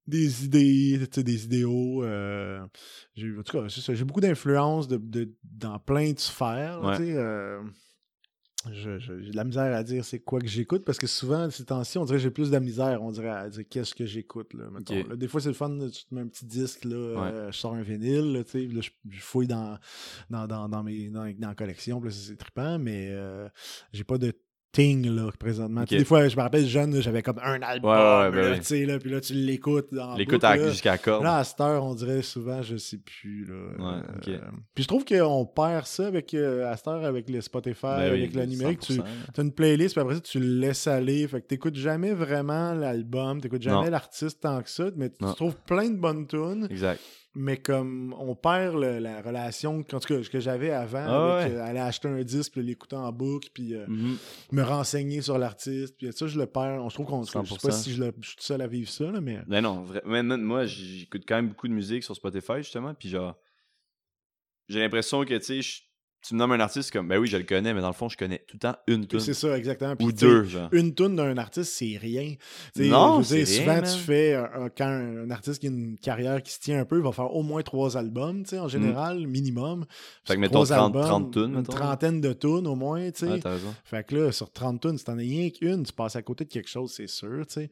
des 0.06 0.44
idées, 0.44 1.00
des 1.16 1.46
idéaux. 1.46 2.04
euh, 2.04 2.60
j'ai, 3.16 3.32
en 3.38 3.42
tout 3.44 3.58
cas, 3.62 3.68
j'ai 3.70 4.04
beaucoup 4.04 4.20
d'influence 4.20 4.90
de, 4.90 4.98
de- 4.98 5.34
dans 5.46 5.80
plein 5.80 6.12
de 6.12 6.20
sphères. 6.20 6.82
Ouais 6.84 6.98
sais, 6.98 7.14
euh, 7.16 7.62
je- 7.64 7.70
je- 7.70 8.53
j'ai 8.72 8.98
de 9.32 9.36
la 9.36 9.44
misère 9.44 9.76
à 9.76 9.84
dire 9.84 10.06
c'est 10.06 10.20
quoi 10.20 10.40
que 10.40 10.48
j'écoute 10.48 10.86
parce 10.86 10.98
que 10.98 11.08
souvent, 11.08 11.50
ces 11.50 11.66
temps-ci, 11.66 11.98
on 11.98 12.06
dirait 12.06 12.18
que 12.18 12.24
j'ai 12.24 12.32
plus 12.32 12.48
de 12.48 12.54
la 12.54 12.60
misère, 12.60 13.02
on 13.04 13.12
dirait, 13.12 13.30
à 13.30 13.50
dire 13.50 13.64
qu'est-ce 13.70 13.94
que 13.94 14.06
j'écoute. 14.06 14.54
Là, 14.54 14.66
des 15.16 15.28
fois, 15.28 15.42
c'est 15.42 15.50
le 15.50 15.54
fun, 15.54 15.78
tu 15.90 16.06
te 16.06 16.16
mets 16.16 16.22
un 16.22 16.28
petit 16.28 16.46
disque, 16.46 16.86
là, 16.86 16.96
euh, 16.96 17.52
je 17.52 17.58
sors 17.58 17.74
un 17.74 17.82
vinyle, 17.82 18.34
là, 18.34 18.44
tu 18.44 18.52
sais, 18.52 18.66
là, 18.68 18.82
je, 18.82 18.90
je 19.10 19.22
fouille 19.22 19.48
dans, 19.48 19.78
dans, 20.30 20.48
dans, 20.48 20.70
dans 20.70 20.84
mes, 20.84 21.10
dans, 21.10 21.30
dans 21.38 21.48
la 21.50 21.56
collection, 21.56 22.02
c'est 22.10 22.38
trippant, 22.38 22.80
mais 22.80 23.10
euh, 23.12 23.50
j'ai 23.92 24.04
pas 24.04 24.18
de 24.18 24.34
thing 24.74 25.08
là, 25.16 25.30
présentement. 25.40 25.84
Des 25.88 26.04
fois, 26.04 26.28
je 26.28 26.36
me 26.36 26.42
rappelle 26.42 26.66
jeune, 26.66 27.00
j'avais 27.02 27.22
comme 27.22 27.40
un 27.44 27.62
album, 27.62 27.92
Ouais, 27.92 27.98
ouais, 27.98 28.32
ben 28.32 28.42
là, 28.42 28.52
oui. 28.54 28.58
tu 28.60 28.66
sais, 28.66 28.86
là, 28.86 29.00
puis 29.00 29.10
là, 29.12 29.22
tu 29.22 29.34
l'écoutes. 29.34 29.94
en 29.98 30.16
L'écoute 30.18 30.34
boucle, 30.42 30.46
à- 30.48 30.56
là. 30.58 30.70
jusqu'à 30.70 30.98
corde. 30.98 31.24
Là, 31.24 31.38
à 31.38 31.44
cette 31.44 31.62
heure, 31.62 31.84
on 31.86 31.94
dirait 31.96 32.22
souvent, 32.24 32.62
je 32.64 32.76
sais 32.78 32.98
plus. 32.98 33.46
Là. 33.46 33.54
Ouais. 33.80 34.02
Euh, 34.34 34.40
puis 34.74 34.84
je 34.84 34.88
trouve 34.88 35.06
qu'on 35.06 35.46
perd 35.46 35.86
ça 35.86 36.08
avec, 36.08 36.34
euh, 36.34 36.70
à 36.70 36.76
cette 36.76 36.88
heure 36.88 37.06
avec 37.06 37.30
le 37.30 37.40
Spotify, 37.42 37.82
Ben 37.84 38.12
oui, 38.12 38.20
avec 38.24 38.34
le 38.36 38.46
numérique. 38.46 38.80
Tu 38.80 38.94
100%. 38.94 39.04
as 39.38 39.42
une 39.42 39.52
playlist, 39.54 39.94
puis 39.96 40.02
après 40.02 40.16
ça, 40.16 40.22
tu 40.22 40.40
le 40.40 40.60
laisses 40.60 40.88
aller. 40.88 41.28
Fait 41.28 41.40
que 41.42 41.46
t'écoutes 41.48 41.76
jamais 41.76 42.14
vraiment 42.14 42.74
l'album, 42.74 43.40
t'écoutes 43.42 43.62
jamais 43.62 43.90
l'artiste 43.92 44.42
tant 44.42 44.62
que 44.62 44.70
ça, 44.70 44.86
mais 44.96 45.10
tu 45.10 45.24
Non. 45.24 45.34
trouves 45.34 45.56
plein 45.68 45.90
de 45.90 45.98
bonnes 45.98 46.26
tunes, 46.28 46.68
Exact. 46.70 47.00
Mais 47.36 47.58
comme 47.58 48.14
on 48.20 48.36
perd 48.36 48.76
le- 48.76 49.00
la 49.00 49.22
relation, 49.22 49.80
en 49.80 49.84
tout 49.84 50.00
cas, 50.00 50.22
que 50.22 50.40
j'avais 50.40 50.72
avant, 50.72 51.04
Ah 51.06 51.34
avec 51.40 51.52
ouais. 51.52 51.58
euh, 51.58 51.64
aller 51.64 51.80
acheter 51.80 52.08
un 52.08 52.22
disque, 52.24 52.54
puis 52.54 52.62
l'écouter 52.64 52.96
en 52.96 53.12
boucle, 53.12 53.50
puis 53.54 53.74
euh, 53.74 53.86
Mhm. 53.88 54.18
me 54.52 54.62
renseigner 54.62 55.22
sur 55.22 55.38
l'artiste, 55.38 55.96
puis 55.98 56.12
ça, 56.14 56.28
je 56.28 56.38
le 56.40 56.46
perds. 56.46 56.90
Je 56.90 56.94
trouve 56.94 57.06
qu'on. 57.08 57.24
Je 57.24 57.32
sais 57.32 57.40
pas 57.40 57.44
100%. 57.46 57.72
si 57.72 57.94
je, 57.94 58.04
le- 58.04 58.14
je 58.22 58.28
suis 58.28 58.38
tout 58.38 58.44
seul 58.44 58.62
à 58.62 58.68
vivre 58.68 58.90
ça, 58.90 59.12
là, 59.12 59.20
mais. 59.22 59.40
Ben 59.48 59.62
non, 59.62 59.86
mais 60.06 60.22
même 60.24 60.42
moi, 60.44 60.66
j'écoute 60.66 61.24
quand 61.28 61.36
même 61.36 61.50
beaucoup 61.50 61.68
de 61.68 61.74
musique 61.74 62.04
sur 62.04 62.16
Spotify, 62.16 62.58
justement, 62.58 62.94
puis 62.94 63.10
genre, 63.10 63.36
j'ai 64.70 64.80
l'impression 64.80 65.24
que, 65.26 65.36
tu 65.38 65.62
sais, 65.62 65.82
tu 66.26 66.34
me 66.36 66.40
nommes 66.40 66.54
un 66.54 66.60
artiste 66.62 66.92
comme, 66.92 67.08
ben 67.08 67.18
oui, 67.18 67.28
je 67.28 67.36
le 67.36 67.44
connais, 67.44 67.74
mais 67.74 67.82
dans 67.82 67.88
le 67.88 67.94
fond, 67.94 68.08
je 68.08 68.16
connais 68.18 68.40
tout 68.48 68.56
le 68.56 68.60
temps 68.60 68.76
une 68.88 69.06
tune. 69.08 69.20
C'est 69.20 69.34
ça, 69.34 69.58
exactement. 69.58 69.96
Puis, 69.96 70.08
Ou 70.08 70.12
deux, 70.14 70.44
genre. 70.46 70.70
Une 70.72 70.96
tune 70.96 71.16
d'un 71.18 71.38
artiste, 71.38 71.74
c'est 71.74 71.98
rien. 71.98 72.36
Non, 72.78 73.22
je 73.22 73.30
veux 73.30 73.36
dire, 73.38 73.48
c'est 73.48 73.60
souvent 73.60 73.74
rien, 73.74 73.82
tu 73.82 74.00
fais 74.00 74.44
quand 74.78 74.86
un 74.88 75.30
artiste 75.32 75.60
qui 75.60 75.68
a 75.68 75.70
une 75.70 75.98
carrière 75.98 76.42
qui 76.42 76.54
se 76.54 76.60
tient 76.60 76.80
un 76.80 76.86
peu, 76.86 76.98
il 76.98 77.04
va 77.04 77.12
faire 77.12 77.34
au 77.36 77.44
moins 77.44 77.62
trois 77.62 77.98
albums, 77.98 78.44
tu 78.44 78.52
sais, 78.52 78.60
en 78.60 78.68
général, 78.68 79.28
minimum. 79.28 79.82
Mm. 79.82 79.86
Fait 80.26 80.36
que, 80.36 80.40
mettons, 80.40 80.64
trois 80.64 80.78
30 80.78 80.96
albums, 80.96 81.08
30 81.08 81.34
tunes, 81.34 81.44
Une 81.44 81.56
mettons. 81.58 81.74
trentaine 81.74 82.22
de 82.22 82.34
tunes 82.34 82.68
au 82.68 82.76
moins, 82.76 83.12
tu 83.12 83.28
sais. 83.28 83.40
Fait 83.84 84.06
que 84.06 84.16
là, 84.16 84.32
sur 84.32 84.52
30 84.52 84.82
tunes, 84.82 84.98
si 84.98 85.04
t'en 85.04 85.18
as 85.18 85.22
rien 85.22 85.50
qu'une, 85.50 85.84
tu 85.84 85.94
passes 85.94 86.16
à 86.16 86.22
côté 86.22 86.46
de 86.46 86.50
quelque 86.50 86.70
chose, 86.70 86.94
c'est 86.96 87.08
sûr, 87.08 87.46
tu 87.48 87.54
sais. 87.54 87.70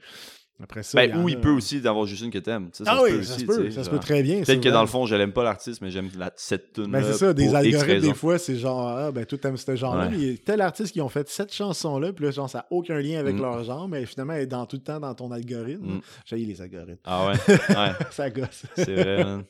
Après 0.63 0.83
ça, 0.83 0.95
Ben, 0.97 1.17
ou 1.17 1.27
il 1.29 1.35
a- 1.35 1.39
peut 1.39 1.49
aussi 1.51 1.81
d'avoir 1.81 2.05
juste 2.05 2.23
une 2.23 2.29
que 2.31 2.37
t'aimes. 2.37 2.69
sais, 2.73 2.83
Ah 2.87 2.99
oui, 3.03 3.11
peut 3.11 3.23
ça 3.23 3.33
aussi, 3.33 3.41
se 3.41 3.45
peut, 3.45 3.71
ça 3.71 3.83
se 3.83 3.89
peut 3.89 3.99
très 3.99 4.21
bien. 4.23 4.41
Peut-être 4.43 4.61
que 4.61 4.69
dans 4.69 4.81
le 4.81 4.87
fond, 4.87 5.05
je 5.05 5.15
l'aime 5.15 5.31
pas 5.33 5.43
l'artiste, 5.43 5.81
mais 5.81 5.89
j'aime 5.91 6.09
la, 6.17 6.31
cette 6.35 6.73
tune 6.73 6.87
Ben 6.91 7.03
c'est 7.03 7.13
ça, 7.13 7.33
des 7.33 7.53
algorithmes, 7.55 7.99
des 8.07 8.13
fois, 8.13 8.37
c'est 8.37 8.55
genre, 8.55 8.87
ah, 8.87 9.11
ben, 9.11 9.25
toi, 9.25 9.37
t'aimes 9.37 9.57
ce 9.57 9.75
genre-là, 9.75 10.05
Ouais. 10.05 10.09
mais 10.11 10.17
il 10.17 10.31
y 10.31 10.33
a 10.33 10.37
tel 10.37 10.61
artiste 10.61 10.93
qui 10.93 11.01
ont 11.01 11.09
fait 11.09 11.27
cette 11.29 11.53
chanson-là, 11.53 12.13
puis 12.13 12.25
là, 12.25 12.31
genre, 12.31 12.49
ça 12.49 12.59
n'a 12.59 12.65
aucun 12.69 12.99
lien 12.99 13.19
avec 13.19 13.35
Mm. 13.35 13.41
leur 13.41 13.63
genre, 13.63 13.87
mais 13.87 14.05
finalement, 14.05 14.33
elle 14.33 14.43
est 14.43 14.47
dans 14.47 14.65
tout 14.65 14.75
le 14.77 14.83
temps 14.83 14.99
dans 14.99 15.13
ton 15.15 15.31
algorithme. 15.31 15.95
Mm. 15.95 16.01
J'ai 16.25 16.37
les 16.37 16.61
algorithmes. 16.61 16.99
Ah 17.05 17.27
ouais? 17.27 17.33
Ouais, 17.69 17.91
ça 18.11 18.29
gosse. 18.29 18.63
c'est 18.75 18.93
vrai, 18.95 19.23
man. 19.23 19.43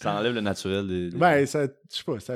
Ça 0.00 0.14
enlève 0.18 0.34
le 0.34 0.40
naturel 0.40 0.86
des. 0.86 1.10
des- 1.10 1.16
Ben, 1.16 1.44
ça, 1.46 1.64
je 1.64 1.96
sais 1.96 2.02
pas, 2.04 2.20
ça, 2.20 2.34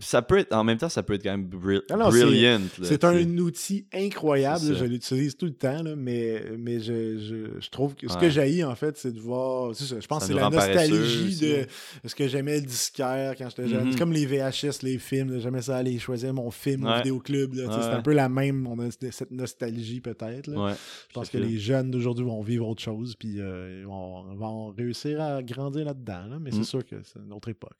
ça 0.00 0.22
peut 0.22 0.38
être, 0.38 0.52
en 0.54 0.64
même 0.64 0.78
temps, 0.78 0.88
ça 0.88 1.02
peut 1.02 1.14
être 1.14 1.22
quand 1.22 1.30
même 1.30 1.46
brill- 1.46 1.82
Ah 1.90 1.96
brilliant. 1.96 2.60
c'est 2.82 3.04
un 3.04 3.38
outil 3.38 3.86
incroyable, 3.92 4.68
là, 4.70 4.74
je 4.78 4.84
l'utilise 4.84 5.36
tout 5.36 5.46
le 5.46 5.54
temps, 5.54 5.82
là, 5.82 5.94
mais, 5.96 6.42
mais 6.58 6.80
je, 6.80 7.18
je, 7.18 7.60
je 7.60 7.70
trouve 7.70 7.94
que 7.94 8.08
ce 8.08 8.14
Ouais. 8.14 8.20
que 8.20 8.30
j'ai 8.30 8.64
en 8.64 8.74
fait, 8.74 8.96
c'est 8.96 9.12
de 9.12 9.20
voir. 9.20 9.74
ça, 9.74 9.96
je 10.00 10.06
pense 10.06 10.20
que 10.22 10.26
c'est 10.28 10.34
la 10.34 10.50
nostalgie 10.50 11.38
de 11.40 11.66
ce 12.08 12.14
que 12.14 12.26
j'aimais 12.28 12.60
le 12.60 12.66
disquaire 12.66 13.34
quand 13.36 13.48
j'étais 13.50 13.68
jeune. 13.68 13.92
C'est 13.92 13.98
comme 13.98 14.12
les 14.12 14.26
VHS, 14.26 14.82
les 14.82 14.98
films. 14.98 15.38
J'aimais 15.40 15.62
ça 15.62 15.76
aller 15.76 15.98
choisir 15.98 16.32
mon 16.34 16.50
film 16.50 16.84
au 16.84 16.88
Ouais. 16.88 16.98
vidéoclub. 16.98 17.52
tu 17.52 17.58
sais, 17.58 17.66
C'est 17.66 17.88
un 17.90 18.02
peu 18.02 18.12
la 18.12 18.28
même, 18.28 18.66
on 18.66 18.78
a 18.78 18.88
cette 18.90 19.30
nostalgie 19.30 20.00
peut-être. 20.00 20.50
Je 20.50 21.12
pense 21.14 21.28
que 21.30 21.38
les 21.38 21.58
jeunes 21.58 21.90
d'aujourd'hui 21.90 22.24
vont 22.24 22.42
vivre 22.42 22.68
autre 22.68 22.82
chose, 22.82 23.14
puis 23.16 23.40
euh, 23.40 23.80
ils 23.82 23.86
vont, 23.86 24.34
vont 24.34 24.66
réussir 24.76 25.20
à 25.20 25.42
grandir 25.42 25.84
là-dedans. 25.84 26.26
là, 26.30 26.38
mais 26.40 26.50
Mm. 26.50 26.63
C'est 26.64 26.70
sûr 26.70 26.86
que 26.86 27.02
c'est 27.02 27.18
une 27.18 27.32
autre 27.32 27.48
époque. 27.48 27.78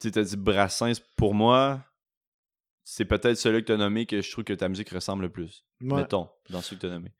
Tu 0.00 0.10
t'as 0.10 0.22
dit 0.22 0.36
Brassens, 0.36 1.00
pour 1.16 1.34
moi, 1.34 1.84
c'est 2.84 3.04
peut-être 3.04 3.36
celui 3.36 3.60
que 3.62 3.66
t'as 3.68 3.76
nommé 3.76 4.06
que 4.06 4.20
je 4.20 4.30
trouve 4.30 4.44
que 4.44 4.52
ta 4.52 4.68
musique 4.68 4.90
ressemble 4.90 5.22
le 5.22 5.30
plus. 5.30 5.64
Ouais. 5.80 5.96
Mettons, 5.98 6.28
dans 6.48 6.60
ceux 6.62 6.76
que 6.76 6.82
t'as 6.82 6.88
nommé. 6.88 7.12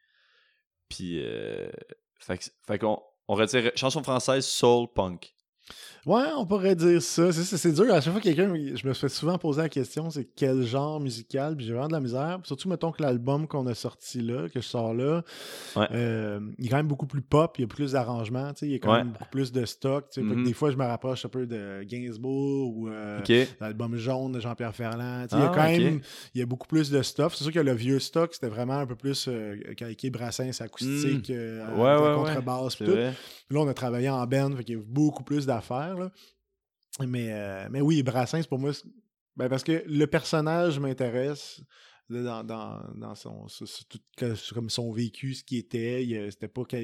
Puis, 0.88 1.22
euh, 1.24 1.70
fait 2.18 2.78
qu'on 2.78 3.03
on 3.28 3.34
retire 3.34 3.70
chanson 3.76 4.03
française, 4.03 4.47
soul, 4.47 4.88
punk. 4.93 5.34
Ouais, 6.06 6.24
on 6.36 6.46
pourrait 6.46 6.74
dire 6.74 7.02
ça. 7.02 7.30
C'est, 7.32 7.72
dur. 7.72 7.92
À 7.92 8.00
chaque 8.00 8.12
fois 8.12 8.20
que 8.22 8.28
quelqu'un, 8.28 8.52
je 8.74 8.86
me 8.86 8.94
fais 8.94 9.08
souvent 9.08 9.36
poser 9.38 9.62
la 9.62 9.68
question, 9.68 10.08
c'est 10.10 10.24
quel 10.34 10.62
genre 10.62 10.98
musical, 11.00 11.56
puis 11.56 11.66
j'ai 11.66 11.72
vraiment 11.72 11.88
de 11.88 11.92
la 11.92 12.00
misère. 12.00 12.38
Surtout, 12.44 12.68
mettons 12.68 12.90
que 12.90 13.02
l'album 13.02 13.46
qu'on 13.46 13.66
a 13.66 13.74
sorti 13.74 14.20
là, 14.22 14.48
que 14.48 14.60
je 14.60 14.66
sors 14.66 14.94
là, 14.94 15.22
Ouais. 15.76 15.86
euh, 15.92 16.40
il 16.58 16.66
est 16.66 16.68
quand 16.70 16.76
même 16.78 16.88
beaucoup 16.88 17.06
plus 17.06 17.20
pop, 17.22 17.54
il 17.58 17.62
y 17.62 17.64
a 17.64 17.68
plus 17.68 17.92
d'arrangements, 17.92 18.52
tu 18.54 18.60
sais, 18.60 18.66
il 18.66 18.72
y 18.72 18.74
a 18.76 18.78
quand 18.78 18.92
Ouais. 18.92 18.98
même 18.98 19.12
beaucoup 19.12 19.28
plus 19.30 19.52
de 19.52 19.64
stock. 19.66 20.06
Mhm. 20.16 20.44
Des 20.44 20.52
fois, 20.54 20.70
je 20.70 20.76
me 20.76 20.84
rapproche 20.84 21.24
un 21.26 21.28
peu 21.28 21.46
de 21.46 21.82
Gainsbourg 21.82 22.76
ou 22.76 22.88
euh, 22.88 23.20
l'album 23.60 23.96
jaune 23.96 24.32
de 24.32 24.40
Jean-Pierre 24.40 24.74
Ferland. 24.74 25.24
Tu 25.28 25.30
sais, 25.30 25.36
il 25.36 25.40
y 25.40 25.42
a 25.46 25.50
Ah, 25.50 25.54
quand 25.54 25.64
même 25.64 26.00
il 26.34 26.38
y 26.40 26.42
a 26.42 26.46
beaucoup 26.46 26.66
plus 26.66 26.90
de 26.90 27.02
stuff. 27.02 27.34
C'est 27.34 27.44
sûr 27.44 27.52
que 27.52 27.60
le 27.60 27.72
vieux 27.72 27.98
stock, 27.98 28.32
c'était 28.32 28.48
vraiment 28.48 28.78
un 28.78 28.86
peu 28.86 28.96
plus 28.96 29.26
euh, 29.28 29.56
calqué 29.76 30.08
Brassens 30.10 30.60
acoustique, 30.60 31.30
euh, 31.30 31.66
Hmm. 31.66 31.78
Ouais, 31.80 32.14
contrebasse. 32.16 32.80
Là, 32.80 33.58
on 33.58 33.68
a 33.68 33.74
travaillé 33.74 34.08
en 34.08 34.24
band, 34.26 34.52
fait 34.56 34.64
qu'il 34.64 34.76
y 34.76 34.78
a 34.78 34.82
beaucoup 34.86 35.24
plus 35.24 35.44
d'affaires. 35.61 35.96
là. 35.98 36.11
Mais, 37.06 37.28
euh, 37.32 37.68
mais 37.70 37.80
oui, 37.80 38.02
Brassens, 38.02 38.44
pour 38.48 38.58
moi, 38.58 38.72
ben 39.36 39.48
parce 39.48 39.62
que 39.62 39.82
le 39.86 40.06
personnage 40.06 40.78
m'intéresse 40.80 41.62
dans, 42.08 42.42
dans, 42.42 42.82
dans 42.96 43.14
son, 43.14 43.46
tout- 43.88 44.28
comme 44.52 44.68
son 44.70 44.92
vécu, 44.92 45.34
ce 45.34 45.44
qu'il 45.44 45.58
était. 45.58 46.04
il, 46.04 46.16
euh, 46.16 46.30
C'était 46.30 46.48
pas, 46.48 46.62
je 46.72 46.78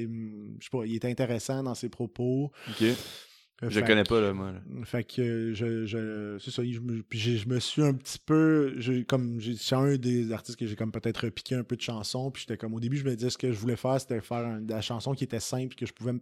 sais 0.61 0.69
pas, 0.71 0.85
il 0.85 0.95
était 0.95 1.09
intéressant 1.11 1.61
dans 1.63 1.75
ses 1.75 1.89
propos. 1.89 2.51
Ok. 2.69 2.81
Euh, 2.83 3.69
Je 3.71 3.79
fait- 3.79 3.85
connais 3.87 4.03
pas, 4.03 4.21
là, 4.21 4.33
moi. 4.33 4.51
là. 4.51 4.61
fait 4.85 5.03
que 5.03 5.51
je, 5.53 5.85
je 5.87 6.37
c'est 6.39 6.51
ça, 6.51 6.63
je 6.63 6.79
je 7.11 7.47
me 7.49 7.59
suis 7.59 7.81
un 7.81 7.95
petit 7.95 8.19
peu, 8.23 8.75
j'ai 8.77 9.03
comme 9.03 9.39
j'ai- 9.39 9.55
c'est 9.55 9.73
un 9.75 9.97
des 9.97 10.31
artistes 10.31 10.57
que 10.59 10.67
j'ai 10.67 10.75
comme 10.75 10.91
peut-être 10.91 11.25
repiqué 11.25 11.55
un 11.55 11.63
peu 11.63 11.75
de 11.75 11.81
chansons, 11.81 12.29
puis 12.29 12.41
j'étais 12.43 12.55
comme 12.57 12.75
au 12.75 12.79
début 12.79 12.97
je 12.97 13.03
me 13.03 13.15
disais 13.15 13.31
ce 13.31 13.37
que 13.37 13.51
je 13.51 13.57
voulais 13.57 13.75
faire 13.75 13.99
c'était 13.99 14.21
faire 14.21 14.45
un- 14.45 14.61
de 14.61 14.69
la 14.71 14.81
chanson 14.81 15.13
qui 15.15 15.23
était 15.23 15.39
simple 15.39 15.73
que 15.75 15.87
je 15.87 15.93
pouvais 15.93 16.13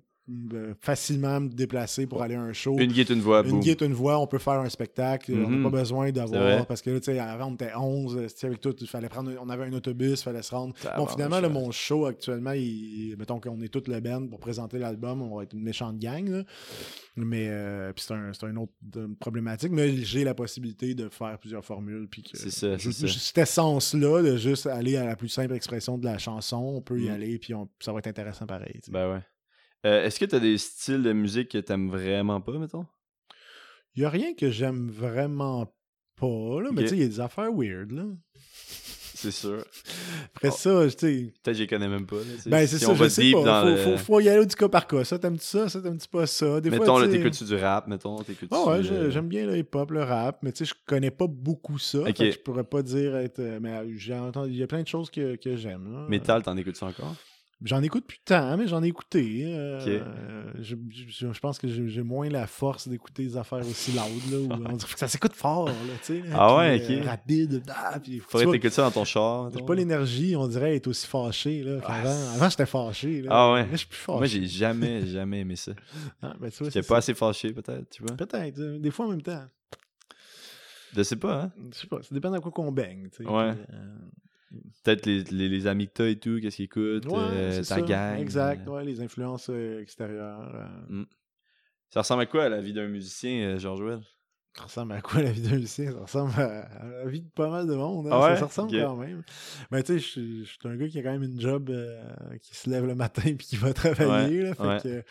facilement 0.81 1.39
me 1.39 1.49
déplacer 1.49 2.07
pour 2.07 2.21
aller 2.23 2.35
à 2.35 2.41
un 2.41 2.53
show. 2.53 2.77
Une 2.79 2.91
guide, 2.91 3.09
une 3.11 3.21
voix, 3.21 3.43
Une 3.45 3.59
guide, 3.59 3.81
une 3.81 3.93
voix, 3.93 4.19
on 4.19 4.27
peut 4.27 4.39
faire 4.39 4.59
un 4.59 4.69
spectacle. 4.69 5.31
On 5.33 5.49
n'a 5.49 5.57
Mhm. 5.57 5.63
pas 5.63 5.69
besoin 5.69 6.11
d'avoir. 6.11 6.65
Parce 6.65 6.81
que 6.81 6.89
là, 6.89 6.99
tu 6.99 7.05
sais, 7.05 7.19
avant, 7.19 7.47
on 7.51 7.53
était 7.53 7.75
11. 7.75 8.15
tu 8.21 8.29
sais, 8.39 8.47
avec 8.47 8.59
tout, 8.61 8.75
il 8.81 8.87
fallait 8.87 9.09
prendre. 9.09 9.31
On 9.41 9.49
avait 9.49 9.65
un 9.65 9.73
autobus, 9.73 10.19
il 10.19 10.23
fallait 10.23 10.41
se 10.41 10.53
rendre. 10.53 10.73
Bon, 10.97 11.05
finalement, 11.05 11.39
là, 11.39 11.49
mon 11.49 11.71
show 11.71 12.05
actuellement, 12.05 12.51
il- 12.53 13.15
mettons 13.17 13.39
qu'on 13.39 13.61
est 13.61 13.67
toute 13.69 13.87
le 13.87 13.99
band 13.99 14.27
pour 14.27 14.39
présenter 14.39 14.79
l'album, 14.79 15.21
on 15.21 15.37
va 15.37 15.43
être 15.43 15.53
une 15.53 15.63
méchante 15.63 15.99
gang. 15.99 16.27
là. 16.27 16.43
Mais 17.17 17.47
euh, 17.47 17.93
c'est 17.95 18.13
un, 18.13 18.33
c'est 18.33 18.45
un 18.45 18.55
autre 18.57 18.73
euh, 18.97 19.07
problématique. 19.19 19.71
Mais 19.71 19.95
j'ai 19.97 20.23
la 20.23 20.33
possibilité 20.33 20.95
de 20.95 21.07
faire 21.09 21.37
plusieurs 21.39 21.63
formules. 21.63 22.07
Puis 22.09 22.23
que 22.23 22.37
C'est 22.37 22.49
ça, 22.51 22.77
je- 22.77 22.89
c'est 22.91 23.07
ça. 23.07 23.19
Cet 23.19 23.37
essence-là, 23.37 24.21
de 24.21 24.35
juste 24.37 24.65
aller 24.65 24.97
à 24.97 25.05
la 25.05 25.15
plus 25.15 25.29
simple 25.29 25.53
expression 25.53 25.97
de 25.97 26.03
la 26.05 26.17
chanson, 26.17 26.57
on 26.57 26.81
peut 26.81 26.99
y 26.99 27.05
Mhm. 27.05 27.13
aller, 27.13 27.39
puis 27.39 27.53
on- 27.53 27.69
ça 27.79 27.93
va 27.93 27.99
être 27.99 28.07
intéressant 28.07 28.45
pareil. 28.45 28.79
Ben 28.89 29.13
ouais. 29.13 29.19
Euh, 29.85 30.03
Est-ce 30.05 30.19
que 30.19 30.25
t'as 30.25 30.39
des 30.39 30.57
styles 30.57 31.03
de 31.03 31.13
musique 31.13 31.49
que 31.49 31.57
t'aimes 31.59 31.89
vraiment 31.89 32.41
pas, 32.41 32.57
mettons? 32.57 32.85
Il 33.95 33.99
n'y 34.01 34.05
a 34.05 34.09
rien 34.09 34.33
que 34.33 34.49
j'aime 34.49 34.89
vraiment 34.89 35.73
pas, 36.19 36.61
là, 36.61 36.69
mais 36.73 36.81
tu 36.83 36.89
sais, 36.89 36.95
il 36.97 37.01
y 37.01 37.05
a 37.05 37.07
des 37.07 37.19
affaires 37.19 37.51
weird. 37.53 37.91
Là. 37.91 38.03
C'est 39.17 39.31
sûr. 39.31 39.63
Après 40.35 40.51
ça, 40.51 40.85
tu 40.87 40.91
sais. 40.91 40.97
Peut-être 40.97 41.43
que 41.45 41.53
je 41.53 41.59
les 41.59 41.67
connais 41.67 41.87
même 41.87 42.05
pas. 42.05 42.17
Là, 42.17 42.21
tu. 42.43 42.49
Ben, 42.49 42.67
c'est 42.67 42.77
si 42.77 42.85
ça, 42.85 42.93
je 42.93 43.07
sais 43.07 43.31
pas. 43.31 43.61
faut, 43.61 43.67
le- 43.69 43.77
faut, 43.77 43.97
faut 43.97 44.19
y 44.19 44.27
aller 44.29 44.45
du 44.45 44.55
cas 44.55 44.67
par 44.67 44.85
cas. 44.87 45.03
Ça, 45.05 45.17
t'aimes-tu 45.17 45.45
ça? 45.45 45.69
Ça, 45.69 45.81
t'aimes-tu 45.81 46.07
pas 46.09 46.27
ça? 46.27 46.59
Des 46.59 46.69
Mettons, 46.69 46.85
fois, 46.97 47.03
tu 47.05 47.11
t'écoutes-tu 47.11 47.45
du 47.45 47.55
rap, 47.55 47.87
mettons? 47.87 48.17
T'écoutes-tu... 48.17 48.53
Ah 48.55 48.65
ouais, 48.65 48.91
euh, 48.91 49.09
j'aime 49.09 49.27
bien 49.29 49.45
le 49.47 49.57
hip-hop, 49.57 49.91
le 49.91 50.03
rap, 50.03 50.39
mais 50.43 50.51
tu 50.51 50.65
sais, 50.65 50.73
je 50.73 50.73
connais 50.85 51.11
pas 51.11 51.27
beaucoup 51.27 51.79
ça. 51.79 51.99
Ok. 51.99 52.07
fait 52.07 52.13
que 52.13 52.31
je 52.31 52.39
pourrais 52.39 52.65
pas 52.65 52.81
dire 52.83 53.15
être. 53.15 53.39
euh, 53.39 53.59
Mais 53.61 53.71
j'ai 53.97 54.13
entendu, 54.13 54.51
il 54.51 54.57
y 54.57 54.63
a 54.63 54.67
plein 54.67 54.83
de 54.83 54.87
choses 54.87 55.09
que, 55.09 55.35
que 55.37 55.55
j'aime. 55.55 55.91
là. 55.93 56.05
Métal, 56.09 56.43
t'en 56.43 56.57
écoutes-tu 56.57 56.83
encore? 56.83 57.15
J'en 57.65 57.81
écoute 57.81 58.05
plus 58.05 58.19
tant, 58.23 58.55
mais 58.57 58.67
j'en 58.67 58.83
ai 58.83 58.87
écouté. 58.87 59.43
euh, 59.47 59.79
euh, 59.87 60.51
je, 60.61 60.75
je- 61.09 61.33
je 61.33 61.39
pense 61.39 61.57
que 61.57 61.67
j'ai 61.67 62.03
moins 62.03 62.29
la 62.29 62.45
force 62.45 62.87
d'écouter 62.87 63.23
des 63.25 63.35
affaires 63.37 63.67
aussi 63.67 63.91
loud. 63.91 64.31
Là, 64.31 64.37
où 64.37 64.63
on 64.71 64.73
dirait 64.77 64.93
que 64.93 64.99
ça 64.99 65.07
s'écoute 65.07 65.33
fort, 65.33 65.65
là, 65.67 65.73
tu 66.05 66.21
sais. 66.21 66.23
Ah 66.31 66.45
puis, 66.47 66.57
ouais, 66.57 66.97
euh, 66.97 66.99
ok. 67.01 67.05
rapide. 67.07 67.63
ah, 67.75 67.99
puis, 67.99 68.19
Faudrait 68.19 68.45
t'écouter 68.51 68.69
ça 68.69 68.83
dans 68.83 68.91
ton 68.91 69.03
char. 69.03 69.49
J'ai 69.51 69.63
pas 69.65 69.73
l'énergie, 69.73 70.35
on 70.35 70.47
dirait, 70.47 70.75
être 70.75 70.85
aussi 70.87 71.07
fâché. 71.07 71.63
Là, 71.63 71.79
Ah, 71.85 72.01
c'est- 72.03 72.35
avant, 72.35 72.49
j'étais 72.49 72.65
fâché. 72.67 73.21
Là. 73.23 73.29
Ah 73.31 73.53
ouais. 73.53 73.61
Là, 73.63 73.67
je 73.71 73.77
suis 73.77 73.87
plus 73.87 73.97
fâché. 73.97 74.17
Moi, 74.19 74.25
j'ai 74.27 74.45
jamais, 74.45 75.05
jamais 75.07 75.39
aimé 75.39 75.55
ça. 75.55 75.71
Ah, 76.21 76.35
ben, 76.39 76.51
J'étais 76.51 76.81
pas 76.81 76.87
ça. 76.87 76.97
assez 76.97 77.13
fâché, 77.15 77.51
peut-être, 77.51 77.89
tu 77.89 78.03
vois? 78.03 78.15
Peut-être, 78.15 78.59
euh, 78.59 78.77
des 78.77 78.91
fois 78.91 79.07
en 79.07 79.09
même 79.09 79.21
temps. 79.23 79.43
Je 80.95 81.01
sais 81.03 81.15
pas, 81.17 81.41
hein? 81.43 81.51
Je 81.73 81.77
sais 81.79 81.87
pas, 81.87 82.01
ça 82.03 82.13
dépend 82.13 82.29
de 82.31 82.39
quoi 82.39 82.51
qu'on 82.51 82.71
baigne. 82.71 83.09
tu 83.09 83.23
sais, 83.23 83.29
Ouais. 83.29 83.53
puis, 83.53 83.63
peut-être 84.83 85.05
les, 85.05 85.23
les, 85.25 85.49
les 85.49 85.67
amis 85.67 85.87
que 85.87 85.93
t'as 85.93 86.07
et 86.09 86.17
tout, 86.19 86.39
qu'est-ce 86.41 86.55
qu'ils 86.57 86.65
écoutent, 86.65 87.05
Ouais, 87.07 87.13
euh, 87.19 87.57
ta 87.57 87.63
ça. 87.63 87.81
gang. 87.81 88.19
Exact, 88.19 88.67
euh, 88.67 88.71
ouais, 88.71 88.83
les 88.85 89.01
influences 89.01 89.49
euh, 89.49 89.81
extérieures. 89.81 90.67
euh, 90.91 91.03
Ça 91.89 92.01
ressemble 92.01 92.23
à 92.23 92.25
quoi 92.25 92.43
à 92.45 92.49
la 92.49 92.61
vie 92.61 92.73
d'un 92.73 92.87
musicien, 92.87 93.57
George 93.57 93.81
Well? 93.81 94.01
Ça 94.57 94.63
ressemble 94.63 94.93
à 94.93 95.01
quoi 95.01 95.21
la 95.21 95.31
vie 95.31 95.41
d'un 95.41 95.55
musicien? 95.55 95.91
Ça 95.91 95.99
ressemble 95.99 96.33
à, 96.39 96.61
à 96.61 96.85
la 96.87 97.05
vie 97.07 97.21
de 97.21 97.29
pas 97.29 97.49
mal 97.49 97.67
de 97.67 97.75
monde. 97.75 98.07
hein. 98.07 98.11
Ah 98.13 98.19
ouais? 98.23 98.33
Ça, 98.35 98.39
ça 98.41 98.45
ressemble 98.45 98.71
quand 98.79 98.95
même. 98.95 99.21
Mais 99.69 99.83
tu 99.83 99.93
sais, 99.93 99.99
je 99.99 100.05
suis- 100.07 100.45
je 100.45 100.49
suis 100.51 100.59
un 100.63 100.77
gars 100.77 100.87
qui 100.87 100.97
a 100.99 101.03
quand 101.03 101.11
même 101.11 101.23
une 101.23 101.41
job 101.41 101.69
euh, 101.69 102.01
qui 102.41 102.55
se 102.55 102.69
lève 102.69 102.85
le 102.85 102.95
matin 102.95 103.21
et 103.25 103.35
qui 103.35 103.57
va 103.57 103.73
travailler. 103.73 104.43
là. 104.43 104.55
fait 104.55 104.63
ouais. 104.63 104.79
que, 104.81 105.03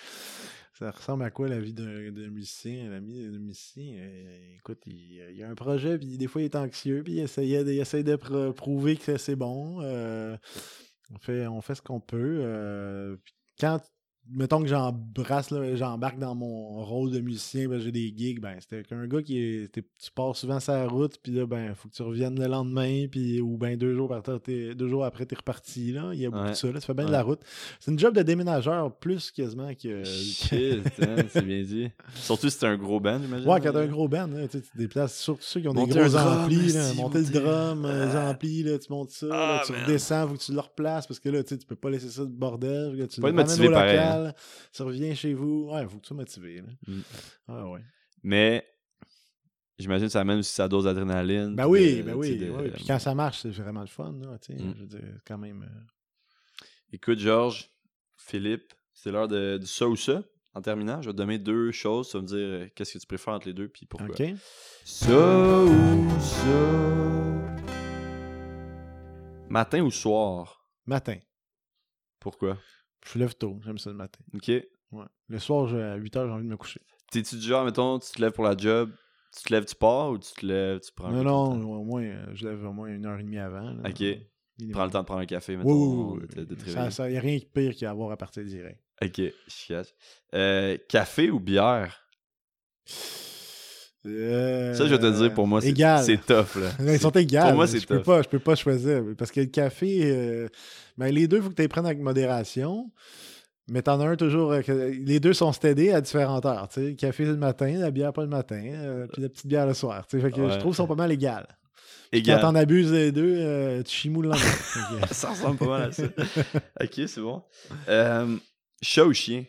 ça 0.79 0.91
ressemble 0.91 1.25
à 1.25 1.31
quoi 1.31 1.49
la 1.49 1.61
vie 1.61 1.73
d'un 1.73 2.11
musicien? 2.31 2.91
La 2.91 3.01
vie 3.01 3.25
d'un 3.31 3.39
musicien, 3.39 3.95
euh, 3.99 4.55
écoute, 4.59 4.81
il, 4.87 5.25
il 5.35 5.43
a 5.43 5.49
un 5.49 5.55
projet, 5.55 5.99
puis 5.99 6.19
des 6.19 6.27
fois 6.27 6.43
il 6.43 6.47
est 6.47 6.57
anxieux, 6.57 7.03
puis 7.05 7.15
il, 7.15 7.19
essayait 7.21 7.65
de- 7.65 7.73
il 7.73 7.79
essaye 7.81 8.05
de 8.05 8.17
pr- 8.17 8.53
prouver 8.53 8.97
que 8.97 9.17
c'est 9.17 9.37
bon. 9.37 9.81
euh, 9.83 10.37
on, 11.11 11.19
fait, 11.19 11.47
on 11.47 11.61
fait 11.61 11.75
ce 11.77 11.83
qu'on 11.83 12.01
peut. 12.01 12.41
euh, 12.43 13.17
quand 13.61 13.81
mettons 14.31 14.61
que 14.63 14.69
j'embrasse, 14.69 15.53
j'embarque 15.75 16.19
dans 16.19 16.35
mon 16.35 16.83
rôle 16.85 17.11
de 17.11 17.21
musicien, 17.21 17.69
ben, 17.69 17.79
j'ai 17.79 17.93
des 17.93 18.13
gigs, 18.17 18.41
ben, 18.41 18.57
c'était 18.61 18.83
qu'un 18.83 19.07
gars 19.07 19.23
qui 19.23 19.39
est, 19.39 19.73
t'es- 19.73 19.83
tu 19.83 20.11
pars 20.15 20.35
souvent 20.37 20.61
sa 20.61 20.87
route, 20.87 21.19
puis 21.23 21.33
là, 21.33 21.47
ben, 21.47 21.75
faut 21.75 21.89
que 21.89 21.95
tu 21.95 22.03
reviennes 22.03 22.39
le 22.41 22.47
lendemain, 22.47 23.07
puis, 23.11 23.41
ou 23.41 23.57
ben, 23.57 23.77
deux 23.77 23.95
jours, 23.95 24.15
après, 24.15 24.39
t'es- 24.41 24.75
deux 24.75 24.89
jours 24.89 25.05
après, 25.05 25.27
t'es 25.27 25.37
reparti, 25.37 25.93
là. 25.93 26.11
Il 26.15 26.21
y 26.21 26.27
a 26.27 26.31
beaucoup 26.31 26.45
Ouais. 26.45 26.51
de 26.51 26.55
ça, 26.57 26.69
là. 26.73 26.81
Ça 26.81 26.87
fait 26.87 26.95
bien 26.95 27.07
de 27.07 27.13
la 27.13 27.23
route. 27.23 27.41
C'est 27.81 27.91
une 27.91 27.99
job 27.99 28.15
de 28.15 28.23
déménageur, 28.23 28.95
plus 28.97 29.31
quasiment 29.31 29.73
que... 29.75 30.03
Shit, 30.05 30.83
hein, 31.03 31.17
c'est 31.29 31.45
bien 31.45 31.63
dit. 31.63 31.91
Surtout 32.15 32.49
si 32.49 32.57
c'est 32.59 32.67
un 32.67 32.77
gros 32.77 33.01
band, 33.01 33.21
j'imagine. 33.23 33.49
Ouais, 33.49 33.61
quand 33.61 33.73
t'as 33.73 33.81
un 33.83 33.87
gros 33.87 34.09
band, 34.09 34.27
là, 34.29 34.49
tu 34.49 34.59
sais, 34.59 34.65
tu 34.65 34.79
déplaces, 34.79 35.19
surtout 35.19 35.43
ceux 35.43 35.61
qui 35.61 35.69
ont 35.69 35.75
Monter 35.75 35.95
des 35.95 36.01
un 36.01 36.09
gros 36.09 36.17
amplis, 36.17 36.73
là, 36.73 36.95
monter 36.95 37.19
le 37.19 37.25
drum, 37.31 37.85
euh, 37.85 38.07
les 38.07 38.17
Ah. 38.17 38.31
amplis, 38.31 38.63
là, 38.63 38.79
tu 38.79 38.93
montes 38.93 39.11
ça, 39.11 39.27
Ah, 39.31 39.37
là, 39.57 39.63
tu 39.67 39.73
man. 39.73 39.83
redescends, 39.87 40.29
faut 40.29 40.35
que 40.35 40.41
tu 40.43 40.53
le 40.53 40.61
replaces, 40.61 41.07
parce 41.07 41.21
que 41.21 41.29
là, 41.29 41.43
tu 41.43 41.59
tu 41.59 41.67
peux 41.67 41.77
pas 41.77 41.91
laisser 41.91 42.09
ça 42.09 42.23
de 42.23 42.29
bordel, 42.31 42.95
là, 42.97 43.07
tu 43.07 43.21
Faut 43.21 43.27
le 43.27 43.33
motivé 43.33 43.71
pareil, 43.71 43.97
local, 44.19 44.35
tu 44.73 44.83
reviens 44.83 45.15
chez 45.15 45.35
vous, 45.35 45.71
ouais, 45.71 45.85
faut 45.87 45.97
que 45.97 46.03
tu 46.03 46.09
sois 46.09 46.17
motivé, 46.17 46.57
là. 46.63 46.69
Mm. 46.87 47.01
Ah 47.49 47.69
ouais. 47.69 47.81
Mais 48.23 48.67
j'imagine 49.79 50.07
que 50.07 50.13
ça 50.13 50.21
amène 50.21 50.39
aussi 50.39 50.55
sa 50.55 50.69
dose 50.69 50.85
d'adrénaline. 50.85 51.55
Ben 51.55 51.67
oui, 51.67 51.99
de- 51.99 52.03
ben 52.03 52.15
oui, 52.15 52.29
sais, 52.29 52.37
de- 52.47 52.51
oui. 52.51 52.71
Puis 52.71 52.85
quand 52.87 52.99
ça 52.99 53.15
marche, 53.15 53.41
c'est 53.43 53.51
vraiment 53.51 53.81
le 53.83 53.87
fun, 53.87 54.13
là, 54.23 54.37
Mm. 54.49 54.75
je 54.77 54.81
veux 54.81 54.87
dire, 54.87 55.21
quand 55.27 55.39
même... 55.39 55.63
euh, 55.63 56.67
Écoute, 56.93 57.19
Georges, 57.19 57.69
Philippe, 58.17 58.73
c'est 58.93 59.11
l'heure 59.11 59.27
de, 59.29 59.59
du 59.59 59.67
ça 59.67 59.87
ou 59.89 59.97
ça. 59.97 60.23
En 60.57 60.63
terminant, 60.63 61.03
je 61.03 61.09
vais 61.09 61.13
te 61.13 61.17
donner 61.17 61.39
deux 61.39 61.73
choses. 61.73 62.09
Tu 62.11 62.17
vas 62.17 62.23
me 62.23 62.29
dire 62.29 62.37
euh, 62.39 62.69
qu'est-ce 62.77 62.93
que 62.95 62.99
tu 62.99 63.07
préfères 63.09 63.35
entre 63.35 63.49
les 63.49 63.53
deux, 63.55 63.67
puis 63.69 63.87
pourquoi. 63.87 64.15
OK? 64.15 64.23
Ça 64.85 65.65
ou 65.65 66.21
ça. 66.21 67.45
Matin 69.49 69.83
ou 69.83 69.91
soir? 69.91 70.65
Matin. 70.87 71.17
Pourquoi? 72.21 72.57
Je 73.05 73.19
lève 73.19 73.35
tôt, 73.35 73.61
j'aime 73.65 73.79
ça 73.79 73.91
le 73.91 73.97
matin. 73.97 74.21
Ok. 74.35 74.49
Ouais. 74.49 75.05
Le 75.29 75.39
soir, 75.39 75.73
à 75.75 75.97
8 75.97 76.17
heures, 76.17 76.27
j'ai 76.27 76.33
envie 76.33 76.45
de 76.45 76.49
me 76.49 76.57
coucher. 76.57 76.81
T'es-tu 77.11 77.37
du 77.37 77.43
genre, 77.43 77.65
mettons, 77.65 77.99
tu 77.99 78.11
te 78.13 78.21
lèves 78.21 78.33
pour 78.33 78.45
la 78.45 78.57
job, 78.57 78.91
tu 79.37 79.43
te 79.45 79.53
lèves, 79.53 79.65
tu 79.67 79.75
pars 79.75 80.11
ou 80.11 80.19
tu 80.19 80.33
te 80.33 80.47
lèves, 80.47 80.81
tu 80.81 80.91
prends 80.93 81.09
un 81.09 81.13
Non, 81.13 81.19
peu 81.19 81.25
non, 81.25 81.45
temps? 81.61 81.69
au 81.71 81.85
moins, 81.85 82.03
euh, 82.03 82.27
je 82.35 82.49
lève 82.49 82.65
au 82.65 82.73
moins 82.73 82.89
une 82.89 83.05
heure 83.07 83.19
et 83.19 83.23
demie 83.23 83.39
avant. 83.39 83.71
là. 83.73 83.89
Ok. 83.91 84.01
Minimum. 84.01 84.73
Prends 84.73 84.85
le 84.85 84.91
temps 84.93 85.01
de 85.01 85.07
prendre 85.07 85.21
un 85.21 85.27
café, 85.27 85.57
mettons, 85.57 86.13
oui, 86.15 86.21
de- 86.29 86.45
te. 86.55 86.61
Ça, 86.61 86.65
réveiller. 86.67 86.91
ça, 86.91 87.11
y 87.11 87.17
a 87.17 87.21
rien 87.21 87.39
de 87.39 87.45
pire 87.45 87.75
qu'à 87.75 87.91
avoir 87.91 88.11
à 88.13 88.17
partir 88.17 88.45
direct. 88.45 88.81
Ok. 89.03 89.21
Euh, 90.35 90.79
café 90.89 91.31
ou 91.31 91.41
bière? 91.41 92.07
Ça, 94.05 94.87
je 94.87 94.91
vais 94.95 94.99
te 94.99 95.11
dire, 95.19 95.33
pour 95.35 95.47
moi, 95.47 95.61
c'est 95.61 95.73
tough, 95.73 96.57
là. 96.57 96.71
Là, 96.79 96.93
Ils 96.95 97.01
sont 97.01 97.11
égales. 97.11 97.47
Pour 97.49 97.55
moi, 97.57 97.67
c'est 97.67 97.81
je 97.81 97.87
peux 97.87 97.97
tough. 97.99 98.05
pas, 98.05 98.23
je 98.23 98.29
peux 98.29 98.39
pas 98.39 98.55
choisir. 98.55 99.03
Parce 99.17 99.31
que 99.31 99.41
le 99.41 99.47
café, 99.47 100.01
euh, 100.05 100.49
ben, 100.99 101.09
les 101.13 101.27
deux, 101.27 101.39
il 101.39 101.43
faut 101.43 101.49
que 101.51 101.55
tu 101.55 101.63
les 101.63 101.69
prennes 101.69 101.87
avec 101.87 101.99
modération. 102.01 102.91
Mais 103.67 103.81
t'en 103.81 103.99
as 104.01 104.07
un 104.09 104.17
toujours. 104.17 104.53
euh, 104.53 104.61
les 105.07 105.21
deux 105.21 105.33
sont 105.33 105.51
stédés 105.53 105.91
à 105.91 106.03
différentes 106.03 106.45
heures. 106.45 106.69
Le 106.77 106.93
café 106.93 107.25
le 107.25 107.37
matin, 107.37 107.73
la 107.79 107.91
bière 107.91 108.13
pas 108.13 108.21
le 108.21 108.29
matin, 108.29 108.61
euh, 108.63 109.07
puis 109.11 109.23
la 109.23 109.31
petite 109.31 109.47
bière 109.47 109.67
le 109.67 109.73
soir. 109.73 110.05
Fait 110.07 110.19
que 110.19 110.39
Ouais. 110.39 110.51
je 110.53 110.59
trouve 110.59 110.73
qu'ils 110.73 110.75
sont 110.75 110.87
pas 110.87 110.95
mal 110.97 111.11
égales. 111.11 111.47
Égal. 112.13 112.37
Quand 112.43 112.49
t'en 112.49 112.55
abuses 112.57 112.93
les 112.93 113.11
deux, 113.11 113.37
euh, 113.39 113.83
tu 113.83 113.91
chimous 113.91 114.21
le 114.21 114.29
lendemain. 114.29 115.07
Ça 115.11 115.31
ressemble 115.31 115.57
pas 115.57 115.67
mal 115.67 115.83
à 115.89 115.93
ça. 115.93 116.03
ok, 116.81 116.93
c'est 117.09 117.21
bon. 117.23 117.43
Euh, 117.89 118.37
chat 118.83 119.05
ou 119.07 119.15
chien? 119.15 119.45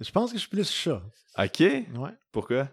je 0.00 0.10
pense 0.10 0.30
que 0.32 0.36
je 0.38 0.40
suis 0.40 0.48
plus 0.50 0.68
chat. 0.70 1.02
Ok. 1.38 1.60
Ouais. 1.60 2.10
Pourquoi? 2.32 2.68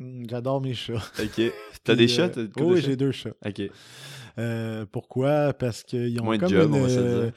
Mm, 0.00 0.24
J'adore 0.28 0.60
mes 0.60 0.74
chats. 0.74 0.94
Ok. 1.20 1.52
T'as 1.84 1.94
des 1.94 2.04
euh, 2.04 2.06
chats? 2.08 2.28
De 2.30 2.50
Oui, 2.58 2.80
chats? 2.80 2.86
j'ai 2.88 2.96
deux 2.96 3.12
chats. 3.12 3.34
Ok. 3.46 3.62
Euh, 4.38 4.86
pourquoi? 4.90 5.52
Parce 5.52 5.82
qu'ils 5.82 6.18
ont 6.20 6.24
Moins 6.24 6.36
de 6.36 6.40
comme 6.40 6.50
job, 6.50 6.70
une, 6.70 6.74
on 6.80 6.86
va 6.86 6.88
euh, 6.88 7.24
dire. 7.24 7.32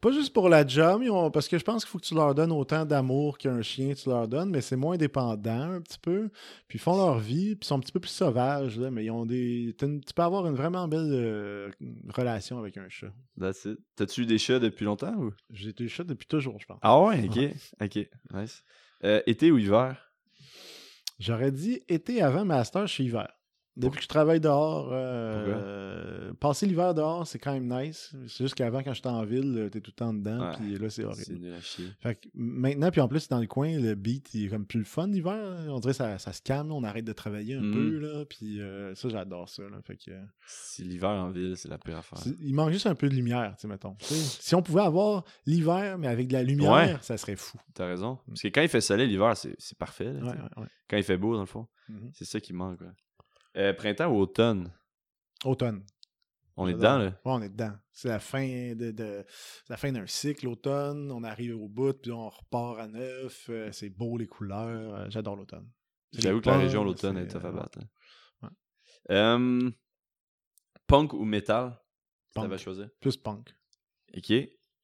Pas 0.00 0.12
juste 0.12 0.32
pour 0.32 0.48
la 0.48 0.66
job, 0.66 1.02
ils 1.02 1.10
ont- 1.10 1.30
parce 1.30 1.48
que 1.48 1.58
je 1.58 1.64
pense 1.64 1.84
qu'il 1.84 1.90
faut 1.90 1.98
que 1.98 2.04
tu 2.04 2.14
leur 2.14 2.34
donnes 2.34 2.52
autant 2.52 2.84
d'amour 2.86 3.36
qu'un 3.36 3.60
chien 3.62 3.92
tu 3.94 4.08
leur 4.08 4.28
donnes, 4.28 4.50
mais 4.50 4.60
c'est 4.60 4.76
moins 4.76 4.96
dépendant 4.96 5.72
un 5.72 5.80
petit 5.80 5.98
peu. 5.98 6.28
Puis 6.68 6.78
ils 6.78 6.80
font 6.80 6.96
leur 6.96 7.18
vie, 7.18 7.56
puis 7.56 7.64
ils 7.64 7.66
sont 7.66 7.76
un 7.76 7.80
petit 7.80 7.92
peu 7.92 8.00
plus 8.00 8.10
sauvages, 8.10 8.78
là, 8.78 8.90
mais 8.90 9.04
ils 9.04 9.10
ont 9.10 9.26
des. 9.26 9.74
une- 9.82 10.00
Tu 10.00 10.14
peux 10.14 10.22
avoir 10.22 10.46
une 10.46 10.54
vraiment 10.54 10.86
belle 10.88 11.08
euh, 11.10 11.70
relation 12.08 12.58
avec 12.58 12.76
un 12.78 12.88
chat. 12.88 13.12
That's 13.38 13.64
it. 13.64 13.78
T'as-tu 13.96 14.22
eu 14.22 14.26
des 14.26 14.38
chats 14.38 14.60
depuis 14.60 14.84
longtemps 14.84 15.14
ou? 15.16 15.32
J'ai 15.50 15.70
été 15.70 15.88
chat 15.88 16.04
depuis 16.04 16.26
toujours, 16.28 16.58
je 16.60 16.66
pense. 16.66 16.78
Ah 16.82 17.00
ouais, 17.02 17.24
ok. 17.28 17.38
Ok. 17.84 18.08
Nice. 18.32 18.62
Euh, 19.04 19.20
été 19.26 19.50
ou 19.50 19.58
hiver? 19.58 20.05
J'aurais 21.18 21.52
dit 21.52 21.82
été 21.88 22.22
avant 22.22 22.44
master 22.44 22.86
chez. 22.86 23.10
Depuis 23.76 23.98
que 23.98 24.02
je 24.04 24.08
travaille 24.08 24.40
dehors, 24.40 24.88
euh, 24.90 26.32
passer 26.40 26.66
l'hiver 26.66 26.94
dehors, 26.94 27.26
c'est 27.26 27.38
quand 27.38 27.52
même 27.52 27.68
nice. 27.68 28.12
C'est 28.28 28.44
juste 28.44 28.54
qu'avant, 28.54 28.82
quand 28.82 28.94
j'étais 28.94 29.08
en 29.08 29.24
ville, 29.24 29.68
t'es 29.70 29.80
tout 29.80 29.90
le 29.90 29.96
temps 29.96 30.14
dedans, 30.14 30.52
puis 30.56 30.78
là, 30.78 30.88
c'est 30.90 31.04
horrible. 31.04 31.22
C'est 31.26 31.38
nul 31.38 31.52
à 31.52 31.60
chier. 31.60 31.86
Fait 32.00 32.14
que 32.16 32.28
maintenant, 32.34 32.90
puis 32.90 33.00
en 33.00 33.08
plus, 33.08 33.28
dans 33.28 33.38
le 33.38 33.46
coin, 33.46 33.78
le 33.78 33.94
beat, 33.94 34.32
il 34.34 34.46
est 34.46 34.48
comme 34.48 34.66
plus 34.66 34.78
le 34.78 34.84
fun 34.84 35.06
l'hiver. 35.08 35.36
là. 35.36 35.72
On 35.72 35.78
dirait 35.78 35.92
que 35.92 35.96
ça, 35.98 36.18
ça 36.18 36.32
se 36.32 36.42
calme, 36.42 36.72
on 36.72 36.84
arrête 36.84 37.04
de 37.04 37.12
travailler 37.12 37.54
un 37.54 37.60
Mhm. 37.60 37.72
peu, 37.74 37.98
là. 37.98 38.24
Puis 38.24 38.60
euh, 38.60 38.94
ça, 38.94 39.08
j'adore 39.08 39.48
ça, 39.48 39.62
là. 39.64 39.78
Fait 39.82 39.96
que... 39.96 40.10
euh, 40.10 40.22
Si 40.46 40.82
l'hiver 40.82 41.10
en 41.10 41.30
ville, 41.30 41.54
c'est 41.56 41.68
la 41.68 41.78
pire 41.78 41.98
affaire. 41.98 42.18
il 42.40 42.54
manque 42.54 42.72
juste 42.72 42.86
un 42.86 42.94
peu 42.94 43.08
de 43.08 43.14
lumière, 43.14 43.54
tu 43.56 43.62
sais, 43.62 43.68
mettons. 43.68 43.96
Si 44.00 44.54
on 44.54 44.62
pouvait 44.62 44.82
avoir 44.82 45.24
l'hiver, 45.44 45.98
mais 45.98 46.08
avec 46.08 46.28
de 46.28 46.32
la 46.32 46.42
lumière, 46.42 46.72
Ouais. 46.72 46.96
ça 47.02 47.16
serait 47.16 47.36
fou. 47.36 47.58
T'as 47.74 47.86
raison. 47.86 48.18
Parce 48.26 48.40
que 48.42 48.48
quand 48.48 48.62
il 48.62 48.68
fait 48.68 48.80
soleil, 48.80 49.08
l'hiver, 49.08 49.34
c'est 49.36 49.78
parfait. 49.78 50.12
là, 50.12 50.20
Ouais, 50.22 50.62
ouais. 50.62 50.66
Quand 50.88 50.96
il 50.96 51.02
fait 51.02 51.16
beau, 51.18 51.34
dans 51.34 51.40
le 51.40 51.46
fond. 51.46 51.66
Mhm. 51.88 52.10
C'est 52.14 52.24
ça 52.24 52.40
qui 52.40 52.52
manque. 52.52 52.78
Euh, 53.56 53.72
printemps 53.72 54.08
ou 54.10 54.18
automne? 54.20 54.72
Automne. 55.44 55.84
On 56.58 56.66
est 56.68 56.72
dedans, 56.74 56.98
là. 56.98 57.04
Ouais, 57.06 57.12
on 57.24 57.42
est 57.42 57.50
dedans. 57.50 57.72
C'est 57.92 58.08
la 58.08 58.18
fin 58.18 58.46
de, 58.74 58.90
de- 58.90 59.24
c'est 59.28 59.70
la 59.70 59.76
fin 59.76 59.92
d'un 59.92 60.06
cycle, 60.06 60.48
automne. 60.48 61.10
On 61.12 61.22
arrive 61.22 61.54
au 61.60 61.68
bout, 61.68 61.92
puis 61.92 62.12
on 62.12 62.28
repart 62.30 62.78
à 62.80 62.86
neuf. 62.88 63.46
Euh, 63.50 63.70
c'est 63.72 63.90
beau 63.90 64.16
les 64.16 64.26
couleurs. 64.26 64.94
Euh, 64.94 65.06
J'adore 65.10 65.36
l'automne. 65.36 65.68
J'avoue 66.12 66.40
que 66.40 66.48
la 66.48 66.58
région, 66.58 66.82
l'automne, 66.84 67.18
est 67.18 67.28
tough 67.28 67.44
à 67.44 67.52
battre. 67.52 67.78
hein. 68.42 68.48
Ouais. 69.10 69.14
Euh, 69.16 69.70
punk 70.86 71.12
ou 71.12 71.24
metal? 71.24 71.78
Si 72.28 72.34
Punk. 72.40 72.52
à 72.52 72.56
choisir? 72.58 72.88
Plus 73.00 73.16
punk. 73.18 73.54
Ok. 74.16 74.32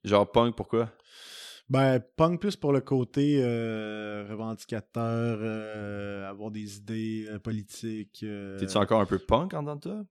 Genre 0.05 0.31
punk, 0.31 0.55
pourquoi? 0.57 0.93
Ben, 1.69 2.01
punk 2.17 2.41
plus 2.41 2.57
pour 2.57 2.73
le 2.73 2.81
côté 2.81 3.41
euh, 3.43 4.27
revendicateur, 4.29 5.39
euh, 5.41 6.29
avoir 6.29 6.51
des 6.51 6.77
idées 6.77 7.27
euh, 7.31 7.39
politiques. 7.39 8.25
T'es-tu 8.59 8.77
encore 8.77 9.01
un 9.01 9.07
peu 9.07 9.19
punk 9.19 9.55
en 9.55 9.63
dedans 9.63 9.77
de 9.77 9.81
toi? 9.81 10.05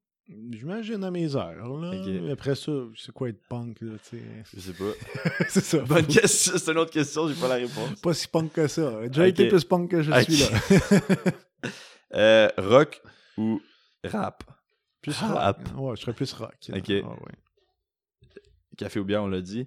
J'imagine 0.51 1.03
à 1.03 1.11
mes 1.11 1.35
heures. 1.35 1.67
Là. 1.77 1.91
Après 2.31 2.55
ça, 2.55 2.71
c'est 2.95 3.11
quoi 3.11 3.29
être 3.29 3.41
punk? 3.49 3.81
Là? 3.81 3.93
Je 4.53 4.59
sais 4.59 4.73
pas. 4.73 4.91
c'est 5.49 5.63
ça. 5.63 5.79
Bonne 5.79 6.07
question. 6.07 6.53
C'est 6.57 6.71
une 6.71 6.77
autre 6.77 6.91
question, 6.91 7.27
j'ai 7.27 7.35
pas 7.35 7.49
la 7.49 7.55
réponse. 7.55 7.99
Pas 8.01 8.13
si 8.13 8.27
punk 8.27 8.53
que 8.53 8.67
ça. 8.67 9.01
J'ai 9.11 9.27
été 9.27 9.47
plus 9.49 9.65
punk 9.65 9.91
que 9.91 10.01
je 10.01 10.11
suis 10.11 10.37
là. 10.37 11.17
Euh, 12.13 12.49
rock 12.57 13.01
ou 13.37 13.61
rap? 14.03 14.43
plus 15.01 15.17
Rap. 15.17 15.65
rock. 15.69 15.79
Ouais, 15.81 15.95
je 15.95 16.01
serais 16.01 16.13
plus 16.13 16.33
rock. 16.33 16.57
Ok. 16.75 16.91
Ah, 17.05 17.09
ouais. 17.09 17.31
Café 18.77 18.99
ou 18.99 19.05
bière, 19.05 19.23
on 19.23 19.27
l'a 19.27 19.39
dit. 19.39 19.65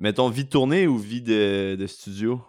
Mettons 0.00 0.30
vie 0.30 0.46
tournée 0.46 0.86
ou 0.86 0.96
vie 0.96 1.20
de, 1.20 1.76
de 1.78 1.86
studio? 1.86 2.40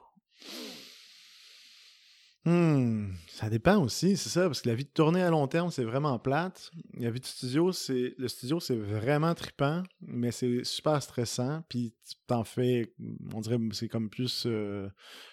Hmm, 2.44 3.10
ça 3.28 3.52
dépend 3.52 3.78
aussi, 3.84 4.18
c'est 4.18 4.30
ça, 4.30 4.46
parce 4.48 4.62
que 4.62 4.70
la 4.70 4.74
vie 4.74 4.84
de 4.86 4.90
tournée 4.90 5.22
à 5.22 5.30
long 5.30 5.48
terme, 5.48 5.70
c'est 5.70 5.84
vraiment 5.84 6.18
plate. 6.18 6.72
La 6.98 7.12
vie 7.12 7.20
de 7.20 7.26
studio, 7.26 7.72
c'est 7.72 8.16
le 8.18 8.28
studio, 8.28 8.60
c'est 8.60 8.76
vraiment 8.76 9.36
trippant, 9.36 9.84
mais 10.02 10.32
c'est 10.32 10.64
super 10.64 11.04
stressant. 11.04 11.62
Puis 11.70 11.94
t'en 12.26 12.44
fais, 12.44 12.96
on 13.32 13.42
dirait, 13.42 13.60
c'est 13.74 13.88
comme 13.88 14.10
plus. 14.10 14.46
euh, 14.48 14.90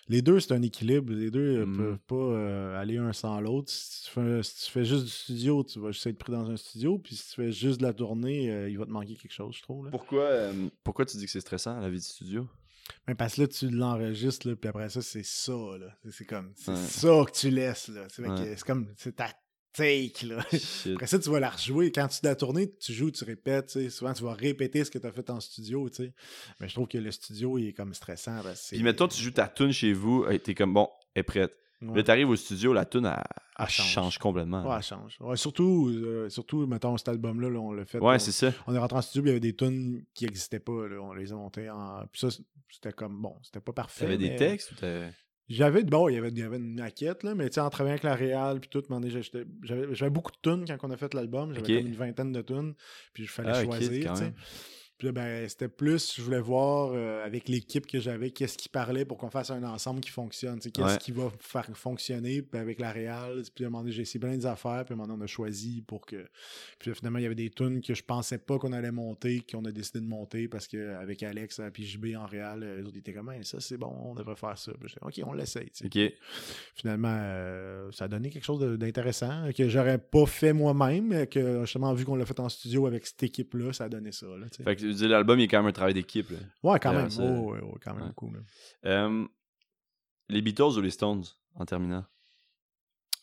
les 0.09 0.21
deux, 0.21 0.39
c'est 0.39 0.53
un 0.53 0.61
équilibre. 0.61 1.11
Les 1.15 1.31
deux 1.31 1.61
ne 1.61 1.65
Mhm. 1.65 1.77
peuvent 1.79 1.99
pas 2.09 2.15
euh, 2.17 2.79
aller 2.79 2.99
un 2.99 3.15
sans 3.15 3.41
l'autre. 3.41 3.71
Si, 3.73 4.05
tu 4.05 4.11
fais- 4.11 4.43
si 4.43 4.67
tu 4.67 4.71
fais 4.71 4.85
juste 4.85 5.05
du 5.05 5.11
studio, 5.11 5.65
tu 5.65 5.81
vas 5.81 5.91
juste 5.93 6.07
être 6.09 6.19
pris 6.19 6.33
dans 6.33 6.51
un 6.51 6.59
studio. 6.59 6.99
Puis 6.99 7.17
si 7.17 7.31
tu 7.31 7.35
fais 7.37 7.53
juste 7.53 7.79
de 7.81 7.87
la 7.87 7.95
tournée, 7.95 8.51
euh, 8.53 8.69
il 8.69 8.77
va 8.79 8.85
te 8.85 8.91
manquer 8.91 9.15
quelque 9.15 9.33
chose, 9.33 9.57
je 9.57 9.63
trouve. 9.63 9.87
là. 9.87 9.91
Pourquoi, 9.93 10.29
pourquoi 10.85 11.07
tu 11.07 11.17
dis 11.17 11.25
que 11.25 11.31
c'est 11.31 11.41
stressant, 11.41 11.81
la 11.81 11.89
vie 11.89 11.99
de 11.99 12.03
studio? 12.03 12.47
Mais 13.07 13.15
parce 13.15 13.35
que 13.37 13.43
là, 13.43 13.49
tu 13.49 13.69
l'enregistres, 13.71 14.53
puis 14.55 14.69
après 14.69 14.89
ça, 14.89 15.03
c'est 15.03 15.25
ça, 15.25 15.53
là. 15.79 15.97
C'est- 16.11 16.25
comme, 16.25 16.53
c'est 16.57 16.71
Ouais. 16.71 16.77
ça 16.77 17.25
que 17.27 17.33
tu 17.39 17.51
laisses, 17.51 17.89
là. 17.89 18.07
C'est 18.09 18.27
Ouais. 18.27 18.57
comme, 18.67 18.93
c'est 18.97 19.17
ta 19.17 19.29
take, 19.73 20.27
là. 20.27 20.45
Shit. 20.51 20.95
Après 20.95 21.07
ça, 21.07 21.19
tu 21.19 21.31
vas 21.31 21.41
la 21.41 21.51
rejouer. 21.51 21.93
Quand 21.93 22.09
tu 22.09 22.19
la 22.23 22.35
tourner, 22.35 22.75
tu 22.77 22.93
joues, 22.93 23.11
tu 23.11 23.25
répètes. 23.25 23.67
tu 23.67 23.73
sais. 23.75 23.91
Souvent, 23.91 24.13
tu 24.13 24.23
vas 24.25 24.35
répéter 24.35 24.83
ce 24.85 24.91
que 24.91 24.99
tu 24.99 25.07
as 25.07 25.13
fait 25.13 25.29
en 25.31 25.41
studio. 25.41 25.89
tu 25.89 25.97
sais. 26.05 26.15
Mais 26.61 26.69
je 26.69 26.75
trouve 26.75 26.89
que 26.89 26.99
le 26.99 27.11
studio, 27.13 27.59
il 27.59 27.69
est 27.69 27.73
comme 27.75 27.95
stressant. 27.95 28.41
Puis 28.71 28.83
mettons, 28.83 29.07
tu 29.09 29.23
joues 29.23 29.31
ta 29.31 29.47
tune 29.49 29.73
chez 29.73 29.93
vous, 29.93 30.27
hey, 30.27 30.41
t'es 30.41 30.55
comme 30.55 30.75
bon, 30.75 30.89
elle 31.15 31.21
est 31.21 31.23
prête. 31.25 31.53
Ouais. 31.81 31.97
Là, 31.97 32.03
t'arrives 32.03 32.29
au 32.29 32.35
studio, 32.37 32.73
la 32.73 32.85
tune, 32.85 33.07
elle, 33.07 33.69
change. 33.69 33.87
change. 33.93 34.19
complètement. 34.19 34.69
Ouais, 34.69 34.77
elle 34.77 34.83
change. 34.83 35.17
Ouais, 35.21 35.37
surtout, 35.37 35.89
euh, 35.91 36.29
surtout, 36.29 36.67
mettons, 36.67 36.97
cet 36.97 37.09
album-là, 37.09 37.49
là, 37.51 37.61
on 37.61 37.73
l'a 37.73 37.85
fait. 37.85 37.99
Ouais, 37.99 38.19
c'est 38.19 38.33
ça. 38.33 38.53
on 38.67 38.75
est 38.75 38.79
rentré 38.79 38.99
en 38.99 39.03
studio, 39.03 39.23
puis 39.23 39.31
il 39.31 39.35
y 39.35 39.37
avait 39.37 39.41
des 39.41 39.55
tunes 39.57 40.03
qui 40.15 40.25
n'existaient 40.25 40.59
pas. 40.61 40.89
là. 40.89 41.01
On 41.01 41.13
les 41.13 41.33
a 41.33 41.37
montées 41.37 41.71
en. 41.71 42.05
Puis 42.11 42.21
ça, 42.21 42.29
c'était 42.69 42.93
comme 42.93 43.21
bon, 43.23 43.37
c'était 43.43 43.61
pas 43.61 43.73
parfait. 43.73 44.05
T'avais 44.07 44.19
des 44.19 44.31
mais- 44.31 44.37
textes 44.37 44.73
ou 44.73 44.75
t'avais- 44.75 45.13
J'avais 45.49 45.83
bon, 45.83 46.09
il 46.11 46.15
y 46.17 46.19
avait, 46.19 46.29
il 46.29 46.39
y 46.39 46.43
avait 46.43 46.59
une 46.59 46.75
maquette, 46.75 47.23
là, 47.23 47.35
mais 47.35 47.49
tu 47.49 47.55
sais, 47.55 47.61
en 47.61 47.71
travaillant 47.71 47.95
avec 47.95 48.03
la 48.03 48.15
Réal, 48.15 48.61
puis 48.61 48.69
tout, 48.69 48.83
j'avais 49.63 50.11
beaucoup 50.11 50.33
de 50.33 50.37
tunes 50.43 50.67
quand 50.67 50.87
on 50.87 50.91
a 50.91 50.97
fait 50.99 51.15
l'album. 51.15 51.55
J'avais 51.55 51.79
comme 51.79 51.87
une 51.87 51.95
vingtaine 51.97 52.33
de 52.33 52.43
tunes, 52.43 52.75
puis 53.15 53.23
il 53.23 53.29
fallait 53.29 53.53
Ah, 53.55 53.65
choisir. 53.65 54.13
Puis 54.99 55.13
ben, 55.13 55.49
c'était 55.49 55.69
plus, 55.69 56.17
je 56.17 56.23
voulais 56.23 56.41
voir 56.41 56.91
euh, 56.93 57.25
avec 57.25 57.49
l'équipe 57.49 57.87
que 57.87 58.01
j'avais, 58.01 58.31
qu'est-ce 58.33 58.59
qui 58.59 58.69
parlait 58.69 59.05
pour 59.05 59.17
qu'on 59.17 59.31
fasse 59.31 59.51
un 59.51 59.63
ensemble 59.63 60.01
qui 60.01 60.11
fonctionne. 60.11 60.57
tu 60.59 60.65
sais, 60.65 60.71
Qu'est-ce 60.73 60.87
Ouais. 60.95 60.99
qui 60.99 61.13
va 61.13 61.31
faire 61.39 61.67
fonctionner 61.77 62.43
puis 62.43 62.61
avec 62.61 62.81
la 62.81 62.91
Réal. 62.91 63.43
Puis 63.55 63.65
à 63.65 63.69
un 63.69 63.71
moment 63.71 63.83
donné, 63.85 63.93
j'ai 63.93 64.03
essayé 64.03 64.19
plein 64.19 64.37
d'affaires, 64.37 64.85
puis 64.85 64.93
à 64.93 64.95
un 64.95 64.97
moment 64.97 65.07
donné, 65.09 65.21
on 65.21 65.25
a 65.25 65.29
choisi 65.29 65.83
pour 65.87 66.05
que. 66.05 66.27
Puis 66.81 66.91
là, 66.91 66.95
finalement, 66.97 67.19
il 67.21 67.23
y 67.23 67.27
avait 67.27 67.35
des 67.37 67.51
tunes 67.51 67.81
que 67.81 67.95
je 67.95 68.03
pensais 68.03 68.39
pas 68.39 68.59
qu'on 68.59 68.73
allait 68.73 68.91
monter, 68.91 69.41
qu'on 69.51 69.65
a 69.67 69.71
décidé 69.73 70.01
de 70.01 70.07
monter 70.07 70.49
parce 70.49 70.67
qu'avec 70.67 71.23
Alex 71.23 71.61
puis 71.73 71.85
JB 71.87 72.17
en 72.17 72.27
Réal, 72.27 72.63
euh, 72.65 72.79
les 72.81 72.83
autres 72.85 72.99
étaient 72.99 73.13
comme, 73.13 73.33
ça 73.45 73.61
c'est 73.61 73.77
bon, 73.77 73.95
on 74.05 74.15
devrait 74.15 74.35
faire 74.37 74.59
ça. 74.59 74.73
Puis 74.81 74.93
ok, 75.01 75.21
on 75.25 75.33
l'essaye. 75.33 75.71
Finalement, 76.75 77.15
euh, 77.21 77.91
ça 77.93 78.05
a 78.05 78.09
donné 78.09 78.31
quelque 78.31 78.45
chose 78.45 78.61
de- 78.61 78.77
d'intéressant 78.77 79.47
euh, 79.47 79.53
que 79.53 79.69
j'aurais 79.69 79.99
pas 79.99 80.27
fait 80.27 80.53
moi-même, 80.53 81.09
mais 81.09 81.27
que 81.27 81.61
justement, 81.65 81.93
vu 81.95 82.05
qu'on 82.05 82.17
l'a 82.17 82.27
fait 82.27 82.41
en 82.41 82.49
studio 82.49 82.87
avec 82.87 83.07
cette 83.07 83.23
équipe-là, 83.23 83.73
ça 83.73 83.85
a 83.85 83.89
donné 83.89 84.13
ça. 84.13 84.27
Là, 84.27 84.47
l'album, 85.07 85.39
il 85.39 85.45
est 85.45 85.49
quand 85.49 85.59
même 85.59 85.69
un 85.69 85.73
travail 85.73 85.95
d'équipe. 85.95 86.31
Ouais, 86.63 86.79
quand 86.79 86.93
même. 86.93 87.09
Oh, 87.19 87.53
ouais, 87.53 87.61
ouais, 87.61 87.79
quand 87.83 87.95
même 87.95 88.13
cool. 88.15 88.43
Euh, 88.85 89.27
les 90.29 90.43
Beatles 90.43 90.77
ou 90.77 90.81
les 90.81 90.91
Stones, 90.91 91.25
en 91.55 91.65
terminant? 91.65 92.05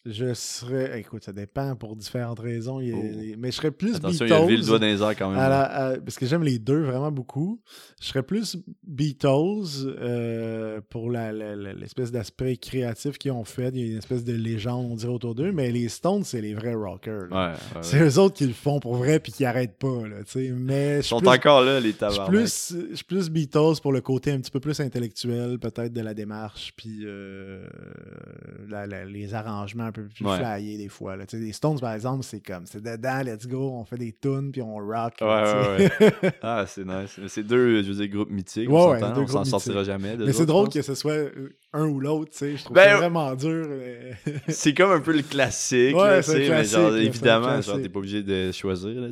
Je 0.07 0.35
serais. 0.35 0.99
Écoute, 0.99 1.23
ça 1.23 1.33
dépend 1.33 1.75
pour 1.75 1.95
différentes 1.95 2.39
raisons. 2.39 2.79
il 2.79 2.93
Oh. 2.93 3.35
Mais 3.39 3.49
je 3.49 3.55
serais 3.55 3.71
plus 3.71 3.95
Attention, 3.95 4.25
il 4.27 4.33
a 4.33 4.39
le 4.41 4.45
Beatles. 4.47 4.65
doigt 4.67 4.77
dans 4.79 4.85
les 4.85 5.01
airs 5.01 5.15
quand 5.15 5.29
même. 5.31 5.39
à 5.39 5.49
la- 5.49 5.63
à- 5.63 5.97
parce 5.97 6.17
que 6.17 6.27
j'aime 6.27 6.43
les 6.43 6.59
deux 6.59 6.83
vraiment 6.83 7.11
beaucoup. 7.11 7.59
Je 7.99 8.05
serais 8.07 8.21
plus 8.21 8.57
Beatles 8.85 9.27
euh, 9.99 10.79
pour 10.89 11.09
l'espèce 11.09 12.11
d'aspect 12.11 12.55
créatif 12.57 13.17
qu'ils 13.17 13.31
ont 13.31 13.43
fait. 13.45 13.69
Il 13.73 13.79
y 13.79 13.83
a 13.89 13.91
une 13.93 13.97
espèce 13.97 14.23
de 14.23 14.33
légende, 14.33 14.85
on 14.91 14.95
dirait, 14.95 15.11
autour 15.11 15.33
d'eux. 15.33 15.51
Mais 15.51 15.71
les 15.71 15.89
Stones, 15.89 16.23
c'est 16.23 16.41
les 16.41 16.53
vrais 16.53 16.75
rockers. 16.75 17.27
là. 17.31 17.47
Ouais, 17.47 17.53
ouais, 17.53 17.81
C'est 17.81 17.99
ouais. 17.99 18.07
eux 18.09 18.19
autres 18.19 18.35
qui 18.35 18.45
le 18.45 18.53
font 18.53 18.79
pour 18.79 18.95
vrai 18.97 19.19
puis 19.19 19.31
qui 19.31 19.43
arrêtent 19.43 19.79
pas. 19.79 20.07
Là, 20.07 20.17
mais 20.55 20.97
Ils 20.99 21.03
sont 21.03 21.19
plus- 21.19 21.27
encore 21.29 21.61
là, 21.63 21.79
les 21.79 21.93
tabarnak. 21.93 22.41
je 22.41 22.45
suis 22.95 23.03
plus 23.05 23.29
Beatles 23.31 23.81
pour 23.81 23.91
le 23.91 24.01
côté 24.01 24.31
un 24.31 24.39
petit 24.39 24.51
peu 24.51 24.59
plus 24.59 24.79
intellectuel, 24.79 25.57
peut-être, 25.57 25.93
de 25.93 26.01
la 26.01 26.13
démarche, 26.13 26.73
puis 26.77 26.99
euh, 27.05 27.65
la- 28.69 28.85
la- 28.85 29.05
les 29.05 29.33
arrangements 29.33 29.91
peu 29.95 30.07
plus 30.07 30.25
Ouais. 30.25 30.37
flyés 30.37 30.77
des 30.77 30.89
fois. 30.89 31.15
Là. 31.15 31.25
Les 31.33 31.51
Stones, 31.53 31.79
par 31.79 31.93
exemple, 31.93 32.23
c'est 32.23 32.39
comme, 32.41 32.65
c'est 32.65 32.81
dedans, 32.81 33.21
let's 33.25 33.47
go, 33.47 33.71
on 33.73 33.85
fait 33.85 33.97
des 33.97 34.13
tunes, 34.13 34.51
puis 34.51 34.61
on 34.61 34.75
rock. 34.75 35.13
Ouais, 35.21 35.27
là, 35.27 35.77
ouais. 35.77 35.89
Ah, 36.41 36.65
c'est 36.67 36.85
nice. 36.85 37.19
C'est 37.27 37.43
deux, 37.43 37.81
je 37.83 37.91
veux 37.91 37.95
dire, 37.95 38.07
groupes 38.09 38.29
mythiques. 38.31 38.69
Ouais, 38.69 39.01
on 39.03 39.27
s'en 39.27 39.43
sortira 39.45 39.83
jamais. 39.83 40.15
Mais 40.17 40.33
c'est 40.33 40.45
drôle 40.45 40.69
que 40.69 40.81
ce 40.81 40.93
soit 40.95 41.11
euh, 41.13 41.49
un 41.73 41.85
ou 41.87 41.99
l'autre, 41.99 42.31
tu 42.31 42.37
sais. 42.37 42.57
Je 42.57 42.63
trouve 42.63 42.75
Ben, 42.75 42.89
ça 42.91 42.97
vraiment 42.97 43.33
dur. 43.35 43.67
mais- 43.69 44.11
C'est 44.49 44.73
comme 44.73 44.91
un 44.91 44.99
peu 45.01 45.13
le 45.13 45.21
classique, 45.23 45.95
là, 45.95 46.03
un 46.03 46.17
mais 46.17 46.45
classique, 46.45 46.71
genre, 46.71 46.95
évidemment, 46.97 47.43
genre, 47.47 47.53
classique. 47.63 47.81
t'es 47.83 47.89
pas 47.89 47.99
obligé 47.99 48.23
de 48.23 48.51
choisir, 48.51 48.89
là. 49.01 49.07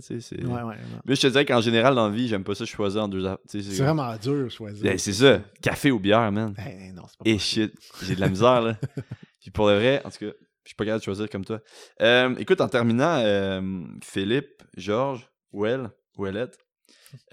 Mais 1.06 1.16
je 1.16 1.22
te 1.22 1.28
dirais 1.28 1.46
qu'en 1.46 1.62
général, 1.62 1.96
dans 1.96 2.08
la 2.10 2.14
vie, 2.16 2.28
j'aime 2.28 2.44
pas 2.44 2.56
ça 2.56 2.66
choisir 2.66 3.04
en 3.04 3.08
deux 3.08 3.24
C'est 3.46 3.62
vraiment 3.84 4.16
dur 4.18 4.46
de 4.46 4.50
choisir. 4.50 4.84
Ben, 4.84 4.98
c'est 4.98 5.14
ça. 5.14 5.40
Café 5.62 5.92
ou 5.92 6.00
bière, 6.00 6.32
man. 6.32 6.54
Ben, 6.56 6.94
non, 6.96 7.04
c'est 7.08 7.18
pas 7.18 7.24
Et 7.30 7.34
possible. 7.36 7.72
shit, 7.72 7.74
j'ai 8.04 8.16
de 8.16 8.22
la 8.22 8.30
misère, 8.30 8.62
là. 8.62 8.78
Puis 9.42 9.52
pour 9.52 9.68
le 9.68 9.76
vrai, 9.76 10.02
en 10.06 10.10
tout 10.10 10.26
cas, 10.26 10.32
je 10.64 10.70
suis 10.70 10.76
pas 10.76 10.86
capable 10.86 11.00
de 11.02 11.06
choisir 11.06 11.30
comme 11.30 11.46
toi. 11.46 11.60
Euh, 12.02 12.36
écoute, 12.38 12.62
en 12.62 12.68
terminant, 12.70 13.18
euh, 13.20 13.84
Philippe, 14.04 14.64
Georges, 14.78 15.30
Well, 15.52 15.90
Ouellette, 16.18 16.58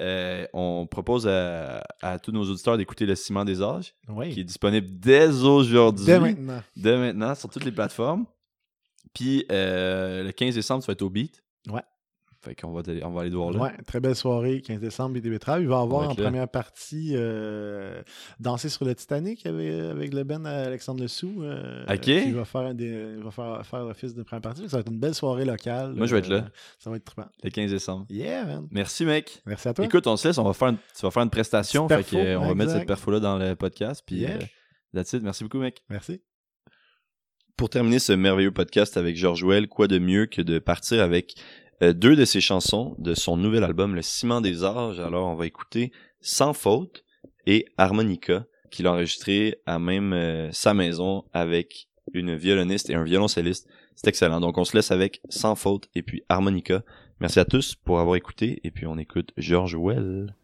euh, 0.01 0.47
on 0.53 0.87
propose 0.87 1.27
à, 1.29 1.83
à 2.03 2.19
tous 2.19 2.33
nos 2.33 2.43
auditeurs 2.45 2.77
d'écouter 2.77 3.07
Le 3.07 3.15
Ciment 3.15 3.45
des 3.45 3.63
Âges, 3.63 3.95
Oui. 4.09 4.33
qui 4.35 4.41
est 4.41 4.45
disponible 4.45 4.87
dès 4.99 5.29
aujourd'hui. 5.43 6.05
Dès 6.07 6.21
maintenant. 6.21 6.63
dès 6.77 6.97
maintenant 6.97 7.35
sur 7.35 7.49
toutes 7.49 7.65
les 7.65 7.73
plateformes. 7.73 8.27
Puis 9.15 9.45
le 9.49 10.31
15 10.33 10.55
décembre, 10.55 10.83
tu 10.83 10.87
vas 10.89 10.93
être 10.93 11.03
au 11.03 11.11
beat. 11.11 11.43
Ouais. 11.69 11.83
Fait 12.43 12.55
qu'on 12.55 12.73
va, 12.73 12.81
aller- 12.87 13.05
on 13.05 13.11
va 13.11 13.21
aller 13.21 13.31
te 13.31 13.37
voir 13.37 13.51
là. 13.51 13.59
Ouais, 13.61 13.73
très 13.87 14.01
belle 14.01 14.17
soirée, 14.17 14.63
15 14.63 14.81
décembre, 14.81 15.13
BD 15.13 15.29
Betrave. 15.29 15.61
Il 15.61 15.69
va 15.69 15.81
y 15.81 15.83
avoir 15.83 16.07
en 16.07 16.15
là. 16.15 16.15
première 16.15 16.49
partie 16.49 17.11
euh, 17.15 18.01
Danser 18.39 18.71
sur 18.71 18.87
le 18.87 18.95
Titanic 18.95 19.45
avec, 19.45 19.69
avec 19.71 20.15
le 20.15 20.25
Ben 20.25 20.47
Alexandre 20.47 21.03
Lessou. 21.03 21.43
euh, 21.43 21.85
Ok. 21.87 22.01
Qui 22.01 22.31
va 22.31 22.47
faire, 22.47 22.61
un 22.63 22.73
des- 22.75 23.15
il 23.19 23.23
va 23.23 23.31
faire, 23.31 23.67
faire 23.67 23.85
l'office 23.85 24.15
de 24.15 24.23
première 24.23 24.41
partie. 24.41 24.67
Ça 24.71 24.79
va 24.79 24.81
être 24.81 24.91
une 24.91 24.99
belle 24.99 25.15
soirée 25.15 25.45
locale. 25.45 25.93
Moi, 25.95 26.07
je 26.07 26.15
vais 26.15 26.21
être 26.21 26.29
là. 26.29 26.37
Euh, 26.37 26.49
Ça 26.79 26.89
va 26.89 26.97
être 26.97 27.05
trippant. 27.05 27.29
Le 27.45 27.51
15 27.51 27.71
décembre. 27.71 28.07
Yeah, 28.09 28.45
man. 28.47 28.69
Merci, 28.71 29.05
mec. 29.05 29.43
Merci 29.45 29.69
à 29.69 29.75
toi. 29.75 29.85
Écoute, 29.85 30.07
on 30.07 30.17
se 30.17 30.27
laisse, 30.29 30.39
on 30.39 30.45
va 30.45 30.55
faire 30.55 30.69
une, 30.69 30.77
tu 30.77 31.03
vas 31.03 31.11
faire 31.11 31.23
une 31.23 31.31
prestation. 31.31 31.89
Fait 31.89 31.97
perfo, 31.97 32.17
euh, 32.17 32.37
on 32.37 32.49
va 32.49 32.55
mettre 32.55 32.73
cette 32.73 32.87
perfo-là 32.87 33.21
dans 33.21 33.37
le 33.37 33.55
podcast. 33.55 34.03
Puis, 34.07 34.17
Yeah. 34.21 34.31
euh, 34.37 34.39
that's 34.95 35.13
it. 35.13 35.23
Merci 35.23 35.45
beaucoup, 35.45 35.59
mec. 35.59 35.83
Merci. 35.91 36.23
Pour 37.57 37.69
terminer 37.69 37.99
ce 37.99 38.13
merveilleux 38.15 38.53
podcast 38.53 38.97
avec 38.97 39.17
George 39.17 39.45
Well, 39.45 39.69
quoi 39.69 39.87
de 39.87 39.99
mieux 39.99 40.25
que 40.25 40.41
de 40.41 40.59
partir 40.59 41.03
avec 41.03 41.35
euh, 41.83 41.93
deux 41.93 42.17
de 42.17 42.25
ses 42.25 42.41
chansons 42.41 42.95
de 42.99 43.15
son 43.15 43.37
nouvel 43.37 43.65
album, 43.65 43.95
Le 43.95 44.03
Ciment 44.03 44.41
des 44.41 44.65
Âges. 44.65 45.01
Alors, 45.01 45.29
on 45.29 45.35
va 45.35 45.47
écouter 45.47 45.93
Sans 46.21 46.53
Faute 46.53 47.05
et 47.47 47.67
Harmonica, 47.79 48.45
qu'il 48.71 48.87
a 48.87 48.93
enregistré 48.93 49.57
à 49.67 49.79
même 49.79 50.13
euh, 50.13 50.53
sa 50.53 50.75
maison 50.75 51.25
avec 51.33 51.89
une 52.13 52.37
violoniste 52.37 52.91
et 52.91 52.95
un 52.95 53.05
violoncelliste. 53.05 53.69
C'est 53.97 54.09
excellent. 54.09 54.41
Donc, 54.41 54.59
on 54.59 54.65
se 54.65 54.77
laisse 54.77 54.91
avec 54.91 55.21
Sans 55.29 55.55
Faute 55.55 55.89
et 55.95 56.03
puis 56.03 56.23
Harmonica. 56.29 56.83
Merci 57.21 57.41
à 57.41 57.45
tous 57.45 57.75
pour 57.75 58.01
avoir 58.01 58.17
écouté 58.17 58.61
et 58.65 58.71
puis 58.71 58.87
on 58.87 58.99
écoute 58.99 59.33
George 59.37 59.75
Well. 59.75 60.35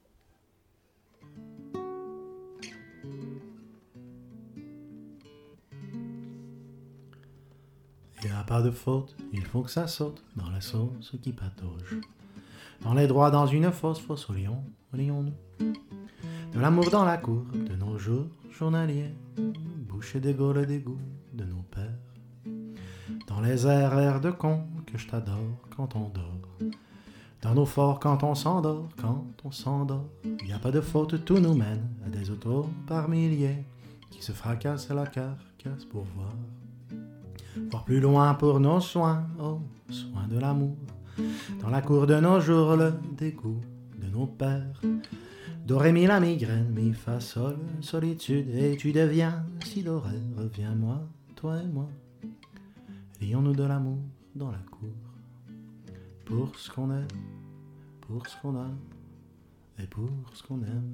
Il 8.27 8.33
n'y 8.33 8.39
a 8.39 8.43
pas 8.43 8.61
de 8.61 8.73
faute, 8.73 9.15
il 9.33 9.45
faut 9.45 9.63
que 9.63 9.71
ça 9.71 9.87
saute 9.87 10.21
dans 10.35 10.51
la 10.51 10.61
sauce 10.61 11.15
qui 11.23 11.33
patauge. 11.33 12.01
Dans 12.83 12.93
les 12.93 13.07
droits, 13.07 13.31
dans 13.31 13.47
une 13.47 13.71
fosse, 13.71 14.01
fosse 14.01 14.29
au 14.29 14.33
lion, 14.33 14.65
lion-nous. 14.93 15.33
De 16.53 16.59
l'amour 16.59 16.91
dans 16.91 17.05
la 17.05 17.19
cour 17.19 17.45
de 17.55 17.77
nos 17.77 17.99
jours 17.99 18.27
journaliers, 18.51 19.15
boucher 19.89 20.19
des 20.19 20.35
gaules 20.35 20.67
d'égout 20.67 20.99
de 21.35 21.45
nos 21.45 21.63
pères. 21.71 22.01
Dans 23.29 23.41
les 23.41 23.65
airs, 23.65 23.97
airs 23.97 24.21
de 24.21 24.33
con 24.33 24.65
que 24.87 24.99
je 24.99 25.07
t'adore 25.07 25.61
quand 25.77 25.95
on 25.95 26.09
dort. 26.09 26.73
Dans 27.43 27.55
nos 27.55 27.67
forts 27.67 28.01
quand 28.01 28.25
on 28.25 28.35
s'endort, 28.35 28.89
quand 29.01 29.25
on 29.45 29.53
s'endort. 29.53 30.09
Il 30.25 30.47
n'y 30.47 30.53
a 30.53 30.59
pas 30.59 30.73
de 30.73 30.81
faute, 30.81 31.25
tout 31.25 31.39
nous 31.39 31.55
mène 31.55 31.89
à 32.05 32.09
des 32.09 32.29
autos 32.29 32.69
par 32.89 33.09
milliers 33.09 33.65
qui 34.11 34.21
se 34.21 34.33
fracassent 34.33 34.91
la 34.91 35.07
carcasse 35.07 35.85
pour 35.89 36.03
voir. 36.17 36.33
Voir 37.71 37.85
plus 37.85 38.01
loin 38.01 38.35
pour 38.35 38.61
nos 38.61 38.81
soins, 38.81 39.27
oh, 39.41 39.61
soins 39.91 40.27
de 40.29 40.39
l'amour. 40.39 40.77
Dans 41.61 41.71
la 41.71 41.83
cour 41.83 42.07
de 42.07 42.15
nos 42.21 42.41
jours, 42.41 42.77
le 42.77 42.93
dégoût 43.17 43.61
de 43.99 44.09
nos 44.09 44.27
pères. 44.27 44.81
Do, 45.67 45.79
ré, 45.79 45.93
mi, 45.93 46.07
la 46.07 46.21
migraine, 46.21 46.71
mi, 46.71 46.93
fa, 46.93 47.19
sol, 47.19 47.57
solitude, 47.81 48.49
et 48.55 48.77
tu 48.77 48.93
deviens 48.93 49.45
si 49.65 49.83
doré. 49.83 50.15
Reviens-moi, 50.37 51.01
toi 51.35 51.59
et 51.61 51.67
moi. 51.67 51.89
Lions-nous 53.21 53.55
de 53.55 53.65
l'amour 53.65 53.99
dans 54.35 54.51
la 54.51 54.61
cour. 54.71 54.91
Pour 56.25 56.57
ce 56.57 56.71
qu'on 56.71 56.91
est, 56.93 57.09
pour 58.03 58.27
ce 58.27 58.37
qu'on 58.41 58.57
a, 58.57 58.69
et 59.79 59.87
pour 59.87 60.09
ce 60.35 60.43
qu'on 60.43 60.63
aime. 60.63 60.93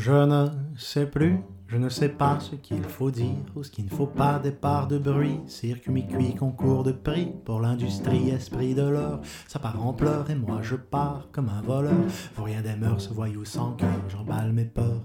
Je 0.00 0.12
ne 0.12 0.46
sais 0.78 1.04
plus, 1.04 1.40
je 1.68 1.76
ne 1.76 1.90
sais 1.90 2.08
pas 2.08 2.40
ce 2.40 2.54
qu'il 2.56 2.82
faut 2.82 3.10
dire 3.10 3.36
ou 3.54 3.62
ce 3.62 3.70
qu'il 3.70 3.84
ne 3.84 3.90
faut 3.90 4.06
pas, 4.06 4.38
départ 4.38 4.88
de 4.88 4.96
bruit, 4.96 5.40
circuit 5.46 5.92
mi-cuit, 5.92 6.34
concours 6.36 6.84
de 6.84 6.92
prix 6.92 7.30
pour 7.44 7.60
l'industrie, 7.60 8.30
esprit 8.30 8.74
de 8.74 8.88
l'or. 8.88 9.20
Ça 9.46 9.58
part 9.58 9.84
en 9.84 9.92
pleurs 9.92 10.30
et 10.30 10.34
moi 10.34 10.60
je 10.62 10.76
pars 10.76 11.28
comme 11.32 11.50
un 11.50 11.60
voleur. 11.60 11.92
Faut 12.34 12.44
rien 12.44 12.62
des 12.62 12.76
mœurs, 12.76 13.12
voyou 13.12 13.44
sans 13.44 13.72
cœur, 13.72 14.00
j'emballe 14.08 14.54
mes 14.54 14.64
peurs 14.64 15.02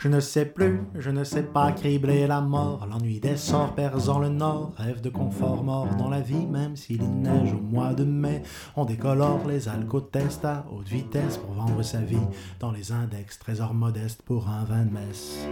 Je 0.00 0.08
ne 0.08 0.20
sais 0.20 0.44
plus, 0.44 0.80
je 0.98 1.10
ne 1.10 1.24
sais 1.24 1.42
pas 1.42 1.72
cribler 1.72 2.26
la 2.26 2.40
mort, 2.40 2.86
l'ennui 2.90 3.20
des 3.20 3.36
sorts 3.36 3.74
perçant 3.74 4.18
le 4.18 4.28
nord, 4.28 4.72
rêve 4.76 5.00
de 5.00 5.10
confort 5.10 5.62
mort 5.62 5.88
dans 5.98 6.08
la 6.08 6.20
vie, 6.20 6.46
même 6.46 6.76
s'il 6.76 7.02
neige 7.02 7.52
au 7.52 7.60
mois 7.60 7.94
de 7.94 8.04
mai. 8.04 8.42
On 8.76 8.84
décolore 8.84 9.46
les 9.46 9.68
alcotestes 9.68 10.44
à 10.44 10.64
haute 10.72 10.88
vitesse 10.88 11.38
pour 11.38 11.54
vendre 11.54 11.82
sa 11.82 12.00
vie 12.00 12.16
dans 12.60 12.72
les 12.72 12.92
index, 12.92 13.38
trésor 13.38 13.74
modeste 13.74 14.22
pour 14.22 14.48
un 14.48 14.64
vin 14.64 14.84
de 14.84 14.92
messe. 14.92 15.46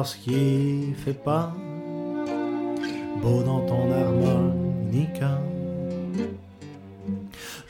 Parce 0.00 0.14
qu'il 0.14 0.94
fait 0.94 1.12
pas 1.12 1.52
beau 3.20 3.42
dans 3.42 3.60
ton 3.66 3.92
harmonica. 3.92 5.38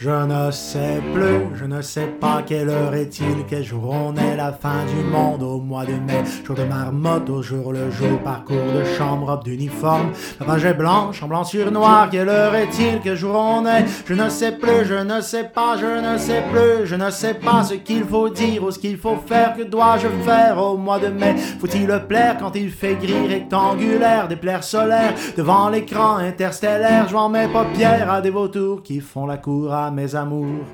Je 0.03 0.09
ne 0.09 0.51
sais 0.51 1.03
plus, 1.13 1.59
je 1.59 1.67
ne 1.67 1.83
sais 1.83 2.07
pas 2.07 2.43
quelle 2.47 2.71
heure 2.71 2.95
est-il, 2.95 3.45
quel 3.47 3.63
jour 3.63 3.91
on 3.91 4.17
est, 4.17 4.35
la 4.35 4.51
fin 4.51 4.87
du 4.87 5.05
monde 5.05 5.43
au 5.43 5.61
mois 5.61 5.85
de 5.85 5.93
mai, 5.93 6.23
jour 6.43 6.57
de 6.57 6.63
marmotte 6.63 7.29
au 7.29 7.43
jour 7.43 7.75
le 7.75 7.91
jour, 7.91 8.19
parcours 8.25 8.57
de 8.57 8.83
chambre, 8.97 9.27
robe 9.27 9.45
d'uniforme, 9.45 10.13
est 10.41 10.73
blanche, 10.73 11.23
en 11.23 11.29
blanc 11.29 11.45
sur 11.45 11.71
noir, 11.71 12.09
quelle 12.09 12.31
heure 12.31 12.55
est-il, 12.55 13.01
quel 13.05 13.15
jour 13.15 13.35
on 13.35 13.67
est, 13.67 13.85
je 14.07 14.15
ne 14.15 14.31
sais 14.31 14.53
plus, 14.53 14.87
je 14.87 14.95
ne 14.95 15.21
sais 15.21 15.45
pas, 15.45 15.77
je 15.77 15.85
ne 15.85 16.17
sais 16.17 16.45
plus, 16.51 16.87
je 16.87 16.95
ne 16.95 17.11
sais 17.11 17.35
pas 17.35 17.63
ce 17.63 17.75
qu'il 17.75 18.05
faut 18.05 18.31
dire 18.31 18.65
ou 18.65 18.71
ce 18.71 18.79
qu'il 18.79 18.97
faut 18.97 19.19
faire, 19.27 19.55
que 19.55 19.65
dois-je 19.65 20.09
faire 20.25 20.57
au 20.57 20.79
mois 20.79 20.99
de 20.99 21.09
mai, 21.09 21.37
faut-il 21.61 21.89
plaire 22.09 22.39
quand 22.39 22.57
il 22.57 22.71
fait 22.71 22.95
gris 22.95 23.29
rectangulaire, 23.29 24.29
des 24.29 24.37
plaires 24.37 24.65
solaires, 24.65 25.13
devant 25.37 25.69
l'écran 25.69 26.17
interstellaire, 26.17 27.07
je 27.07 27.31
mes 27.31 27.49
paupières 27.49 28.11
à 28.11 28.23
des 28.23 28.31
vautours 28.31 28.83
qui 28.83 29.01
font 29.01 29.27
la 29.27 29.37
cour 29.37 29.75
à 29.75 29.90
mes 29.91 30.15
amours. 30.15 30.67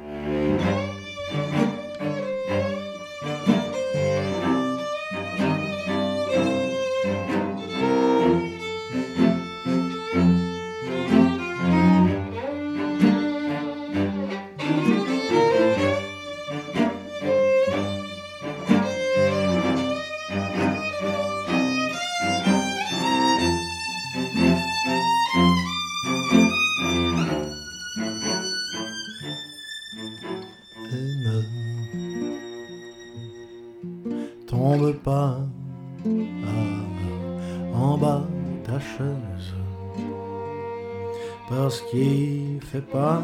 Qu'il 41.96 42.60
fait 42.62 42.86
pas 42.92 43.22